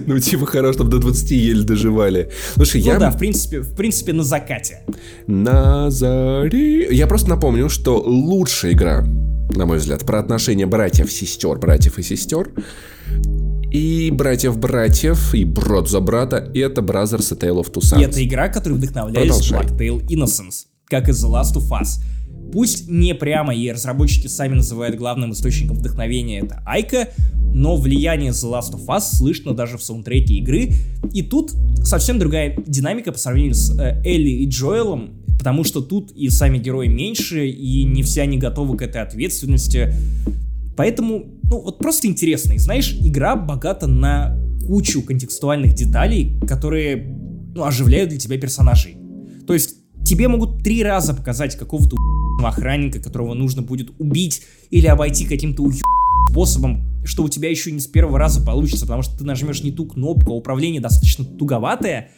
Ну, 0.07 0.19
типа, 0.19 0.47
хорошо, 0.47 0.73
чтобы 0.73 0.93
до 0.93 0.99
20 0.99 1.31
еле 1.33 1.63
доживали. 1.63 2.31
Слушай, 2.55 2.81
ну 2.81 2.93
я... 2.93 2.99
да, 2.99 3.11
в 3.11 3.19
принципе, 3.19 3.61
в 3.61 3.75
принципе, 3.75 4.15
на 4.15 4.23
закате. 4.23 4.81
На 5.27 5.91
заре... 5.91 6.89
Я 6.91 7.07
просто 7.07 7.29
напомню, 7.29 7.69
что 7.69 7.99
лучшая 8.01 8.73
игра, 8.73 9.07
на 9.55 9.67
мой 9.67 9.77
взгляд, 9.77 10.07
про 10.07 10.21
отношения 10.21 10.65
братьев-сестер, 10.65 11.59
братьев 11.59 11.99
и 11.99 12.03
сестер, 12.03 12.49
и 13.71 14.11
братьев-братьев, 14.11 15.35
и 15.35 15.45
брат 15.45 15.89
за 15.89 16.01
брата, 16.01 16.51
и 16.55 16.59
это 16.59 16.81
Brothers 16.81 17.33
A 17.33 17.37
Tale 17.37 17.61
of 17.61 17.73
Two 17.73 17.83
Sons. 17.83 18.01
И 18.01 18.05
это 18.05 18.25
игра, 18.25 18.49
которая 18.49 18.79
вдохновлялись 18.79 19.51
Blacktail 19.51 20.07
Innocence, 20.09 20.67
как 20.87 21.09
и 21.09 21.13
The 21.13 21.31
Last 21.31 21.55
of 21.57 21.69
Us. 21.71 22.03
Пусть 22.53 22.89
не 22.89 23.15
прямо 23.15 23.55
и 23.55 23.71
разработчики 23.71 24.27
сами 24.27 24.55
называют 24.55 24.97
главным 24.97 25.33
источником 25.33 25.77
вдохновения 25.77 26.41
это 26.41 26.63
Айка, 26.65 27.09
но 27.53 27.77
влияние 27.77 28.31
The 28.31 28.51
Last 28.51 28.73
of 28.73 28.87
Us 28.87 29.17
слышно 29.17 29.53
даже 29.53 29.77
в 29.77 29.83
саундтреке 29.83 30.35
игры. 30.35 30.73
И 31.13 31.23
тут 31.23 31.53
совсем 31.83 32.19
другая 32.19 32.57
динамика 32.67 33.13
по 33.13 33.19
сравнению 33.19 33.55
с 33.55 33.79
э, 33.79 34.01
Элли 34.05 34.31
и 34.31 34.49
Джоэлом, 34.49 35.11
потому 35.39 35.65
что 35.65 35.83
тут 35.83 36.11
и 36.13 36.31
сами 36.31 36.59
герои 36.59 36.89
меньше, 36.89 37.47
и 37.49 37.85
не 37.85 38.03
все 38.03 38.23
они 38.23 38.39
готовы 38.39 38.77
к 38.79 38.83
этой 38.83 39.03
ответственности. 39.03 39.95
Поэтому, 40.79 41.25
ну, 41.43 41.61
вот 41.61 41.79
просто 41.79 42.07
интересно. 42.07 42.53
И 42.53 42.59
знаешь, 42.59 42.97
игра 43.01 43.35
богата 43.35 43.89
на 43.89 44.39
кучу 44.65 45.03
контекстуальных 45.03 45.75
деталей, 45.75 46.39
которые, 46.47 47.17
ну, 47.53 47.65
оживляют 47.65 48.11
для 48.11 48.19
тебя 48.21 48.39
персонажей. 48.39 48.97
То 49.45 49.55
есть, 49.55 49.75
тебе 50.05 50.29
могут 50.29 50.63
три 50.63 50.85
раза 50.85 51.15
показать 51.15 51.57
какого-то 51.57 51.97
охранника, 52.45 53.01
которого 53.01 53.35
нужно 53.35 53.63
будет 53.63 53.91
убить 53.99 54.43
или 54.71 54.87
обойти 54.87 55.25
каким-то 55.25 55.65
способом, 56.29 56.85
что 57.05 57.25
у 57.25 57.29
тебя 57.29 57.51
еще 57.51 57.73
не 57.73 57.81
с 57.81 57.87
первого 57.87 58.19
раза 58.19 58.45
получится, 58.45 58.85
потому 58.85 59.03
что 59.03 59.17
ты 59.19 59.25
нажмешь 59.25 59.63
не 59.63 59.73
ту 59.73 59.87
кнопку, 59.87 60.33
а 60.33 60.37
управление 60.37 60.81
достаточно 60.81 61.25
туговатое, 61.25 62.11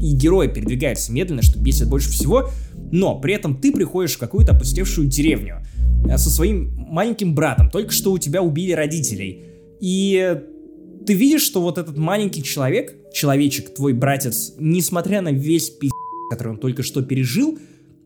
и 0.00 0.14
герой 0.14 0.48
передвигается 0.48 1.12
медленно, 1.12 1.42
что 1.42 1.58
бесит 1.58 1.88
больше 1.88 2.10
всего, 2.10 2.48
но 2.90 3.18
при 3.20 3.34
этом 3.34 3.56
ты 3.60 3.72
приходишь 3.72 4.14
в 4.14 4.18
какую-то 4.18 4.52
опустевшую 4.52 5.08
деревню, 5.08 5.62
Э, 6.08 6.18
со 6.18 6.30
своим 6.30 6.72
маленьким 6.88 7.34
братом. 7.34 7.70
Только 7.70 7.92
что 7.92 8.12
у 8.12 8.18
тебя 8.18 8.42
убили 8.42 8.72
родителей. 8.72 9.44
И 9.80 10.40
ты 11.06 11.14
видишь, 11.14 11.42
что 11.42 11.62
вот 11.62 11.78
этот 11.78 11.96
маленький 11.96 12.42
человек, 12.42 12.94
человечек, 13.12 13.74
твой 13.74 13.92
братец, 13.92 14.52
несмотря 14.58 15.20
на 15.20 15.32
весь 15.32 15.70
пи***, 15.70 15.90
который 16.30 16.50
он 16.50 16.58
только 16.58 16.82
что 16.82 17.02
пережил, 17.02 17.58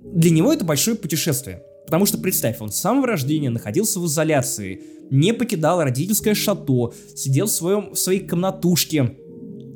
для 0.03 0.31
него 0.31 0.53
это 0.53 0.65
большое 0.65 0.97
путешествие. 0.97 1.63
Потому 1.87 2.07
что, 2.07 2.19
представь, 2.19 2.61
он 2.61 2.71
с 2.71 2.77
самого 2.77 3.07
рождения 3.07 3.51
находился 3.51 4.01
в 4.01 4.07
изоляции, 4.07 4.81
не 5.11 5.33
покидал 5.33 5.83
родительское 5.83 6.35
шато, 6.35 6.93
сидел 7.15 7.47
в, 7.47 7.51
своем, 7.51 7.95
в 7.95 7.99
своей 7.99 8.21
комнатушке 8.21 9.17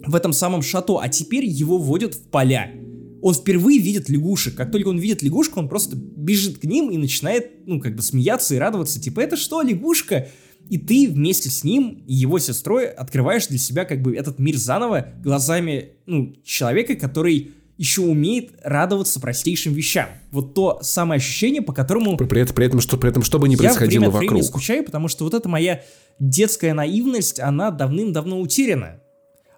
в 0.07 0.15
этом 0.15 0.33
самом 0.33 0.63
шато, 0.63 0.99
а 0.99 1.09
теперь 1.09 1.45
его 1.45 1.79
вводят 1.79 2.15
в 2.15 2.23
поля. 2.31 2.73
Он 3.21 3.35
впервые 3.35 3.79
видит 3.81 4.09
лягушек. 4.09 4.55
Как 4.55 4.71
только 4.71 4.89
он 4.89 4.99
видит 4.99 5.23
лягушку, 5.23 5.61
он 5.61 5.69
просто 5.69 5.97
бежит 5.97 6.59
к 6.59 6.65
ним 6.65 6.91
и 6.91 6.97
начинает, 6.97 7.67
ну, 7.67 7.81
как 7.81 7.97
бы 7.97 8.03
смеяться 8.03 8.55
и 8.55 8.59
радоваться. 8.59 9.01
Типа, 9.01 9.21
это 9.21 9.37
что, 9.37 9.61
лягушка? 9.63 10.29
И 10.71 10.79
ты 10.79 11.09
вместе 11.09 11.51
с 11.51 11.65
ним 11.65 12.05
и 12.07 12.15
его 12.15 12.39
сестрой 12.39 12.87
открываешь 12.87 13.47
для 13.47 13.59
себя 13.59 13.85
как 13.85 14.03
бы 14.03 14.15
этот 14.15 14.39
мир 14.39 14.57
заново 14.57 15.09
глазами, 15.23 15.93
ну, 16.07 16.35
человека, 16.45 16.95
который 16.95 17.53
еще 17.79 18.03
умеет 18.03 18.51
радоваться 18.63 19.21
простейшим 19.21 19.73
вещам. 19.73 20.09
Вот 20.33 20.53
то 20.53 20.81
самое 20.83 21.19
ощущение, 21.19 21.63
по 21.63 21.73
которому... 21.73 22.17
При, 22.17 22.27
при, 22.27 22.45
при 22.45 22.67
этом, 22.67 22.81
что, 22.81 22.99
при 22.99 23.09
этом, 23.09 23.23
что 23.23 23.39
бы 23.39 23.49
ни 23.49 23.57
происходило 23.57 24.05
я 24.05 24.11
время 24.11 24.27
вокруг. 24.27 24.43
Я 24.43 24.43
скучаю, 24.43 24.85
потому 24.85 25.09
что 25.09 25.25
вот 25.25 25.33
эта 25.33 25.49
моя 25.49 25.83
детская 26.19 26.75
наивность, 26.75 27.41
она 27.41 27.71
давным-давно 27.71 28.41
утеряна. 28.41 29.01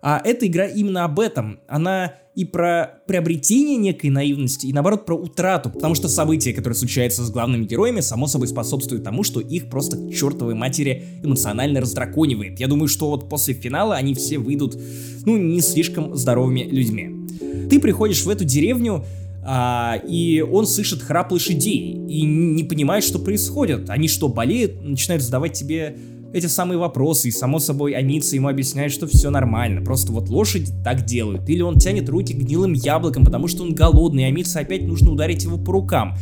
А 0.03 0.21
эта 0.23 0.47
игра 0.47 0.67
именно 0.67 1.05
об 1.05 1.19
этом. 1.19 1.61
Она 1.67 2.15
и 2.35 2.45
про 2.45 3.03
приобретение 3.07 3.77
некой 3.77 4.09
наивности, 4.09 4.67
и 4.67 4.73
наоборот 4.73 5.05
про 5.05 5.15
утрату, 5.15 5.69
потому 5.69 5.95
что 5.95 6.09
события, 6.09 6.53
которые 6.53 6.77
случаются 6.77 7.25
с 7.25 7.31
главными 7.31 7.65
героями, 7.65 8.01
само 8.01 8.29
собой 8.29 8.49
способствуют 8.49 9.03
тому, 9.03 9.25
что 9.25 9.41
их 9.41 9.69
просто 9.69 9.97
к 9.97 10.15
чертовой 10.15 10.55
матери 10.55 11.21
эмоционально 11.23 11.81
раздраконивает. 11.81 12.61
Я 12.61 12.69
думаю, 12.69 12.89
что 12.89 13.11
вот 13.11 13.29
после 13.29 13.55
финала 13.55 13.97
они 13.97 14.15
все 14.15 14.39
выйдут, 14.39 14.79
ну, 15.27 15.37
не 15.37 15.61
слишком 15.61 16.15
здоровыми 16.17 16.63
людьми. 16.63 17.20
Ты 17.69 17.81
приходишь 17.81 18.25
в 18.25 18.29
эту 18.29 18.45
деревню, 18.45 19.05
а, 19.43 19.97
и 20.07 20.41
он 20.43 20.67
слышит 20.67 21.03
храп 21.03 21.33
лошадей 21.33 21.93
и 22.09 22.23
не 22.23 22.65
понимает, 22.65 23.05
что 23.05 23.19
происходит. 23.19 23.89
Они 23.89 24.09
что, 24.09 24.29
болеют? 24.29 24.83
Начинают 24.83 25.23
задавать 25.23 25.55
тебе 25.55 25.97
эти 26.33 26.47
самые 26.47 26.79
вопросы, 26.79 27.29
и 27.29 27.31
само 27.31 27.59
собой 27.59 27.93
Аница 27.93 28.37
ему 28.37 28.49
объясняет, 28.49 28.93
что 28.93 29.07
все 29.07 29.31
нормально, 29.31 29.83
просто 29.83 30.13
вот 30.13 30.29
лошади 30.29 30.73
так 30.85 31.05
делают. 31.05 31.49
Или 31.49 31.63
он 31.63 31.79
тянет 31.79 32.09
руки 32.09 32.33
гнилым 32.33 32.73
яблоком, 32.73 33.25
потому 33.25 33.49
что 33.49 33.65
он 33.65 33.75
голодный, 33.75 34.25
и 34.25 34.27
Амице 34.27 34.59
опять 34.59 34.83
нужно 34.83 35.11
ударить 35.11 35.43
его 35.43 35.59
по 35.59 35.73
рукам. 35.73 36.17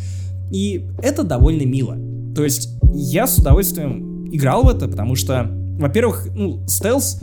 И 0.50 0.86
это 1.02 1.24
довольно 1.24 1.64
мило. 1.66 1.98
То 2.34 2.44
есть 2.44 2.70
я 2.94 3.26
с 3.26 3.36
удовольствием 3.38 4.28
играл 4.32 4.64
в 4.64 4.68
это, 4.68 4.88
потому 4.88 5.14
что, 5.14 5.50
во-первых, 5.78 6.28
ну, 6.34 6.66
стелс, 6.66 7.18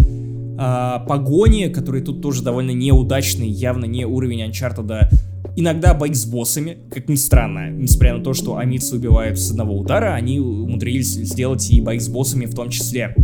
э, 0.57 1.07
погони, 1.07 1.67
которые 1.67 2.03
тут 2.03 2.21
тоже 2.21 2.43
довольно 2.43 2.71
неудачные, 2.71 3.49
явно 3.49 3.85
не 3.85 4.05
уровень 4.05 4.43
Uncharted, 4.43 5.09
Иногда 5.57 5.93
бои 5.93 6.13
с 6.13 6.25
боссами, 6.25 6.79
как 6.91 7.07
ни 7.07 7.15
странно, 7.15 7.69
несмотря 7.69 8.17
на 8.17 8.23
то, 8.23 8.33
что 8.33 8.57
амицы 8.57 8.97
убивают 8.97 9.39
с 9.39 9.51
одного 9.51 9.77
удара, 9.77 10.13
они 10.13 10.39
умудрились 10.39 11.13
сделать 11.13 11.69
и 11.71 11.79
бои 11.79 11.99
с 11.99 12.09
боссами 12.09 12.45
в 12.45 12.53
том 12.53 12.69
числе. 12.69 13.15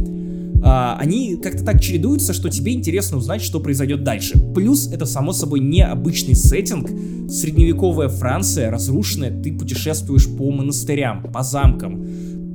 А, 0.63 0.95
они 0.97 1.35
как-то 1.35 1.65
так 1.65 1.81
чередуются, 1.81 2.33
что 2.33 2.49
тебе 2.49 2.73
интересно 2.73 3.17
узнать, 3.17 3.41
что 3.41 3.59
произойдет 3.59 4.03
дальше. 4.03 4.39
Плюс 4.53 4.87
это, 4.87 5.05
само 5.05 5.33
собой, 5.33 5.59
необычный 5.59 6.35
сеттинг. 6.35 6.89
Средневековая 7.29 8.07
Франция, 8.07 8.69
разрушенная, 8.69 9.31
ты 9.31 9.51
путешествуешь 9.51 10.27
по 10.29 10.51
монастырям, 10.51 11.23
по 11.33 11.43
замкам, 11.43 12.05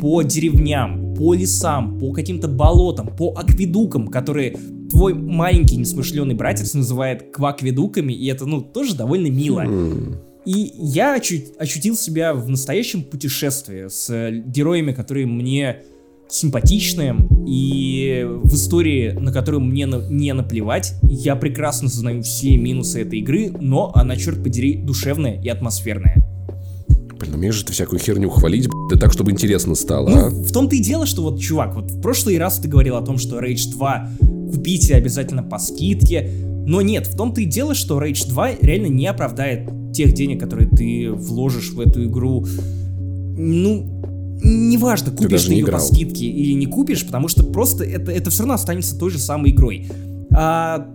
по 0.00 0.22
деревням, 0.22 1.14
по 1.14 1.34
лесам, 1.34 1.98
по 1.98 2.12
каким-то 2.12 2.48
болотам, 2.48 3.08
по 3.16 3.32
акведукам, 3.36 4.08
которые 4.08 4.56
твой 4.90 5.14
маленький 5.14 5.76
несмышленый 5.76 6.34
братец 6.34 6.74
называет 6.74 7.30
квакведуками, 7.32 8.12
и 8.12 8.26
это, 8.26 8.46
ну, 8.46 8.60
тоже 8.60 8.94
довольно 8.94 9.28
мило. 9.28 9.64
И 10.44 10.72
я 10.78 11.16
очу- 11.16 11.42
ощутил 11.58 11.96
себя 11.96 12.32
в 12.32 12.48
настоящем 12.48 13.02
путешествии 13.02 13.88
с 13.88 14.08
э, 14.10 14.42
героями, 14.46 14.92
которые 14.92 15.26
мне 15.26 15.78
симпатичны, 16.28 17.14
и 17.48 18.26
в 18.42 18.54
истории, 18.54 19.10
на 19.12 19.32
которую 19.32 19.62
мне 19.62 19.86
на- 19.86 20.06
не 20.08 20.32
наплевать, 20.34 20.94
я 21.02 21.34
прекрасно 21.36 21.88
знаю 21.88 22.22
все 22.22 22.56
минусы 22.56 23.02
этой 23.02 23.20
игры, 23.20 23.52
но 23.60 23.92
она, 23.94 24.16
черт 24.16 24.42
подери, 24.42 24.76
душевная 24.76 25.40
и 25.40 25.48
атмосферная. 25.48 26.25
Блин, 27.18 27.34
умеешь 27.34 27.54
же 27.54 27.64
ты 27.64 27.72
всякую 27.72 27.98
херню 27.98 28.28
хвалить, 28.28 28.68
да 28.90 28.98
так, 28.98 29.12
чтобы 29.12 29.30
интересно 29.30 29.74
стало, 29.74 30.08
ну, 30.08 30.26
а? 30.26 30.30
в 30.30 30.52
том-то 30.52 30.76
и 30.76 30.80
дело, 30.80 31.06
что 31.06 31.22
вот, 31.22 31.40
чувак, 31.40 31.74
вот 31.74 31.90
в 31.90 32.00
прошлый 32.00 32.38
раз 32.38 32.58
ты 32.58 32.68
говорил 32.68 32.96
о 32.96 33.02
том, 33.02 33.18
что 33.18 33.38
Rage 33.40 33.70
2 33.70 34.10
купите 34.52 34.94
обязательно 34.94 35.42
по 35.42 35.58
скидке, 35.58 36.30
но 36.66 36.82
нет, 36.82 37.06
в 37.06 37.16
том-то 37.16 37.40
и 37.40 37.44
дело, 37.44 37.74
что 37.74 38.02
Rage 38.02 38.28
2 38.28 38.56
реально 38.60 38.86
не 38.86 39.06
оправдает 39.06 39.70
тех 39.94 40.12
денег, 40.12 40.40
которые 40.40 40.68
ты 40.68 41.10
вложишь 41.10 41.70
в 41.70 41.80
эту 41.80 42.04
игру. 42.04 42.44
Ну, 43.38 43.86
неважно, 44.42 45.10
купишь 45.10 45.42
ты, 45.42 45.48
ты 45.48 45.54
ее 45.54 45.62
играл. 45.62 45.80
по 45.80 45.86
скидке 45.86 46.26
или 46.26 46.52
не 46.52 46.66
купишь, 46.66 47.06
потому 47.06 47.28
что 47.28 47.44
просто 47.44 47.84
это, 47.84 48.12
это 48.12 48.30
все 48.30 48.40
равно 48.40 48.54
останется 48.54 48.98
той 48.98 49.10
же 49.10 49.18
самой 49.18 49.52
игрой. 49.52 49.88
А, 50.32 50.86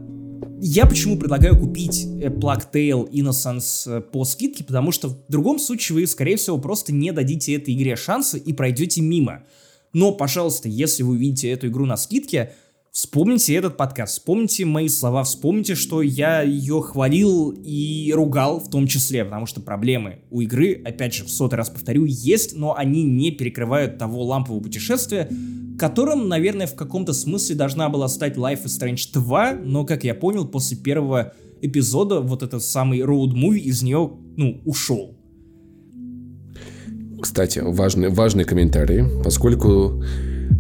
я 0.64 0.86
почему 0.86 1.18
предлагаю 1.18 1.58
купить 1.58 2.06
Plague 2.06 2.68
Tale 2.72 3.10
Innocence 3.12 3.98
э, 3.98 4.02
по 4.02 4.24
скидке, 4.24 4.64
потому 4.64 4.92
что 4.92 5.10
в 5.10 5.18
другом 5.28 5.58
случае 5.58 5.96
вы, 5.96 6.08
скорее 6.08 6.36
всего, 6.38 6.60
просто 6.60 6.94
не 6.94 7.12
дадите 7.12 7.56
этой 7.56 7.74
игре 7.74 7.96
шанса 7.96 8.38
и 8.38 8.54
пройдете 8.54 9.02
мимо. 9.02 9.44
Но, 9.92 10.12
пожалуйста, 10.12 10.70
если 10.70 11.02
вы 11.02 11.14
увидите 11.14 11.50
эту 11.50 11.68
игру 11.68 11.88
на 11.88 11.98
скидке, 11.98 12.54
Вспомните 12.92 13.56
этот 13.56 13.78
подкаст, 13.78 14.16
вспомните 14.18 14.66
мои 14.66 14.90
слова, 14.90 15.24
вспомните, 15.24 15.76
что 15.76 16.02
я 16.02 16.42
ее 16.42 16.82
хвалил 16.82 17.52
и 17.52 18.12
ругал 18.14 18.60
в 18.60 18.70
том 18.70 18.86
числе, 18.86 19.24
потому 19.24 19.46
что 19.46 19.62
проблемы 19.62 20.20
у 20.30 20.42
игры, 20.42 20.82
опять 20.84 21.14
же, 21.14 21.24
в 21.24 21.30
сотый 21.30 21.56
раз 21.56 21.70
повторю, 21.70 22.04
есть, 22.04 22.54
но 22.54 22.76
они 22.76 23.04
не 23.04 23.32
перекрывают 23.32 23.98
того 23.98 24.26
лампового 24.26 24.62
путешествия, 24.62 25.30
которым, 25.80 26.28
наверное, 26.28 26.68
в 26.68 26.76
каком-то 26.76 27.14
смысле 27.14 27.56
должна 27.56 27.88
была 27.88 28.10
стать 28.10 28.36
Life 28.36 28.66
is 28.66 28.78
Strange 28.78 29.14
2, 29.14 29.54
но, 29.64 29.86
как 29.86 30.04
я 30.04 30.14
понял, 30.14 30.46
после 30.46 30.76
первого 30.76 31.32
эпизода 31.62 32.20
вот 32.20 32.44
этот 32.44 32.62
самый 32.62 33.00
movie 33.00 33.60
из 33.60 33.82
нее, 33.84 34.12
ну, 34.36 34.62
ушел. 34.66 35.18
Кстати, 37.22 37.60
важный, 37.60 38.10
важный 38.10 38.44
комментарий, 38.44 39.06
поскольку 39.24 40.04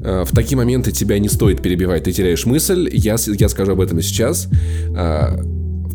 в 0.02 0.30
такие 0.34 0.58
моменты 0.58 0.92
тебя 0.92 1.20
не 1.20 1.30
стоит 1.30 1.62
перебивать, 1.62 2.04
ты 2.06 2.12
теряешь 2.12 2.46
мысль, 2.46 2.90
я, 2.92 3.18
я 3.40 3.50
скажу 3.50 3.74
об 3.74 3.82
этом 3.82 4.02
сейчас. 4.02 4.48
Э, 4.96 5.38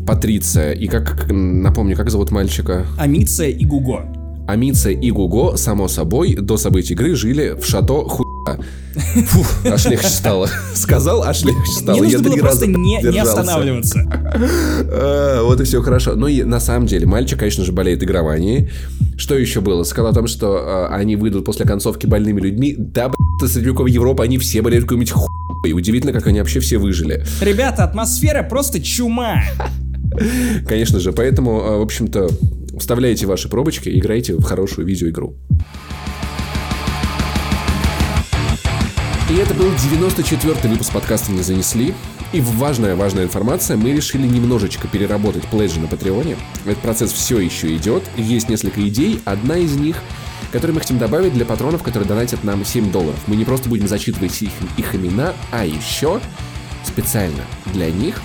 Патриция 0.07 0.71
и 0.71 0.87
как, 0.87 1.29
напомню, 1.29 1.97
как 1.97 2.09
зовут 2.09 2.31
мальчика? 2.31 2.85
Амиция 2.97 3.49
и 3.49 3.65
Гуго. 3.65 4.05
Амиция 4.47 4.93
и 4.93 5.11
Гуго, 5.11 5.57
само 5.57 5.89
собой, 5.89 6.35
до 6.35 6.55
событий 6.55 6.93
игры 6.93 7.13
жили 7.15 7.57
в 7.59 7.65
шато 7.65 8.05
хуя. 8.07 8.57
Фух, 8.95 9.47
аж 9.65 9.85
легче 9.87 10.07
стало. 10.07 10.49
Сказал, 10.73 11.23
аж 11.23 11.43
легче 11.43 11.71
стало. 11.73 11.97
Мне 11.97 12.17
нужно 12.17 12.29
было 12.29 12.37
просто 12.37 12.67
не, 12.67 13.01
не 13.01 13.19
останавливаться. 13.19 13.99
А, 14.09 15.43
вот 15.43 15.59
и 15.59 15.65
все 15.65 15.81
хорошо. 15.81 16.15
Но 16.15 16.29
и, 16.29 16.43
на 16.43 16.61
самом 16.61 16.87
деле, 16.87 17.05
мальчик, 17.05 17.37
конечно 17.37 17.65
же, 17.65 17.73
болеет 17.73 18.01
игрованием. 18.01 18.69
Что 19.17 19.35
еще 19.35 19.61
было? 19.61 19.83
Сказал 19.83 20.11
о 20.11 20.15
том, 20.15 20.27
что 20.27 20.57
э, 20.57 20.95
они 20.95 21.15
выйдут 21.15 21.43
после 21.43 21.65
концовки 21.65 22.05
больными 22.05 22.39
людьми. 22.39 22.75
Да, 22.77 23.11
блядь, 23.39 23.51
средневековой 23.51 23.91
Европы 23.91 24.23
они 24.23 24.37
все 24.37 24.61
болеют 24.61 24.85
какой-нибудь 24.85 25.11
хуй. 25.11 25.71
Удивительно, 25.73 26.13
как 26.13 26.27
они 26.27 26.39
вообще 26.39 26.59
все 26.59 26.77
выжили. 26.77 27.23
Ребята, 27.41 27.83
атмосфера 27.83 28.43
просто 28.43 28.81
чума. 28.81 29.43
Конечно 30.67 30.99
же, 30.99 31.11
поэтому, 31.11 31.59
в 31.79 31.81
общем-то, 31.81 32.29
вставляйте 32.79 33.25
ваши 33.25 33.49
пробочки 33.49 33.89
и 33.89 33.99
играйте 33.99 34.35
в 34.35 34.43
хорошую 34.43 34.87
видеоигру. 34.87 35.35
И 39.29 39.35
это 39.35 39.53
был 39.53 39.67
94-й 39.67 40.69
выпуск 40.69 40.93
подкаста 40.93 41.33
«Не 41.33 41.41
занесли». 41.41 41.93
И 42.31 42.39
важная-важная 42.41 43.25
информация, 43.25 43.75
мы 43.75 43.91
решили 43.91 44.25
немножечко 44.25 44.87
переработать 44.87 45.45
пледжи 45.47 45.79
на 45.79 45.87
Патреоне. 45.87 46.37
Этот 46.65 46.77
процесс 46.77 47.11
все 47.11 47.39
еще 47.39 47.75
идет, 47.75 48.03
есть 48.15 48.47
несколько 48.47 48.85
идей, 48.87 49.19
одна 49.25 49.57
из 49.57 49.75
них 49.75 49.97
которые 50.51 50.73
мы 50.73 50.81
хотим 50.81 50.97
добавить 50.97 51.33
для 51.33 51.45
патронов, 51.45 51.83
которые 51.83 52.07
донатят 52.07 52.43
нам 52.43 52.65
7 52.65 52.91
долларов. 52.91 53.19
Мы 53.27 53.35
не 53.35 53.45
просто 53.45 53.69
будем 53.69 53.87
зачитывать 53.87 54.41
их, 54.41 54.51
их 54.77 54.95
имена, 54.95 55.33
а 55.51 55.65
еще 55.65 56.19
специально 56.85 57.43
для 57.73 57.91
них 57.91 58.19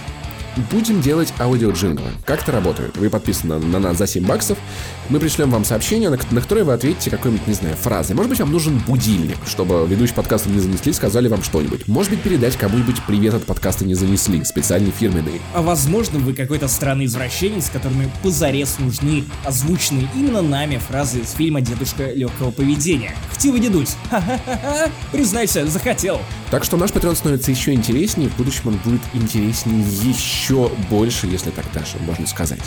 будем 0.71 1.01
делать 1.01 1.33
аудиоджинглы. 1.39 2.11
Как 2.25 2.43
это 2.43 2.53
работает? 2.53 2.97
Вы 2.97 3.11
подписаны 3.11 3.59
на 3.59 3.79
нас 3.79 3.97
за 3.97 4.07
7 4.07 4.27
баксов, 4.27 4.59
мы 5.09 5.19
пришлем 5.19 5.51
вам 5.51 5.65
сообщение, 5.65 6.11
на, 6.11 6.19
на 6.31 6.41
которое 6.41 6.65
вы 6.65 6.73
ответите 6.73 7.11
какой-нибудь, 7.11 7.47
не 7.47 7.55
знаю, 7.55 7.77
фразой. 7.77 8.15
Может 8.15 8.31
быть, 8.31 8.41
вам 8.41 8.53
нужен 8.53 8.79
будильник, 8.79 9.37
чтобы 9.47 9.87
ведущий 9.87 10.15
подкаста 10.15 10.49
не 10.49 10.61
занесли, 10.61 10.93
сказали 10.93 11.29
вам 11.29 11.43
что-нибудь. 11.43 11.89
Может 11.89 12.13
быть, 12.13 12.23
передать 12.23 12.57
кому-нибудь 12.57 13.03
привет 13.07 13.35
от 13.35 13.45
подкаста 13.45 13.85
не 13.85 13.95
занесли, 13.95 14.45
специальный 14.45 14.91
фирменный. 14.91 15.41
А 15.55 15.63
возможно, 15.63 16.19
вы 16.19 16.35
какой-то 16.35 16.69
странный 16.69 17.07
извращенец, 17.07 17.69
которыми 17.71 18.11
позарез 18.23 18.79
нужны 18.79 19.25
озвученные 19.45 20.09
именно 20.15 20.43
нами 20.43 20.79
фразы 20.79 21.21
из 21.21 21.33
фильма 21.33 21.61
«Дедушка 21.61 22.13
легкого 22.13 22.51
поведения». 22.51 23.15
Хтивый 23.33 23.61
дедусь. 23.61 23.97
Ха-ха-ха. 24.11 24.91
Признайся, 25.11 25.67
захотел. 25.67 26.21
Так 26.51 26.65
что 26.65 26.77
наш 26.77 26.93
патрон 26.93 27.17
становится 27.17 27.51
еще 27.51 27.73
интереснее, 27.73 28.29
в 28.29 28.37
будущем 28.37 28.69
он 28.69 28.77
будет 28.85 29.03
интереснее 29.15 29.85
еще 30.05 30.71
больше, 30.91 31.27
если 31.27 31.51
так 31.51 31.65
даже 31.73 31.99
можно 32.01 32.27
сказать. 32.27 32.61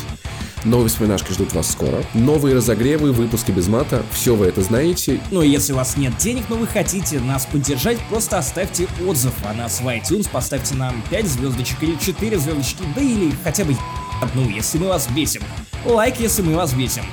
Новые 0.64 0.90
вспоминашки 0.90 1.32
ждут 1.32 1.54
вас 1.54 1.72
скоро. 1.72 2.04
Новые 2.36 2.54
разогревы, 2.54 3.14
выпуски 3.14 3.52
без 3.52 3.70
мата. 3.70 4.04
Все 4.12 4.36
вы 4.36 4.48
это 4.48 4.62
знаете. 4.62 5.22
Ну 5.32 5.42
и 5.42 5.48
если 5.48 5.72
у 5.72 5.78
вас 5.78 5.96
нет 5.96 6.18
денег, 6.18 6.44
но 6.50 6.58
вы 6.58 6.68
хотите 6.68 7.18
нас 7.22 7.46
поддержать, 7.46 7.98
просто 8.10 8.38
оставьте 8.38 8.90
отзыв 9.08 9.32
о 9.46 9.54
нас 9.54 9.80
в 9.80 9.88
iTunes, 9.88 10.30
поставьте 10.30 10.76
нам 10.76 11.02
5 11.10 11.28
звездочек 11.28 11.82
или 11.82 11.96
4 11.96 12.38
звездочки, 12.38 12.84
да 12.94 13.00
или 13.00 13.32
хотя 13.42 13.64
бы 13.64 13.74
одну, 14.22 14.50
если 14.50 14.78
мы 14.80 14.88
вас 14.90 15.08
бесим. 15.16 15.44
Лайк, 15.86 16.20
если 16.20 16.42
мы 16.42 16.56
вас 16.56 16.74
бесим. 16.74 17.06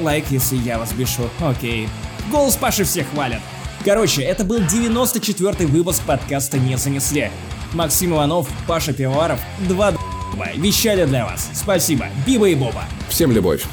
Лайк, 0.00 0.26
если 0.30 0.54
я 0.54 0.78
вас 0.78 0.92
бешу. 0.92 1.28
Окей. 1.40 1.88
Голос 2.30 2.54
Паши 2.54 2.84
всех 2.84 3.10
хвалят. 3.10 3.40
Короче, 3.84 4.22
это 4.22 4.44
был 4.44 4.60
94-й 4.60 5.66
выпуск 5.66 6.02
подкаста 6.06 6.56
«Не 6.56 6.78
занесли». 6.78 7.32
Максим 7.72 8.12
Иванов, 8.12 8.48
Паша 8.68 8.92
Пивоваров, 8.92 9.40
два 9.68 9.92
вещали 10.54 11.04
для 11.04 11.24
вас. 11.24 11.50
Спасибо, 11.52 12.06
Биба 12.24 12.48
и 12.48 12.54
Боба. 12.54 12.84
Всем 13.08 13.32
любовь. 13.32 13.64